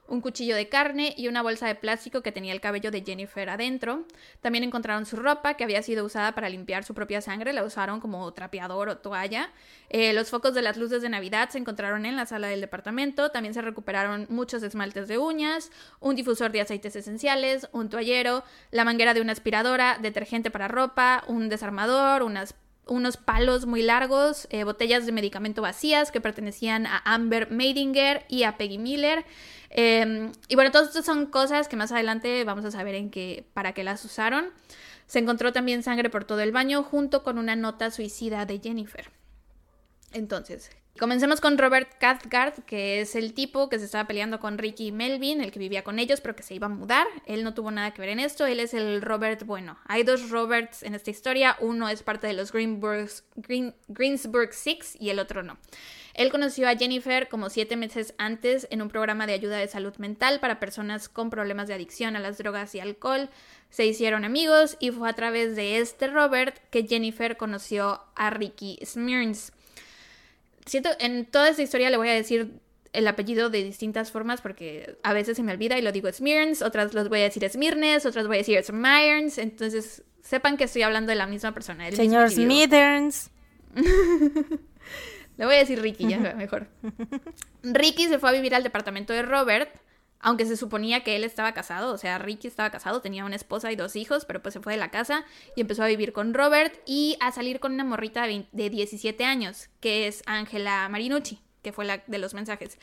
un 0.08 0.20
cuchillo 0.20 0.56
de 0.56 0.68
carne 0.68 1.14
y 1.16 1.28
una 1.28 1.42
bolsa 1.42 1.66
de 1.66 1.74
plástico 1.74 2.22
que 2.22 2.32
tenía 2.32 2.52
el 2.52 2.60
cabello 2.60 2.90
de 2.90 3.02
Jennifer 3.02 3.48
adentro. 3.48 4.04
También 4.40 4.64
encontraron 4.64 5.06
su 5.06 5.16
ropa 5.16 5.54
que 5.54 5.64
había 5.64 5.82
sido 5.82 6.04
usada 6.04 6.32
para 6.32 6.48
limpiar 6.48 6.84
su 6.84 6.94
propia 6.94 7.20
sangre, 7.20 7.52
la 7.52 7.64
usaron 7.64 8.00
como 8.00 8.32
trapeador 8.32 8.88
o 8.88 8.98
toalla. 8.98 9.50
Eh, 9.90 10.12
los 10.12 10.30
focos 10.30 10.54
de 10.54 10.62
las 10.62 10.76
luces 10.76 11.02
de 11.02 11.08
Navidad 11.08 11.50
se 11.50 11.58
encontraron 11.58 12.06
en 12.06 12.16
la 12.16 12.26
sala 12.26 12.48
del 12.48 12.60
departamento. 12.60 13.30
También 13.30 13.54
se 13.54 13.62
recuperaron 13.62 14.26
muchos 14.30 14.62
esmaltes 14.62 15.08
de 15.08 15.18
uñas, 15.18 15.70
un 16.00 16.16
difusor 16.16 16.52
de 16.52 16.62
aceites 16.62 16.96
esenciales, 16.96 17.68
un 17.72 17.88
toallero, 17.88 18.44
la 18.70 18.84
manguera 18.84 19.14
de 19.14 19.20
una 19.20 19.32
aspiradora, 19.32 19.98
detergente 20.00 20.50
para 20.50 20.68
ropa, 20.68 21.24
un 21.26 21.48
desarmador, 21.48 22.22
unos 22.22 23.16
palos 23.16 23.66
muy 23.66 23.82
largos, 23.82 24.48
eh, 24.50 24.64
botellas 24.64 25.06
de 25.06 25.12
medicamento 25.12 25.62
vacías 25.62 26.10
que 26.10 26.20
pertenecían 26.20 26.86
a 26.86 27.02
Amber 27.04 27.50
Meidinger 27.50 28.24
y 28.28 28.44
a 28.44 28.56
Peggy 28.56 28.78
Miller. 28.78 29.24
Em, 29.70 30.32
y 30.48 30.54
bueno, 30.54 30.70
todas 30.70 30.88
estas 30.88 31.04
son 31.04 31.26
cosas 31.26 31.68
que 31.68 31.76
más 31.76 31.92
adelante 31.92 32.44
vamos 32.44 32.64
a 32.64 32.70
saber 32.70 32.94
en 32.94 33.10
qué, 33.10 33.46
para 33.54 33.72
qué 33.72 33.84
las 33.84 34.04
usaron. 34.04 34.50
Se 35.06 35.18
encontró 35.18 35.52
también 35.52 35.82
sangre 35.82 36.10
por 36.10 36.24
todo 36.24 36.40
el 36.40 36.52
baño 36.52 36.82
junto 36.82 37.22
con 37.22 37.38
una 37.38 37.56
nota 37.56 37.90
suicida 37.90 38.46
de 38.46 38.60
Jennifer. 38.60 39.10
Entonces, 40.12 40.70
comencemos 40.98 41.40
con 41.40 41.58
Robert 41.58 41.98
Cathcart, 41.98 42.64
que 42.64 43.00
es 43.00 43.14
el 43.14 43.34
tipo 43.34 43.68
que 43.68 43.78
se 43.78 43.84
estaba 43.84 44.06
peleando 44.06 44.40
con 44.40 44.58
Ricky 44.58 44.88
y 44.88 44.92
Melvin, 44.92 45.40
el 45.40 45.50
que 45.50 45.58
vivía 45.58 45.84
con 45.84 45.98
ellos, 45.98 46.20
pero 46.20 46.34
que 46.34 46.42
se 46.42 46.54
iba 46.54 46.66
a 46.66 46.70
mudar. 46.70 47.06
Él 47.26 47.44
no 47.44 47.54
tuvo 47.54 47.70
nada 47.70 47.92
que 47.92 48.00
ver 48.00 48.10
en 48.10 48.20
esto, 48.20 48.46
él 48.46 48.60
es 48.60 48.74
el 48.74 49.02
Robert 49.02 49.44
bueno. 49.44 49.78
Hay 49.86 50.02
dos 50.02 50.30
Roberts 50.30 50.82
en 50.82 50.94
esta 50.94 51.10
historia, 51.10 51.56
uno 51.60 51.88
es 51.88 52.02
parte 52.02 52.26
de 52.26 52.32
los 52.32 52.52
Greensburg 52.52 54.54
Six 54.54 54.96
y 54.98 55.10
el 55.10 55.18
otro 55.18 55.42
no. 55.42 55.58
Él 56.18 56.32
conoció 56.32 56.68
a 56.68 56.74
Jennifer 56.74 57.28
como 57.28 57.48
siete 57.48 57.76
meses 57.76 58.12
antes 58.18 58.66
en 58.72 58.82
un 58.82 58.88
programa 58.88 59.28
de 59.28 59.34
ayuda 59.34 59.56
de 59.56 59.68
salud 59.68 59.94
mental 59.98 60.40
para 60.40 60.58
personas 60.58 61.08
con 61.08 61.30
problemas 61.30 61.68
de 61.68 61.74
adicción 61.74 62.16
a 62.16 62.18
las 62.18 62.38
drogas 62.38 62.74
y 62.74 62.80
alcohol. 62.80 63.30
Se 63.70 63.86
hicieron 63.86 64.24
amigos 64.24 64.76
y 64.80 64.90
fue 64.90 65.08
a 65.08 65.12
través 65.12 65.54
de 65.54 65.78
este 65.78 66.08
Robert 66.08 66.58
que 66.70 66.88
Jennifer 66.88 67.36
conoció 67.36 68.00
a 68.16 68.30
Ricky 68.30 68.80
Smearns. 68.84 69.52
Siento, 70.66 70.90
en 70.98 71.24
toda 71.24 71.50
esta 71.50 71.62
historia 71.62 71.88
le 71.88 71.96
voy 71.98 72.08
a 72.08 72.14
decir 72.14 72.50
el 72.92 73.06
apellido 73.06 73.48
de 73.48 73.62
distintas 73.62 74.10
formas 74.10 74.40
porque 74.40 74.96
a 75.04 75.12
veces 75.12 75.36
se 75.36 75.44
me 75.44 75.52
olvida 75.52 75.78
y 75.78 75.82
lo 75.82 75.92
digo 75.92 76.10
Smearns, 76.10 76.62
otras 76.62 76.94
los 76.94 77.08
voy 77.08 77.20
a 77.20 77.24
decir 77.24 77.48
Smirnes, 77.48 78.06
otras 78.06 78.26
voy 78.26 78.38
a 78.38 78.38
decir 78.38 78.60
Smearns, 78.60 79.38
entonces 79.38 80.02
sepan 80.24 80.56
que 80.56 80.64
estoy 80.64 80.82
hablando 80.82 81.10
de 81.10 81.16
la 81.16 81.28
misma 81.28 81.54
persona. 81.54 81.88
Señor 81.92 82.28
Smearns. 82.28 83.30
Le 85.38 85.46
voy 85.46 85.54
a 85.54 85.58
decir 85.58 85.80
Ricky, 85.80 86.08
ya 86.08 86.18
mejor. 86.36 86.66
Ricky 87.62 88.08
se 88.08 88.18
fue 88.18 88.28
a 88.28 88.32
vivir 88.32 88.54
al 88.54 88.64
departamento 88.64 89.12
de 89.12 89.22
Robert, 89.22 89.70
aunque 90.20 90.44
se 90.44 90.56
suponía 90.56 91.04
que 91.04 91.14
él 91.14 91.22
estaba 91.22 91.54
casado, 91.54 91.94
o 91.94 91.96
sea, 91.98 92.18
Ricky 92.18 92.48
estaba 92.48 92.70
casado, 92.70 93.00
tenía 93.00 93.24
una 93.24 93.36
esposa 93.36 93.70
y 93.70 93.76
dos 93.76 93.94
hijos, 93.94 94.24
pero 94.24 94.42
pues 94.42 94.52
se 94.52 94.60
fue 94.60 94.72
de 94.72 94.78
la 94.78 94.90
casa 94.90 95.24
y 95.54 95.60
empezó 95.60 95.84
a 95.84 95.86
vivir 95.86 96.12
con 96.12 96.34
Robert 96.34 96.74
y 96.86 97.16
a 97.20 97.30
salir 97.30 97.60
con 97.60 97.72
una 97.72 97.84
morrita 97.84 98.26
de 98.26 98.70
17 98.70 99.24
años, 99.24 99.70
que 99.80 100.08
es 100.08 100.24
Angela 100.26 100.88
Marinucci, 100.88 101.40
que 101.62 101.72
fue 101.72 101.84
la 101.84 102.02
de 102.08 102.18
los 102.18 102.34
mensajes. 102.34 102.78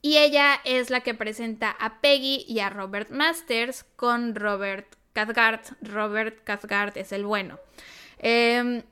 Y 0.00 0.18
ella 0.18 0.60
es 0.64 0.90
la 0.90 1.00
que 1.00 1.14
presenta 1.14 1.70
a 1.72 2.00
Peggy 2.00 2.44
y 2.46 2.60
a 2.60 2.70
Robert 2.70 3.10
Masters 3.10 3.84
con 3.96 4.36
Robert 4.36 4.86
Cathcart. 5.12 5.72
Robert 5.82 6.44
Cathcart 6.44 6.96
es 6.96 7.10
el 7.10 7.24
bueno. 7.24 7.58
Eh, 8.18 8.84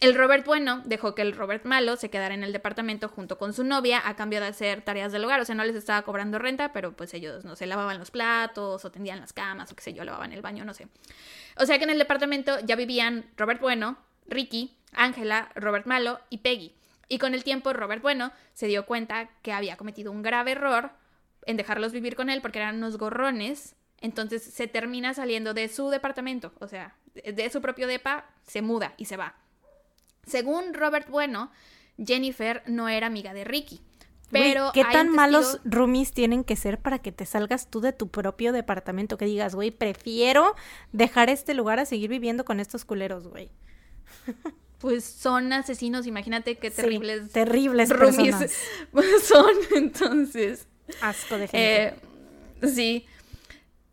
el 0.00 0.14
Robert 0.14 0.46
bueno 0.46 0.80
dejó 0.84 1.14
que 1.16 1.22
el 1.22 1.32
Robert 1.32 1.64
malo 1.64 1.96
se 1.96 2.08
quedara 2.08 2.32
en 2.32 2.44
el 2.44 2.52
departamento 2.52 3.08
junto 3.08 3.36
con 3.36 3.52
su 3.52 3.64
novia 3.64 4.00
a 4.04 4.14
cambio 4.14 4.40
de 4.40 4.46
hacer 4.46 4.82
tareas 4.82 5.10
del 5.10 5.24
hogar. 5.24 5.40
O 5.40 5.44
sea, 5.44 5.56
no 5.56 5.64
les 5.64 5.74
estaba 5.74 6.02
cobrando 6.02 6.38
renta, 6.38 6.72
pero 6.72 6.92
pues 6.92 7.14
ellos, 7.14 7.44
no 7.44 7.56
sé, 7.56 7.66
lavaban 7.66 7.98
los 7.98 8.12
platos 8.12 8.84
o 8.84 8.90
tendían 8.92 9.20
las 9.20 9.32
camas 9.32 9.72
o 9.72 9.76
qué 9.76 9.82
sé 9.82 9.94
yo, 9.94 10.04
lavaban 10.04 10.32
el 10.32 10.40
baño, 10.40 10.64
no 10.64 10.72
sé. 10.72 10.86
O 11.56 11.66
sea 11.66 11.78
que 11.78 11.84
en 11.84 11.90
el 11.90 11.98
departamento 11.98 12.60
ya 12.60 12.76
vivían 12.76 13.26
Robert 13.36 13.60
bueno, 13.60 13.98
Ricky, 14.28 14.76
Ángela, 14.92 15.50
Robert 15.56 15.86
malo 15.86 16.20
y 16.30 16.38
Peggy. 16.38 16.74
Y 17.08 17.18
con 17.18 17.34
el 17.34 17.42
tiempo 17.42 17.72
Robert 17.72 18.02
bueno 18.02 18.32
se 18.54 18.68
dio 18.68 18.86
cuenta 18.86 19.30
que 19.42 19.52
había 19.52 19.76
cometido 19.76 20.12
un 20.12 20.22
grave 20.22 20.52
error 20.52 20.92
en 21.44 21.56
dejarlos 21.56 21.92
vivir 21.92 22.14
con 22.14 22.30
él 22.30 22.40
porque 22.40 22.60
eran 22.60 22.76
unos 22.76 22.98
gorrones. 22.98 23.74
Entonces 24.00 24.44
se 24.44 24.68
termina 24.68 25.12
saliendo 25.12 25.54
de 25.54 25.66
su 25.66 25.90
departamento, 25.90 26.52
o 26.60 26.68
sea, 26.68 26.94
de 27.14 27.50
su 27.50 27.60
propio 27.60 27.88
depa, 27.88 28.26
se 28.46 28.62
muda 28.62 28.94
y 28.96 29.06
se 29.06 29.16
va. 29.16 29.34
Según 30.28 30.74
Robert 30.74 31.08
Bueno, 31.08 31.50
Jennifer 32.04 32.62
no 32.66 32.88
era 32.88 33.06
amiga 33.06 33.34
de 33.34 33.44
Ricky. 33.44 33.80
Pero 34.30 34.72
¿qué 34.74 34.84
tan 34.84 35.08
malos 35.08 35.60
roomies 35.64 36.12
tienen 36.12 36.44
que 36.44 36.54
ser 36.54 36.78
para 36.78 36.98
que 36.98 37.12
te 37.12 37.24
salgas 37.24 37.70
tú 37.70 37.80
de 37.80 37.92
tu 37.92 38.08
propio 38.08 38.52
departamento? 38.52 39.16
Que 39.16 39.24
digas, 39.24 39.54
güey, 39.54 39.70
prefiero 39.70 40.54
dejar 40.92 41.30
este 41.30 41.54
lugar 41.54 41.78
a 41.78 41.86
seguir 41.86 42.10
viviendo 42.10 42.44
con 42.44 42.60
estos 42.60 42.84
culeros, 42.84 43.26
güey. 43.28 43.50
Pues 44.78 45.04
son 45.04 45.52
asesinos, 45.52 46.06
imagínate 46.06 46.56
qué 46.56 46.70
terribles. 46.70 47.32
terribles 47.32 47.90
roomies 47.90 48.36
son, 49.24 49.50
entonces. 49.74 50.68
Asco 51.00 51.36
de 51.36 51.48
gente. 51.48 51.84
Eh, 52.62 52.68
sí. 52.68 53.04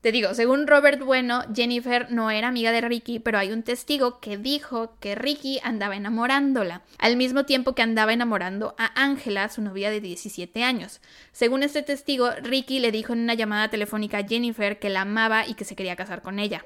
Te 0.05 0.11
digo, 0.11 0.35
según 0.35 0.67
Robert 0.67 1.01
Bueno, 1.01 1.41
Jennifer 1.51 2.11
no 2.11 2.29
era 2.29 2.49
amiga 2.49 2.71
de 2.71 2.79
Ricky, 2.81 3.17
pero 3.17 3.39
hay 3.39 3.51
un 3.51 3.63
testigo 3.63 4.19
que 4.19 4.37
dijo 4.37 4.93
que 4.99 5.15
Ricky 5.15 5.59
andaba 5.63 5.95
enamorándola, 5.95 6.83
al 6.99 7.17
mismo 7.17 7.45
tiempo 7.45 7.73
que 7.73 7.81
andaba 7.81 8.13
enamorando 8.13 8.75
a 8.77 8.91
Angela, 9.03 9.49
su 9.49 9.63
novia 9.63 9.89
de 9.89 10.01
17 10.01 10.63
años. 10.63 11.01
Según 11.31 11.63
este 11.63 11.81
testigo, 11.81 12.29
Ricky 12.39 12.77
le 12.77 12.91
dijo 12.91 13.13
en 13.13 13.21
una 13.21 13.33
llamada 13.33 13.69
telefónica 13.69 14.19
a 14.19 14.27
Jennifer 14.27 14.77
que 14.77 14.91
la 14.91 15.01
amaba 15.01 15.47
y 15.47 15.55
que 15.55 15.65
se 15.65 15.75
quería 15.75 15.95
casar 15.95 16.21
con 16.21 16.37
ella. 16.37 16.63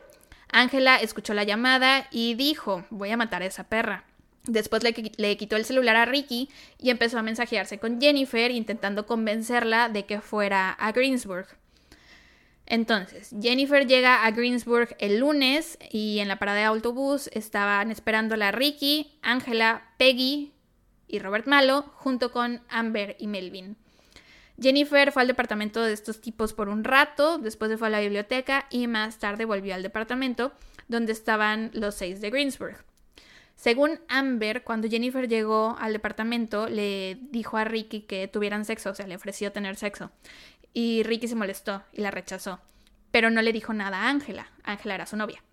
Ángela 0.52 0.98
escuchó 0.98 1.34
la 1.34 1.46
llamada 1.46 2.10
y 2.12 2.34
dijo, 2.34 2.84
voy 2.90 3.12
a 3.12 3.16
matar 3.16 3.42
a 3.42 3.46
esa 3.46 3.70
perra. 3.70 4.04
Después 4.44 4.84
le, 4.84 5.14
le, 5.16 5.38
quitó 5.38 5.56
el 5.56 5.64
celular 5.64 5.96
a 5.96 6.04
Ricky 6.04 6.50
y 6.78 6.90
empezó 6.90 7.18
a 7.18 7.24
mensajearse 7.24 7.80
con 7.80 8.02
Jennifer 8.02 8.52
intentando 8.52 9.06
convencerla 9.06 9.88
de 9.88 10.06
que 10.06 10.20
fuera 10.20 10.72
a 10.72 10.92
Greensburg. 10.92 11.59
Entonces, 12.70 13.34
Jennifer 13.42 13.88
llega 13.88 14.24
a 14.24 14.32
Greensburg 14.32 14.96
el 15.00 15.20
lunes 15.20 15.80
y 15.92 16.20
en 16.20 16.28
la 16.28 16.38
parada 16.38 16.60
de 16.60 16.66
autobús 16.66 17.28
estaban 17.34 17.90
esperándola 17.90 18.52
Ricky, 18.52 19.18
Angela, 19.24 19.90
Peggy 19.98 20.54
y 21.08 21.18
Robert 21.18 21.48
Malo, 21.48 21.92
junto 21.96 22.32
con 22.32 22.62
Amber 22.70 23.16
y 23.20 23.26
Melvin. 23.26 23.76
Jennifer 24.62 25.12
fue 25.12 25.24
al 25.24 25.28
departamento 25.28 25.82
de 25.82 25.94
estos 25.94 26.22
tipos 26.22 26.54
por 26.54 26.70
un 26.70 26.84
rato, 26.84 27.40
después 27.40 27.72
se 27.72 27.78
fue 27.78 27.88
a 27.88 27.92
la 27.92 28.02
biblioteca 28.02 28.68
y 28.70 28.86
más 28.86 29.18
tarde 29.18 29.46
volvió 29.46 29.74
al 29.74 29.82
departamento 29.82 30.52
donde 30.88 31.12
estaban 31.12 31.72
los 31.74 31.96
seis 31.96 32.22
de 32.22 32.30
Greensburg. 32.30 32.86
Según 33.56 34.00
Amber, 34.08 34.64
cuando 34.64 34.88
Jennifer 34.88 35.28
llegó 35.28 35.76
al 35.80 35.94
departamento, 35.94 36.70
le 36.70 37.18
dijo 37.32 37.58
a 37.58 37.66
Ricky 37.66 38.02
que 38.02 38.28
tuvieran 38.28 38.64
sexo, 38.64 38.92
o 38.92 38.96
sea, 38.96 39.08
le 39.08 39.16
ofreció 39.16 39.52
tener 39.52 39.76
sexo 39.76 40.12
y 40.74 41.04
Ricky 41.04 41.28
se 41.28 41.36
molestó 41.36 41.84
y 41.94 42.02
la 42.02 42.12
rechazó, 42.12 42.60
pero 43.12 43.30
no 43.30 43.42
le 43.42 43.54
dijo 43.54 43.74
nada 43.74 44.04
a 44.04 44.10
Ángela. 44.10 44.52
Ángela 44.64 44.96
era 44.96 45.06
su 45.06 45.18
novia. 45.18 45.44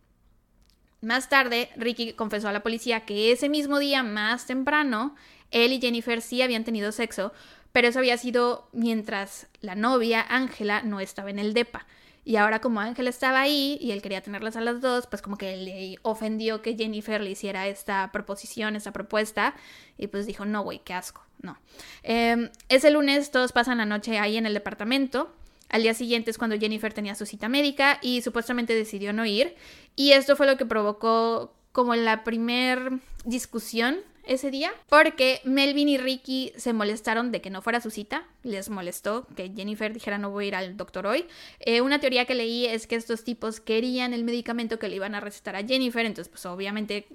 Más 1.00 1.28
tarde, 1.28 1.70
Ricky 1.76 2.14
confesó 2.14 2.48
a 2.48 2.52
la 2.52 2.62
policía 2.62 3.04
que 3.04 3.30
ese 3.30 3.48
mismo 3.48 3.78
día, 3.78 4.02
más 4.02 4.46
temprano, 4.46 5.14
él 5.50 5.72
y 5.72 5.80
Jennifer 5.80 6.20
sí 6.22 6.42
habían 6.42 6.64
tenido 6.64 6.90
sexo, 6.90 7.32
pero 7.72 7.88
eso 7.88 7.98
había 7.98 8.16
sido 8.16 8.68
mientras 8.72 9.48
la 9.60 9.74
novia, 9.74 10.24
Ángela, 10.28 10.82
no 10.82 11.00
estaba 11.00 11.30
en 11.30 11.38
el 11.38 11.52
DEPA. 11.52 11.86
Y 12.26 12.36
ahora 12.36 12.60
como 12.60 12.80
Ángela 12.80 13.08
estaba 13.08 13.40
ahí 13.40 13.78
y 13.80 13.92
él 13.92 14.02
quería 14.02 14.20
tenerlas 14.20 14.56
a 14.56 14.60
las 14.60 14.82
dos, 14.82 15.06
pues 15.06 15.22
como 15.22 15.38
que 15.38 15.56
le 15.56 15.98
ofendió 16.02 16.60
que 16.60 16.76
Jennifer 16.76 17.22
le 17.22 17.30
hiciera 17.30 17.66
esta 17.68 18.12
proposición, 18.12 18.76
esta 18.76 18.92
propuesta, 18.92 19.54
y 19.96 20.08
pues 20.08 20.26
dijo, 20.26 20.44
no, 20.44 20.62
güey, 20.62 20.80
qué 20.80 20.92
asco 20.92 21.26
no. 21.40 21.58
Em, 22.02 22.50
ese 22.68 22.90
lunes 22.90 23.30
todos 23.30 23.52
pasan 23.52 23.78
la 23.78 23.86
noche 23.86 24.18
ahí 24.18 24.36
en 24.36 24.46
el 24.46 24.54
departamento. 24.54 25.32
Al 25.68 25.82
día 25.82 25.94
siguiente 25.94 26.30
es 26.30 26.38
cuando 26.38 26.58
Jennifer 26.58 26.92
tenía 26.92 27.14
su 27.14 27.26
cita 27.26 27.48
médica 27.48 27.98
y 28.02 28.22
supuestamente 28.22 28.74
decidió 28.74 29.12
no 29.12 29.24
ir. 29.24 29.56
Y 29.96 30.12
esto 30.12 30.36
fue 30.36 30.46
lo 30.46 30.56
que 30.56 30.66
provocó 30.66 31.54
como 31.72 31.94
la 31.94 32.24
primer 32.24 33.00
discusión 33.24 33.98
ese 34.26 34.50
día, 34.50 34.72
porque 34.88 35.40
Melvin 35.44 35.88
y 35.88 35.98
Ricky 35.98 36.52
se 36.56 36.72
molestaron 36.72 37.32
de 37.32 37.40
que 37.40 37.50
no 37.50 37.62
fuera 37.62 37.80
su 37.80 37.90
cita, 37.90 38.26
les 38.42 38.68
molestó 38.68 39.26
que 39.36 39.50
Jennifer 39.54 39.92
dijera 39.92 40.18
no 40.18 40.30
voy 40.30 40.46
a 40.46 40.48
ir 40.48 40.54
al 40.54 40.76
doctor 40.76 41.06
hoy. 41.06 41.26
Eh, 41.60 41.80
una 41.80 42.00
teoría 42.00 42.24
que 42.24 42.34
leí 42.34 42.66
es 42.66 42.86
que 42.86 42.96
estos 42.96 43.24
tipos 43.24 43.60
querían 43.60 44.12
el 44.12 44.24
medicamento 44.24 44.78
que 44.78 44.88
le 44.88 44.96
iban 44.96 45.14
a 45.14 45.20
recetar 45.20 45.56
a 45.56 45.64
Jennifer, 45.64 46.04
entonces 46.04 46.28
pues 46.28 46.44
obviamente 46.46 47.06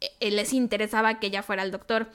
eh, 0.00 0.30
les 0.30 0.52
interesaba 0.52 1.18
que 1.18 1.26
ella 1.26 1.42
fuera 1.42 1.62
al 1.62 1.70
doctor. 1.70 2.08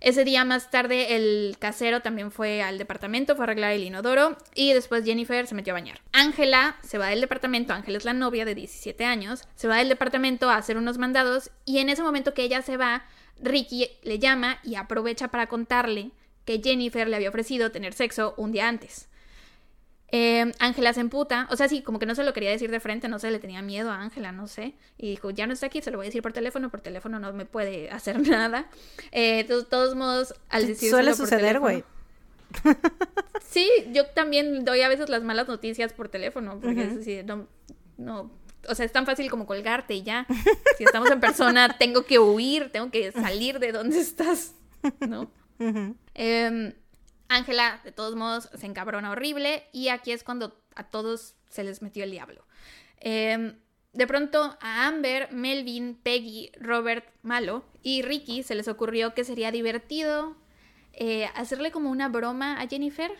Ese 0.00 0.24
día 0.24 0.44
más 0.44 0.70
tarde 0.70 1.16
el 1.16 1.56
casero 1.58 2.00
también 2.00 2.30
fue 2.30 2.62
al 2.62 2.78
departamento, 2.78 3.34
fue 3.34 3.42
a 3.42 3.46
arreglar 3.46 3.72
el 3.72 3.82
inodoro 3.82 4.36
y 4.54 4.72
después 4.72 5.04
Jennifer 5.04 5.46
se 5.46 5.56
metió 5.56 5.72
a 5.72 5.78
bañar. 5.80 6.00
Ángela 6.12 6.76
se 6.82 6.98
va 6.98 7.08
del 7.08 7.20
departamento, 7.20 7.72
Ángela 7.72 7.98
es 7.98 8.04
la 8.04 8.12
novia 8.12 8.44
de 8.44 8.54
17 8.54 9.04
años, 9.04 9.42
se 9.56 9.66
va 9.66 9.78
del 9.78 9.88
departamento 9.88 10.50
a 10.50 10.56
hacer 10.56 10.76
unos 10.76 10.98
mandados 10.98 11.50
y 11.64 11.78
en 11.78 11.88
ese 11.88 12.04
momento 12.04 12.32
que 12.32 12.44
ella 12.44 12.62
se 12.62 12.76
va, 12.76 13.06
Ricky 13.40 13.88
le 14.02 14.20
llama 14.20 14.60
y 14.62 14.76
aprovecha 14.76 15.28
para 15.28 15.48
contarle 15.48 16.12
que 16.44 16.60
Jennifer 16.62 17.08
le 17.08 17.16
había 17.16 17.28
ofrecido 17.28 17.72
tener 17.72 17.92
sexo 17.92 18.34
un 18.36 18.52
día 18.52 18.68
antes. 18.68 19.08
Em, 20.10 20.52
Ángela 20.58 20.94
se 20.94 21.00
emputa, 21.00 21.46
o 21.50 21.56
sea, 21.56 21.68
sí, 21.68 21.82
como 21.82 21.98
que 21.98 22.06
no 22.06 22.14
se 22.14 22.24
lo 22.24 22.32
quería 22.32 22.50
decir 22.50 22.70
de 22.70 22.80
frente, 22.80 23.08
no 23.08 23.18
sé, 23.18 23.30
le 23.30 23.38
tenía 23.38 23.60
miedo 23.60 23.90
a 23.90 24.00
Ángela, 24.00 24.32
no 24.32 24.46
sé. 24.48 24.74
Y 24.96 25.10
dijo, 25.10 25.30
ya 25.30 25.46
no 25.46 25.52
está 25.52 25.66
aquí, 25.66 25.82
se 25.82 25.90
lo 25.90 25.98
voy 25.98 26.06
a 26.06 26.08
decir 26.08 26.22
por 26.22 26.32
teléfono, 26.32 26.70
por 26.70 26.80
teléfono 26.80 27.18
no 27.20 27.32
me 27.32 27.44
puede 27.44 27.90
hacer 27.90 28.18
nada. 28.28 28.68
Eh, 29.12 29.44
de 29.44 29.64
todos 29.64 29.94
modos, 29.94 30.34
al 30.48 30.66
decir 30.66 30.90
Suele 30.90 31.14
suceder, 31.14 31.60
güey. 31.60 31.84
Sí, 33.50 33.66
yo 33.92 34.04
también 34.06 34.66
doy 34.66 34.82
a 34.82 34.88
veces 34.88 35.08
las 35.08 35.22
malas 35.22 35.48
noticias 35.48 35.94
por 35.94 36.10
teléfono, 36.10 36.60
porque 36.60 36.82
es 36.82 36.96
así, 36.98 37.22
no, 37.24 37.48
no, 37.96 38.30
o 38.68 38.74
sea, 38.74 38.84
es 38.84 38.92
tan 38.92 39.06
fácil 39.06 39.30
como 39.30 39.46
colgarte 39.46 39.94
y 39.94 40.02
ya. 40.02 40.26
Si 40.76 40.84
estamos 40.84 41.10
en 41.10 41.18
persona, 41.18 41.68
tengo 41.78 42.04
que 42.04 42.18
huir, 42.18 42.70
tengo 42.70 42.90
que 42.90 43.10
salir 43.10 43.58
de 43.58 43.72
donde 43.72 43.98
estás, 43.98 44.54
¿no? 45.00 45.30
eh, 46.14 46.74
Ángela, 47.28 47.80
de 47.84 47.92
todos 47.92 48.16
modos, 48.16 48.48
se 48.54 48.66
encabrona 48.66 49.10
horrible 49.10 49.64
y 49.72 49.88
aquí 49.88 50.12
es 50.12 50.24
cuando 50.24 50.58
a 50.74 50.84
todos 50.84 51.34
se 51.48 51.64
les 51.64 51.82
metió 51.82 52.04
el 52.04 52.10
diablo. 52.10 52.44
Em, 52.98 53.58
de 53.92 54.06
pronto 54.06 54.56
a 54.60 54.86
Amber, 54.86 55.32
Melvin, 55.32 55.94
Peggy, 55.94 56.50
Robert 56.60 57.06
Malo 57.22 57.64
y 57.82 58.02
Ricky 58.02 58.42
se 58.42 58.54
les 58.54 58.68
ocurrió 58.68 59.14
que 59.14 59.24
sería 59.24 59.50
divertido 59.50 60.36
eh, 60.92 61.26
hacerle 61.34 61.70
como 61.70 61.90
una 61.90 62.08
broma 62.08 62.60
a 62.60 62.66
Jennifer 62.66 63.10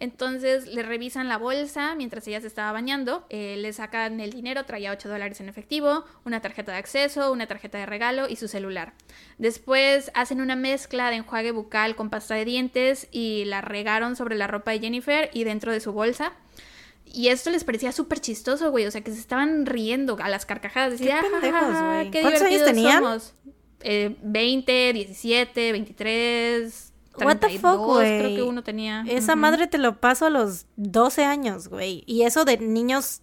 entonces 0.00 0.66
le 0.66 0.82
revisan 0.82 1.28
la 1.28 1.38
bolsa 1.38 1.94
mientras 1.94 2.26
ella 2.28 2.40
se 2.40 2.46
estaba 2.46 2.72
bañando, 2.72 3.26
eh, 3.30 3.56
le 3.58 3.72
sacan 3.72 4.20
el 4.20 4.32
dinero, 4.32 4.64
traía 4.64 4.92
8 4.92 5.08
dólares 5.08 5.40
en 5.40 5.48
efectivo, 5.48 6.04
una 6.24 6.40
tarjeta 6.40 6.72
de 6.72 6.78
acceso, 6.78 7.32
una 7.32 7.46
tarjeta 7.46 7.78
de 7.78 7.86
regalo 7.86 8.28
y 8.28 8.36
su 8.36 8.48
celular. 8.48 8.92
Después 9.38 10.10
hacen 10.14 10.40
una 10.40 10.56
mezcla 10.56 11.10
de 11.10 11.16
enjuague 11.16 11.50
bucal 11.50 11.96
con 11.96 12.10
pasta 12.10 12.34
de 12.34 12.44
dientes 12.44 13.08
y 13.10 13.44
la 13.46 13.60
regaron 13.60 14.16
sobre 14.16 14.36
la 14.36 14.46
ropa 14.46 14.70
de 14.70 14.80
Jennifer 14.80 15.30
y 15.32 15.44
dentro 15.44 15.72
de 15.72 15.80
su 15.80 15.92
bolsa. 15.92 16.32
Y 17.04 17.28
esto 17.28 17.50
les 17.50 17.64
parecía 17.64 17.90
súper 17.92 18.20
chistoso, 18.20 18.70
güey. 18.70 18.86
O 18.86 18.90
sea, 18.90 19.00
que 19.00 19.10
se 19.10 19.18
estaban 19.18 19.66
riendo 19.66 20.18
a 20.20 20.28
las 20.28 20.46
carcajadas. 20.46 20.92
Decía, 20.92 21.20
¿Qué 21.22 21.30
pendejos, 21.30 21.82
güey? 21.82 22.10
¿Cuántos 22.10 22.42
años 22.42 22.64
tenían? 22.64 23.02
Somos. 23.02 23.34
Eh, 23.80 24.16
20, 24.22 24.92
17, 24.92 25.72
23, 25.72 26.87
What 27.24 27.38
the 27.38 27.58
fuck, 27.58 27.78
güey. 27.78 28.18
Creo 28.18 28.36
que 28.36 28.42
uno 28.42 28.62
tenía. 28.62 29.04
Esa 29.08 29.36
madre 29.36 29.66
te 29.66 29.78
lo 29.78 30.00
paso 30.00 30.26
a 30.26 30.30
los 30.30 30.66
12 30.76 31.24
años, 31.24 31.68
güey. 31.68 32.04
Y 32.06 32.22
eso 32.22 32.44
de 32.44 32.58
niños 32.58 33.22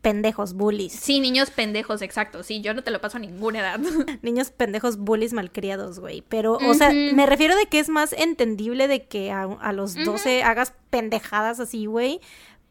pendejos, 0.00 0.54
bullies. 0.54 0.92
Sí, 0.92 1.20
niños 1.20 1.50
pendejos, 1.50 2.02
exacto. 2.02 2.42
Sí, 2.42 2.60
yo 2.60 2.74
no 2.74 2.82
te 2.82 2.90
lo 2.90 3.00
paso 3.00 3.18
a 3.18 3.20
ninguna 3.20 3.60
edad. 3.60 3.80
niños 4.22 4.50
pendejos, 4.50 4.98
bullies 4.98 5.32
malcriados, 5.32 5.98
güey. 5.98 6.22
Pero, 6.28 6.54
o 6.54 6.74
sea, 6.74 6.92
me 6.92 7.26
refiero 7.26 7.56
de 7.56 7.66
que 7.66 7.78
es 7.78 7.88
más 7.88 8.12
entendible 8.12 8.88
de 8.88 9.04
que 9.06 9.30
a, 9.32 9.72
los 9.72 9.94
12 9.94 10.42
hagas 10.42 10.74
pendejadas 10.90 11.60
así, 11.60 11.86
güey. 11.86 12.20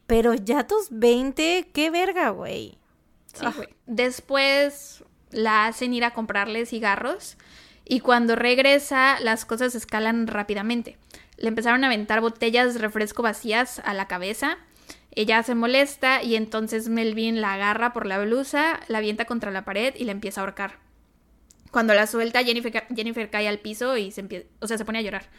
Pero 0.07 0.33
ya 0.33 0.67
tus 0.67 0.87
20, 0.91 1.69
qué 1.73 1.89
verga, 1.89 2.29
güey. 2.29 2.77
Sí, 3.33 3.45
güey. 3.55 3.69
Después 3.85 5.03
la 5.31 5.67
hacen 5.67 5.93
ir 5.93 6.05
a 6.05 6.13
comprarle 6.13 6.65
cigarros 6.65 7.37
y 7.85 7.99
cuando 7.99 8.35
regresa 8.35 9.19
las 9.21 9.45
cosas 9.45 9.75
escalan 9.75 10.27
rápidamente. 10.27 10.97
Le 11.37 11.49
empezaron 11.49 11.83
a 11.83 11.87
aventar 11.87 12.19
botellas 12.19 12.73
de 12.73 12.79
refresco 12.79 13.21
vacías 13.21 13.79
a 13.85 13.93
la 13.93 14.07
cabeza. 14.07 14.57
Ella 15.11 15.43
se 15.43 15.55
molesta 15.55 16.23
y 16.23 16.35
entonces 16.35 16.89
Melvin 16.89 17.41
la 17.41 17.53
agarra 17.53 17.93
por 17.93 18.05
la 18.05 18.19
blusa, 18.19 18.79
la 18.87 18.97
avienta 18.97 19.25
contra 19.25 19.51
la 19.51 19.63
pared 19.63 19.93
y 19.95 20.05
la 20.05 20.11
empieza 20.11 20.41
a 20.41 20.43
ahorcar. 20.43 20.79
Cuando 21.71 21.93
la 21.93 22.07
suelta, 22.07 22.43
Jennifer, 22.43 22.85
Jennifer 22.93 23.29
cae 23.29 23.47
al 23.47 23.59
piso 23.59 23.97
y 23.97 24.11
se 24.11 24.21
empieza, 24.21 24.47
o 24.59 24.67
sea, 24.67 24.77
se 24.77 24.85
pone 24.85 24.99
a 24.99 25.01
llorar. 25.01 25.29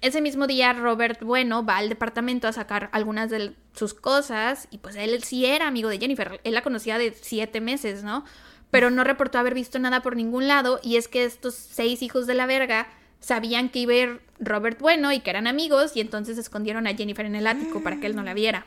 ese 0.00 0.20
mismo 0.20 0.46
día, 0.46 0.72
Robert 0.74 1.22
Bueno 1.22 1.64
va 1.64 1.78
al 1.78 1.88
departamento 1.88 2.46
a 2.46 2.52
sacar 2.52 2.88
algunas 2.92 3.30
de 3.30 3.54
sus 3.74 3.94
cosas 3.94 4.68
y 4.70 4.78
pues 4.78 4.94
él 4.96 5.22
sí 5.24 5.44
era 5.46 5.66
amigo 5.66 5.88
de 5.88 5.98
Jennifer. 5.98 6.40
Él 6.44 6.54
la 6.54 6.62
conocía 6.62 6.98
de 6.98 7.12
siete 7.14 7.60
meses, 7.60 8.04
¿no? 8.04 8.24
Pero 8.70 8.90
no 8.90 9.04
reportó 9.04 9.38
haber 9.38 9.54
visto 9.54 9.78
nada 9.78 10.02
por 10.02 10.16
ningún 10.16 10.48
lado 10.48 10.80
y 10.82 10.96
es 10.96 11.08
que 11.08 11.24
estos 11.24 11.54
seis 11.54 12.02
hijos 12.02 12.26
de 12.26 12.34
la 12.34 12.46
verga 12.46 12.88
sabían 13.20 13.70
que 13.70 13.80
iba 13.80 13.92
a 13.92 13.96
ir 13.96 14.20
Robert 14.38 14.80
Bueno 14.80 15.12
y 15.12 15.20
que 15.20 15.30
eran 15.30 15.46
amigos 15.46 15.96
y 15.96 16.00
entonces 16.00 16.38
escondieron 16.38 16.86
a 16.86 16.94
Jennifer 16.94 17.24
en 17.24 17.34
el 17.34 17.46
ático 17.46 17.82
para 17.82 17.98
que 17.98 18.06
él 18.06 18.16
no 18.16 18.22
la 18.22 18.34
viera. 18.34 18.66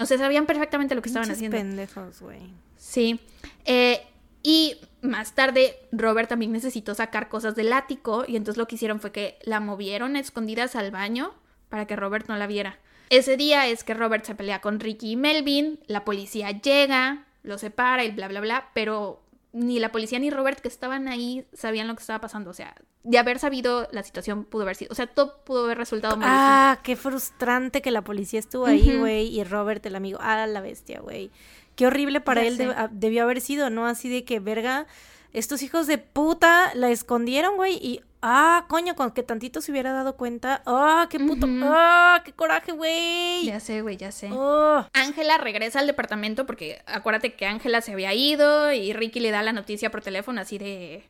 O 0.00 0.06
sea, 0.06 0.18
sabían 0.18 0.46
perfectamente 0.46 0.94
lo 0.94 1.02
que 1.02 1.08
estaban 1.08 1.30
haciendo. 1.30 1.56
pendejos, 1.56 2.20
güey. 2.20 2.40
Sí. 2.76 3.20
Eh, 3.64 4.02
y 4.42 4.76
más 5.02 5.34
tarde 5.34 5.76
Robert 5.92 6.28
también 6.28 6.52
necesitó 6.52 6.94
sacar 6.94 7.28
cosas 7.28 7.54
del 7.54 7.72
ático 7.72 8.24
y 8.26 8.36
entonces 8.36 8.58
lo 8.58 8.66
que 8.66 8.76
hicieron 8.76 9.00
fue 9.00 9.12
que 9.12 9.38
la 9.42 9.60
movieron 9.60 10.16
escondidas 10.16 10.76
al 10.76 10.90
baño 10.90 11.34
para 11.68 11.86
que 11.86 11.96
Robert 11.96 12.28
no 12.28 12.36
la 12.36 12.46
viera. 12.46 12.78
Ese 13.10 13.36
día 13.36 13.66
es 13.66 13.82
que 13.84 13.94
Robert 13.94 14.24
se 14.24 14.34
pelea 14.34 14.60
con 14.60 14.78
Ricky 14.78 15.12
y 15.12 15.16
Melvin, 15.16 15.80
la 15.86 16.04
policía 16.04 16.50
llega, 16.52 17.26
lo 17.42 17.58
separa 17.58 18.04
y 18.04 18.10
bla, 18.10 18.28
bla, 18.28 18.40
bla, 18.40 18.70
pero 18.74 19.22
ni 19.52 19.78
la 19.78 19.90
policía 19.90 20.18
ni 20.18 20.30
Robert 20.30 20.60
que 20.60 20.68
estaban 20.68 21.08
ahí 21.08 21.44
sabían 21.52 21.88
lo 21.88 21.94
que 21.94 22.00
estaba 22.00 22.20
pasando. 22.20 22.50
O 22.50 22.54
sea, 22.54 22.74
de 23.02 23.18
haber 23.18 23.38
sabido 23.38 23.88
la 23.92 24.02
situación 24.02 24.44
pudo 24.44 24.62
haber 24.62 24.76
sido, 24.76 24.92
o 24.92 24.94
sea, 24.94 25.06
todo 25.06 25.42
pudo 25.44 25.64
haber 25.64 25.78
resultado 25.78 26.16
mal. 26.16 26.28
Ah, 26.30 26.78
qué 26.82 26.96
frustrante 26.96 27.82
que 27.82 27.90
la 27.90 28.02
policía 28.02 28.38
estuvo 28.38 28.66
ahí, 28.66 28.98
güey, 28.98 29.26
y 29.26 29.42
Robert 29.44 29.84
el 29.86 29.96
amigo, 29.96 30.18
ah, 30.20 30.46
la 30.46 30.60
bestia, 30.60 31.00
güey. 31.00 31.30
Qué 31.76 31.86
horrible 31.86 32.20
para 32.20 32.42
él 32.42 32.60
ah, 32.76 32.88
debió 32.92 33.22
haber 33.22 33.40
sido, 33.40 33.70
¿no? 33.70 33.86
Así 33.86 34.08
de 34.10 34.24
que, 34.24 34.38
verga, 34.38 34.86
estos 35.32 35.62
hijos 35.62 35.86
de 35.86 35.98
puta 35.98 36.72
la 36.74 36.90
escondieron, 36.90 37.56
güey, 37.56 37.74
y, 37.76 38.02
ah, 38.22 38.64
coño, 38.68 38.94
con 38.94 39.10
que 39.12 39.22
tantito 39.22 39.60
se 39.60 39.72
hubiera 39.72 39.92
dado 39.92 40.16
cuenta, 40.16 40.62
ah, 40.66 41.06
qué 41.10 41.18
puto, 41.18 41.46
ah, 41.64 42.22
qué 42.24 42.32
coraje, 42.32 42.72
güey. 42.72 43.44
Ya 43.44 43.60
sé, 43.60 43.82
güey, 43.82 43.96
ya 43.96 44.12
sé. 44.12 44.30
Oh. 44.32 44.86
Ángela 44.92 45.38
regresa 45.38 45.80
al 45.80 45.86
departamento 45.86 46.46
porque 46.46 46.82
acuérdate 46.86 47.34
que 47.34 47.46
Ángela 47.46 47.80
se 47.80 47.92
había 47.92 48.14
ido 48.14 48.72
y 48.72 48.92
Ricky 48.92 49.20
le 49.20 49.30
da 49.30 49.42
la 49.42 49.52
noticia 49.52 49.90
por 49.90 50.02
teléfono 50.02 50.40
así 50.40 50.58
de 50.58 51.08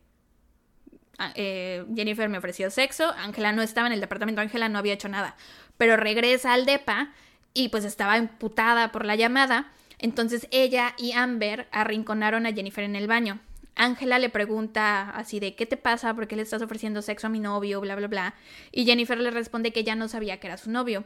Ah, 1.22 1.32
eh, 1.34 1.84
Jennifer 1.94 2.30
me 2.30 2.38
ofreció 2.38 2.70
sexo, 2.70 3.12
Ángela 3.18 3.52
no 3.52 3.60
estaba 3.60 3.86
en 3.86 3.92
el 3.92 4.00
departamento, 4.00 4.40
Ángela 4.40 4.70
no 4.70 4.78
había 4.78 4.94
hecho 4.94 5.10
nada, 5.10 5.36
pero 5.76 5.98
regresa 5.98 6.54
al 6.54 6.64
DEPA 6.64 7.12
y 7.52 7.68
pues 7.68 7.84
estaba 7.84 8.16
imputada 8.16 8.90
por 8.90 9.04
la 9.04 9.16
llamada, 9.16 9.70
entonces 9.98 10.48
ella 10.50 10.94
y 10.96 11.12
Amber 11.12 11.68
arrinconaron 11.72 12.46
a 12.46 12.54
Jennifer 12.54 12.84
en 12.84 12.96
el 12.96 13.06
baño. 13.06 13.38
Ángela 13.80 14.18
le 14.18 14.28
pregunta 14.28 15.08
así 15.08 15.40
de 15.40 15.54
¿qué 15.54 15.64
te 15.64 15.78
pasa? 15.78 16.12
¿Por 16.12 16.28
qué 16.28 16.36
le 16.36 16.42
estás 16.42 16.60
ofreciendo 16.60 17.00
sexo 17.00 17.28
a 17.28 17.30
mi 17.30 17.40
novio? 17.40 17.80
Bla, 17.80 17.96
bla, 17.96 18.08
bla. 18.08 18.34
Y 18.72 18.84
Jennifer 18.84 19.18
le 19.18 19.30
responde 19.30 19.72
que 19.72 19.84
ya 19.84 19.94
no 19.94 20.06
sabía 20.06 20.38
que 20.38 20.48
era 20.48 20.58
su 20.58 20.70
novio. 20.70 21.04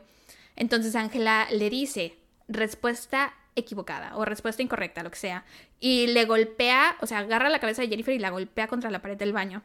Entonces 0.56 0.96
Ángela 0.96 1.46
le 1.52 1.70
dice, 1.70 2.18
respuesta 2.48 3.32
equivocada 3.54 4.16
o 4.16 4.24
respuesta 4.24 4.60
incorrecta, 4.60 5.04
lo 5.04 5.10
que 5.12 5.18
sea. 5.18 5.44
Y 5.78 6.08
le 6.08 6.24
golpea, 6.24 6.96
o 7.00 7.06
sea, 7.06 7.18
agarra 7.18 7.48
la 7.48 7.60
cabeza 7.60 7.82
de 7.82 7.88
Jennifer 7.88 8.12
y 8.12 8.18
la 8.18 8.30
golpea 8.30 8.66
contra 8.66 8.90
la 8.90 9.00
pared 9.00 9.16
del 9.16 9.32
baño. 9.32 9.62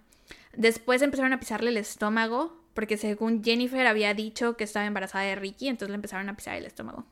Después 0.55 1.01
empezaron 1.01 1.33
a 1.33 1.39
pisarle 1.39 1.71
el 1.71 1.77
estómago, 1.77 2.61
porque 2.75 2.97
según 2.97 3.43
Jennifer 3.43 3.87
había 3.87 4.13
dicho 4.13 4.55
que 4.55 4.65
estaba 4.65 4.85
embarazada 4.85 5.23
de 5.23 5.35
Ricky, 5.35 5.67
entonces 5.67 5.89
le 5.89 5.95
empezaron 5.95 6.29
a 6.29 6.35
pisar 6.35 6.55
el 6.57 6.65
estómago. 6.65 7.05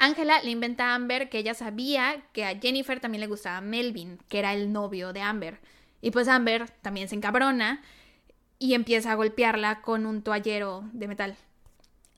Ángela 0.00 0.40
le 0.42 0.50
inventa 0.50 0.86
a 0.86 0.94
Amber 0.94 1.28
que 1.28 1.36
ella 1.36 1.52
sabía 1.52 2.22
que 2.32 2.46
a 2.46 2.58
Jennifer 2.58 3.00
también 3.00 3.20
le 3.20 3.26
gustaba 3.26 3.60
Melvin, 3.60 4.18
que 4.30 4.38
era 4.38 4.54
el 4.54 4.72
novio 4.72 5.12
de 5.12 5.20
Amber. 5.20 5.60
Y 6.00 6.10
pues 6.10 6.26
Amber 6.26 6.70
también 6.80 7.06
se 7.06 7.16
encabrona 7.16 7.82
y 8.58 8.72
empieza 8.72 9.12
a 9.12 9.14
golpearla 9.14 9.82
con 9.82 10.06
un 10.06 10.22
toallero 10.22 10.84
de 10.94 11.06
metal. 11.06 11.36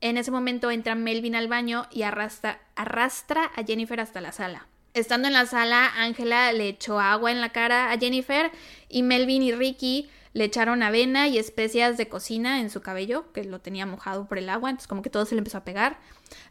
En 0.00 0.16
ese 0.16 0.30
momento 0.30 0.70
entra 0.70 0.94
Melvin 0.94 1.34
al 1.34 1.48
baño 1.48 1.88
y 1.90 2.02
arrastra, 2.02 2.60
arrastra 2.76 3.50
a 3.56 3.64
Jennifer 3.64 3.98
hasta 3.98 4.20
la 4.20 4.30
sala. 4.30 4.68
Estando 4.94 5.26
en 5.26 5.34
la 5.34 5.46
sala, 5.46 5.90
Ángela 5.96 6.52
le 6.52 6.68
echó 6.68 7.00
agua 7.00 7.32
en 7.32 7.40
la 7.40 7.48
cara 7.48 7.90
a 7.90 7.98
Jennifer 7.98 8.52
y 8.88 9.02
Melvin 9.02 9.42
y 9.42 9.50
Ricky 9.50 10.08
le 10.34 10.44
echaron 10.44 10.84
avena 10.84 11.26
y 11.26 11.36
especias 11.36 11.96
de 11.96 12.08
cocina 12.08 12.60
en 12.60 12.70
su 12.70 12.80
cabello, 12.80 13.32
que 13.32 13.42
lo 13.42 13.60
tenía 13.60 13.86
mojado 13.86 14.28
por 14.28 14.38
el 14.38 14.50
agua, 14.50 14.70
entonces 14.70 14.86
como 14.86 15.02
que 15.02 15.10
todo 15.10 15.24
se 15.24 15.34
le 15.34 15.40
empezó 15.40 15.58
a 15.58 15.64
pegar. 15.64 15.98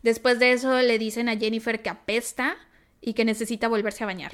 Después 0.03 0.39
de 0.39 0.53
eso 0.53 0.81
le 0.81 0.97
dicen 0.97 1.29
a 1.29 1.37
Jennifer 1.37 1.81
que 1.81 1.89
apesta 1.89 2.57
y 3.01 3.13
que 3.13 3.25
necesita 3.25 3.67
volverse 3.67 4.03
a 4.03 4.07
bañar. 4.07 4.33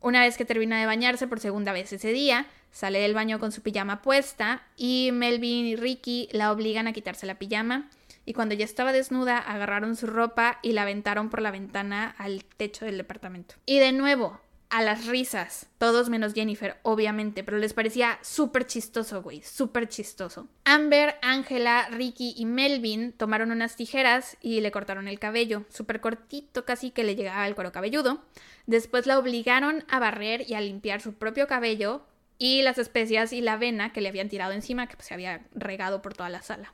Una 0.00 0.20
vez 0.20 0.36
que 0.36 0.44
termina 0.44 0.80
de 0.80 0.86
bañarse 0.86 1.28
por 1.28 1.38
segunda 1.38 1.72
vez 1.72 1.92
ese 1.92 2.12
día, 2.12 2.46
sale 2.72 2.98
del 2.98 3.14
baño 3.14 3.38
con 3.38 3.52
su 3.52 3.62
pijama 3.62 4.02
puesta 4.02 4.62
y 4.76 5.10
Melvin 5.12 5.66
y 5.66 5.76
Ricky 5.76 6.28
la 6.32 6.50
obligan 6.50 6.88
a 6.88 6.92
quitarse 6.92 7.26
la 7.26 7.38
pijama 7.38 7.88
y 8.24 8.32
cuando 8.32 8.54
ya 8.54 8.64
estaba 8.64 8.92
desnuda 8.92 9.38
agarraron 9.38 9.96
su 9.96 10.06
ropa 10.06 10.58
y 10.62 10.72
la 10.72 10.82
aventaron 10.82 11.30
por 11.30 11.40
la 11.40 11.50
ventana 11.50 12.14
al 12.18 12.44
techo 12.44 12.84
del 12.84 12.96
departamento. 12.96 13.54
Y 13.64 13.78
de 13.78 13.92
nuevo, 13.92 14.40
a 14.72 14.80
las 14.80 15.06
risas, 15.06 15.66
todos 15.76 16.08
menos 16.08 16.32
Jennifer, 16.32 16.78
obviamente, 16.82 17.44
pero 17.44 17.58
les 17.58 17.74
parecía 17.74 18.18
súper 18.22 18.66
chistoso, 18.66 19.22
güey, 19.22 19.42
súper 19.42 19.86
chistoso. 19.86 20.48
Amber, 20.64 21.16
Angela, 21.20 21.88
Ricky 21.90 22.32
y 22.38 22.46
Melvin 22.46 23.12
tomaron 23.12 23.52
unas 23.52 23.76
tijeras 23.76 24.38
y 24.40 24.62
le 24.62 24.70
cortaron 24.70 25.08
el 25.08 25.18
cabello, 25.18 25.66
súper 25.68 26.00
cortito, 26.00 26.64
casi 26.64 26.90
que 26.90 27.04
le 27.04 27.16
llegaba 27.16 27.44
al 27.44 27.54
cuero 27.54 27.70
cabelludo. 27.70 28.24
Después 28.66 29.06
la 29.06 29.18
obligaron 29.18 29.84
a 29.88 29.98
barrer 29.98 30.48
y 30.48 30.54
a 30.54 30.62
limpiar 30.62 31.02
su 31.02 31.12
propio 31.12 31.46
cabello 31.46 32.06
y 32.38 32.62
las 32.62 32.78
especias 32.78 33.34
y 33.34 33.42
la 33.42 33.52
avena 33.52 33.92
que 33.92 34.00
le 34.00 34.08
habían 34.08 34.30
tirado 34.30 34.52
encima, 34.52 34.86
que 34.86 34.96
pues, 34.96 35.08
se 35.08 35.12
había 35.12 35.42
regado 35.54 36.00
por 36.00 36.14
toda 36.14 36.30
la 36.30 36.40
sala. 36.40 36.72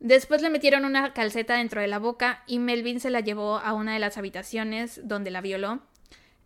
Después 0.00 0.42
le 0.42 0.50
metieron 0.50 0.84
una 0.84 1.14
calceta 1.14 1.56
dentro 1.56 1.80
de 1.80 1.86
la 1.86 1.98
boca 1.98 2.44
y 2.46 2.58
Melvin 2.58 3.00
se 3.00 3.08
la 3.08 3.20
llevó 3.20 3.56
a 3.56 3.72
una 3.72 3.94
de 3.94 4.00
las 4.00 4.18
habitaciones 4.18 5.00
donde 5.08 5.30
la 5.30 5.40
violó 5.40 5.80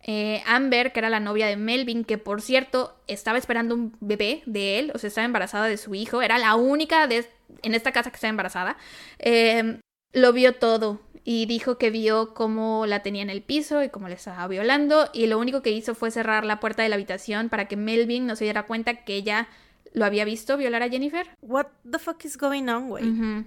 eh, 0.01 0.41
Amber, 0.45 0.91
que 0.93 0.99
era 0.99 1.09
la 1.09 1.19
novia 1.19 1.47
de 1.47 1.57
Melvin, 1.57 2.05
que 2.05 2.17
por 2.17 2.41
cierto 2.41 2.95
estaba 3.07 3.37
esperando 3.37 3.75
un 3.75 3.95
bebé 3.99 4.43
de 4.45 4.79
él, 4.79 4.91
o 4.95 4.97
sea, 4.97 5.09
estaba 5.09 5.25
embarazada 5.25 5.65
de 5.65 5.77
su 5.77 5.93
hijo, 5.93 6.21
era 6.21 6.37
la 6.37 6.55
única 6.55 7.07
de, 7.07 7.27
en 7.63 7.75
esta 7.75 7.91
casa 7.91 8.09
que 8.09 8.15
estaba 8.15 8.29
embarazada, 8.29 8.77
em, 9.19 9.79
lo 10.13 10.33
vio 10.33 10.55
todo 10.55 11.01
y 11.25 11.45
dijo 11.45 11.77
que 11.77 11.89
vio 11.89 12.33
cómo 12.33 12.85
la 12.85 13.03
tenía 13.03 13.21
en 13.21 13.29
el 13.29 13.43
piso 13.43 13.83
y 13.83 13.89
cómo 13.89 14.07
le 14.07 14.15
estaba 14.15 14.47
violando 14.47 15.09
y 15.13 15.27
lo 15.27 15.37
único 15.37 15.61
que 15.61 15.71
hizo 15.71 15.93
fue 15.95 16.11
cerrar 16.11 16.45
la 16.45 16.59
puerta 16.59 16.81
de 16.81 16.89
la 16.89 16.95
habitación 16.95 17.49
para 17.49 17.67
que 17.67 17.75
Melvin 17.75 18.25
no 18.25 18.35
se 18.35 18.45
diera 18.45 18.63
cuenta 18.63 19.03
que 19.03 19.15
ella 19.15 19.47
lo 19.93 20.05
había 20.05 20.23
visto 20.23 20.55
violar 20.57 20.81
a 20.81 20.89
Jennifer. 20.89 21.27
What 21.41 21.67
the 21.89 21.99
fuck 21.99 22.23
is 22.23 22.37
going 22.37 22.67
on, 22.69 22.87
güey? 22.87 23.45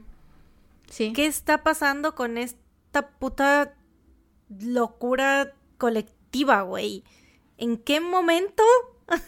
Sí. 0.90 1.12
¿Qué 1.14 1.26
está 1.26 1.62
pasando 1.62 2.14
con 2.14 2.36
esta 2.36 3.08
puta 3.08 3.74
locura 4.60 5.54
colectiva? 5.78 6.21
Güey. 6.62 7.04
¿En 7.58 7.76
qué 7.76 8.00
momento? 8.00 8.62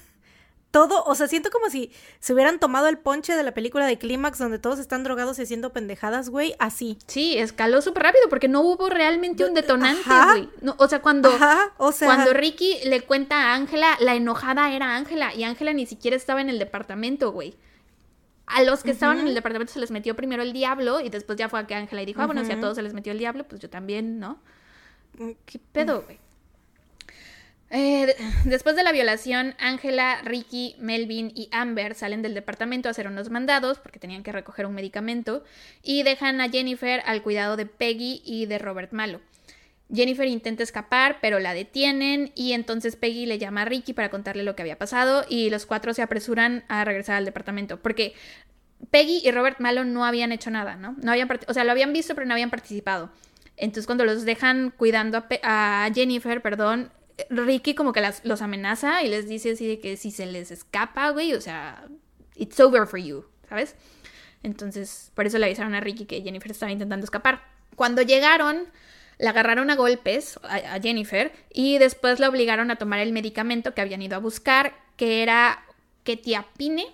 Todo, 0.70 1.04
o 1.04 1.14
sea, 1.14 1.28
siento 1.28 1.50
como 1.50 1.70
si 1.70 1.92
se 2.18 2.34
hubieran 2.34 2.58
tomado 2.58 2.88
el 2.88 2.98
ponche 2.98 3.36
de 3.36 3.44
la 3.44 3.54
película 3.54 3.86
de 3.86 3.96
Clímax 3.96 4.38
donde 4.38 4.58
todos 4.58 4.80
están 4.80 5.04
drogados 5.04 5.38
y 5.38 5.42
haciendo 5.42 5.72
pendejadas, 5.72 6.30
güey, 6.30 6.56
así. 6.58 6.98
Sí, 7.06 7.38
escaló 7.38 7.80
súper 7.80 8.02
rápido 8.02 8.28
porque 8.28 8.48
no 8.48 8.62
hubo 8.62 8.88
realmente 8.88 9.44
un 9.44 9.54
detonante, 9.54 10.02
güey. 10.08 10.48
o 10.76 10.88
sea, 10.88 11.00
cuando, 11.00 11.30
o 11.76 11.92
sea... 11.92 12.08
cuando 12.08 12.32
Ricky 12.32 12.78
le 12.86 13.02
cuenta 13.02 13.36
a 13.36 13.54
Ángela, 13.54 13.96
la 14.00 14.16
enojada 14.16 14.72
era 14.72 14.96
Ángela 14.96 15.32
y 15.32 15.44
Ángela 15.44 15.72
ni 15.72 15.86
siquiera 15.86 16.16
estaba 16.16 16.40
en 16.40 16.48
el 16.48 16.58
departamento, 16.58 17.30
güey. 17.30 17.54
A 18.46 18.64
los 18.64 18.82
que 18.82 18.90
estaban 18.90 19.20
en 19.20 19.28
el 19.28 19.34
departamento 19.34 19.72
se 19.72 19.78
les 19.78 19.92
metió 19.92 20.16
primero 20.16 20.42
el 20.42 20.52
diablo 20.52 21.00
y 21.00 21.08
después 21.08 21.38
ya 21.38 21.48
fue 21.48 21.60
a 21.60 21.66
que 21.68 21.76
Ángela 21.76 22.02
y 22.02 22.06
dijo, 22.06 22.20
ah, 22.20 22.26
bueno, 22.26 22.44
si 22.44 22.50
a 22.50 22.58
todos 22.58 22.74
se 22.74 22.82
les 22.82 22.94
metió 22.94 23.12
el 23.12 23.18
diablo, 23.18 23.44
pues 23.44 23.60
yo 23.60 23.70
también, 23.70 24.18
¿no? 24.18 24.40
Mm, 25.18 25.30
¿Qué 25.46 25.60
pedo, 25.72 26.02
güey? 26.02 26.18
Eh, 27.76 28.14
después 28.44 28.76
de 28.76 28.84
la 28.84 28.92
violación, 28.92 29.56
Angela, 29.58 30.20
Ricky, 30.22 30.76
Melvin 30.78 31.32
y 31.34 31.48
Amber 31.50 31.96
salen 31.96 32.22
del 32.22 32.32
departamento 32.32 32.88
a 32.88 32.92
hacer 32.92 33.08
unos 33.08 33.30
mandados 33.30 33.80
porque 33.80 33.98
tenían 33.98 34.22
que 34.22 34.30
recoger 34.30 34.64
un 34.64 34.74
medicamento 34.74 35.42
y 35.82 36.04
dejan 36.04 36.40
a 36.40 36.48
Jennifer 36.48 37.02
al 37.04 37.22
cuidado 37.22 37.56
de 37.56 37.66
Peggy 37.66 38.22
y 38.24 38.46
de 38.46 38.60
Robert 38.60 38.92
Malo. 38.92 39.20
Jennifer 39.92 40.28
intenta 40.28 40.62
escapar, 40.62 41.18
pero 41.20 41.40
la 41.40 41.52
detienen 41.52 42.30
y 42.36 42.52
entonces 42.52 42.94
Peggy 42.94 43.26
le 43.26 43.38
llama 43.38 43.62
a 43.62 43.64
Ricky 43.64 43.92
para 43.92 44.08
contarle 44.08 44.44
lo 44.44 44.54
que 44.54 44.62
había 44.62 44.78
pasado 44.78 45.26
y 45.28 45.50
los 45.50 45.66
cuatro 45.66 45.94
se 45.94 46.02
apresuran 46.02 46.62
a 46.68 46.84
regresar 46.84 47.16
al 47.16 47.24
departamento 47.24 47.80
porque 47.80 48.14
Peggy 48.92 49.20
y 49.24 49.32
Robert 49.32 49.58
Malo 49.58 49.84
no 49.84 50.04
habían 50.04 50.30
hecho 50.30 50.52
nada, 50.52 50.76
¿no? 50.76 50.94
no 51.02 51.10
habían 51.10 51.28
o 51.48 51.52
sea, 51.52 51.64
lo 51.64 51.72
habían 51.72 51.92
visto 51.92 52.14
pero 52.14 52.24
no 52.24 52.34
habían 52.34 52.50
participado. 52.50 53.10
Entonces 53.56 53.86
cuando 53.86 54.04
los 54.04 54.24
dejan 54.24 54.70
cuidando 54.70 55.18
a, 55.42 55.84
a 55.86 55.92
Jennifer, 55.92 56.40
perdón, 56.40 56.92
Ricky 57.30 57.74
como 57.74 57.92
que 57.92 58.02
los 58.24 58.42
amenaza 58.42 59.02
y 59.02 59.08
les 59.08 59.28
dice 59.28 59.52
así 59.52 59.66
de 59.66 59.80
que 59.80 59.96
si 59.96 60.10
se 60.10 60.26
les 60.26 60.50
escapa, 60.50 61.10
güey, 61.10 61.34
o 61.34 61.40
sea, 61.40 61.86
it's 62.36 62.58
over 62.60 62.86
for 62.86 62.98
you, 62.98 63.24
¿sabes? 63.48 63.76
Entonces, 64.42 65.10
por 65.14 65.26
eso 65.26 65.38
le 65.38 65.46
avisaron 65.46 65.74
a 65.74 65.80
Ricky 65.80 66.04
que 66.04 66.22
Jennifer 66.22 66.50
estaba 66.50 66.72
intentando 66.72 67.04
escapar. 67.04 67.42
Cuando 67.76 68.02
llegaron, 68.02 68.68
la 69.18 69.30
agarraron 69.30 69.70
a 69.70 69.76
golpes 69.76 70.38
a, 70.42 70.80
Jennifer 70.80 71.32
y 71.52 71.78
después 71.78 72.20
la 72.20 72.28
obligaron 72.28 72.70
a 72.70 72.76
tomar 72.76 73.00
el 73.00 73.12
medicamento 73.12 73.74
que 73.74 73.80
habían 73.80 74.02
ido 74.02 74.16
a 74.16 74.20
buscar, 74.20 74.74
que 74.96 75.22
era 75.22 75.64
ketiapine 76.04 76.86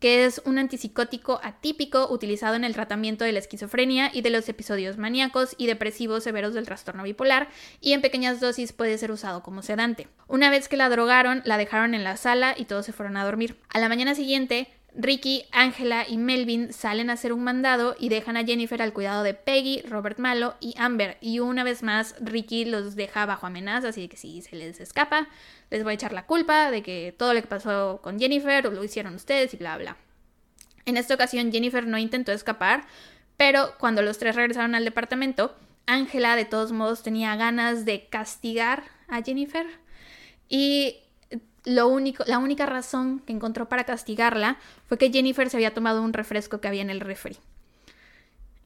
que 0.00 0.24
es 0.24 0.42
un 0.44 0.58
antipsicótico 0.58 1.40
atípico 1.42 2.08
utilizado 2.10 2.54
en 2.54 2.64
el 2.64 2.74
tratamiento 2.74 3.24
de 3.24 3.32
la 3.32 3.38
esquizofrenia 3.38 4.10
y 4.12 4.22
de 4.22 4.30
los 4.30 4.48
episodios 4.48 4.98
maníacos 4.98 5.54
y 5.58 5.66
depresivos 5.66 6.24
severos 6.24 6.54
del 6.54 6.66
trastorno 6.66 7.02
bipolar, 7.02 7.48
y 7.80 7.92
en 7.92 8.02
pequeñas 8.02 8.40
dosis 8.40 8.72
puede 8.72 8.98
ser 8.98 9.10
usado 9.10 9.42
como 9.42 9.62
sedante. 9.62 10.08
Una 10.28 10.50
vez 10.50 10.68
que 10.68 10.76
la 10.76 10.88
drogaron, 10.88 11.42
la 11.44 11.56
dejaron 11.56 11.94
en 11.94 12.04
la 12.04 12.16
sala 12.16 12.54
y 12.56 12.64
todos 12.64 12.86
se 12.86 12.92
fueron 12.92 13.16
a 13.16 13.24
dormir. 13.24 13.56
A 13.68 13.78
la 13.78 13.88
mañana 13.88 14.14
siguiente, 14.14 14.68
Ricky, 14.98 15.44
Angela 15.52 16.06
y 16.08 16.16
Melvin 16.16 16.72
salen 16.72 17.10
a 17.10 17.14
hacer 17.14 17.34
un 17.34 17.44
mandado 17.44 17.94
y 17.98 18.08
dejan 18.08 18.36
a 18.36 18.44
Jennifer 18.44 18.80
al 18.80 18.94
cuidado 18.94 19.22
de 19.22 19.34
Peggy, 19.34 19.82
Robert 19.82 20.18
Malo 20.18 20.54
y 20.58 20.74
Amber. 20.78 21.18
Y 21.20 21.40
una 21.40 21.64
vez 21.64 21.82
más, 21.82 22.14
Ricky 22.18 22.64
los 22.64 22.96
deja 22.96 23.26
bajo 23.26 23.46
amenaza, 23.46 23.88
así 23.88 24.08
que 24.08 24.16
si 24.16 24.40
se 24.40 24.56
les 24.56 24.80
escapa, 24.80 25.28
les 25.70 25.84
voy 25.84 25.92
a 25.92 25.94
echar 25.94 26.12
la 26.12 26.24
culpa 26.24 26.70
de 26.70 26.82
que 26.82 27.14
todo 27.16 27.34
lo 27.34 27.42
que 27.42 27.46
pasó 27.46 28.00
con 28.02 28.18
Jennifer 28.18 28.64
lo 28.72 28.82
hicieron 28.82 29.14
ustedes 29.14 29.52
y 29.52 29.58
bla 29.58 29.76
bla. 29.76 29.96
En 30.86 30.96
esta 30.96 31.14
ocasión, 31.14 31.52
Jennifer 31.52 31.86
no 31.86 31.98
intentó 31.98 32.32
escapar, 32.32 32.86
pero 33.36 33.74
cuando 33.78 34.00
los 34.00 34.18
tres 34.18 34.34
regresaron 34.34 34.74
al 34.74 34.84
departamento, 34.84 35.54
Angela 35.86 36.36
de 36.36 36.46
todos 36.46 36.72
modos 36.72 37.02
tenía 37.02 37.36
ganas 37.36 37.84
de 37.84 38.06
castigar 38.06 38.84
a 39.08 39.22
Jennifer. 39.22 39.66
Y 40.48 41.00
lo 41.66 41.88
único, 41.88 42.24
la 42.26 42.38
única 42.38 42.64
razón 42.64 43.20
que 43.26 43.32
encontró 43.32 43.68
para 43.68 43.84
castigarla 43.84 44.56
fue 44.86 44.98
que 44.98 45.10
Jennifer 45.10 45.50
se 45.50 45.56
había 45.56 45.74
tomado 45.74 46.00
un 46.00 46.12
refresco 46.12 46.60
que 46.60 46.68
había 46.68 46.80
en 46.80 46.90
el 46.90 47.00
refri. 47.00 47.36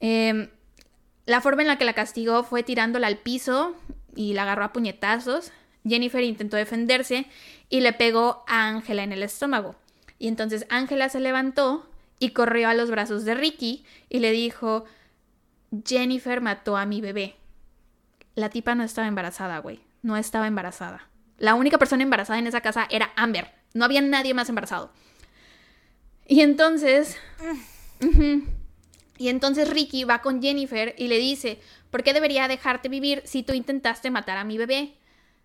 Em, 0.01 0.49
la 1.25 1.41
forma 1.41 1.63
en 1.63 1.69
la 1.69 1.79
que 1.79 1.87
la 1.87 1.95
castigó 1.95 2.45
fue 2.45 2.63
tirándola 2.63 3.07
al 3.07 3.17
piso 3.17 3.75
y 4.15 4.35
la 4.35 4.43
agarró 4.43 4.65
a 4.65 4.73
puñetazos. 4.73 5.51
Jennifer 5.89 6.23
intentó 6.23 6.59
defenderse 6.59 7.27
y 7.71 7.81
le 7.81 7.95
pegó 7.95 8.45
a 8.47 8.69
Ángela 8.69 9.03
en 9.03 9.13
el 9.13 9.23
estómago. 9.23 9.77
Y 10.19 10.29
entonces 10.29 10.67
Ángela 10.69 11.09
se 11.09 11.21
levantó 11.21 11.89
y 12.19 12.31
corrió 12.31 12.69
a 12.69 12.75
los 12.75 12.91
brazos 12.91 13.25
de 13.25 13.35
Ricky 13.35 13.85
y 14.11 14.19
le 14.19 14.31
dijo, 14.33 14.85
Jennifer 15.87 16.43
mató 16.43 16.77
a 16.77 16.85
mi 16.85 17.01
bebé. 17.01 17.37
La 18.35 18.51
tipa 18.51 18.75
no 18.75 18.85
estaba 18.85 19.09
embarazada, 19.09 19.59
güey. 19.59 19.81
No 20.03 20.19
estaba 20.19 20.47
embarazada. 20.47 21.10
La 21.41 21.55
única 21.55 21.79
persona 21.79 22.03
embarazada 22.03 22.39
en 22.39 22.47
esa 22.47 22.61
casa 22.61 22.87
era 22.91 23.13
Amber. 23.17 23.51
No 23.73 23.87
había 23.87 24.03
nadie 24.03 24.35
más 24.35 24.51
embarazado. 24.51 24.93
Y 26.29 26.43
entonces... 26.43 27.17
y 29.19 29.29
entonces 29.29 29.71
Ricky 29.71 30.05
va 30.05 30.21
con 30.21 30.43
Jennifer 30.43 30.95
y 30.99 31.09
le 31.09 31.17
dice, 31.17 31.59
¿por 31.91 32.03
qué 32.03 32.13
debería 32.13 32.47
dejarte 32.47 32.91
vivir 32.91 33.23
si 33.25 33.43
tú 33.43 33.55
intentaste 33.55 34.11
matar 34.11 34.37
a 34.37 34.45
mi 34.45 34.59
bebé? 34.59 34.93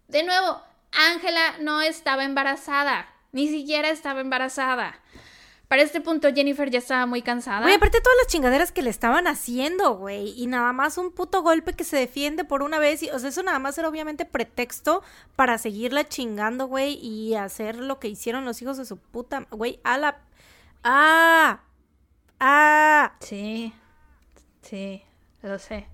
De 0.10 0.24
nuevo, 0.24 0.62
Ángela 0.92 1.56
no 1.62 1.82
estaba 1.82 2.26
embarazada. 2.26 3.08
Ni 3.32 3.48
siquiera 3.48 3.90
estaba 3.90 4.20
embarazada. 4.20 5.00
Para 5.68 5.82
este 5.82 6.00
punto 6.00 6.32
Jennifer 6.34 6.70
ya 6.70 6.78
estaba 6.78 7.06
muy 7.06 7.22
cansada. 7.22 7.62
Güey, 7.62 7.74
aparte 7.74 8.00
todas 8.00 8.18
las 8.22 8.28
chingaderas 8.28 8.72
que 8.72 8.84
le 8.84 8.90
estaban 8.92 9.28
haciendo, 9.28 9.96
güey. 9.96 10.34
Y 10.40 10.48
nada 10.48 10.72
más 10.74 10.98
un 10.98 11.12
puto 11.12 11.42
golpe 11.42 11.74
que 11.74 11.84
se 11.84 11.98
defiende 11.98 12.44
por 12.44 12.62
una 12.62 12.78
vez. 12.78 13.02
Y, 13.02 13.10
o 13.10 13.18
sea, 13.18 13.30
eso 13.30 13.42
nada 13.42 13.58
más 13.58 13.78
era 13.78 13.90
obviamente 13.90 14.26
pretexto 14.26 15.04
para 15.36 15.58
seguirla 15.58 16.08
chingando, 16.08 16.68
güey. 16.68 17.00
Y 17.02 17.36
hacer 17.36 17.78
lo 17.78 18.00
que 18.00 18.08
hicieron 18.08 18.46
los 18.46 18.62
hijos 18.62 18.78
de 18.78 18.86
su 18.86 18.98
puta... 18.98 19.48
Güey, 19.50 19.80
a 19.84 19.98
la... 19.98 20.20
¡Ah! 20.84 21.62
¡Ah! 22.40 23.14
Sí. 23.22 23.74
Sí, 24.62 25.04
lo 25.42 25.58
sé. 25.58 25.88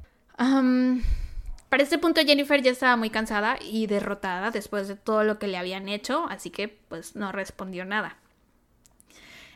para 1.69 1.83
este 1.83 1.97
punto 1.97 2.21
Jennifer 2.21 2.61
ya 2.61 2.71
estaba 2.71 2.97
muy 2.97 3.09
cansada 3.09 3.57
y 3.61 3.87
derrotada 3.87 4.51
después 4.51 4.87
de 4.87 4.95
todo 4.95 5.23
lo 5.23 5.39
que 5.39 5.47
le 5.47 5.57
habían 5.57 5.87
hecho. 5.87 6.25
Así 6.29 6.49
que 6.49 6.67
pues 6.67 7.15
no 7.15 7.31
respondió 7.31 7.85
nada. 7.85 8.17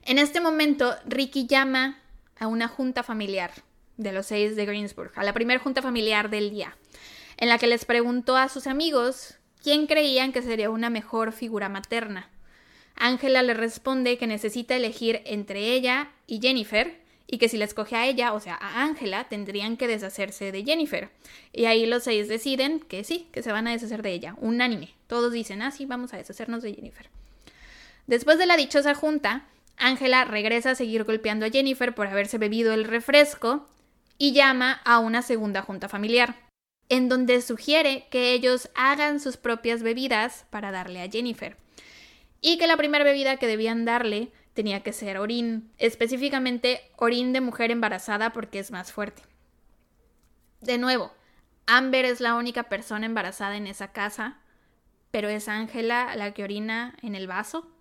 En 0.08 0.20
este 0.20 0.40
momento, 0.40 0.96
Ricky 1.08 1.48
llama 1.48 1.98
a 2.38 2.46
una 2.46 2.68
junta 2.68 3.02
familiar 3.02 3.52
de 3.98 4.12
los 4.12 4.28
seis 4.28 4.56
de 4.56 4.68
Greensburg, 4.68 5.12
a 5.16 5.24
la 5.24 5.34
primera 5.34 5.60
junta 5.60 5.82
familiar 5.82 6.30
del 6.30 6.52
día, 6.52 6.78
en 7.38 7.50
la 7.50 7.58
que 7.58 7.66
les 7.66 7.86
preguntó 7.86 8.38
a 8.38 8.48
sus 8.48 8.68
amigos 8.68 9.40
quién 9.64 9.88
creían 9.88 10.32
que 10.32 10.44
sería 10.44 10.70
una 10.70 10.92
mejor 10.92 11.32
figura 11.32 11.70
materna. 11.70 12.30
Ángela 12.96 13.42
le 13.42 13.56
responde 13.56 14.20
que 14.20 14.28
necesita 14.28 14.76
elegir 14.76 15.24
entre 15.26 15.74
ella 15.74 16.12
y 16.28 16.40
Jennifer, 16.40 17.04
y 17.26 17.40
que 17.40 17.50
si 17.50 17.58
la 17.58 17.66
escoge 17.66 17.96
a 17.96 18.06
ella, 18.06 18.34
o 18.34 18.40
sea, 18.40 18.54
a 18.62 18.84
Ángela, 18.84 19.24
tendrían 19.28 19.76
que 19.76 19.88
deshacerse 19.88 20.52
de 20.52 20.64
Jennifer. 20.64 21.10
Y 21.52 21.66
ahí 21.66 21.88
los 21.88 22.04
seis 22.04 22.28
deciden 22.28 22.80
que 22.80 23.04
sí, 23.04 23.28
que 23.32 23.42
se 23.42 23.52
van 23.52 23.66
a 23.66 23.72
deshacer 23.72 24.04
de 24.04 24.14
ella, 24.14 24.36
unánime. 24.38 24.94
Todos 25.08 25.34
dicen, 25.34 25.64
ah, 25.64 25.72
sí, 25.72 25.88
vamos 25.88 26.14
a 26.14 26.18
deshacernos 26.18 26.62
de 26.62 26.76
Jennifer. 26.76 27.10
Después 28.06 28.38
de 28.38 28.46
la 28.46 28.56
dichosa 28.56 28.94
junta, 28.94 29.48
Ángela 29.78 30.26
regresa 30.26 30.72
a 30.72 30.76
seguir 30.76 31.04
golpeando 31.04 31.46
a 31.46 31.50
Jennifer 31.50 31.94
por 31.94 32.08
haberse 32.08 32.38
bebido 32.38 32.74
el 32.74 32.86
refresco 32.86 33.68
y 34.18 34.34
llama 34.34 34.82
a 34.86 35.00
una 35.00 35.22
segunda 35.22 35.62
junta 35.62 35.90
familiar, 35.90 36.36
en 36.90 37.10
donde 37.10 37.42
sugiere 37.42 38.08
que 38.10 38.34
ellos 38.34 38.70
hagan 38.76 39.20
sus 39.20 39.38
propias 39.38 39.84
bebidas 39.84 40.46
para 40.50 40.72
darle 40.72 41.02
a 41.02 41.10
Jennifer, 41.10 41.58
y 42.42 42.58
que 42.58 42.68
la 42.68 42.78
primera 42.78 43.04
bebida 43.04 43.38
que 43.38 43.48
debían 43.48 43.86
darle 43.86 44.32
tenía 44.54 44.84
que 44.84 44.94
ser 44.94 45.18
orín, 45.18 45.72
específicamente 45.78 46.82
orín 46.96 47.34
de 47.34 47.42
mujer 47.42 47.72
embarazada 47.72 48.32
porque 48.32 48.60
es 48.60 48.72
más 48.72 48.94
fuerte. 48.94 49.24
De 50.62 50.78
nuevo, 50.78 51.12
Amber 51.68 52.06
es 52.06 52.22
la 52.22 52.36
única 52.36 52.64
persona 52.64 53.06
embarazada 53.06 53.58
en 53.58 53.68
esa 53.68 53.92
casa, 53.92 54.40
pero 55.12 55.28
es 55.28 55.50
Ángela 55.50 56.16
la 56.16 56.34
que 56.34 56.44
orina 56.44 56.96
en 57.02 57.16
el 57.16 57.28
vaso 57.28 57.75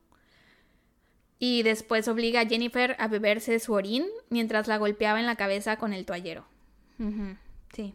y 1.39 1.63
después 1.63 2.09
obliga 2.09 2.41
a 2.41 2.47
Jennifer 2.47 2.97
a 2.99 3.09
beberse 3.09 3.59
su 3.59 3.73
orín 3.73 4.07
mientras 4.31 4.69
la 4.69 4.79
golpeaba 4.79 5.21
en 5.21 5.27
la 5.27 5.37
cabeza 5.37 5.77
con 5.77 5.93
el 5.93 6.07
toallero. 6.07 6.47
sí. 7.73 7.95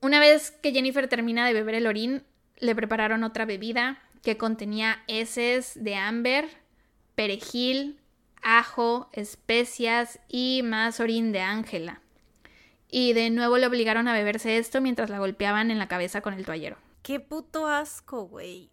Una 0.00 0.18
vez 0.18 0.50
que 0.50 0.72
Jennifer 0.72 1.06
termina 1.06 1.46
de 1.46 1.52
beber 1.52 1.76
el 1.76 1.86
orín, 1.86 2.24
le 2.58 2.74
prepararon 2.74 3.22
otra 3.22 3.44
bebida 3.44 4.02
que 4.22 4.36
contenía 4.36 5.02
heces 5.06 5.72
de 5.76 5.94
amber, 5.94 6.48
perejil, 7.14 8.00
ajo, 8.42 9.08
especias 9.12 10.18
y 10.28 10.62
más 10.64 10.98
orín 10.98 11.30
de 11.30 11.40
Ángela. 11.40 12.00
Y 12.90 13.12
de 13.12 13.30
nuevo 13.30 13.58
le 13.58 13.66
obligaron 13.66 14.08
a 14.08 14.12
beberse 14.12 14.58
esto 14.58 14.80
mientras 14.80 15.08
la 15.08 15.18
golpeaban 15.18 15.70
en 15.70 15.78
la 15.78 15.88
cabeza 15.88 16.20
con 16.20 16.34
el 16.34 16.44
toallero. 16.44 16.76
Qué 17.02 17.20
puto 17.20 17.66
asco, 17.66 18.26
güey. 18.26 18.71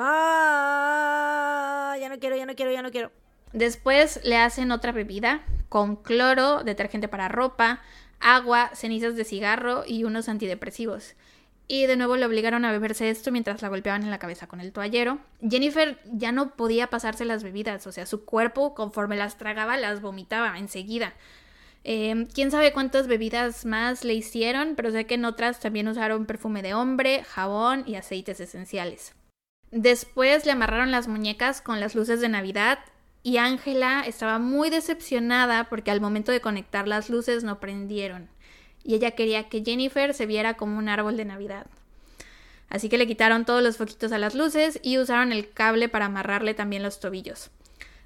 Ah, 0.00 1.96
ya 2.00 2.08
no 2.08 2.20
quiero, 2.20 2.36
ya 2.36 2.46
no 2.46 2.54
quiero, 2.54 2.70
ya 2.70 2.82
no 2.82 2.92
quiero. 2.92 3.10
Después 3.52 4.20
le 4.22 4.36
hacen 4.36 4.70
otra 4.70 4.92
bebida 4.92 5.42
con 5.68 5.96
cloro, 5.96 6.62
detergente 6.62 7.08
para 7.08 7.26
ropa, 7.28 7.80
agua, 8.20 8.70
cenizas 8.74 9.16
de 9.16 9.24
cigarro 9.24 9.82
y 9.86 10.04
unos 10.04 10.28
antidepresivos. 10.28 11.16
Y 11.66 11.86
de 11.86 11.96
nuevo 11.96 12.16
le 12.16 12.24
obligaron 12.24 12.64
a 12.64 12.70
beberse 12.70 13.10
esto 13.10 13.32
mientras 13.32 13.60
la 13.60 13.68
golpeaban 13.68 14.04
en 14.04 14.10
la 14.10 14.20
cabeza 14.20 14.46
con 14.46 14.60
el 14.60 14.72
toallero. 14.72 15.18
Jennifer 15.42 15.98
ya 16.04 16.30
no 16.30 16.54
podía 16.54 16.86
pasarse 16.88 17.24
las 17.24 17.42
bebidas, 17.42 17.86
o 17.88 17.92
sea, 17.92 18.06
su 18.06 18.24
cuerpo 18.24 18.74
conforme 18.74 19.16
las 19.16 19.36
tragaba 19.36 19.76
las 19.76 20.00
vomitaba 20.00 20.56
enseguida. 20.58 21.12
Em, 21.82 22.26
quién 22.26 22.52
sabe 22.52 22.72
cuántas 22.72 23.08
bebidas 23.08 23.64
más 23.66 24.04
le 24.04 24.14
hicieron, 24.14 24.76
pero 24.76 24.92
sé 24.92 25.06
que 25.06 25.14
en 25.14 25.24
otras 25.24 25.58
también 25.58 25.88
usaron 25.88 26.24
perfume 26.26 26.62
de 26.62 26.74
hombre, 26.74 27.24
jabón 27.24 27.82
y 27.86 27.96
aceites 27.96 28.40
esenciales. 28.40 29.17
Después 29.70 30.46
le 30.46 30.52
amarraron 30.52 30.90
las 30.90 31.08
muñecas 31.08 31.60
con 31.60 31.80
las 31.80 31.94
luces 31.94 32.20
de 32.20 32.28
Navidad 32.28 32.78
y 33.22 33.36
Ángela 33.36 34.04
estaba 34.06 34.38
muy 34.38 34.70
decepcionada 34.70 35.64
porque 35.64 35.90
al 35.90 36.00
momento 36.00 36.32
de 36.32 36.40
conectar 36.40 36.88
las 36.88 37.10
luces 37.10 37.44
no 37.44 37.60
prendieron 37.60 38.30
y 38.88 38.94
ella 38.94 39.10
quería 39.10 39.50
que 39.50 39.62
Jennifer 39.62 40.14
se 40.14 40.24
viera 40.24 40.54
como 40.54 40.78
un 40.78 40.88
árbol 40.88 41.18
de 41.18 41.26
Navidad. 41.26 41.66
Así 42.70 42.88
que 42.88 42.96
le 42.96 43.06
quitaron 43.06 43.44
todos 43.44 43.62
los 43.62 43.76
foquitos 43.76 44.12
a 44.12 44.18
las 44.18 44.34
luces 44.34 44.80
y 44.82 44.98
usaron 44.98 45.32
el 45.32 45.50
cable 45.50 45.90
para 45.90 46.06
amarrarle 46.06 46.54
también 46.54 46.82
los 46.82 46.98
tobillos. 46.98 47.50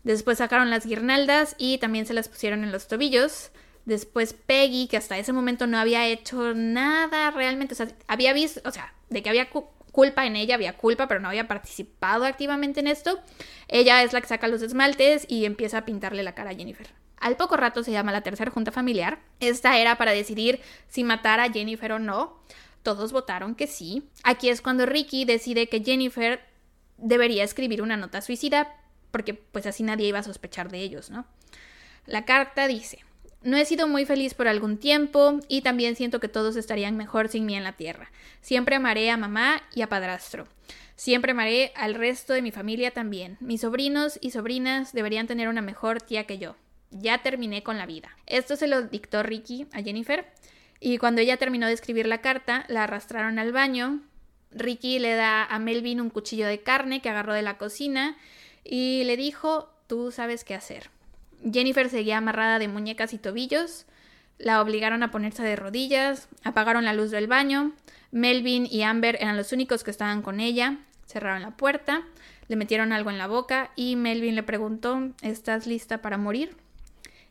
Después 0.03 0.39
sacaron 0.39 0.71
las 0.71 0.85
guirnaldas 0.85 1.55
y 1.57 1.79
también 1.79 2.07
se 2.07 2.15
las 2.15 2.29
pusieron 2.29 2.65
en 2.65 2.73
los 2.73 2.89
tobillos. 2.89 3.53
Después 3.85 4.33
Peggy, 4.33 4.89
que 4.89 4.97
hasta 4.97 5.19
ese 5.19 5.33
momento 5.33 5.69
no 5.69 5.79
había 5.79 6.07
hecho 6.09 6.53
nada 6.55 7.31
realmente, 7.31 7.75
o 7.75 7.77
sea, 7.77 7.89
había 8.09 8.33
visto, 8.33 8.61
o 8.65 8.73
sea, 8.73 8.93
de 9.09 9.23
que 9.23 9.29
había 9.29 9.51
culpa 9.93 10.27
en 10.27 10.35
ella, 10.37 10.57
había 10.57 10.77
culpa, 10.77 11.07
pero 11.07 11.21
no 11.21 11.29
había 11.29 11.47
participado 11.47 12.25
activamente 12.25 12.81
en 12.81 12.89
esto. 12.89 13.21
Ella 13.69 14.03
es 14.03 14.13
la 14.13 14.21
que 14.21 14.27
saca 14.27 14.49
los 14.49 14.63
esmaltes 14.63 15.27
y 15.29 15.45
empieza 15.45 15.79
a 15.79 15.85
pintarle 15.85 16.23
la 16.23 16.35
cara 16.35 16.51
a 16.51 16.55
Jennifer. 16.55 16.89
Al 17.19 17.37
poco 17.37 17.57
rato 17.57 17.85
se 17.85 17.93
llama 17.93 18.11
la 18.11 18.23
tercera 18.23 18.51
junta 18.51 18.73
familiar. 18.73 19.21
Esta 19.39 19.79
era 19.79 19.97
para 19.97 20.11
decidir 20.11 20.61
si 20.89 21.05
matar 21.05 21.39
a 21.39 21.53
Jennifer 21.53 21.93
o 21.93 21.99
no. 22.01 22.43
Todos 22.83 23.13
votaron 23.13 23.55
que 23.55 23.69
sí. 23.69 24.09
Aquí 24.25 24.49
es 24.49 24.61
cuando 24.61 24.87
Ricky 24.87 25.25
decide 25.25 25.69
que 25.69 25.85
Jennifer 25.85 26.41
debería 26.97 27.45
escribir 27.45 27.81
una 27.81 27.97
nota 27.97 28.21
suicida, 28.23 28.75
porque 29.13 29.35
pues 29.35 29.67
así 29.67 29.85
nadie 29.85 30.09
iba 30.09 30.19
a 30.19 30.25
sospechar 30.25 30.69
de 30.69 30.81
ellos, 30.81 31.11
¿no? 31.11 31.27
La 32.07 32.25
carta 32.25 32.67
dice, 32.67 33.05
no 33.45 33.57
he 33.57 33.65
sido 33.65 33.89
muy 33.89 34.05
feliz 34.05 34.35
por 34.35 34.49
algún 34.49 34.79
tiempo 34.79 35.41
y 35.49 35.63
también 35.63 35.97
siento 35.97 36.21
que 36.21 36.29
todos 36.29 36.57
estarían 36.57 36.97
mejor 36.97 37.29
sin 37.29 37.47
mí 37.47 37.55
en 37.55 37.65
la 37.65 37.73
tierra. 37.73 38.11
Siempre 38.41 38.77
amaré 38.77 39.11
a 39.11 39.17
mamá 39.17 39.63
y 39.75 39.83
a 39.83 39.89
padrastro. 39.89 40.47
Siempre 40.97 41.33
amaré 41.33 41.73
al 41.75 41.95
resto 41.95 42.33
de 42.33 42.43
mi 42.43 42.53
familia 42.53 42.93
también. 42.93 43.37
Mis 43.41 43.63
sobrinos 43.63 44.19
y 44.21 44.31
sobrinas 44.31 44.93
deberían 44.93 45.27
tener 45.27 45.49
una 45.49 45.63
mejor 45.63 46.01
tía 46.01 46.25
que 46.25 46.39
yo. 46.39 46.55
Ya 46.91 47.23
terminé 47.23 47.63
con 47.63 47.79
la 47.79 47.87
vida. 47.87 48.17
Esto 48.27 48.57
se 48.57 48.69
lo 48.69 48.83
dictó 48.83 49.23
Ricky 49.23 49.67
a 49.73 49.83
Jennifer 49.83 50.27
y 50.79 50.99
cuando 50.99 51.21
ella 51.21 51.37
terminó 51.37 51.67
de 51.67 51.73
escribir 51.73 52.07
la 52.07 52.21
carta, 52.21 52.65
la 52.69 52.85
arrastraron 52.85 53.39
al 53.39 53.53
baño. 53.53 54.01
Ricky 54.51 54.99
le 54.99 55.15
da 55.15 55.45
a 55.45 55.59
Melvin 55.59 56.01
un 56.01 56.11
cuchillo 56.11 56.47
de 56.47 56.61
carne 56.61 57.01
que 57.01 57.09
agarró 57.09 57.33
de 57.33 57.43
la 57.43 57.57
cocina 57.57 58.17
y 58.65 59.03
le 59.05 59.17
dijo, 59.17 59.71
tú 59.87 60.13
sabes 60.13 60.45
qué 60.45 60.55
hacer. 60.55 60.91
Jennifer 61.51 61.89
seguía 61.89 62.19
amarrada 62.19 62.59
de 62.59 62.69
muñecas 62.69 63.13
y 63.13 63.19
tobillos, 63.19 63.87
la 64.39 64.61
obligaron 64.61 65.03
a 65.03 65.11
ponerse 65.11 65.43
de 65.43 65.57
rodillas, 65.57 66.29
apagaron 66.45 66.85
la 66.85 66.93
luz 66.93 67.11
del 67.11 67.27
baño, 67.27 67.73
Melvin 68.11 68.67
y 68.71 68.83
Amber 68.83 69.17
eran 69.21 69.37
los 69.37 69.53
únicos 69.53 69.85
que 69.85 69.91
estaban 69.91 70.23
con 70.23 70.41
ella, 70.41 70.79
cerraron 71.07 71.43
la 71.43 71.57
puerta, 71.57 72.03
le 72.49 72.57
metieron 72.57 72.93
algo 72.93 73.11
en 73.11 73.19
la 73.19 73.27
boca 73.27 73.71
y 73.77 73.97
Melvin 73.97 74.35
le 74.35 74.43
preguntó, 74.43 75.11
¿estás 75.23 75.67
lista 75.67 76.03
para 76.03 76.19
morir? 76.19 76.57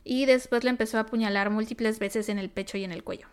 Y 0.04 0.26
después 0.26 0.64
le 0.64 0.70
empezó 0.70 0.98
a 0.98 1.02
apuñalar 1.02 1.50
múltiples 1.50 1.98
veces 1.98 2.28
en 2.28 2.38
el 2.38 2.50
pecho 2.50 2.78
y 2.78 2.84
en 2.84 2.92
el 2.92 3.04
cuello. 3.04 3.28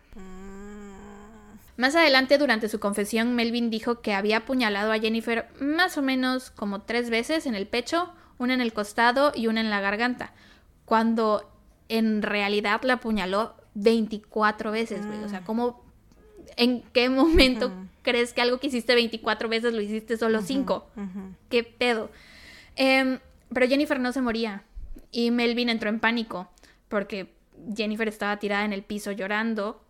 Más 1.77 1.95
adelante, 1.95 2.37
durante 2.37 2.67
su 2.67 2.79
confesión, 2.79 3.35
Melvin 3.35 3.69
dijo 3.69 4.01
que 4.01 4.13
había 4.13 4.37
apuñalado 4.37 4.91
a 4.91 4.99
Jennifer 4.99 5.47
más 5.61 5.97
o 5.97 6.01
menos 6.01 6.51
como 6.51 6.81
tres 6.81 7.09
veces 7.09 7.45
en 7.45 7.55
el 7.55 7.67
pecho, 7.67 8.13
una 8.37 8.53
en 8.53 8.61
el 8.61 8.73
costado 8.73 9.31
y 9.33 9.47
una 9.47 9.61
en 9.61 9.69
la 9.69 9.79
garganta, 9.79 10.33
cuando 10.89 11.47
en 11.87 12.23
realidad 12.23 12.81
la 12.81 12.93
apuñaló 12.93 13.53
24 13.75 14.71
veces, 14.71 15.05
güey. 15.05 15.23
O 15.23 15.29
sea, 15.29 15.41
¿cómo, 15.41 15.83
en 16.57 16.81
qué 16.93 17.09
momento 17.09 17.71
crees 18.01 18.33
que 18.33 18.41
algo 18.41 18.59
que 18.59 18.67
hiciste 18.67 18.95
24 18.95 19.49
veces 19.49 19.71
lo 19.71 19.81
hiciste 19.81 20.17
solo 20.17 20.41
5? 20.41 20.89
¿Qué 21.47 21.63
pedo? 21.63 22.09
Em, 22.75 23.19
pero 23.53 23.67
Jennifer 23.67 23.99
no 23.99 24.11
se 24.11 24.21
moría 24.21 24.63
y 25.11 25.29
Melvin 25.29 25.69
entró 25.69 25.89
en 25.89 25.99
pánico 25.99 26.49
porque 26.87 27.35
Jennifer 27.75 28.07
estaba 28.07 28.37
tirada 28.39 28.65
en 28.65 28.73
el 28.73 28.81
piso 28.81 29.11
llorando 29.11 29.83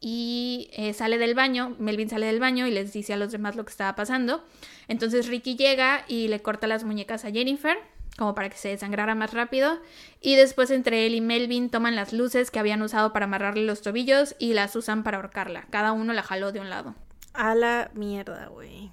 y 0.00 0.70
eh, 0.72 0.94
sale 0.94 1.18
del 1.18 1.34
baño, 1.34 1.76
Melvin 1.78 2.08
sale 2.08 2.24
del 2.24 2.40
baño 2.40 2.66
y 2.66 2.70
les 2.70 2.94
dice 2.94 3.12
a 3.12 3.18
los 3.18 3.30
demás 3.30 3.56
lo 3.56 3.66
que 3.66 3.72
estaba 3.72 3.94
pasando. 3.94 4.42
Entonces 4.88 5.28
Ricky 5.28 5.56
llega 5.56 6.06
y 6.08 6.28
le 6.28 6.40
corta 6.40 6.66
las 6.66 6.82
muñecas 6.82 7.26
a 7.26 7.30
Jennifer, 7.30 7.76
como 8.16 8.34
para 8.34 8.50
que 8.50 8.56
se 8.56 8.68
desangrara 8.68 9.14
más 9.14 9.32
rápido. 9.32 9.78
Y 10.20 10.36
después 10.36 10.70
entre 10.70 11.06
él 11.06 11.14
y 11.14 11.20
Melvin 11.20 11.70
toman 11.70 11.96
las 11.96 12.12
luces 12.12 12.50
que 12.50 12.58
habían 12.58 12.82
usado 12.82 13.12
para 13.12 13.24
amarrarle 13.24 13.64
los 13.64 13.82
tobillos 13.82 14.34
y 14.38 14.54
las 14.54 14.76
usan 14.76 15.02
para 15.02 15.16
ahorcarla. 15.16 15.66
Cada 15.70 15.92
uno 15.92 16.12
la 16.12 16.22
jaló 16.22 16.52
de 16.52 16.60
un 16.60 16.70
lado. 16.70 16.94
A 17.32 17.54
la 17.54 17.90
mierda, 17.94 18.48
güey. 18.48 18.90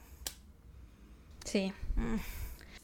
Sí. 1.44 1.73
Mm. 1.95 2.18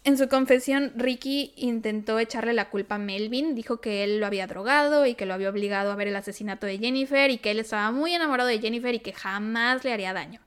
En 0.05 0.17
su 0.17 0.27
confesión, 0.27 0.91
Ricky 0.97 1.53
intentó 1.55 2.19
echarle 2.19 2.51
la 2.53 2.69
culpa 2.69 2.95
a 2.95 2.99
Melvin, 2.99 3.55
dijo 3.55 3.79
que 3.79 4.03
él 4.03 4.19
lo 4.19 4.25
había 4.25 4.47
drogado 4.47 5.05
y 5.05 5.15
que 5.15 5.25
lo 5.25 5.33
había 5.33 5.49
obligado 5.49 5.93
a 5.93 5.95
ver 5.95 6.09
el 6.09 6.15
asesinato 6.17 6.65
de 6.65 6.77
Jennifer 6.77 7.31
y 7.31 7.37
que 7.37 7.51
él 7.51 7.59
estaba 7.59 7.89
muy 7.91 8.13
enamorado 8.13 8.49
de 8.49 8.59
Jennifer 8.59 8.93
y 8.93 8.99
que 8.99 9.13
jamás 9.13 9.85
le 9.85 9.93
haría 9.93 10.11
daño. 10.11 10.41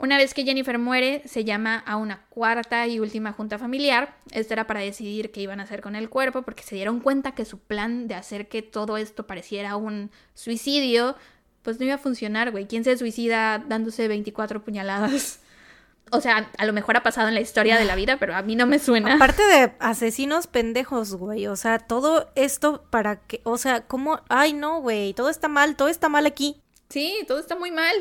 Una 0.00 0.16
vez 0.16 0.32
que 0.32 0.44
Jennifer 0.44 0.78
muere, 0.78 1.22
se 1.26 1.44
llama 1.44 1.76
a 1.86 1.96
una 1.96 2.24
cuarta 2.30 2.86
y 2.86 3.00
última 3.00 3.32
junta 3.32 3.58
familiar. 3.58 4.16
Esto 4.32 4.54
era 4.54 4.66
para 4.66 4.80
decidir 4.80 5.30
qué 5.30 5.42
iban 5.42 5.60
a 5.60 5.64
hacer 5.64 5.82
con 5.82 5.94
el 5.94 6.08
cuerpo, 6.08 6.40
porque 6.40 6.62
se 6.62 6.74
dieron 6.74 7.00
cuenta 7.00 7.32
que 7.32 7.44
su 7.44 7.58
plan 7.58 8.08
de 8.08 8.14
hacer 8.14 8.48
que 8.48 8.62
todo 8.62 8.96
esto 8.96 9.26
pareciera 9.26 9.76
un 9.76 10.10
suicidio, 10.32 11.16
pues 11.62 11.78
no 11.78 11.84
iba 11.84 11.96
a 11.96 11.98
funcionar, 11.98 12.50
güey. 12.50 12.66
¿Quién 12.66 12.82
se 12.82 12.96
suicida 12.96 13.58
dándose 13.58 14.08
24 14.08 14.64
puñaladas? 14.64 15.40
O 16.12 16.20
sea, 16.20 16.50
a 16.56 16.66
lo 16.66 16.72
mejor 16.72 16.96
ha 16.96 17.02
pasado 17.02 17.28
en 17.28 17.34
la 17.34 17.40
historia 17.40 17.78
de 17.78 17.84
la 17.84 17.94
vida, 17.94 18.16
pero 18.18 18.34
a 18.34 18.42
mí 18.42 18.56
no 18.56 18.66
me 18.66 18.78
suena. 18.78 19.14
Aparte 19.14 19.44
de 19.44 19.72
asesinos 19.78 20.46
pendejos, 20.46 21.14
güey. 21.14 21.46
O 21.46 21.56
sea, 21.56 21.78
todo 21.78 22.32
esto 22.34 22.84
para 22.90 23.20
que. 23.20 23.40
O 23.44 23.58
sea, 23.58 23.82
¿cómo? 23.82 24.20
Ay, 24.28 24.52
no, 24.54 24.80
güey. 24.80 25.14
Todo 25.14 25.28
está 25.28 25.46
mal, 25.46 25.76
todo 25.76 25.88
está 25.88 26.08
mal 26.08 26.26
aquí. 26.26 26.60
Sí, 26.88 27.18
todo 27.28 27.38
está 27.38 27.54
muy 27.54 27.70
mal. 27.70 27.94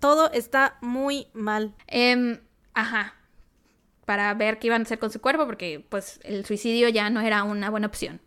Todo 0.00 0.30
está 0.32 0.78
muy 0.80 1.28
mal. 1.32 1.74
Eh, 1.86 2.40
ajá. 2.74 3.14
Para 4.04 4.32
ver 4.34 4.58
qué 4.58 4.68
iban 4.68 4.82
a 4.82 4.84
hacer 4.84 4.98
con 4.98 5.10
su 5.10 5.20
cuerpo, 5.20 5.46
porque 5.46 5.84
pues 5.88 6.20
el 6.24 6.44
suicidio 6.46 6.88
ya 6.88 7.10
no 7.10 7.20
era 7.20 7.42
una 7.42 7.70
buena 7.70 7.86
opción. 7.86 8.20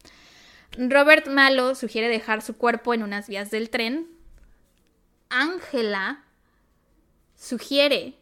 Robert 0.77 1.27
Malo 1.27 1.75
sugiere 1.75 2.07
dejar 2.07 2.41
su 2.41 2.55
cuerpo 2.55 2.93
en 2.93 3.03
unas 3.03 3.27
vías 3.27 3.51
del 3.51 3.69
tren. 3.69 4.07
Ángela 5.29 6.23
sugiere 7.35 8.21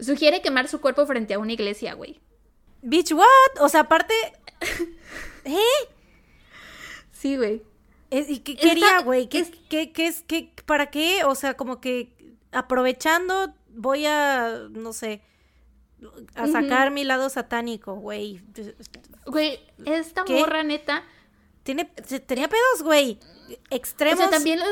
Sugiere 0.00 0.40
quemar 0.40 0.68
su 0.68 0.80
cuerpo 0.80 1.06
frente 1.06 1.34
a 1.34 1.38
una 1.38 1.52
iglesia, 1.52 1.94
güey. 1.94 2.20
Bitch, 2.82 3.12
what? 3.12 3.60
O 3.60 3.68
sea, 3.68 3.80
aparte. 3.80 4.14
¿Eh? 5.44 5.88
Sí, 7.12 7.36
güey. 7.36 7.62
¿Y 8.10 8.40
qué 8.40 8.56
quería, 8.56 9.00
güey? 9.02 9.28
¿Qué, 9.28 9.40
es... 9.40 9.52
¿Qué, 9.68 9.92
qué, 9.92 10.52
¿Para 10.64 10.90
qué? 10.90 11.24
O 11.24 11.34
sea, 11.34 11.54
como 11.54 11.80
que 11.80 12.12
aprovechando, 12.52 13.54
voy 13.68 14.06
a, 14.06 14.66
no 14.70 14.92
sé, 14.92 15.22
a 16.34 16.46
sacar 16.48 16.90
mi 16.90 17.04
lado 17.04 17.28
satánico, 17.28 17.94
güey. 17.94 18.40
Güey, 19.26 19.60
esta 19.84 20.24
morra 20.24 20.62
neta. 20.62 21.04
Tiene, 21.62 21.84
tenía 22.26 22.48
pedos, 22.48 22.82
güey. 22.82 23.18
Extremos. 23.70 24.18
O 24.18 24.22
sea, 24.22 24.30
también 24.30 24.60
lo, 24.60 24.66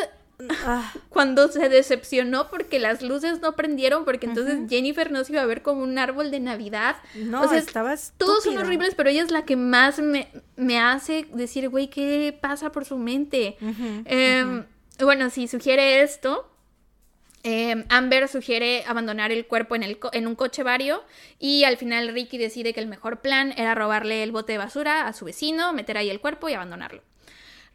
Ah. 0.65 0.93
Cuando 1.09 1.49
se 1.49 1.69
decepcionó 1.69 2.49
porque 2.49 2.79
las 2.79 3.03
luces 3.03 3.41
no 3.41 3.57
prendieron, 3.57 4.05
porque 4.05 4.27
entonces 4.27 4.61
Jennifer 4.69 5.11
no 5.11 5.25
se 5.25 5.33
iba 5.33 5.43
a 5.43 5.47
ver 5.47 5.63
como 5.63 5.83
un 5.83 5.99
árbol 5.99 6.31
de 6.31 6.39
Navidad. 6.39 6.97
No, 7.17 7.43
o 7.43 7.49
sea, 7.49 7.65
Todos 8.17 8.45
son 8.45 8.57
horribles, 8.57 8.95
pero 8.95 9.11
ella 9.11 9.23
es 9.23 9.33
la 9.33 9.45
que 9.45 9.57
más 9.57 9.99
me, 9.99 10.29
me 10.57 10.79
hace 10.79 11.27
decir, 11.33 11.69
güey, 11.69 11.89
¿qué 11.91 12.37
pasa 12.41 12.71
por 12.71 12.85
su 12.85 12.99
mente? 12.99 13.57
Em, 14.05 14.65
bueno, 15.01 15.29
si 15.31 15.49
sugiere 15.49 16.03
esto, 16.03 16.49
em, 17.49 17.85
Amber 17.89 18.29
sugiere 18.29 18.85
abandonar 18.87 19.33
el 19.33 19.47
cuerpo 19.47 19.75
en, 19.75 19.83
en 20.13 20.27
un 20.27 20.35
coche 20.35 20.63
vario 20.63 21.03
y 21.39 21.65
al 21.65 21.77
final 21.77 22.09
Ricky 22.09 22.37
decide 22.37 22.75
que 22.75 22.81
el 22.81 22.87
mejor 22.87 23.21
plan 23.21 23.55
era 23.57 23.75
robarle 23.75 24.23
el 24.23 24.33
bote 24.33 24.53
de 24.53 24.59
basura 24.59 25.07
a 25.07 25.13
su 25.13 25.25
vecino, 25.25 25.73
meter 25.73 25.97
ahí 25.97 26.11
el 26.11 26.21
cuerpo 26.21 26.49
y 26.49 26.55
abandonarlo. 26.55 27.03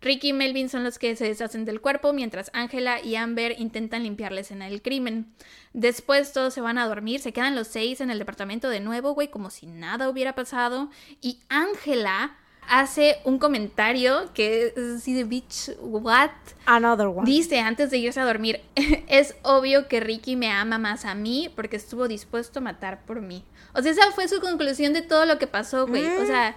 Ricky 0.04 0.30
y 0.30 0.34
Melvin 0.34 0.68
son 0.68 0.84
los 0.84 1.00
que 1.00 1.16
se 1.16 1.26
deshacen 1.26 1.64
del 1.64 1.80
cuerpo, 1.80 2.12
mientras 2.12 2.52
Angela 2.54 3.02
y 3.02 3.16
Amber 3.16 3.56
intentan 3.58 4.04
limpiar 4.04 4.34
la 4.34 4.42
escena 4.42 4.66
del 4.66 4.82
crimen. 4.82 5.34
Después 5.72 6.34
todos 6.34 6.54
se 6.54 6.60
van 6.60 6.78
a 6.78 6.88
dormir, 6.88 7.22
se 7.22 7.32
quedan 7.32 7.56
los 7.56 7.70
seis 7.70 8.02
en 8.02 8.12
el 8.12 8.20
departamento 8.20 8.70
de 8.70 8.82
nuevo, 8.82 9.14
güey, 9.14 9.30
como 9.30 9.50
si 9.50 9.66
nada 9.66 10.10
hubiera 10.10 10.36
pasado. 10.36 10.90
Y 11.22 11.40
Angela 11.48 12.36
hace 12.70 13.20
un 13.24 13.40
comentario 13.40 14.32
que 14.34 14.74
es 14.76 14.98
así 14.98 15.14
de 15.14 15.24
bitch, 15.24 15.72
what? 15.80 16.32
Another 16.66 17.08
one. 17.08 17.26
Dice 17.26 17.60
antes 17.60 17.92
de 17.92 17.98
irse 17.98 18.20
a 18.20 18.26
dormir, 18.26 18.62
es 19.08 19.36
obvio 19.44 19.88
que 19.88 20.00
Ricky 20.00 20.36
me 20.36 20.52
ama 20.52 20.78
más 20.78 21.06
a 21.06 21.16
mí 21.16 21.52
porque 21.56 21.76
estuvo 21.76 22.08
dispuesto 22.08 22.60
a 22.60 22.62
matar 22.62 23.06
por 23.06 23.22
mí. 23.22 23.44
O 23.74 23.82
sea, 23.82 23.92
esa 23.92 24.12
fue 24.12 24.28
su 24.28 24.40
conclusión 24.40 24.94
de 24.94 25.02
todo 25.02 25.26
lo 25.26 25.40
que 25.40 25.48
pasó, 25.48 25.88
güey. 25.88 26.06
O 26.06 26.26
sea, 26.26 26.56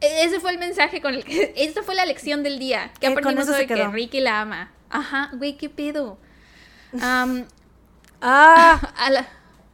e-, 0.00 0.24
ese 0.24 0.40
fue 0.40 0.50
el 0.50 0.58
mensaje 0.58 1.00
con 1.00 1.14
el 1.14 1.24
que. 1.24 1.52
Esa 1.56 1.82
fue 1.82 1.94
la 1.94 2.06
lección 2.06 2.42
del 2.42 2.58
día. 2.58 2.92
Que 3.00 3.06
eh, 3.06 3.10
aprendimos 3.10 3.48
hoy 3.48 3.66
que 3.66 3.88
Ricky 3.88 4.20
la 4.20 4.40
ama. 4.42 4.72
Ajá, 4.90 5.30
güey, 5.34 5.56
qué 5.56 5.68
pedo. 5.68 6.18
ah. 7.00 7.44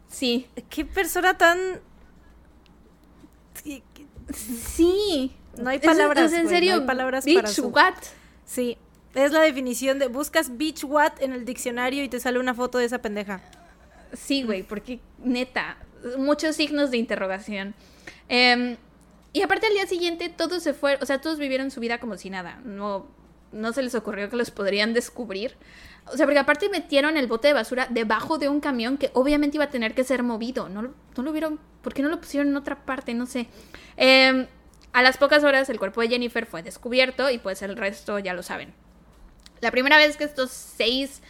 sí. 0.08 0.48
Qué 0.70 0.84
persona 0.84 1.36
tan. 1.36 1.80
Sí. 4.32 5.36
No 5.58 5.70
hay 5.70 5.78
palabras. 5.78 6.32
Es, 6.32 6.38
en 6.38 6.48
serio. 6.48 6.76
No 6.76 6.80
hay 6.82 6.86
palabras 6.86 7.24
bitch, 7.24 7.36
para 7.36 7.48
su... 7.48 7.68
what? 7.68 7.94
Sí. 8.44 8.76
Es 9.14 9.32
la 9.32 9.40
definición 9.40 9.98
de. 9.98 10.08
Buscas 10.08 10.56
bitch 10.56 10.84
what 10.84 11.12
en 11.20 11.32
el 11.32 11.44
diccionario 11.44 12.02
y 12.02 12.08
te 12.08 12.20
sale 12.20 12.38
una 12.38 12.54
foto 12.54 12.78
de 12.78 12.86
esa 12.86 13.00
pendeja. 13.00 13.42
Sí, 14.12 14.42
güey, 14.42 14.62
porque 14.62 15.00
neta, 15.18 15.76
muchos 16.18 16.56
signos 16.56 16.90
de 16.90 16.98
interrogación. 16.98 17.74
Em, 18.28 18.76
y 19.32 19.42
aparte 19.42 19.66
al 19.66 19.72
día 19.72 19.86
siguiente 19.86 20.28
todos 20.28 20.62
se 20.62 20.74
fueron, 20.74 21.02
o 21.02 21.06
sea, 21.06 21.20
todos 21.20 21.38
vivieron 21.38 21.70
su 21.70 21.80
vida 21.80 21.98
como 21.98 22.16
si 22.16 22.30
nada. 22.30 22.60
No, 22.64 23.06
no 23.52 23.72
se 23.72 23.82
les 23.82 23.94
ocurrió 23.94 24.28
que 24.28 24.36
los 24.36 24.50
podrían 24.50 24.92
descubrir. 24.94 25.56
O 26.06 26.16
sea, 26.16 26.26
porque 26.26 26.38
aparte 26.38 26.68
metieron 26.68 27.16
el 27.16 27.26
bote 27.26 27.48
de 27.48 27.54
basura 27.54 27.86
debajo 27.88 28.38
de 28.38 28.48
un 28.48 28.60
camión 28.60 28.98
que 28.98 29.10
obviamente 29.14 29.56
iba 29.56 29.64
a 29.64 29.70
tener 29.70 29.94
que 29.94 30.04
ser 30.04 30.22
movido. 30.22 30.68
No, 30.68 30.82
no 30.82 31.22
lo 31.22 31.32
vieron, 31.32 31.60
¿por 31.82 31.94
qué 31.94 32.02
no 32.02 32.08
lo 32.08 32.20
pusieron 32.20 32.48
en 32.48 32.56
otra 32.56 32.84
parte? 32.84 33.14
No 33.14 33.26
sé. 33.26 33.46
Eh, 33.96 34.48
a 34.92 35.02
las 35.02 35.16
pocas 35.16 35.44
horas 35.44 35.68
el 35.68 35.78
cuerpo 35.78 36.00
de 36.00 36.08
Jennifer 36.08 36.46
fue 36.46 36.62
descubierto 36.62 37.30
y 37.30 37.38
pues 37.38 37.62
el 37.62 37.76
resto 37.76 38.18
ya 38.18 38.34
lo 38.34 38.42
saben. 38.42 38.72
La 39.60 39.70
primera 39.70 39.96
vez 39.96 40.16
que 40.16 40.24
estos 40.24 40.50
seis 40.50 41.22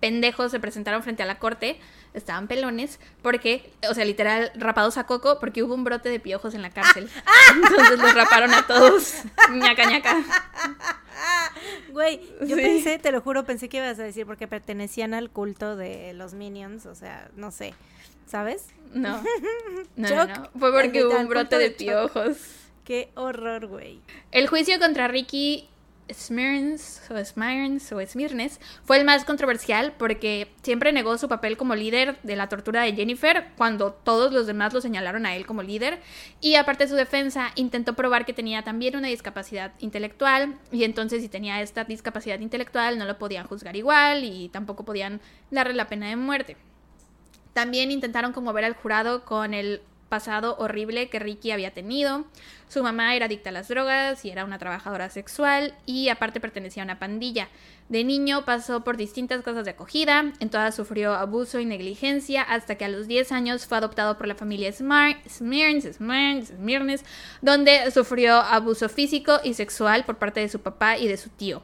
pendejos 0.00 0.50
se 0.50 0.60
presentaron 0.60 1.02
frente 1.02 1.22
a 1.22 1.26
la 1.26 1.38
corte, 1.38 1.78
estaban 2.14 2.48
pelones 2.48 2.98
porque, 3.22 3.70
o 3.88 3.94
sea, 3.94 4.04
literal, 4.04 4.50
rapados 4.54 4.96
a 4.96 5.04
coco 5.04 5.38
porque 5.38 5.62
hubo 5.62 5.74
un 5.74 5.84
brote 5.84 6.08
de 6.08 6.18
piojos 6.18 6.54
en 6.54 6.62
la 6.62 6.70
cárcel. 6.70 7.08
Entonces 7.54 7.98
los 7.98 8.14
raparon 8.14 8.54
a 8.54 8.66
todos. 8.66 9.14
ñaca 9.52 9.84
ñaca. 9.84 10.16
Güey, 11.90 12.20
yo 12.46 12.56
pensé, 12.56 12.98
te 12.98 13.12
lo 13.12 13.20
juro, 13.20 13.44
pensé 13.44 13.68
que 13.68 13.76
ibas 13.76 13.98
a 13.98 14.02
decir 14.02 14.24
porque 14.26 14.48
pertenecían 14.48 15.12
al 15.12 15.30
culto 15.30 15.76
de 15.76 16.14
los 16.14 16.34
Minions, 16.34 16.86
o 16.86 16.94
sea, 16.94 17.28
no 17.36 17.50
sé, 17.50 17.74
¿sabes? 18.26 18.66
No. 18.92 19.22
No, 19.96 20.08
no, 20.08 20.26
no. 20.26 20.50
Fue 20.58 20.72
porque 20.72 21.04
hubo 21.04 21.18
un 21.18 21.28
brote 21.28 21.58
de, 21.58 21.64
de 21.64 21.70
piojos. 21.72 22.36
Qué 22.90 23.12
horror, 23.14 23.68
güey. 23.68 24.00
El 24.32 24.48
juicio 24.48 24.80
contra 24.80 25.06
Ricky 25.06 25.68
Smirns 26.12 27.08
o 27.08 27.14
o 27.14 28.04
Smirnes 28.04 28.60
fue 28.82 28.98
el 28.98 29.04
más 29.04 29.24
controversial 29.24 29.94
porque 29.96 30.48
siempre 30.64 30.90
negó 30.90 31.16
su 31.16 31.28
papel 31.28 31.56
como 31.56 31.76
líder 31.76 32.18
de 32.24 32.34
la 32.34 32.48
tortura 32.48 32.82
de 32.82 32.94
Jennifer 32.94 33.46
cuando 33.56 33.92
todos 33.92 34.32
los 34.32 34.48
demás 34.48 34.74
lo 34.74 34.80
señalaron 34.80 35.24
a 35.24 35.36
él 35.36 35.46
como 35.46 35.62
líder 35.62 36.00
y 36.40 36.56
aparte 36.56 36.82
de 36.82 36.90
su 36.90 36.96
defensa 36.96 37.52
intentó 37.54 37.94
probar 37.94 38.26
que 38.26 38.32
tenía 38.32 38.64
también 38.64 38.96
una 38.96 39.06
discapacidad 39.06 39.70
intelectual 39.78 40.58
y 40.72 40.82
entonces 40.82 41.22
si 41.22 41.28
tenía 41.28 41.62
esta 41.62 41.84
discapacidad 41.84 42.40
intelectual 42.40 42.98
no 42.98 43.04
lo 43.04 43.18
podían 43.18 43.46
juzgar 43.46 43.76
igual 43.76 44.24
y 44.24 44.48
tampoco 44.48 44.84
podían 44.84 45.20
darle 45.52 45.74
la 45.74 45.86
pena 45.86 46.08
de 46.08 46.16
muerte. 46.16 46.56
También 47.52 47.92
intentaron 47.92 48.32
conmover 48.32 48.64
al 48.64 48.74
jurado 48.74 49.24
con 49.24 49.54
el 49.54 49.80
pasado 50.10 50.56
horrible 50.58 51.08
que 51.08 51.18
Ricky 51.18 51.52
había 51.52 51.70
tenido. 51.70 52.26
Su 52.68 52.82
mamá 52.82 53.16
era 53.16 53.24
adicta 53.24 53.48
a 53.48 53.52
las 53.52 53.68
drogas 53.68 54.22
y 54.26 54.30
era 54.30 54.44
una 54.44 54.58
trabajadora 54.58 55.08
sexual 55.08 55.74
y 55.86 56.10
aparte 56.10 56.38
pertenecía 56.38 56.82
a 56.82 56.84
una 56.84 56.98
pandilla. 56.98 57.48
De 57.88 58.04
niño 58.04 58.44
pasó 58.44 58.84
por 58.84 58.96
distintas 58.96 59.42
casas 59.42 59.64
de 59.64 59.70
acogida, 59.70 60.32
en 60.38 60.50
todas 60.50 60.74
sufrió 60.74 61.14
abuso 61.14 61.58
y 61.58 61.64
negligencia 61.64 62.42
hasta 62.42 62.76
que 62.76 62.84
a 62.84 62.88
los 62.88 63.08
10 63.08 63.32
años 63.32 63.66
fue 63.66 63.78
adoptado 63.78 64.18
por 64.18 64.28
la 64.28 64.34
familia 64.34 64.70
Smirns, 64.70 65.96
Smirns, 65.96 67.04
donde 67.40 67.90
sufrió 67.90 68.36
abuso 68.36 68.88
físico 68.88 69.40
y 69.42 69.54
sexual 69.54 70.04
por 70.04 70.18
parte 70.18 70.40
de 70.40 70.48
su 70.48 70.60
papá 70.60 70.98
y 70.98 71.08
de 71.08 71.16
su 71.16 71.30
tío. 71.30 71.62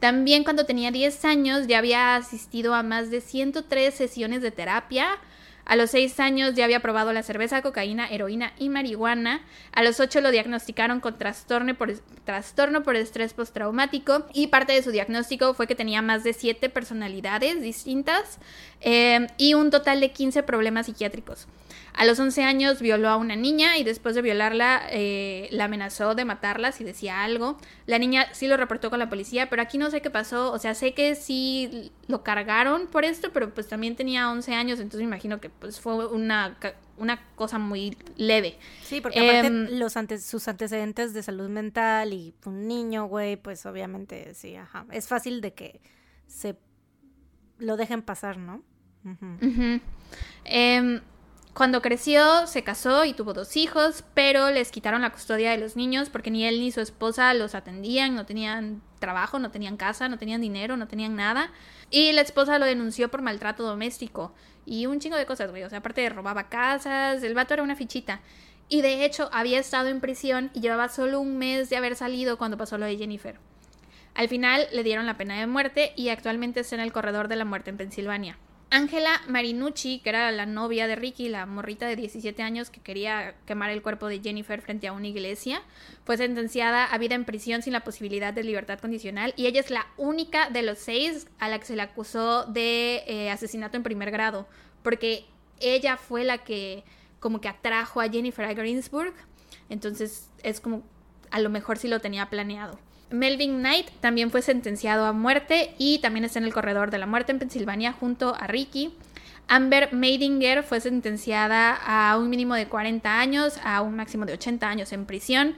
También 0.00 0.44
cuando 0.44 0.64
tenía 0.64 0.90
10 0.92 1.24
años 1.24 1.66
ya 1.66 1.78
había 1.78 2.14
asistido 2.16 2.74
a 2.74 2.82
más 2.82 3.10
de 3.10 3.20
103 3.20 3.92
sesiones 3.92 4.42
de 4.42 4.52
terapia, 4.52 5.18
a 5.68 5.76
los 5.76 5.90
6 5.90 6.18
años 6.18 6.54
ya 6.54 6.64
había 6.64 6.80
probado 6.80 7.12
la 7.12 7.22
cerveza, 7.22 7.60
cocaína, 7.60 8.08
heroína 8.08 8.54
y 8.58 8.70
marihuana. 8.70 9.42
A 9.72 9.82
los 9.82 10.00
8 10.00 10.22
lo 10.22 10.30
diagnosticaron 10.30 11.00
con 11.00 11.18
trastorno 11.18 11.76
por, 11.76 11.92
trastorno 12.24 12.82
por 12.82 12.96
estrés 12.96 13.34
postraumático 13.34 14.26
y 14.32 14.46
parte 14.46 14.72
de 14.72 14.82
su 14.82 14.90
diagnóstico 14.90 15.52
fue 15.52 15.66
que 15.66 15.74
tenía 15.74 16.00
más 16.00 16.24
de 16.24 16.32
7 16.32 16.70
personalidades 16.70 17.60
distintas 17.60 18.38
eh, 18.80 19.26
y 19.36 19.52
un 19.52 19.70
total 19.70 20.00
de 20.00 20.10
15 20.10 20.42
problemas 20.42 20.86
psiquiátricos. 20.86 21.46
A 21.94 22.04
los 22.04 22.18
11 22.20 22.44
años 22.44 22.80
violó 22.80 23.08
a 23.08 23.16
una 23.16 23.34
niña 23.34 23.76
y 23.76 23.82
después 23.82 24.14
de 24.14 24.22
violarla 24.22 24.82
eh, 24.90 25.48
la 25.50 25.64
amenazó 25.64 26.14
de 26.14 26.24
matarla 26.24 26.70
si 26.70 26.84
decía 26.84 27.24
algo. 27.24 27.58
La 27.86 27.98
niña 27.98 28.26
sí 28.32 28.46
lo 28.46 28.56
reportó 28.56 28.88
con 28.90 29.00
la 29.00 29.08
policía, 29.08 29.50
pero 29.50 29.62
aquí 29.62 29.78
no 29.78 29.90
sé 29.90 30.00
qué 30.00 30.10
pasó. 30.10 30.52
O 30.52 30.58
sea, 30.58 30.74
sé 30.74 30.94
que 30.94 31.16
sí 31.16 31.90
lo 32.06 32.22
cargaron 32.22 32.86
por 32.86 33.04
esto, 33.04 33.30
pero 33.32 33.52
pues 33.52 33.66
también 33.66 33.96
tenía 33.96 34.30
11 34.30 34.54
años, 34.54 34.78
entonces 34.78 35.00
me 35.00 35.06
imagino 35.06 35.40
que 35.40 35.50
pues 35.50 35.80
fue 35.80 36.06
una, 36.06 36.56
una 36.98 37.20
cosa 37.34 37.58
muy 37.58 37.96
leve. 38.16 38.58
Sí, 38.82 39.00
porque 39.00 39.18
aparte 39.18 39.46
em, 39.48 39.78
los 39.78 39.96
antes, 39.96 40.24
sus 40.24 40.46
antecedentes 40.46 41.14
de 41.14 41.22
salud 41.22 41.48
mental 41.48 42.12
y 42.12 42.34
un 42.44 42.68
niño, 42.68 43.06
güey, 43.06 43.36
pues 43.36 43.66
obviamente 43.66 44.34
sí, 44.34 44.54
ajá. 44.54 44.86
Es 44.92 45.08
fácil 45.08 45.40
de 45.40 45.52
que 45.52 45.80
se 46.28 46.56
lo 47.58 47.76
dejen 47.76 48.02
pasar, 48.02 48.38
¿no? 48.38 48.62
Cuando 51.58 51.82
creció, 51.82 52.46
se 52.46 52.62
casó 52.62 53.04
y 53.04 53.14
tuvo 53.14 53.32
dos 53.32 53.56
hijos, 53.56 54.04
pero 54.14 54.52
les 54.52 54.70
quitaron 54.70 55.02
la 55.02 55.10
custodia 55.10 55.50
de 55.50 55.58
los 55.58 55.74
niños 55.74 56.08
porque 56.08 56.30
ni 56.30 56.44
él 56.44 56.60
ni 56.60 56.70
su 56.70 56.80
esposa 56.80 57.34
los 57.34 57.56
atendían, 57.56 58.14
no 58.14 58.24
tenían 58.24 58.80
trabajo, 59.00 59.40
no 59.40 59.50
tenían 59.50 59.76
casa, 59.76 60.08
no 60.08 60.18
tenían 60.18 60.40
dinero, 60.40 60.76
no 60.76 60.86
tenían 60.86 61.16
nada. 61.16 61.50
Y 61.90 62.12
la 62.12 62.20
esposa 62.20 62.60
lo 62.60 62.64
denunció 62.64 63.10
por 63.10 63.22
maltrato 63.22 63.64
doméstico 63.64 64.32
y 64.66 64.86
un 64.86 65.00
chingo 65.00 65.16
de 65.16 65.26
cosas, 65.26 65.50
güey. 65.50 65.64
O 65.64 65.68
sea, 65.68 65.80
aparte 65.80 66.00
de 66.00 66.10
robaba 66.10 66.48
casas, 66.48 67.24
el 67.24 67.34
vato 67.34 67.54
era 67.54 67.64
una 67.64 67.74
fichita. 67.74 68.20
Y 68.68 68.82
de 68.82 69.04
hecho 69.04 69.28
había 69.32 69.58
estado 69.58 69.88
en 69.88 69.98
prisión 69.98 70.52
y 70.54 70.60
llevaba 70.60 70.88
solo 70.88 71.18
un 71.18 71.38
mes 71.38 71.70
de 71.70 71.76
haber 71.76 71.96
salido 71.96 72.38
cuando 72.38 72.56
pasó 72.56 72.78
lo 72.78 72.86
de 72.86 72.98
Jennifer. 72.98 73.36
Al 74.14 74.28
final 74.28 74.68
le 74.72 74.84
dieron 74.84 75.06
la 75.06 75.18
pena 75.18 75.40
de 75.40 75.48
muerte 75.48 75.92
y 75.96 76.10
actualmente 76.10 76.60
está 76.60 76.76
en 76.76 76.82
el 76.82 76.92
corredor 76.92 77.26
de 77.26 77.34
la 77.34 77.44
muerte 77.44 77.70
en 77.70 77.78
Pensilvania. 77.78 78.38
Angela 78.70 79.22
Marinucci, 79.28 80.00
que 80.00 80.10
era 80.10 80.30
la 80.30 80.44
novia 80.44 80.86
de 80.86 80.94
Ricky, 80.94 81.28
la 81.28 81.46
morrita 81.46 81.86
de 81.86 81.96
17 81.96 82.42
años 82.42 82.68
que 82.68 82.80
quería 82.80 83.34
quemar 83.46 83.70
el 83.70 83.80
cuerpo 83.80 84.08
de 84.08 84.20
Jennifer 84.20 84.60
frente 84.60 84.88
a 84.88 84.92
una 84.92 85.06
iglesia, 85.06 85.62
fue 86.04 86.18
sentenciada 86.18 86.84
a 86.84 86.98
vida 86.98 87.14
en 87.14 87.24
prisión 87.24 87.62
sin 87.62 87.72
la 87.72 87.84
posibilidad 87.84 88.34
de 88.34 88.44
libertad 88.44 88.78
condicional 88.78 89.32
y 89.36 89.46
ella 89.46 89.60
es 89.60 89.70
la 89.70 89.86
única 89.96 90.50
de 90.50 90.62
los 90.62 90.78
seis 90.78 91.28
a 91.38 91.48
la 91.48 91.58
que 91.58 91.64
se 91.64 91.76
le 91.76 91.82
acusó 91.82 92.44
de 92.44 93.04
eh, 93.06 93.30
asesinato 93.30 93.78
en 93.78 93.82
primer 93.82 94.10
grado, 94.10 94.46
porque 94.82 95.24
ella 95.60 95.96
fue 95.96 96.24
la 96.24 96.38
que 96.38 96.84
como 97.20 97.40
que 97.40 97.48
atrajo 97.48 98.02
a 98.02 98.08
Jennifer 98.08 98.44
a 98.44 98.52
Greensburg, 98.52 99.14
entonces 99.70 100.28
es 100.42 100.60
como 100.60 100.82
a 101.30 101.40
lo 101.40 101.48
mejor 101.48 101.78
sí 101.78 101.88
lo 101.88 102.00
tenía 102.00 102.28
planeado. 102.28 102.78
Melvin 103.10 103.58
Knight 103.58 103.90
también 104.00 104.30
fue 104.30 104.42
sentenciado 104.42 105.06
a 105.06 105.12
muerte 105.12 105.74
y 105.78 105.98
también 106.00 106.24
está 106.24 106.38
en 106.38 106.44
el 106.44 106.52
corredor 106.52 106.90
de 106.90 106.98
la 106.98 107.06
muerte 107.06 107.32
en 107.32 107.38
Pensilvania 107.38 107.92
junto 107.92 108.34
a 108.34 108.46
Ricky. 108.46 108.92
Amber 109.48 109.92
Meidinger 109.94 110.62
fue 110.62 110.80
sentenciada 110.80 111.74
a 111.74 112.18
un 112.18 112.28
mínimo 112.28 112.54
de 112.54 112.68
40 112.68 113.18
años, 113.18 113.58
a 113.64 113.80
un 113.80 113.96
máximo 113.96 114.26
de 114.26 114.34
80 114.34 114.68
años 114.68 114.92
en 114.92 115.06
prisión. 115.06 115.54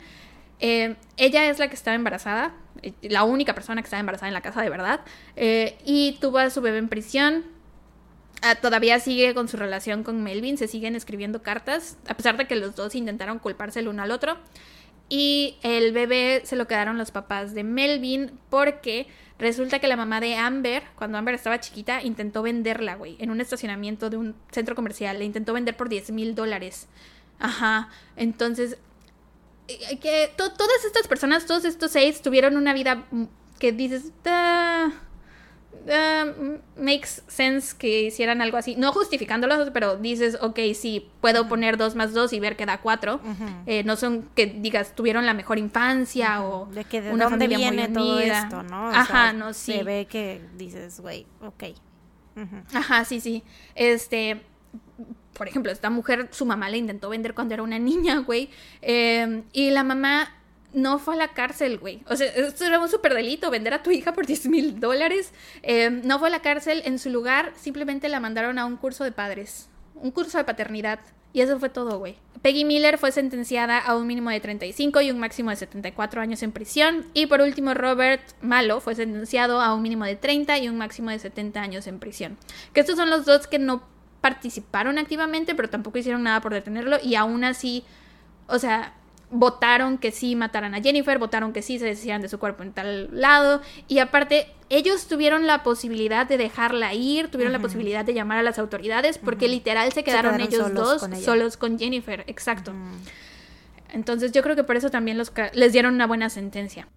Eh, 0.60 0.94
ella 1.16 1.47
es 1.48 1.59
la 1.59 1.68
que 1.68 1.74
estaba 1.74 1.97
embarazada, 1.97 2.55
eh, 2.82 2.93
la 3.02 3.24
única 3.24 3.55
persona 3.55 3.82
que 3.82 3.86
estaba 3.86 4.01
embarazada 4.01 4.28
en 4.28 4.35
la 4.35 4.43
casa 4.43 4.62
de 4.62 4.70
verdad, 4.70 5.01
eh, 5.35 5.77
y 5.85 6.18
tuvo 6.20 6.39
a 6.39 6.51
su 6.51 6.60
bebé 6.60 6.78
en 6.78 6.89
prisión. 6.89 7.44
Ah, 8.43 8.55
todavía 8.55 9.01
sigue 9.01 9.35
con 9.35 9.48
su 9.48 9.56
relación 9.56 10.05
con 10.05 10.22
Melvin, 10.22 10.56
se 10.56 10.68
siguen 10.68 10.94
escribiendo 10.94 11.43
cartas, 11.43 11.98
a 12.06 12.14
pesar 12.14 12.36
de 12.36 12.47
que 12.47 12.56
los 12.56 12.77
dos 12.77 12.94
intentaron 12.94 13.39
culparse 13.39 13.81
el 13.81 13.89
uno 13.89 14.02
al 14.02 14.12
otro. 14.12 14.39
Y 15.10 15.56
el 15.62 15.92
bebé 15.92 16.42
se 16.44 16.54
lo 16.54 16.68
quedaron 16.68 16.96
los 16.96 17.10
papás 17.10 17.52
de 17.52 17.64
Melvin 17.64 18.30
porque 18.48 19.08
resulta 19.40 19.80
que 19.80 19.88
la 19.88 19.96
mamá 19.96 20.20
de 20.20 20.36
Amber, 20.36 20.84
cuando 20.94 21.18
Amber 21.18 21.34
estaba 21.34 21.58
chiquita, 21.58 22.00
intentó 22.02 22.42
venderla, 22.42 22.94
güey, 22.94 23.16
en 23.18 23.30
un 23.30 23.40
estacionamiento 23.40 24.08
de 24.08 24.16
un 24.16 24.36
centro 24.52 24.76
comercial. 24.76 25.18
Le 25.18 25.24
intentó 25.24 25.52
vender 25.52 25.76
por 25.76 25.88
10 25.88 26.12
mil 26.12 26.36
dólares. 26.36 26.86
Ajá. 27.40 27.90
Entonces, 28.14 28.78
eh, 29.66 29.98
que 29.98 30.30
todas 30.36 30.84
estas 30.86 31.08
personas, 31.08 31.44
todos 31.44 31.64
estos 31.64 31.90
seis, 31.90 32.22
tuvieron 32.22 32.56
una 32.56 32.72
vida 32.72 33.04
que 33.58 33.72
dices... 33.72 34.12
Ah, 34.24 34.92
Uh, 35.86 36.59
makes 36.77 37.23
sense 37.27 37.74
que 37.77 38.02
hicieran 38.02 38.43
algo 38.43 38.59
así. 38.59 38.77
No 38.77 38.93
justificándolos, 38.93 39.70
pero 39.70 39.97
dices, 39.97 40.36
ok, 40.40 40.59
sí, 40.74 41.09
puedo 41.20 41.48
poner 41.48 41.77
dos 41.78 41.94
más 41.94 42.12
dos 42.12 42.32
y 42.32 42.40
ver 42.40 42.57
que 42.57 42.66
da 42.66 42.81
cuatro. 42.81 43.20
Eh, 43.66 43.82
no 43.85 43.97
son 43.97 44.28
que 44.35 44.47
digas, 44.47 44.94
tuvieron 44.94 45.24
la 45.24 45.32
mejor 45.35 45.59
infancia 45.59 46.44
o 46.44 46.66
de 46.66 46.85
que 46.85 47.01
de 47.01 47.12
una 47.12 47.24
dónde 47.24 47.47
familia 47.47 47.70
viene 47.70 47.89
todo 47.89 48.20
esto, 48.20 48.62
¿no? 48.62 48.90
Ajá, 48.90 49.32
no, 49.32 49.55
sí. 49.55 49.73
Se 49.73 49.82
ve 49.82 50.07
que 50.09 50.43
dices, 50.57 51.01
güey, 51.01 51.27
ok. 51.40 51.65
Ajá, 52.74 53.05
sí, 53.05 53.20
sí. 53.20 53.43
Este, 53.74 54.43
por 55.32 55.48
ejemplo, 55.48 55.73
esta 55.73 55.89
mujer, 55.89 56.28
su 56.31 56.44
mamá 56.44 56.69
le 56.69 56.78
intentó 56.78 57.09
vender 57.09 57.35
cuando 57.35 57.55
era 57.55 57.62
una 57.62 57.78
niña, 57.78 58.19
güey. 58.19 58.51
Eh, 58.82 59.44
y 59.52 59.70
la 59.70 59.82
mamá 59.82 60.35
no 60.72 60.98
fue 60.98 61.14
a 61.14 61.18
la 61.18 61.28
cárcel, 61.28 61.78
güey. 61.78 62.02
O 62.06 62.16
sea, 62.16 62.28
esto 62.28 62.64
era 62.64 62.78
un 62.78 62.88
súper 62.88 63.14
delito, 63.14 63.51
vender 63.51 63.74
a 63.74 63.82
tu 63.82 63.90
hija 63.90 64.12
por 64.12 64.26
10 64.26 64.47
mil 64.47 64.80
dólares. 64.80 65.32
Em, 65.62 66.02
no 66.05 66.18
fue 66.18 66.28
a 66.28 66.30
la 66.30 66.42
cárcel, 66.42 66.82
en 66.84 66.98
su 66.98 67.10
lugar 67.10 67.52
simplemente 67.56 68.09
la 68.09 68.20
mandaron 68.20 68.59
a 68.59 68.66
un 68.66 68.76
curso 68.76 69.05
de 69.05 69.12
padres, 69.12 69.68
un 69.94 70.10
curso 70.10 70.38
de 70.38 70.44
paternidad. 70.44 71.01
Y 71.32 71.42
eso 71.42 71.60
fue 71.60 71.68
todo, 71.68 71.98
güey. 71.98 72.16
Peggy 72.42 72.64
Miller 72.64 72.98
fue 72.98 73.12
sentenciada 73.12 73.78
a 73.78 73.97
un 73.97 74.06
mínimo 74.06 74.30
de 74.30 74.40
35 74.40 75.01
y 75.02 75.10
un 75.10 75.20
máximo 75.20 75.51
de 75.51 75.56
74 75.56 76.20
años 76.20 76.42
en 76.42 76.51
prisión. 76.51 77.06
Y 77.14 77.26
por 77.26 77.40
último, 77.40 77.74
Robert 77.74 78.22
Malo 78.40 78.80
fue 78.80 78.97
sentenciado 78.97 79.60
a 79.60 79.72
un 79.74 79.82
mínimo 79.82 80.05
de 80.05 80.16
30 80.16 80.59
y 80.59 80.68
un 80.68 80.76
máximo 80.76 81.10
de 81.10 81.18
70 81.18 81.60
años 81.60 81.86
en 81.86 82.01
prisión. 82.01 82.36
Que 82.72 82.80
estos 82.80 82.97
son 82.97 83.10
los 83.10 83.26
dos 83.26 83.47
que 83.47 83.59
no 83.59 83.82
participaron 84.20 84.98
activamente, 84.98 85.55
pero 85.55 85.70
tampoco 85.70 85.98
hicieron 85.98 86.22
nada 86.22 86.40
por 86.40 86.52
detenerlo 86.52 86.98
y 87.02 87.14
aún 87.14 87.44
así, 87.44 87.84
o 88.48 88.59
sea, 88.59 88.94
votaron 89.31 89.98
que 89.98 90.11
sí 90.11 90.35
mataran 90.35 90.74
a 90.74 90.82
Jennifer, 90.82 91.19
votaron 91.19 91.52
que 91.52 91.62
sí 91.62 91.78
se 91.78 91.85
deshicieran 91.85 92.20
de 92.20 92.28
su 92.28 92.39
cuerpo 92.39 92.62
en 92.62 92.73
tal 92.73 93.09
lado 93.12 93.62
y 93.89 93.98
aparte 93.98 94.48
ellos 94.69 95.07
tuvieron 95.07 95.47
la 95.47 95.62
posibilidad 95.62 96.27
de 96.27 96.36
dejarla 96.36 96.94
ir, 96.94 97.28
tuvieron 97.28 97.52
la 97.52 97.61
posibilidad 97.61 98.05
de 98.05 98.15
llamar 98.15 98.39
a 98.39 98.43
las 98.43 98.59
autoridades 98.59 99.19
porque 99.19 99.48
literal 99.48 99.93
se 99.93 100.05
quedaron, 100.05 100.40
ellos 100.40 100.74
dos 100.74 101.07
solos 101.23 101.57
con 101.57 101.78
Jennifer, 101.78 102.24
exacto. 102.27 102.73
Entonces 103.93 104.32
yo 104.32 104.43
creo 104.43 104.57
que 104.57 104.65
por 104.65 104.77
eso 104.77 104.90
también 104.90 105.19
los 105.19 105.32
les 105.55 105.73
dieron 105.73 105.94
una 105.94 106.07
buena 106.07 106.31
sentencia. 106.31 106.89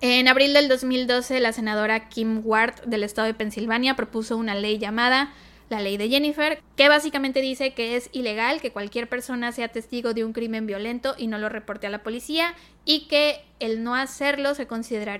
En 0.00 0.28
abril 0.28 0.52
del 0.52 0.68
2012, 0.68 1.40
la 1.40 1.52
senadora 1.52 2.08
Kim 2.08 2.42
Ward 2.44 2.82
del 2.84 3.04
estado 3.04 3.26
de 3.26 3.34
Pensilvania 3.34 3.96
propuso 3.96 4.36
una 4.36 4.54
ley 4.54 4.78
llamada 4.78 5.32
la 5.70 5.80
ley 5.80 5.96
de 5.96 6.08
Jennifer, 6.08 6.62
que 6.76 6.88
básicamente 6.88 7.40
dice 7.40 7.74
que 7.74 7.96
es 7.96 8.10
ilegal 8.12 8.60
que 8.60 8.72
cualquier 8.72 9.08
persona 9.08 9.52
sea 9.52 9.68
testigo 9.68 10.14
de 10.14 10.24
un 10.24 10.32
crimen 10.32 10.66
violento 10.66 11.14
y 11.16 11.26
no 11.26 11.38
lo 11.38 11.48
reporte 11.48 11.86
a 11.86 11.90
la 11.90 12.02
policía 12.02 12.54
y 12.84 13.06
que 13.06 13.40
el 13.60 13.82
no 13.82 13.94
hacerlo 13.94 14.54
se, 14.54 14.66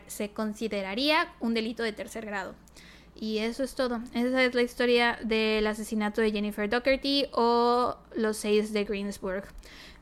se 0.07 0.31
consideraría 0.31 1.33
un 1.41 1.55
delito 1.55 1.83
de 1.83 1.93
tercer 1.93 2.27
grado. 2.27 2.55
Y 3.17 3.39
eso 3.39 3.63
es 3.63 3.75
todo. 3.75 4.01
Esa 4.13 4.45
es 4.45 4.55
la 4.55 4.63
historia 4.63 5.19
del 5.23 5.67
asesinato 5.67 6.21
de 6.21 6.33
Jennifer 6.33 6.69
Doherty 6.69 7.27
o 7.33 7.97
los 8.17 8.37
seis 8.37 8.73
de 8.73 8.85
Greensburg. 8.85 9.45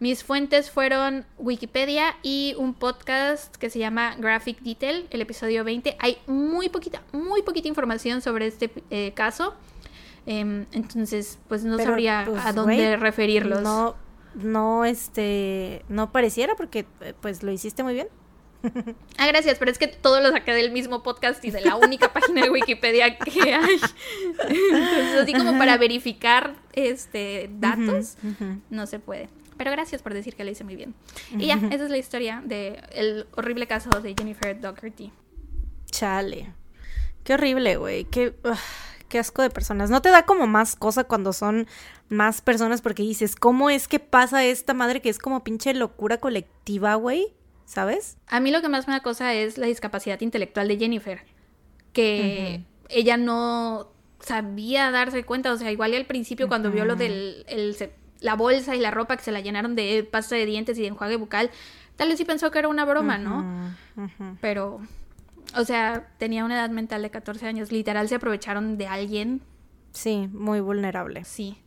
Mis 0.01 0.24
fuentes 0.24 0.70
fueron 0.70 1.24
Wikipedia 1.39 2.16
y 2.23 2.56
un 2.59 2.74
podcast 2.74 3.55
que 3.56 3.70
se 3.70 3.78
llama 3.78 4.16
Graphic 4.19 4.60
Detail, 4.60 5.06
el 5.10 5.20
episodio 5.20 5.62
20. 5.62 5.97
Hay 6.01 6.19
muy 6.27 6.69
poquita, 6.70 7.02
muy 7.12 7.43
poquita 7.43 7.69
información 7.69 8.20
sobre 8.23 8.47
este 8.47 8.73
eh, 8.90 9.12
caso. 9.14 9.55
Em, 10.26 10.66
entonces, 10.72 11.38
pues 11.48 11.64
no 11.64 11.78
sabría 11.78 12.24
pues, 12.26 12.44
a 12.44 12.52
dónde 12.52 12.96
referirlos. 12.96 13.62
No, 13.62 13.96
no, 14.34 14.84
este, 14.84 15.84
no 15.88 16.12
pareciera 16.12 16.54
porque 16.54 16.86
eh, 17.00 17.14
pues 17.20 17.42
lo 17.42 17.50
hiciste 17.50 17.82
muy 17.82 17.94
bien. 17.94 18.08
Ah, 19.18 19.26
gracias, 19.26 19.58
pero 19.58 19.70
es 19.70 19.78
que 19.78 19.88
todo 19.88 20.20
lo 20.20 20.30
saqué 20.30 20.52
del 20.52 20.70
mismo 20.70 21.02
podcast 21.02 21.44
y 21.44 21.50
de 21.50 21.60
la 21.60 21.76
única 21.76 22.12
página 22.12 22.42
de 22.42 22.50
Wikipedia 22.50 23.18
que 23.18 23.54
hay. 23.54 23.76
Entonces, 24.48 25.20
así 25.20 25.32
como 25.32 25.58
para 25.58 25.76
verificar 25.78 26.54
este 26.72 27.50
datos, 27.54 28.16
no 28.70 28.86
se 28.86 29.00
puede. 29.00 29.28
Pero 29.56 29.70
gracias 29.70 30.02
por 30.02 30.14
decir 30.14 30.34
que 30.34 30.44
lo 30.44 30.50
hice 30.50 30.64
muy 30.64 30.76
bien. 30.76 30.94
Y 31.36 31.46
ya, 31.46 31.54
esa 31.70 31.84
es 31.84 31.90
la 31.90 31.98
historia 31.98 32.42
del 32.44 33.26
horrible 33.36 33.66
caso 33.66 33.90
de 34.00 34.14
Jennifer 34.16 34.58
Doherty. 34.60 35.12
Chale. 35.90 36.54
Qué 37.24 37.34
horrible, 37.34 37.76
güey. 37.76 38.04
Qué, 38.04 38.34
qué 39.12 39.18
asco 39.18 39.43
de 39.43 39.51
personas. 39.51 39.90
¿No 39.90 40.01
te 40.01 40.09
da 40.09 40.24
como 40.24 40.47
más 40.47 40.74
cosa 40.74 41.05
cuando 41.05 41.34
son 41.34 41.66
más 42.09 42.40
personas? 42.40 42.80
Porque 42.80 43.02
dices, 43.02 43.36
¿cómo 43.36 43.68
es 43.68 43.86
que 43.86 44.01
pasa 44.01 44.43
esta 44.43 44.72
madre 44.72 45.02
que 45.02 45.10
es 45.10 45.18
como 45.18 45.44
pinche 45.44 45.74
locura 45.74 46.16
colectiva, 46.16 46.94
güey? 46.94 47.34
¿Sabes? 47.66 48.16
A 48.26 48.40
mí 48.40 48.51
lo 48.51 48.62
que 48.62 48.70
más 48.70 48.89
me 48.89 48.94
da 48.94 49.01
cosa 49.01 49.34
es 49.34 49.59
la 49.59 49.66
discapacidad 49.66 50.18
intelectual 50.22 50.66
de 50.66 50.78
Jennifer. 50.78 51.26
Que 51.93 52.64
ella 52.89 53.18
no 53.18 53.93
sabía 54.20 54.90
darse 54.90 55.24
cuenta. 55.24 55.52
O 55.52 55.59
sea, 55.59 55.70
igual 55.70 55.93
al 55.93 56.06
principio 56.06 56.48
cuando 56.48 56.70
vio 56.70 56.86
lo 56.86 56.97
del 56.97 57.44
el, 57.48 57.76
la 58.20 58.34
bolsa 58.34 58.74
y 58.74 58.80
la 58.80 58.90
ropa 58.90 59.18
que 59.18 59.24
se 59.24 59.32
la 59.32 59.40
llenaron 59.40 59.74
de 59.74 60.09
pasta 60.10 60.36
de 60.36 60.47
dientes 60.47 60.78
y 60.78 60.82
de 60.82 60.89
enjuague 60.89 61.16
bucal, 61.16 61.51
tal 61.97 62.09
vez 62.09 62.16
sí 62.16 62.24
pensó 62.24 62.51
que 62.51 62.60
era 62.60 62.68
una 62.68 62.86
broma, 62.86 63.18
¿no? 63.18 63.76
Pero, 64.40 64.80
o 65.56 65.64
sea, 65.64 66.08
tenía 66.18 66.44
una 66.44 66.54
edad 66.54 66.70
mental 66.70 67.02
de 67.02 67.10
14 67.10 67.46
años, 67.46 67.72
literal 67.72 68.08
se 68.08 68.16
aprovecharon 68.16 68.78
de 68.78 68.86
alguien. 68.86 69.42
Sí, 69.92 70.28
muy 70.32 70.60
vulnerable. 70.60 71.24
Sí. 71.24 71.58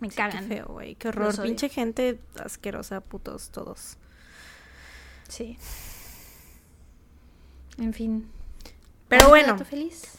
Me 0.00 0.08
cagan. 0.08 0.48
Qué 0.48 0.56
feo, 0.56 0.66
güey, 0.66 0.94
qué 0.94 1.08
horror. 1.08 1.42
Pinche 1.42 1.68
gente 1.68 2.20
asquerosa, 2.42 3.00
putos 3.00 3.50
todos. 3.50 3.98
Sí. 5.28 5.58
En 7.78 7.92
fin. 7.92 8.30
Pero 9.10 9.28
bueno, 9.28 9.56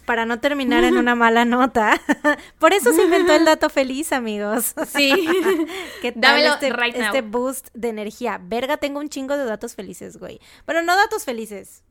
para 0.04 0.26
no 0.26 0.42
terminar 0.42 0.84
en 0.84 0.98
una 0.98 1.16
mala 1.16 1.46
nota, 1.46 2.00
por 2.60 2.74
eso 2.74 2.92
se 2.94 3.04
inventó 3.04 3.34
el 3.34 3.46
dato 3.46 3.70
feliz, 3.70 4.12
amigos. 4.12 4.76
Sí. 4.88 5.14
¿Qué 6.02 6.12
tal 6.12 6.42
este, 6.42 6.74
este 7.00 7.22
boost 7.22 7.70
de 7.74 7.88
energía? 7.88 8.40
Verga, 8.44 8.76
tengo 8.78 9.00
un 9.00 9.08
chingo 9.08 9.38
de 9.38 9.46
datos 9.46 9.76
felices, 9.76 10.18
güey. 10.18 10.42
Bueno, 10.66 10.82
no 10.82 10.98
datos 10.98 11.24
felices. 11.24 11.84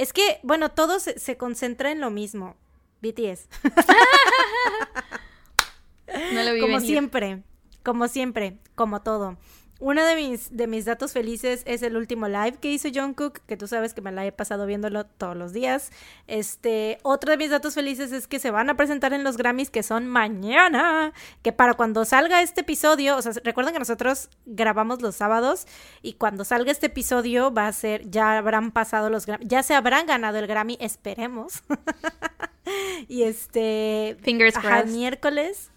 Es 0.00 0.12
que, 0.14 0.40
bueno, 0.42 0.70
todo 0.70 0.98
se, 0.98 1.36
concentra 1.36 1.92
en 1.92 2.00
lo 2.00 2.10
mismo. 2.10 2.56
BTS. 3.02 3.48
no 6.32 6.42
lo 6.42 6.54
vi 6.54 6.60
Como 6.62 6.80
siempre, 6.80 7.42
como 7.82 8.08
siempre, 8.08 8.56
como 8.74 9.02
todo. 9.02 9.36
Uno 9.80 10.04
de 10.04 10.14
mis, 10.14 10.54
de 10.54 10.66
mis 10.66 10.84
datos 10.84 11.12
felices 11.12 11.62
es 11.64 11.82
el 11.82 11.96
último 11.96 12.28
live 12.28 12.58
que 12.60 12.70
hizo 12.70 12.90
John 12.94 13.14
Cook, 13.14 13.40
que 13.46 13.56
tú 13.56 13.66
sabes 13.66 13.94
que 13.94 14.02
me 14.02 14.12
la 14.12 14.26
he 14.26 14.30
pasado 14.30 14.66
viéndolo 14.66 15.06
todos 15.06 15.34
los 15.34 15.54
días. 15.54 15.90
Este, 16.26 16.98
otro 17.02 17.30
de 17.30 17.38
mis 17.38 17.48
datos 17.48 17.74
felices 17.74 18.12
es 18.12 18.26
que 18.26 18.38
se 18.38 18.50
van 18.50 18.68
a 18.68 18.76
presentar 18.76 19.14
en 19.14 19.24
los 19.24 19.38
Grammys 19.38 19.70
que 19.70 19.82
son 19.82 20.06
mañana, 20.06 21.14
que 21.40 21.52
para 21.52 21.72
cuando 21.72 22.04
salga 22.04 22.42
este 22.42 22.60
episodio, 22.60 23.16
o 23.16 23.22
sea, 23.22 23.32
recuerden 23.42 23.72
que 23.72 23.78
nosotros 23.78 24.28
grabamos 24.44 25.00
los 25.00 25.16
sábados 25.16 25.66
y 26.02 26.12
cuando 26.12 26.44
salga 26.44 26.70
este 26.70 26.86
episodio 26.86 27.50
va 27.50 27.66
a 27.66 27.72
ser, 27.72 28.10
ya 28.10 28.36
habrán 28.36 28.72
pasado 28.72 29.08
los 29.08 29.24
Grammys, 29.24 29.48
ya 29.48 29.62
se 29.62 29.74
habrán 29.74 30.04
ganado 30.04 30.38
el 30.38 30.46
Grammy, 30.46 30.76
esperemos. 30.78 31.62
y 33.08 33.22
este, 33.22 34.18
fingers 34.20 34.58
crossed. 34.58 34.90
miércoles 34.90 35.69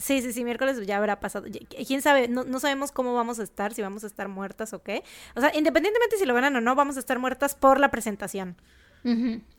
Sí, 0.00 0.22
sí, 0.22 0.32
sí, 0.32 0.44
miércoles 0.44 0.84
ya 0.86 0.96
habrá 0.96 1.20
pasado. 1.20 1.46
Quién 1.86 2.00
sabe, 2.00 2.26
no, 2.26 2.44
no, 2.44 2.58
sabemos 2.58 2.90
cómo 2.90 3.14
vamos 3.14 3.38
a 3.38 3.42
estar, 3.42 3.74
si 3.74 3.82
vamos 3.82 4.02
a 4.02 4.06
estar 4.06 4.28
muertas 4.28 4.72
o 4.72 4.82
qué. 4.82 5.04
O 5.36 5.40
sea, 5.40 5.52
independientemente 5.54 6.16
si 6.16 6.24
lo 6.24 6.32
ganan 6.32 6.56
o 6.56 6.60
no, 6.62 6.74
vamos 6.74 6.96
a 6.96 7.00
estar 7.00 7.18
muertas 7.18 7.54
por 7.54 7.78
la 7.78 7.90
presentación. 7.90 8.56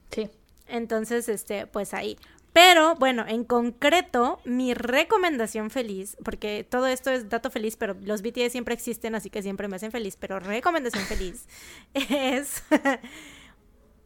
Sí. 0.09 0.29
Entonces, 0.67 1.29
este, 1.29 1.67
pues 1.67 1.93
ahí. 1.93 2.17
Pero 2.53 2.95
bueno, 2.95 3.23
en 3.27 3.43
concreto, 3.43 4.41
mi 4.43 4.73
recomendación 4.73 5.69
feliz, 5.69 6.17
porque 6.25 6.65
todo 6.69 6.87
esto 6.87 7.11
es 7.11 7.29
dato 7.29 7.49
feliz, 7.49 7.77
pero 7.77 7.95
los 8.01 8.21
BTS 8.21 8.51
siempre 8.51 8.73
existen, 8.73 9.15
así 9.15 9.29
que 9.29 9.41
siempre 9.41 9.67
me 9.67 9.77
hacen 9.77 9.91
feliz, 9.91 10.17
pero 10.19 10.39
recomendación 10.39 11.05
feliz 11.05 11.47
es 11.93 12.63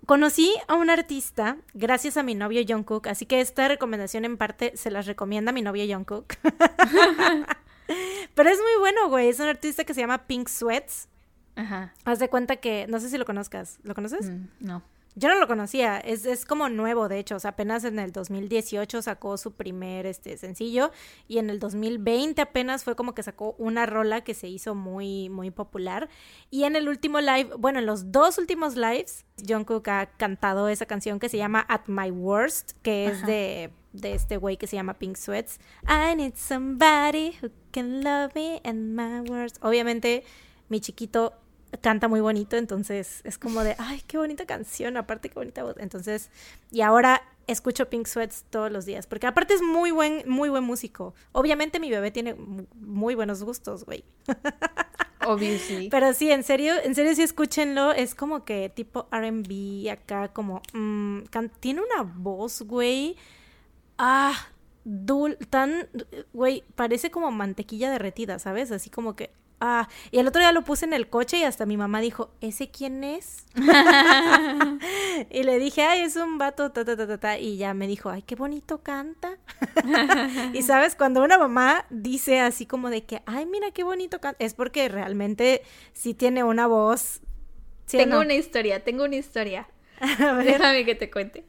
Conocí 0.06 0.54
a 0.68 0.76
un 0.76 0.90
artista 0.90 1.58
gracias 1.74 2.18
a 2.18 2.24
mi 2.24 2.36
novio 2.36 2.62
John 2.68 2.84
Cook, 2.84 3.08
así 3.08 3.26
que 3.26 3.42
esta 3.42 3.68
recomendación 3.68 4.24
en 4.26 4.38
parte 4.38 4.74
se 4.76 4.92
las 4.92 5.08
recomienda 5.08 5.52
mi 5.52 5.62
novio 5.62 5.86
John 5.90 6.06
Cook. 6.06 6.36
Pero 8.36 8.50
es 8.50 8.60
muy 8.60 8.80
bueno, 8.80 9.10
güey. 9.10 9.30
Es 9.30 9.40
un 9.40 9.48
artista 9.48 9.84
que 9.84 9.94
se 9.94 10.02
llama 10.02 10.28
Pink 10.28 10.48
Sweats. 10.48 11.08
Ajá. 11.56 11.94
Haz 12.04 12.20
de 12.20 12.30
cuenta 12.30 12.58
que, 12.58 12.86
no 12.88 13.00
sé 13.00 13.10
si 13.10 13.18
lo 13.18 13.26
conozcas. 13.26 13.80
¿Lo 13.84 13.96
conoces? 13.96 14.30
Mm, 14.30 14.48
no. 14.60 14.84
Yo 15.18 15.30
no 15.30 15.40
lo 15.40 15.48
conocía, 15.48 15.98
es, 15.98 16.26
es, 16.26 16.46
como 16.46 16.68
nuevo, 16.68 17.08
de 17.08 17.20
hecho, 17.20 17.38
o 17.38 17.40
sea, 17.40 17.52
apenas 17.52 17.86
en 17.86 18.00
el 18.00 18.12
2018 18.12 19.02
sacó 19.02 19.38
su 19.38 19.54
primer 19.54 20.06
este, 20.06 20.36
sencillo 20.36 20.92
y 21.30 21.38
en 21.38 21.50
el 21.50 21.58
2020 21.60 22.42
apenas 22.42 22.84
fue 22.84 22.98
como 22.98 23.16
que 23.16 23.24
sacó 23.24 23.56
una 23.58 23.86
rola 23.86 24.26
que 24.26 24.34
se 24.34 24.50
hizo 24.50 24.76
muy, 24.76 25.30
muy 25.30 25.52
popular. 25.52 26.10
Y 26.52 26.66
en 26.66 26.76
el 26.76 26.90
último 26.90 27.22
live, 27.22 27.52
bueno, 27.58 27.80
en 27.80 27.86
los 27.86 28.12
dos 28.12 28.38
últimos 28.38 28.76
lives, 28.76 29.24
John 29.48 29.64
Cook 29.64 29.88
ha 29.88 30.08
cantado 30.18 30.68
esa 30.68 30.86
canción 30.86 31.18
que 31.18 31.30
se 31.30 31.38
llama 31.38 31.66
At 31.70 31.88
My 31.88 32.12
Worst, 32.12 32.74
que 32.82 33.06
es 33.06 33.26
de, 33.26 33.72
de 33.94 34.16
este 34.16 34.36
güey 34.36 34.58
que 34.58 34.68
se 34.68 34.76
llama 34.76 34.96
Pink 34.96 35.16
Sweats. 35.16 35.60
I 35.88 36.14
need 36.16 36.36
somebody 36.36 37.38
who 37.42 37.52
can 37.72 38.04
love 38.04 38.36
me 38.36 38.60
and 38.66 38.94
my 38.94 39.22
worst. 39.30 39.64
Obviamente, 39.64 40.26
mi 40.68 40.82
chiquito 40.82 41.34
canta 41.82 42.08
muy 42.08 42.22
bonito, 42.22 42.58
entonces 42.58 43.22
es 43.24 43.38
como 43.38 43.64
de, 43.64 43.76
ay, 43.78 44.02
qué 44.08 44.18
bonita 44.18 44.46
canción, 44.46 44.98
aparte 44.98 45.30
qué 45.30 45.36
bonita 45.36 45.64
voz. 45.64 45.76
Entonces, 45.78 46.30
y 46.72 46.82
ahora 46.82 47.22
escucho 47.48 47.90
Pink 47.90 48.08
Sweats 48.08 48.46
todos 48.50 48.72
los 48.72 48.86
días, 48.86 49.08
porque 49.08 49.28
aparte 49.28 49.54
es 49.54 49.62
muy 49.62 49.92
buen, 49.92 50.28
muy 50.28 50.50
buen 50.50 50.64
músico. 50.64 51.14
Obviamente 51.32 51.80
mi 51.80 51.90
bebé 51.90 52.12
tiene 52.12 52.36
muy 52.36 53.16
buenos 53.16 53.44
gustos, 53.44 53.86
güey. 53.86 54.04
Obviously. 55.28 55.90
Pero 55.90 56.14
sí, 56.14 56.32
en 56.32 56.44
serio, 56.44 56.74
en 56.84 56.94
serio 56.94 57.16
sí 57.16 57.24
escúchenlo, 57.24 57.92
es 57.92 58.14
como 58.16 58.46
que 58.46 58.70
tipo 58.70 59.08
R&B 59.12 59.90
acá, 59.90 60.30
como, 60.30 60.62
mm, 60.74 61.22
tiene 61.60 61.82
una 61.82 62.04
voz, 62.04 62.62
güey, 62.62 63.16
ah, 63.98 64.36
dul, 64.84 65.38
tan, 65.50 65.90
güey, 66.34 66.64
parece 66.76 67.10
como 67.10 67.32
mantequilla 67.32 67.90
derretida, 67.92 68.38
¿sabes? 68.40 68.72
Así 68.72 68.90
como 68.90 69.16
que 69.16 69.32
Ah, 69.62 69.88
y 70.12 70.20
el 70.20 70.28
otro 70.28 70.42
día 70.42 70.52
lo 70.52 70.64
puse 70.64 70.86
en 70.86 70.94
el 70.94 71.10
coche 71.10 71.38
y 71.38 71.44
hasta 71.44 71.66
mi 71.66 71.78
mamá 71.78 72.02
dijo, 72.02 72.32
¿ese 72.42 72.70
quién 72.70 73.04
es? 73.04 73.46
y 75.30 75.44
le 75.44 75.60
dije, 75.60 75.84
ay, 75.84 76.02
es 76.02 76.18
un 76.18 76.38
vato, 76.38 76.72
ta, 76.72 76.84
ta, 76.84 76.98
ta, 76.98 77.18
ta, 77.18 77.38
y 77.40 77.58
ya 77.58 77.74
me 77.74 77.88
dijo, 77.88 78.10
ay, 78.10 78.22
qué 78.22 78.36
bonito 78.36 78.84
canta. 78.84 79.38
y 80.54 80.62
sabes, 80.62 80.96
cuando 80.96 81.24
una 81.24 81.38
mamá 81.38 81.86
dice 81.90 82.42
así 82.42 82.66
como 82.66 82.90
de 82.90 83.06
que, 83.06 83.22
ay, 83.26 83.46
mira 83.46 83.72
qué 83.72 83.84
bonito 83.84 84.20
canta, 84.20 84.44
es 84.44 84.54
porque 84.54 84.90
realmente 84.90 85.62
sí 85.94 86.14
tiene 86.14 86.44
una 86.44 86.68
voz. 86.68 87.22
tengo 87.88 88.20
una 88.20 88.34
historia, 88.34 88.84
tengo 88.84 89.06
una 89.06 89.16
historia. 89.16 89.68
Déjame 90.44 90.84
que 90.84 90.96
te 90.96 91.10
cuente. 91.10 91.46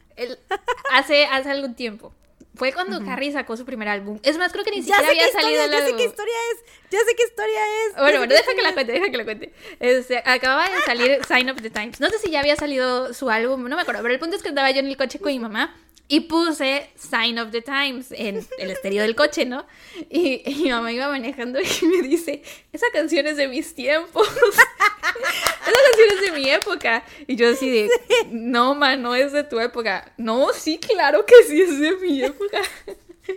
hace, 0.92 1.24
hace 1.26 1.50
algún 1.50 1.74
tiempo 1.74 2.12
Fue 2.56 2.72
cuando 2.72 2.98
Harry 3.10 3.30
sacó 3.32 3.56
su 3.56 3.64
primer 3.64 3.88
álbum. 3.88 4.18
Es 4.22 4.38
más, 4.38 4.50
creo 4.52 4.64
que 4.64 4.70
ni 4.70 4.78
Ya 4.82 4.96
siquiera 4.96 5.02
qué 5.02 5.08
había 5.20 5.32
salido 5.32 5.62
historia, 5.62 5.64
el 5.64 5.70
ya 5.70 5.76
sé 5.78 5.84
álbum. 5.84 5.98
qué 5.98 6.04
historia 6.04 6.34
es. 6.52 6.64
Ya 6.90 6.98
sé 7.00 7.14
qué 7.16 7.22
historia 7.24 7.60
es. 7.86 7.94
Bueno, 7.96 8.18
bueno, 8.18 8.34
deja 8.34 8.54
que 8.54 8.62
la 8.62 8.72
cuente, 8.74 8.92
deja 8.92 9.10
que 9.10 9.16
la 9.16 9.24
cuente. 9.24 9.52
Este, 9.80 10.18
acababa 10.24 10.68
de 10.68 10.80
salir 10.84 11.24
Sign 11.24 11.50
of 11.50 11.60
the 11.62 11.70
Times. 11.70 12.00
No 12.00 12.08
sé 12.10 12.18
si 12.18 12.30
ya 12.30 12.40
había 12.40 12.56
salido 12.56 13.12
su 13.14 13.28
álbum, 13.30 13.68
no 13.68 13.76
me 13.76 13.82
acuerdo, 13.82 14.02
pero 14.02 14.14
el 14.14 14.20
punto 14.20 14.36
es 14.36 14.42
que 14.42 14.48
estaba 14.50 14.70
yo 14.70 14.80
en 14.80 14.86
el 14.86 14.96
coche 14.96 15.18
con 15.18 15.32
mi 15.32 15.38
mamá 15.38 15.74
y 16.08 16.20
puse 16.20 16.90
Sign 16.94 17.38
of 17.38 17.50
the 17.50 17.62
Times 17.62 18.12
en 18.12 18.46
el 18.58 18.70
estéreo 18.70 19.02
del 19.02 19.16
coche, 19.16 19.44
¿no? 19.44 19.66
Y, 20.08 20.42
y 20.48 20.54
mi 20.62 20.70
mamá 20.70 20.92
iba 20.92 21.08
manejando 21.08 21.58
y 21.60 21.86
me 21.86 22.06
dice, 22.06 22.42
esa 22.72 22.86
canción 22.92 23.26
es 23.26 23.36
de 23.36 23.48
mis 23.48 23.74
tiempos. 23.74 24.28
esa 24.28 25.80
canción 25.90 26.08
es 26.14 26.20
de 26.20 26.32
mi 26.32 26.48
época. 26.50 27.04
Y 27.26 27.36
yo 27.36 27.50
así 27.50 27.68
de, 27.68 27.90
no, 28.30 28.74
ma, 28.74 28.96
no 28.96 29.14
es 29.14 29.32
de 29.32 29.42
tu 29.44 29.58
época. 29.58 30.12
No, 30.16 30.52
sí, 30.52 30.78
claro 30.78 31.26
que 31.26 31.34
sí 31.48 31.60
es 31.60 31.80
de 31.80 31.96
mi 31.96 32.22
época. 32.22 32.60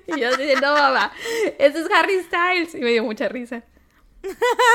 Y 0.05 0.19
yo 0.19 0.29
así 0.29 0.43
de, 0.43 0.55
no, 0.55 0.73
mamá, 0.73 1.11
ese 1.57 1.79
es 1.79 1.87
Harry 1.91 2.21
Styles. 2.23 2.75
Y 2.75 2.79
me 2.79 2.91
dio 2.91 3.03
mucha 3.03 3.27
risa. 3.27 3.63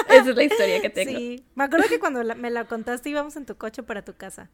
Esa 0.09 0.31
es 0.31 0.37
la 0.37 0.43
historia 0.43 0.81
que 0.81 0.91
tengo. 0.91 1.17
Sí, 1.17 1.45
me 1.55 1.65
acuerdo 1.65 1.87
que 1.89 2.01
cuando 2.01 2.25
me 2.35 2.51
la 2.51 2.65
contaste 2.65 3.11
íbamos 3.11 3.37
en 3.37 3.47
tu 3.47 3.57
coche 3.57 3.83
para 3.83 4.05
tu 4.05 4.15
casa. 4.15 4.51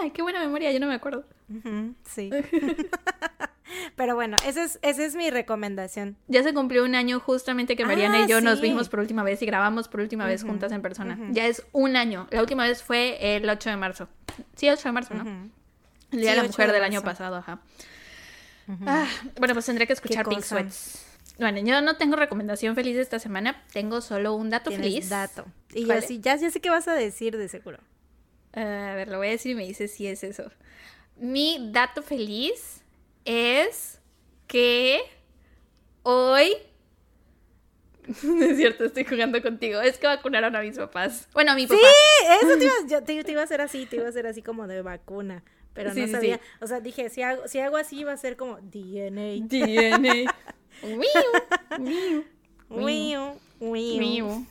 Ay, 0.00 0.10
qué 0.10 0.22
buena 0.22 0.40
memoria, 0.40 0.70
yo 0.72 0.80
no 0.80 0.86
me 0.86 0.94
acuerdo. 0.94 1.24
Sí. 2.04 2.30
Pero 3.96 4.14
bueno, 4.14 4.36
esa 4.46 4.62
es, 4.64 4.78
esa 4.82 5.04
es 5.04 5.14
mi 5.16 5.30
recomendación. 5.30 6.16
Ya 6.28 6.42
se 6.42 6.54
cumplió 6.54 6.84
un 6.84 6.94
año 6.94 7.18
justamente 7.18 7.76
que 7.76 7.84
Mariana 7.84 8.18
Ah, 8.18 8.24
y 8.24 8.28
yo 8.28 8.40
nos 8.40 8.60
vimos 8.60 8.88
por 8.88 9.00
última 9.00 9.22
vez 9.22 9.42
y 9.42 9.46
grabamos 9.46 9.88
por 9.88 10.00
última 10.00 10.26
vez 10.26 10.42
juntas 10.44 10.70
en 10.72 10.82
persona. 10.82 11.18
Ya 11.30 11.46
es 11.46 11.64
un 11.72 11.96
año. 11.96 12.28
La 12.30 12.40
última 12.40 12.64
vez 12.64 12.82
fue 12.82 13.36
el 13.36 13.48
8 13.48 13.70
de 13.70 13.76
marzo. 13.76 14.08
Sí, 14.54 14.68
8 14.68 14.82
de 14.88 14.92
marzo, 14.92 15.14
¿no? 15.14 15.22
El 16.12 16.20
Día 16.20 16.30
Sí, 16.32 16.36
de 16.36 16.36
la 16.36 16.42
8 16.42 16.48
Mujer 16.48 16.66
de 16.68 16.72
del 16.74 16.84
año 16.84 17.02
pasado, 17.02 17.36
ajá. 17.36 17.60
Ah, 18.86 19.06
bueno, 19.38 19.54
pues 19.54 19.66
tendré 19.66 19.86
que 19.86 19.92
escuchar 19.92 20.26
Pink. 20.28 20.42
Sweats. 20.42 21.04
Bueno, 21.38 21.58
yo 21.60 21.80
no 21.80 21.96
tengo 21.96 22.16
recomendación 22.16 22.74
feliz 22.76 22.94
de 22.94 23.02
esta 23.02 23.18
semana, 23.18 23.62
tengo 23.72 24.00
solo 24.00 24.34
un 24.34 24.50
dato 24.50 24.70
feliz. 24.70 25.08
dato. 25.08 25.44
Y 25.72 25.80
yo 25.80 25.86
¿Cuál 25.86 25.98
así, 25.98 26.20
ya, 26.20 26.36
ya 26.36 26.50
sé 26.50 26.60
qué 26.60 26.70
vas 26.70 26.86
a 26.86 26.94
decir 26.94 27.36
de 27.36 27.48
seguro. 27.48 27.78
Ah, 28.54 28.92
a 28.92 28.94
ver, 28.94 29.08
lo 29.08 29.18
voy 29.18 29.28
a 29.28 29.30
decir 29.30 29.52
y 29.52 29.54
me 29.54 29.64
dice 29.66 29.88
si 29.88 30.06
es 30.06 30.22
eso. 30.24 30.50
Mi 31.16 31.70
dato 31.72 32.02
feliz 32.02 32.82
es 33.24 34.00
que 34.46 35.00
hoy... 36.02 36.52
No 38.22 38.44
es 38.44 38.56
cierto, 38.58 38.84
estoy 38.84 39.04
jugando 39.04 39.40
contigo. 39.42 39.80
Es 39.80 39.98
que 39.98 40.06
vacunaron 40.06 40.54
a 40.54 40.60
mis 40.60 40.76
papás. 40.76 41.26
Bueno, 41.32 41.52
a 41.52 41.54
mi 41.54 41.66
papá. 41.66 41.80
Sí, 41.80 42.26
eso 42.46 42.58
te 42.58 42.64
iba, 42.64 42.74
yo 42.88 43.02
te, 43.02 43.24
te 43.24 43.32
iba 43.32 43.40
a 43.40 43.44
hacer 43.44 43.60
así, 43.62 43.86
te 43.86 43.96
iba 43.96 44.04
a 44.06 44.10
hacer 44.10 44.26
así 44.26 44.42
como 44.42 44.66
de 44.66 44.82
vacuna. 44.82 45.42
Pero 45.72 45.92
Sí, 45.92 46.02
no 46.02 46.08
sabía. 46.08 46.36
sí. 46.36 46.42
O 46.60 46.66
sea, 46.66 46.80
dije, 46.80 47.08
si 47.08 47.22
hago, 47.22 47.48
si 47.48 47.58
hago 47.60 47.76
así 47.78 48.04
va 48.04 48.12
a 48.12 48.16
ser 48.16 48.36
como 48.36 48.58
DNA. 48.60 49.46
DNA. 49.48 50.34
Miu, 51.78 52.24
miu, 52.68 53.40
Wiu, 53.60 53.98
wiu. 53.98 54.46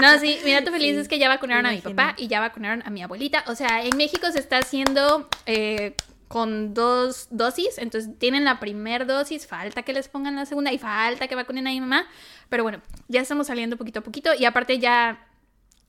No, 0.00 0.18
sí, 0.18 0.38
mi 0.44 0.52
dato 0.52 0.70
feliz 0.70 0.94
Sí, 0.94 1.00
es 1.00 1.08
que 1.08 1.18
ya 1.18 1.28
vacunaron 1.28 1.66
a 1.66 1.72
mi 1.72 1.80
papá 1.80 2.14
y 2.16 2.28
ya 2.28 2.40
vacunaron 2.40 2.82
a 2.86 2.90
mi 2.90 3.02
abuelita. 3.02 3.44
O 3.46 3.54
sea, 3.54 3.84
en 3.84 3.96
México 3.96 4.30
se 4.32 4.38
está 4.38 4.58
haciendo 4.58 5.28
eh, 5.46 5.94
con 6.28 6.74
dos 6.74 7.28
dosis, 7.30 7.78
entonces 7.78 8.18
tienen 8.18 8.44
la 8.44 8.60
primera 8.60 9.04
dosis, 9.04 9.46
falta 9.46 9.82
que 9.82 9.92
les 9.92 10.08
pongan 10.08 10.36
la 10.36 10.46
segunda 10.46 10.72
y 10.72 10.78
falta 10.78 11.28
que 11.28 11.34
vacunen 11.34 11.66
a 11.66 11.70
mi 11.70 11.80
mamá. 11.80 12.06
Pero 12.48 12.62
bueno, 12.62 12.80
ya 13.08 13.20
estamos 13.20 13.48
saliendo 13.48 13.76
poquito 13.76 14.00
a 14.00 14.02
poquito 14.02 14.30
y 14.34 14.44
aparte 14.44 14.78
ya, 14.78 15.26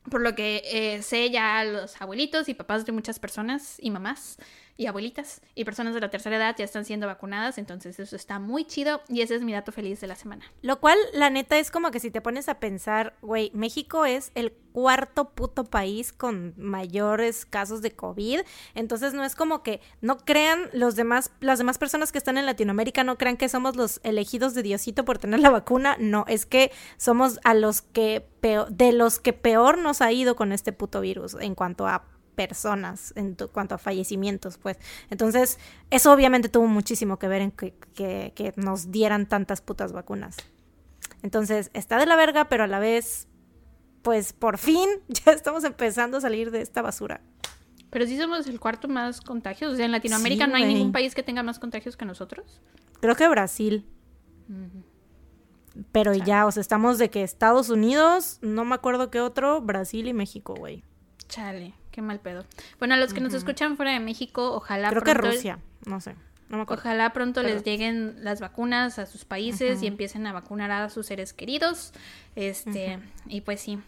por 0.09 0.21
lo 0.21 0.35
que 0.35 0.63
eh, 0.65 1.01
sé, 1.01 1.29
ya 1.29 1.63
los 1.63 2.01
abuelitos 2.01 2.49
y 2.49 2.53
papás 2.53 2.85
de 2.85 2.91
muchas 2.91 3.19
personas 3.19 3.77
y 3.79 3.91
mamás 3.91 4.37
y 4.81 4.87
abuelitas 4.87 5.41
y 5.53 5.63
personas 5.63 5.93
de 5.93 6.01
la 6.01 6.09
tercera 6.09 6.37
edad 6.37 6.55
ya 6.57 6.65
están 6.65 6.85
siendo 6.85 7.05
vacunadas, 7.05 7.59
entonces 7.59 7.99
eso 7.99 8.15
está 8.15 8.39
muy 8.39 8.65
chido 8.65 9.01
y 9.07 9.21
ese 9.21 9.35
es 9.35 9.43
mi 9.43 9.53
dato 9.53 9.71
feliz 9.71 10.01
de 10.01 10.07
la 10.07 10.15
semana. 10.15 10.43
Lo 10.63 10.79
cual, 10.79 10.97
la 11.13 11.29
neta, 11.29 11.59
es 11.59 11.69
como 11.69 11.91
que 11.91 11.99
si 11.99 12.09
te 12.09 12.19
pones 12.19 12.49
a 12.49 12.55
pensar, 12.59 13.15
güey, 13.21 13.51
México 13.53 14.05
es 14.05 14.31
el 14.33 14.53
cuarto 14.71 15.29
puto 15.29 15.65
país 15.65 16.11
con 16.13 16.55
mayores 16.57 17.45
casos 17.45 17.83
de 17.83 17.91
COVID. 17.91 18.39
Entonces 18.73 19.13
no 19.13 19.23
es 19.23 19.35
como 19.35 19.61
que 19.61 19.81
no 20.01 20.17
crean 20.17 20.69
los 20.73 20.95
demás, 20.95 21.31
las 21.41 21.59
demás 21.59 21.77
personas 21.77 22.11
que 22.11 22.17
están 22.17 22.39
en 22.39 22.47
Latinoamérica, 22.47 23.03
no 23.03 23.19
crean 23.19 23.37
que 23.37 23.49
somos 23.49 23.75
los 23.75 23.99
elegidos 24.03 24.55
de 24.55 24.63
Diosito 24.63 25.05
por 25.05 25.19
tener 25.19 25.41
la 25.41 25.51
vacuna. 25.51 25.95
No, 25.99 26.25
es 26.27 26.47
que 26.47 26.71
somos 26.97 27.39
a 27.43 27.53
los 27.53 27.83
que 27.83 28.25
peor, 28.39 28.71
de 28.71 28.93
los 28.93 29.19
que 29.19 29.33
peor 29.33 29.77
nos 29.77 30.01
ha 30.01 30.11
ido 30.11 30.35
con 30.35 30.51
este 30.51 30.73
puto 30.73 31.01
virus 31.01 31.35
en 31.39 31.53
cuanto 31.53 31.85
a 31.85 32.05
personas, 32.35 33.13
en 33.15 33.35
cuanto 33.51 33.75
a 33.75 33.77
fallecimientos, 33.77 34.57
pues. 34.57 34.77
Entonces, 35.09 35.59
eso 35.89 36.11
obviamente 36.11 36.49
tuvo 36.49 36.67
muchísimo 36.67 37.17
que 37.19 37.27
ver 37.27 37.41
en 37.41 37.51
que, 37.51 37.73
que- 37.93 38.33
que 38.35 38.53
nos 38.55 38.91
dieran 38.91 39.27
tantas 39.27 39.61
putas 39.61 39.91
vacunas. 39.91 40.37
Entonces, 41.23 41.69
está 41.73 41.97
de 41.99 42.05
la 42.05 42.15
verga, 42.15 42.49
pero 42.49 42.63
a 42.63 42.67
la 42.67 42.79
vez, 42.79 43.27
pues 44.01 44.33
por 44.33 44.57
fin 44.57 44.89
ya 45.07 45.31
estamos 45.33 45.63
empezando 45.63 46.17
a 46.17 46.21
salir 46.21 46.51
de 46.51 46.61
esta 46.61 46.81
basura. 46.81 47.21
Pero 47.91 48.05
sí 48.07 48.17
somos 48.17 48.47
el 48.47 48.59
cuarto 48.59 48.87
más 48.87 49.19
contagios. 49.21 49.73
O 49.73 49.75
sea, 49.75 49.85
en 49.85 49.91
Latinoamérica 49.91 50.45
Sí, 50.45 50.51
no 50.51 50.55
hay 50.57 50.65
ningún 50.65 50.91
país 50.93 51.13
que 51.13 51.23
tenga 51.23 51.43
más 51.43 51.59
contagios 51.59 51.97
que 51.97 52.05
nosotros. 52.05 52.61
Creo 53.01 53.15
que 53.15 53.27
Brasil. 53.27 53.85
Pero 55.91 56.13
Chale. 56.13 56.25
ya, 56.25 56.45
o 56.45 56.51
sea, 56.51 56.61
estamos 56.61 56.97
de 56.97 57.09
que 57.09 57.23
Estados 57.23 57.69
Unidos, 57.69 58.39
no 58.41 58.65
me 58.65 58.75
acuerdo 58.75 59.09
qué 59.09 59.21
otro, 59.21 59.61
Brasil 59.61 60.07
y 60.07 60.13
México, 60.13 60.53
güey. 60.57 60.83
Chale, 61.27 61.73
qué 61.91 62.01
mal 62.01 62.19
pedo. 62.19 62.45
Bueno, 62.80 62.95
a 62.95 62.97
los 62.97 63.13
que 63.13 63.22
nos 63.22 63.34
escuchan 63.34 63.77
fuera 63.77 63.91
de 63.91 63.99
México, 63.99 64.53
ojalá 64.53 64.89
Creo 64.89 65.03
que 65.03 65.11
pronto, 65.11 65.31
Rusia, 65.31 65.59
no 65.85 66.01
sé, 66.01 66.15
no 66.49 66.57
me 66.57 66.63
acuerdo. 66.63 66.81
ojalá 66.81 67.13
pronto 67.13 67.43
les 67.43 67.63
lleguen 67.63 68.15
las 68.23 68.41
vacunas 68.41 68.99
a 68.99 69.05
sus 69.05 69.23
países 69.23 69.81
y 69.84 69.88
empiecen 69.88 70.27
a 70.27 70.34
vacunar 70.34 70.72
a 70.72 70.89
sus 70.89 71.05
seres 71.05 71.31
queridos. 71.31 71.93
Este, 72.35 72.99
y 73.27 73.41
pues 73.41 73.61
sí. 73.61 73.80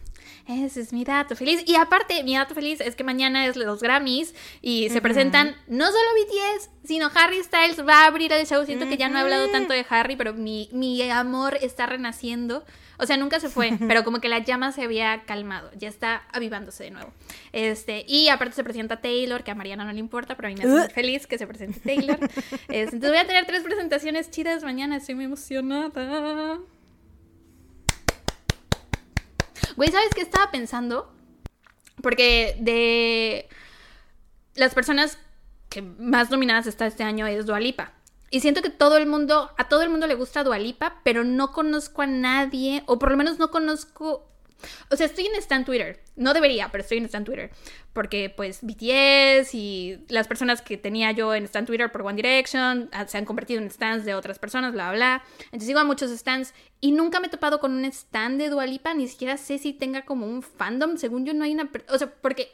Ese 0.46 0.80
es 0.80 0.92
mi 0.92 1.04
dato 1.04 1.36
feliz. 1.36 1.62
Y 1.66 1.76
aparte, 1.76 2.22
mi 2.24 2.34
dato 2.34 2.54
feliz 2.54 2.80
es 2.80 2.96
que 2.96 3.04
mañana 3.04 3.46
es 3.46 3.56
los 3.56 3.82
Grammys 3.82 4.34
y 4.62 4.88
se 4.88 5.02
presentan 5.02 5.54
no 5.66 5.86
solo 5.86 6.08
BTS, 6.16 6.70
sino 6.84 7.10
Harry 7.14 7.42
Styles 7.42 7.86
va 7.86 8.04
a 8.04 8.06
abrir 8.06 8.32
el 8.32 8.46
show. 8.46 8.64
Siento 8.64 8.88
que 8.88 8.96
ya 8.96 9.10
no 9.10 9.18
he 9.18 9.20
hablado 9.20 9.50
tanto 9.50 9.74
de 9.74 9.84
Harry, 9.90 10.16
pero 10.16 10.32
mi, 10.32 10.70
mi 10.72 11.02
amor 11.10 11.58
está 11.60 11.84
renaciendo. 11.84 12.64
O 12.98 13.06
sea, 13.06 13.16
nunca 13.16 13.40
se 13.40 13.48
fue, 13.48 13.76
pero 13.88 14.04
como 14.04 14.20
que 14.20 14.28
la 14.28 14.38
llama 14.38 14.72
se 14.72 14.82
había 14.82 15.24
calmado. 15.24 15.70
Ya 15.76 15.88
está 15.88 16.22
avivándose 16.32 16.84
de 16.84 16.90
nuevo. 16.90 17.12
Este, 17.52 18.04
y 18.06 18.28
aparte 18.28 18.54
se 18.54 18.64
presenta 18.64 19.00
Taylor, 19.00 19.44
que 19.44 19.50
a 19.50 19.54
Mariana 19.54 19.84
no 19.84 19.92
le 19.92 19.98
importa, 19.98 20.36
pero 20.36 20.48
a 20.48 20.50
mí 20.50 20.56
me 20.56 20.64
hace 20.64 20.80
muy 20.80 20.88
feliz 20.90 21.26
que 21.26 21.38
se 21.38 21.46
presente 21.46 21.80
Taylor. 21.80 22.18
Este, 22.68 22.96
entonces 22.96 23.10
voy 23.10 23.18
a 23.18 23.26
tener 23.26 23.46
tres 23.46 23.62
presentaciones 23.62 24.30
chidas 24.30 24.62
mañana. 24.64 24.96
Estoy 24.96 25.14
muy 25.14 25.24
emocionada. 25.24 26.58
Güey, 29.76 29.90
¿sabes 29.90 30.10
qué 30.14 30.20
estaba 30.20 30.50
pensando? 30.50 31.12
Porque 32.02 32.56
de 32.60 33.48
las 34.54 34.74
personas 34.74 35.18
que 35.68 35.82
más 35.82 36.30
nominadas 36.30 36.66
está 36.66 36.86
este 36.86 37.02
año 37.02 37.26
es 37.26 37.46
Dualipa. 37.46 37.92
Y 38.34 38.40
siento 38.40 38.62
que 38.62 38.70
todo 38.70 38.96
el 38.96 39.06
mundo, 39.06 39.52
a 39.56 39.68
todo 39.68 39.82
el 39.82 39.90
mundo 39.90 40.08
le 40.08 40.16
gusta 40.16 40.42
Dualipa, 40.42 41.00
pero 41.04 41.22
no 41.22 41.52
conozco 41.52 42.02
a 42.02 42.08
nadie, 42.08 42.82
o 42.86 42.98
por 42.98 43.12
lo 43.12 43.16
menos 43.16 43.38
no 43.38 43.52
conozco. 43.52 44.28
O 44.90 44.96
sea, 44.96 45.06
estoy 45.06 45.26
en 45.26 45.36
Stan 45.36 45.64
Twitter. 45.64 46.02
No 46.16 46.34
debería, 46.34 46.68
pero 46.72 46.82
estoy 46.82 46.98
en 46.98 47.04
Stan 47.04 47.22
Twitter. 47.22 47.52
Porque, 47.92 48.34
pues, 48.36 48.58
BTS 48.62 49.54
y 49.54 50.04
las 50.08 50.26
personas 50.26 50.62
que 50.62 50.76
tenía 50.76 51.12
yo 51.12 51.32
en 51.32 51.44
Stan 51.44 51.64
Twitter 51.64 51.92
por 51.92 52.02
One 52.02 52.16
Direction 52.16 52.88
ah, 52.90 53.06
se 53.06 53.18
han 53.18 53.24
convertido 53.24 53.62
en 53.62 53.70
stands 53.70 54.04
de 54.04 54.16
otras 54.16 54.40
personas, 54.40 54.72
bla, 54.72 54.90
bla. 54.90 55.22
Entonces 55.44 55.68
sigo 55.68 55.78
a 55.78 55.84
muchos 55.84 56.10
stands 56.10 56.54
y 56.80 56.90
nunca 56.90 57.20
me 57.20 57.28
he 57.28 57.30
topado 57.30 57.60
con 57.60 57.70
un 57.70 57.84
stand 57.84 58.40
de 58.40 58.48
Dualipa. 58.48 58.94
Ni 58.94 59.06
siquiera 59.06 59.36
sé 59.36 59.58
si 59.58 59.72
tenga 59.72 60.04
como 60.04 60.26
un 60.26 60.42
fandom. 60.42 60.96
Según 60.96 61.24
yo, 61.24 61.34
no 61.34 61.44
hay 61.44 61.54
una. 61.54 61.70
O 61.88 61.98
sea, 61.98 62.12
porque 62.20 62.48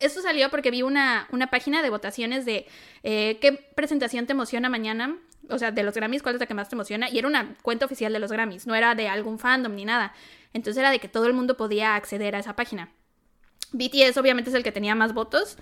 esto 0.00 0.22
salió 0.22 0.50
porque 0.50 0.70
vi 0.70 0.82
una, 0.82 1.28
una 1.30 1.48
página 1.48 1.82
de 1.82 1.90
votaciones 1.90 2.44
de 2.44 2.66
eh, 3.02 3.38
qué 3.40 3.52
presentación 3.52 4.26
te 4.26 4.32
emociona 4.32 4.68
mañana. 4.68 5.18
O 5.48 5.58
sea, 5.58 5.72
de 5.72 5.82
los 5.82 5.94
Grammys, 5.94 6.22
cuál 6.22 6.36
es 6.36 6.40
la 6.40 6.46
que 6.46 6.54
más 6.54 6.68
te 6.68 6.76
emociona. 6.76 7.08
Y 7.08 7.18
era 7.18 7.26
una 7.26 7.56
cuenta 7.62 7.84
oficial 7.84 8.12
de 8.12 8.18
los 8.18 8.30
Grammys, 8.30 8.66
no 8.66 8.74
era 8.74 8.94
de 8.94 9.08
algún 9.08 9.38
fandom 9.38 9.74
ni 9.74 9.84
nada. 9.84 10.12
Entonces 10.52 10.80
era 10.80 10.90
de 10.90 10.98
que 10.98 11.08
todo 11.08 11.26
el 11.26 11.32
mundo 11.32 11.56
podía 11.56 11.96
acceder 11.96 12.36
a 12.36 12.38
esa 12.38 12.56
página. 12.56 12.92
BTS 13.72 14.16
obviamente 14.18 14.50
es 14.50 14.56
el 14.56 14.62
que 14.62 14.72
tenía 14.72 14.94
más 14.94 15.12
votos. 15.12 15.56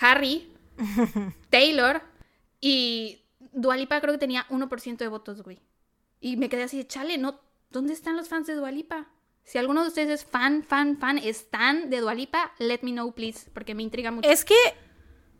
Harry, 0.00 0.52
Taylor 1.50 2.02
y 2.60 3.22
Dualipa 3.52 4.00
creo 4.00 4.14
que 4.14 4.18
tenía 4.18 4.46
1% 4.48 4.96
de 4.96 5.08
votos, 5.08 5.42
güey. 5.42 5.60
Y 6.20 6.36
me 6.36 6.48
quedé 6.48 6.62
así 6.62 6.78
de, 6.78 6.86
chale, 6.86 7.18
no, 7.18 7.40
¿dónde 7.70 7.92
están 7.92 8.16
los 8.16 8.28
fans 8.28 8.46
de 8.46 8.54
Dualipa? 8.54 9.08
Si 9.44 9.58
alguno 9.58 9.82
de 9.82 9.88
ustedes 9.88 10.20
es 10.20 10.24
fan, 10.24 10.62
fan, 10.62 10.96
fan, 10.98 11.18
están 11.18 11.90
de 11.90 12.00
Dualipa, 12.00 12.52
let 12.58 12.80
me 12.82 12.92
know, 12.92 13.12
please, 13.12 13.50
porque 13.52 13.74
me 13.74 13.82
intriga 13.82 14.10
mucho. 14.10 14.28
Es 14.28 14.44
que, 14.44 14.54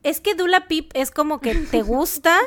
es 0.02 0.20
que 0.20 0.34
Dula 0.34 0.68
Pip 0.68 0.90
es 0.94 1.10
como 1.10 1.40
que 1.40 1.54
te 1.54 1.82
gusta, 1.82 2.38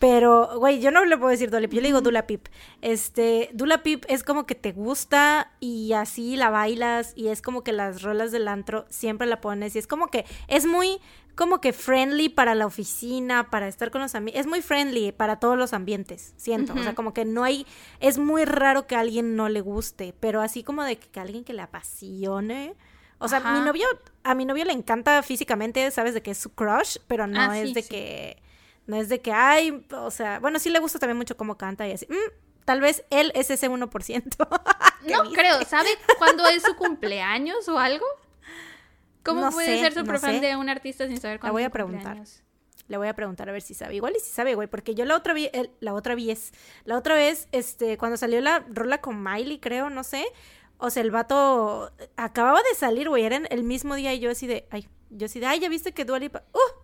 pero, 0.00 0.58
güey, 0.58 0.80
yo 0.80 0.90
no 0.90 1.04
le 1.04 1.18
puedo 1.18 1.30
decir 1.30 1.50
Dula 1.50 1.68
Pip, 1.68 1.74
yo 1.74 1.80
le 1.82 1.88
digo 1.88 2.00
Dula 2.00 2.26
Pip. 2.26 2.46
Este, 2.80 3.50
Dula 3.52 3.82
Pip 3.82 4.04
es 4.08 4.24
como 4.24 4.46
que 4.46 4.54
te 4.54 4.72
gusta 4.72 5.52
y 5.60 5.92
así 5.92 6.36
la 6.36 6.48
bailas 6.48 7.12
y 7.14 7.28
es 7.28 7.42
como 7.42 7.62
que 7.62 7.72
las 7.72 8.00
rolas 8.00 8.32
del 8.32 8.48
antro 8.48 8.86
siempre 8.88 9.26
la 9.26 9.42
pones 9.42 9.76
y 9.76 9.78
es 9.78 9.86
como 9.86 10.06
que 10.08 10.24
es 10.48 10.64
muy 10.64 11.00
como 11.40 11.58
que 11.62 11.72
friendly 11.72 12.28
para 12.28 12.54
la 12.54 12.66
oficina, 12.66 13.48
para 13.48 13.66
estar 13.66 13.90
con 13.90 14.02
los 14.02 14.14
amigos. 14.14 14.38
Es 14.38 14.46
muy 14.46 14.60
friendly 14.60 15.10
para 15.10 15.36
todos 15.40 15.56
los 15.56 15.72
ambientes, 15.72 16.34
siento. 16.36 16.74
O 16.74 16.82
sea, 16.82 16.94
como 16.94 17.14
que 17.14 17.24
no 17.24 17.44
hay. 17.44 17.66
Es 17.98 18.18
muy 18.18 18.44
raro 18.44 18.86
que 18.86 18.94
a 18.94 19.00
alguien 19.00 19.36
no 19.36 19.48
le 19.48 19.62
guste, 19.62 20.14
pero 20.20 20.42
así 20.42 20.62
como 20.62 20.84
de 20.84 20.98
que, 20.98 21.08
que 21.08 21.18
alguien 21.18 21.42
que 21.42 21.54
le 21.54 21.62
apasione. 21.62 22.74
O 23.18 23.26
sea, 23.26 23.40
mi 23.40 23.60
novio, 23.60 23.86
a 24.22 24.34
mi 24.34 24.44
novio 24.44 24.66
le 24.66 24.74
encanta 24.74 25.22
físicamente, 25.22 25.90
sabes 25.90 26.12
de 26.12 26.22
que 26.22 26.32
es 26.32 26.38
su 26.38 26.50
crush, 26.54 26.98
pero 27.06 27.26
no 27.26 27.40
Ah, 27.40 27.58
es 27.58 27.68
sí, 27.68 27.74
de 27.74 27.82
sí. 27.82 27.88
que. 27.88 28.42
No 28.86 28.96
es 28.96 29.08
de 29.08 29.22
que, 29.22 29.32
ay, 29.32 29.86
o 29.92 30.10
sea, 30.10 30.40
bueno, 30.40 30.58
sí 30.58 30.68
le 30.68 30.78
gusta 30.78 30.98
también 30.98 31.16
mucho 31.16 31.38
cómo 31.38 31.56
canta 31.56 31.88
y 31.88 31.92
así. 31.92 32.06
Mm, 32.10 32.64
tal 32.66 32.82
vez 32.82 33.02
él 33.08 33.32
es 33.34 33.50
ese 33.50 33.70
1%. 33.70 33.88
¿Qué 35.06 35.12
No 35.14 35.22
viste? 35.22 35.38
creo, 35.38 35.62
¿sabe 35.64 35.88
cuándo 36.18 36.46
es 36.48 36.62
su 36.62 36.76
cumpleaños 36.76 37.66
o 37.70 37.78
algo? 37.78 38.04
¿Cómo 39.22 39.40
No 39.42 39.50
puede 39.50 39.66
sé, 39.66 39.80
ser 39.80 39.94
no 39.94 40.00
súper 40.00 40.18
fan 40.18 40.34
sé. 40.36 40.40
de 40.40 40.56
un 40.56 40.68
artista 40.68 41.06
sin 41.06 41.20
saber 41.20 41.40
cuándo 41.40 41.52
voy 41.52 41.62
es 41.62 41.68
a 41.68 41.70
preguntar. 41.70 42.22
Le 42.88 42.96
voy 42.96 43.08
a 43.08 43.14
preguntar 43.14 43.48
a 43.48 43.52
ver 43.52 43.62
si 43.62 43.74
sabe. 43.74 43.94
Igual 43.94 44.14
y 44.16 44.20
si 44.20 44.30
sabe, 44.30 44.54
güey, 44.56 44.66
porque 44.66 44.94
yo 44.94 45.04
la 45.04 45.14
otra 45.16 45.32
vez, 45.32 45.50
la 45.78 45.94
otra 45.94 46.14
vez, 46.16 46.52
la 46.84 46.96
otra 46.96 47.14
vez, 47.14 47.48
este, 47.52 47.96
cuando 47.98 48.16
salió 48.16 48.40
la 48.40 48.64
rola 48.68 49.00
con 49.00 49.22
Miley, 49.22 49.60
creo, 49.60 49.90
no 49.90 50.02
sé. 50.02 50.24
O 50.78 50.90
sea, 50.90 51.02
el 51.02 51.10
vato 51.10 51.92
acababa 52.16 52.58
de 52.68 52.74
salir, 52.74 53.08
güey, 53.08 53.24
era 53.24 53.36
el 53.36 53.62
mismo 53.62 53.94
día 53.94 54.12
y 54.14 54.18
yo 54.18 54.30
así 54.30 54.46
de, 54.46 54.66
ay, 54.70 54.88
yo 55.10 55.26
así 55.26 55.38
de, 55.38 55.46
ay, 55.46 55.60
ya 55.60 55.68
viste 55.68 55.92
que 55.92 56.04
Dua 56.04 56.18
Lipa, 56.18 56.42
uh, 56.52 56.79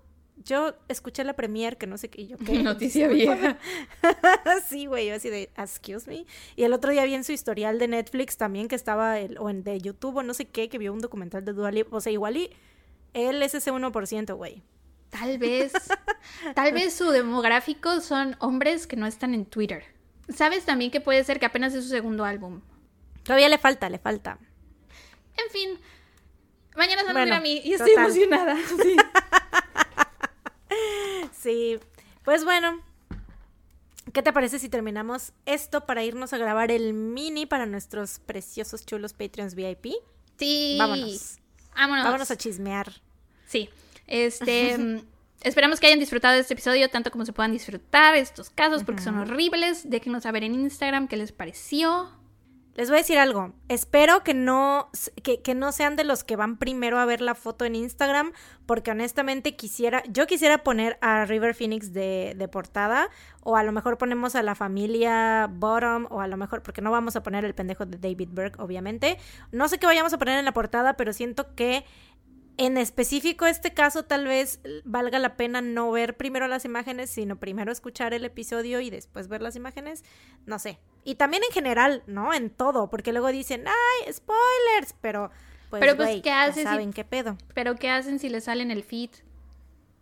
yo 0.46 0.74
escuché 0.88 1.24
la 1.24 1.34
premier, 1.34 1.76
que 1.76 1.86
no 1.86 1.98
sé 1.98 2.08
qué, 2.08 2.22
y 2.22 2.28
yo, 2.28 2.38
¿qué? 2.46 2.62
Noticia 2.62 3.08
Discúlpame. 3.08 3.58
vieja. 4.02 4.60
sí, 4.68 4.86
güey, 4.86 5.08
yo 5.08 5.14
así 5.16 5.28
de, 5.28 5.50
excuse 5.56 6.08
me. 6.08 6.24
Y 6.56 6.62
el 6.64 6.72
otro 6.72 6.90
día 6.92 7.04
vi 7.04 7.14
en 7.14 7.24
su 7.24 7.32
historial 7.32 7.78
de 7.78 7.88
Netflix 7.88 8.36
también 8.38 8.68
que 8.68 8.76
estaba, 8.76 9.18
el, 9.18 9.36
o 9.38 9.50
en 9.50 9.62
de 9.62 9.78
YouTube 9.80 10.16
o 10.16 10.22
no 10.22 10.32
sé 10.32 10.46
qué, 10.46 10.68
que 10.68 10.78
vio 10.78 10.92
un 10.92 11.00
documental 11.00 11.44
de 11.44 11.52
Dua 11.52 11.70
Lipa, 11.70 11.94
o 11.96 12.00
sea, 12.00 12.12
igual 12.12 12.36
y 12.38 12.50
él 13.12 13.42
es 13.42 13.54
ese 13.54 13.72
1%, 13.72 14.34
güey. 14.36 14.62
Tal 15.10 15.38
vez, 15.38 15.72
tal 16.54 16.72
vez 16.72 16.94
su 16.94 17.10
demográfico 17.10 18.00
son 18.00 18.36
hombres 18.40 18.86
que 18.86 18.96
no 18.96 19.06
están 19.06 19.34
en 19.34 19.46
Twitter. 19.46 19.84
¿Sabes 20.28 20.64
también 20.64 20.90
que 20.90 21.00
puede 21.00 21.22
ser 21.24 21.38
que 21.38 21.46
apenas 21.46 21.74
es 21.74 21.84
su 21.84 21.90
segundo 21.90 22.24
álbum? 22.24 22.60
Todavía 23.22 23.48
le 23.48 23.58
falta, 23.58 23.88
le 23.88 23.98
falta. 23.98 24.38
En 25.36 25.50
fin, 25.50 25.78
mañana 26.76 27.02
es 27.02 27.12
Bueno, 27.12 27.34
a 27.36 27.40
mí 27.40 27.60
y 27.64 27.72
estoy 27.72 27.90
total. 27.90 28.04
emocionada. 28.06 28.56
Sí. 28.82 28.96
Sí, 31.32 31.78
pues 32.24 32.44
bueno. 32.44 32.80
¿Qué 34.12 34.22
te 34.22 34.32
parece 34.32 34.58
si 34.58 34.68
terminamos 34.68 35.32
esto 35.46 35.84
para 35.84 36.04
irnos 36.04 36.32
a 36.32 36.38
grabar 36.38 36.70
el 36.70 36.92
mini 36.92 37.44
para 37.44 37.66
nuestros 37.66 38.20
preciosos 38.20 38.86
chulos 38.86 39.12
Patreons 39.12 39.54
VIP? 39.54 39.86
Sí. 40.38 40.76
Vámonos. 40.78 41.38
Vámonos. 41.74 42.04
Vámonos 42.04 42.30
a 42.30 42.36
chismear. 42.36 42.92
Sí. 43.46 43.68
Este. 44.06 45.02
Esperamos 45.42 45.80
que 45.80 45.86
hayan 45.86 45.98
disfrutado 45.98 46.34
de 46.34 46.40
este 46.40 46.54
episodio 46.54 46.88
tanto 46.88 47.10
como 47.10 47.24
se 47.24 47.32
puedan 47.32 47.52
disfrutar 47.52 48.16
estos 48.16 48.50
casos 48.50 48.84
porque 48.84 49.02
son 49.02 49.18
horribles. 49.18 49.88
Déjenos 49.88 50.22
saber 50.22 50.44
en 50.44 50.54
Instagram 50.54 51.08
qué 51.08 51.16
les 51.16 51.30
pareció. 51.30 52.10
Les 52.76 52.90
voy 52.90 52.96
a 52.96 53.00
decir 53.00 53.18
algo. 53.18 53.54
Espero 53.70 54.22
que 54.22 54.34
no, 54.34 54.90
que, 55.22 55.54
no 55.54 55.72
sean 55.72 55.96
de 55.96 56.04
los 56.04 56.24
que 56.24 56.36
van 56.36 56.58
primero 56.58 56.98
a 56.98 57.06
ver 57.06 57.22
la 57.22 57.34
foto 57.34 57.64
en 57.64 57.74
Instagram, 57.74 58.32
porque 58.66 58.90
honestamente 58.90 59.56
quisiera, 59.56 60.02
yo 60.10 60.26
quisiera 60.26 60.58
poner 60.58 60.98
a 61.00 61.24
River 61.24 61.54
Phoenix 61.54 61.94
de, 61.94 62.34
de 62.36 62.48
portada, 62.48 63.08
o 63.42 63.56
a 63.56 63.62
lo 63.62 63.72
mejor 63.72 63.96
ponemos 63.96 64.34
a 64.34 64.42
la 64.42 64.54
familia 64.54 65.48
Bottom, 65.50 66.06
o 66.10 66.20
a 66.20 66.28
lo 66.28 66.36
mejor, 66.36 66.62
porque 66.62 66.82
no 66.82 66.90
vamos 66.90 67.16
a 67.16 67.22
poner 67.22 67.46
el 67.46 67.54
pendejo 67.54 67.86
de 67.86 67.96
David 67.96 68.28
Burke, 68.30 68.60
obviamente. 68.60 69.16
No 69.52 69.68
sé 69.68 69.78
qué 69.78 69.86
vayamos 69.86 70.12
a 70.12 70.18
poner 70.18 70.38
en 70.38 70.44
la 70.44 70.52
portada, 70.52 70.98
pero 70.98 71.14
siento 71.14 71.54
que 71.54 71.82
en 72.58 72.78
específico 72.78 73.46
este 73.46 73.74
caso 73.74 74.04
tal 74.04 74.24
vez 74.24 74.60
valga 74.84 75.18
la 75.18 75.36
pena 75.36 75.60
no 75.60 75.90
ver 75.90 76.16
primero 76.16 76.48
las 76.48 76.64
imágenes, 76.64 77.10
sino 77.10 77.36
primero 77.36 77.70
escuchar 77.70 78.14
el 78.14 78.24
episodio 78.24 78.80
y 78.80 78.88
después 78.90 79.28
ver 79.28 79.42
las 79.42 79.56
imágenes. 79.56 80.04
No 80.46 80.58
sé. 80.58 80.78
Y 81.04 81.16
también 81.16 81.42
en 81.44 81.52
general, 81.52 82.02
¿no? 82.06 82.32
En 82.32 82.50
todo, 82.50 82.88
porque 82.88 83.12
luego 83.12 83.28
dicen, 83.28 83.64
ay, 83.66 84.12
spoilers, 84.12 84.94
pero 85.00 85.30
pues, 85.70 85.80
Pero, 85.80 85.96
pues, 85.96 86.22
¿qué 86.22 86.32
si- 86.54 86.62
saben 86.62 86.92
qué 86.92 87.04
pedo. 87.04 87.36
Pero 87.54 87.74
¿qué 87.74 87.90
hacen 87.90 88.18
si 88.18 88.28
les 88.28 88.44
salen 88.44 88.70
el 88.70 88.82
feed? 88.84 89.10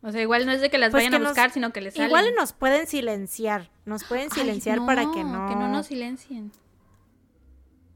O 0.02 0.12
sea, 0.12 0.20
igual 0.20 0.44
no 0.44 0.52
es 0.52 0.60
de 0.60 0.68
que 0.70 0.76
las 0.78 0.90
Pues 0.90 1.00
vayan 1.00 1.12
que 1.12 1.16
a 1.16 1.18
nos- 1.20 1.28
buscar, 1.30 1.50
sino 1.50 1.72
que 1.72 1.80
les 1.80 1.94
salen. 1.94 2.08
Igual 2.10 2.26
nos 2.36 2.52
pueden 2.52 2.86
silenciar, 2.86 3.70
nos 3.86 4.04
pueden 4.04 4.28
Ay, 4.32 4.40
silenciar 4.40 4.84
para 4.84 5.02
que 5.10 5.24
no... 5.24 5.48
Que 5.48 5.56
no 5.56 5.68
nos 5.68 5.86
silencien. 5.86 6.52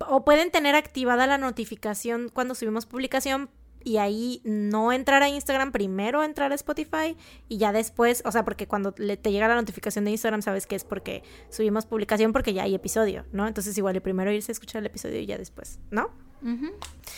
O 0.01 0.25
pueden 0.25 0.51
tener 0.51 0.75
activada 0.75 1.27
la 1.27 1.39
notificación 1.39 2.31
cuando 2.33 2.55
subimos 2.55 2.87
publicación 2.87 3.51
y 3.89 3.99
ahí 3.99 4.41
no 4.45 4.93
entrar 4.93 5.23
a 5.23 5.29
Instagram, 5.29 5.73
primero 5.73 6.23
entrar 6.23 6.53
a 6.53 6.55
Spotify 6.55 7.17
y 7.49 7.57
ya 7.59 7.73
después, 7.73 8.23
o 8.27 8.33
sea, 8.33 8.45
porque 8.45 8.67
cuando 8.69 8.95
le- 8.99 9.17
te 9.17 9.33
llega 9.33 9.49
la 9.49 9.55
notificación 9.55 10.05
de 10.05 10.11
Instagram 10.11 10.43
sabes 10.43 10.67
que 10.67 10.77
es 10.77 10.85
porque 10.85 11.23
subimos 11.49 11.87
publicación 11.87 12.33
porque 12.33 12.53
ya 12.53 12.65
hay 12.65 12.75
episodio, 12.75 13.25
¿no? 13.33 13.47
Entonces 13.49 13.77
igual 13.79 14.01
primero 14.03 14.31
irse 14.31 14.51
a 14.51 14.55
escuchar 14.55 14.81
el 14.81 14.87
episodio 14.87 15.19
y 15.21 15.27
ya 15.27 15.39
después, 15.39 15.79
¿no? 15.91 16.11
Yo 16.41 16.71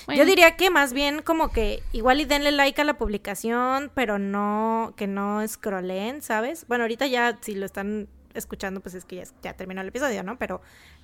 Bueno, 0.06 0.24
diría 0.24 0.56
que 0.56 0.70
más 0.70 0.92
bien 0.94 1.20
como 1.22 1.51
que 1.51 1.82
igual 1.92 2.20
y 2.20 2.24
denle 2.24 2.52
like 2.52 2.80
a 2.80 2.84
la 2.84 2.97
publicación, 2.97 3.90
pero 3.94 4.18
no, 4.18 4.94
que 4.97 5.06
no 5.06 5.47
scrollen, 5.47 6.22
¿sabes? 6.22 6.66
Bueno, 6.68 6.84
ahorita 6.84 7.06
ya 7.06 7.36
si 7.42 7.55
lo 7.55 7.66
están 7.66 8.09
escuchando, 8.32 8.80
pues 8.80 8.94
es 8.94 9.05
que 9.05 9.16
ya, 9.16 9.24
ya 9.42 9.52
terminó 9.55 9.82
el 9.82 9.88
episodio, 9.88 10.22
¿no? 10.22 10.38
Pero 10.38 10.62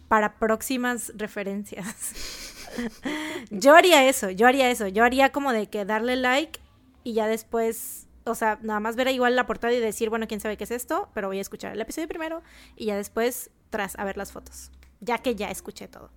para 0.09 0.39
próximas 0.39 1.13
referencias. 1.17 2.55
yo 3.51 3.75
haría 3.75 4.09
eso, 4.09 4.31
yo 4.31 4.47
haría 4.47 4.71
eso, 4.71 4.89
yo 4.89 5.05
haría 5.05 5.31
como 5.31 5.53
de 5.53 5.69
que 5.69 5.85
darle 5.85 6.17
like 6.17 6.61
y 7.05 7.15
ya 7.15 7.27
después, 7.27 8.09
o 8.25 8.35
sea, 8.35 8.59
nada 8.63 8.81
más 8.81 8.97
ver 8.97 9.09
igual 9.09 9.37
la 9.37 9.47
portada 9.47 9.73
y 9.73 9.81
decir, 9.81 10.11
bueno, 10.11 10.27
quién 10.27 10.41
sabe 10.41 10.57
qué 10.57 10.65
es 10.65 10.71
esto, 10.71 11.09
pero 11.15 11.29
voy 11.29 11.39
a 11.39 11.43
escuchar 11.43 11.73
el 11.73 11.81
episodio 11.81 12.09
primero 12.09 12.43
y 12.77 12.87
ya 12.87 12.97
después 12.97 13.51
tras 13.71 13.99
a 13.99 14.05
ver 14.05 14.17
las 14.17 14.33
fotos, 14.33 14.71
ya 15.01 15.19
que 15.19 15.35
ya 15.35 15.51
escuché 15.51 15.89
todo. 15.89 16.11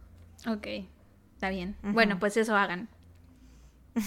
Ok, 0.47 0.67
está 1.33 1.49
bien. 1.49 1.75
Bueno, 1.81 2.19
pues 2.19 2.37
eso 2.37 2.55
hagan. 2.55 2.89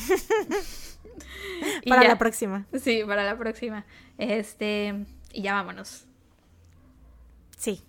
Para 1.89 2.03
ya. 2.03 2.09
la 2.09 2.19
próxima. 2.19 2.67
Sí, 2.81 3.03
para 3.07 3.25
la 3.25 3.37
próxima. 3.37 3.85
Este, 4.19 5.05
y 5.33 5.43
ya 5.43 5.55
vámonos. 5.55 6.07
Sí. 7.57 7.83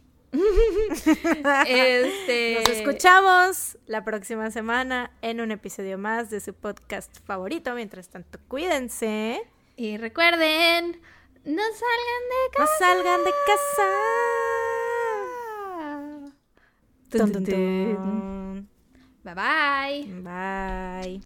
Este, 1.68 2.56
Nos 2.60 2.70
escuchamos 2.70 3.78
la 3.86 4.04
próxima 4.04 4.50
semana 4.52 5.12
en 5.22 5.40
un 5.42 5.52
episodio 5.52 5.98
más 5.98 6.30
de 6.30 6.40
su 6.40 6.54
podcast 6.54 7.18
favorito. 7.26 7.74
Mientras 7.76 8.10
tanto, 8.10 8.40
cuídense. 8.48 9.44
Y 9.76 9.98
recuerden, 9.98 11.00
no 11.46 11.62
salgan 11.62 12.24
de 12.30 12.50
No 12.50 12.58
casa. 12.58 12.78
salgan 12.80 13.24
de 13.24 13.32
casa. 13.46 13.90
Tun. 17.10 18.70
Bye 19.24 19.36
bye. 19.36 20.22
Bye. 20.22 21.22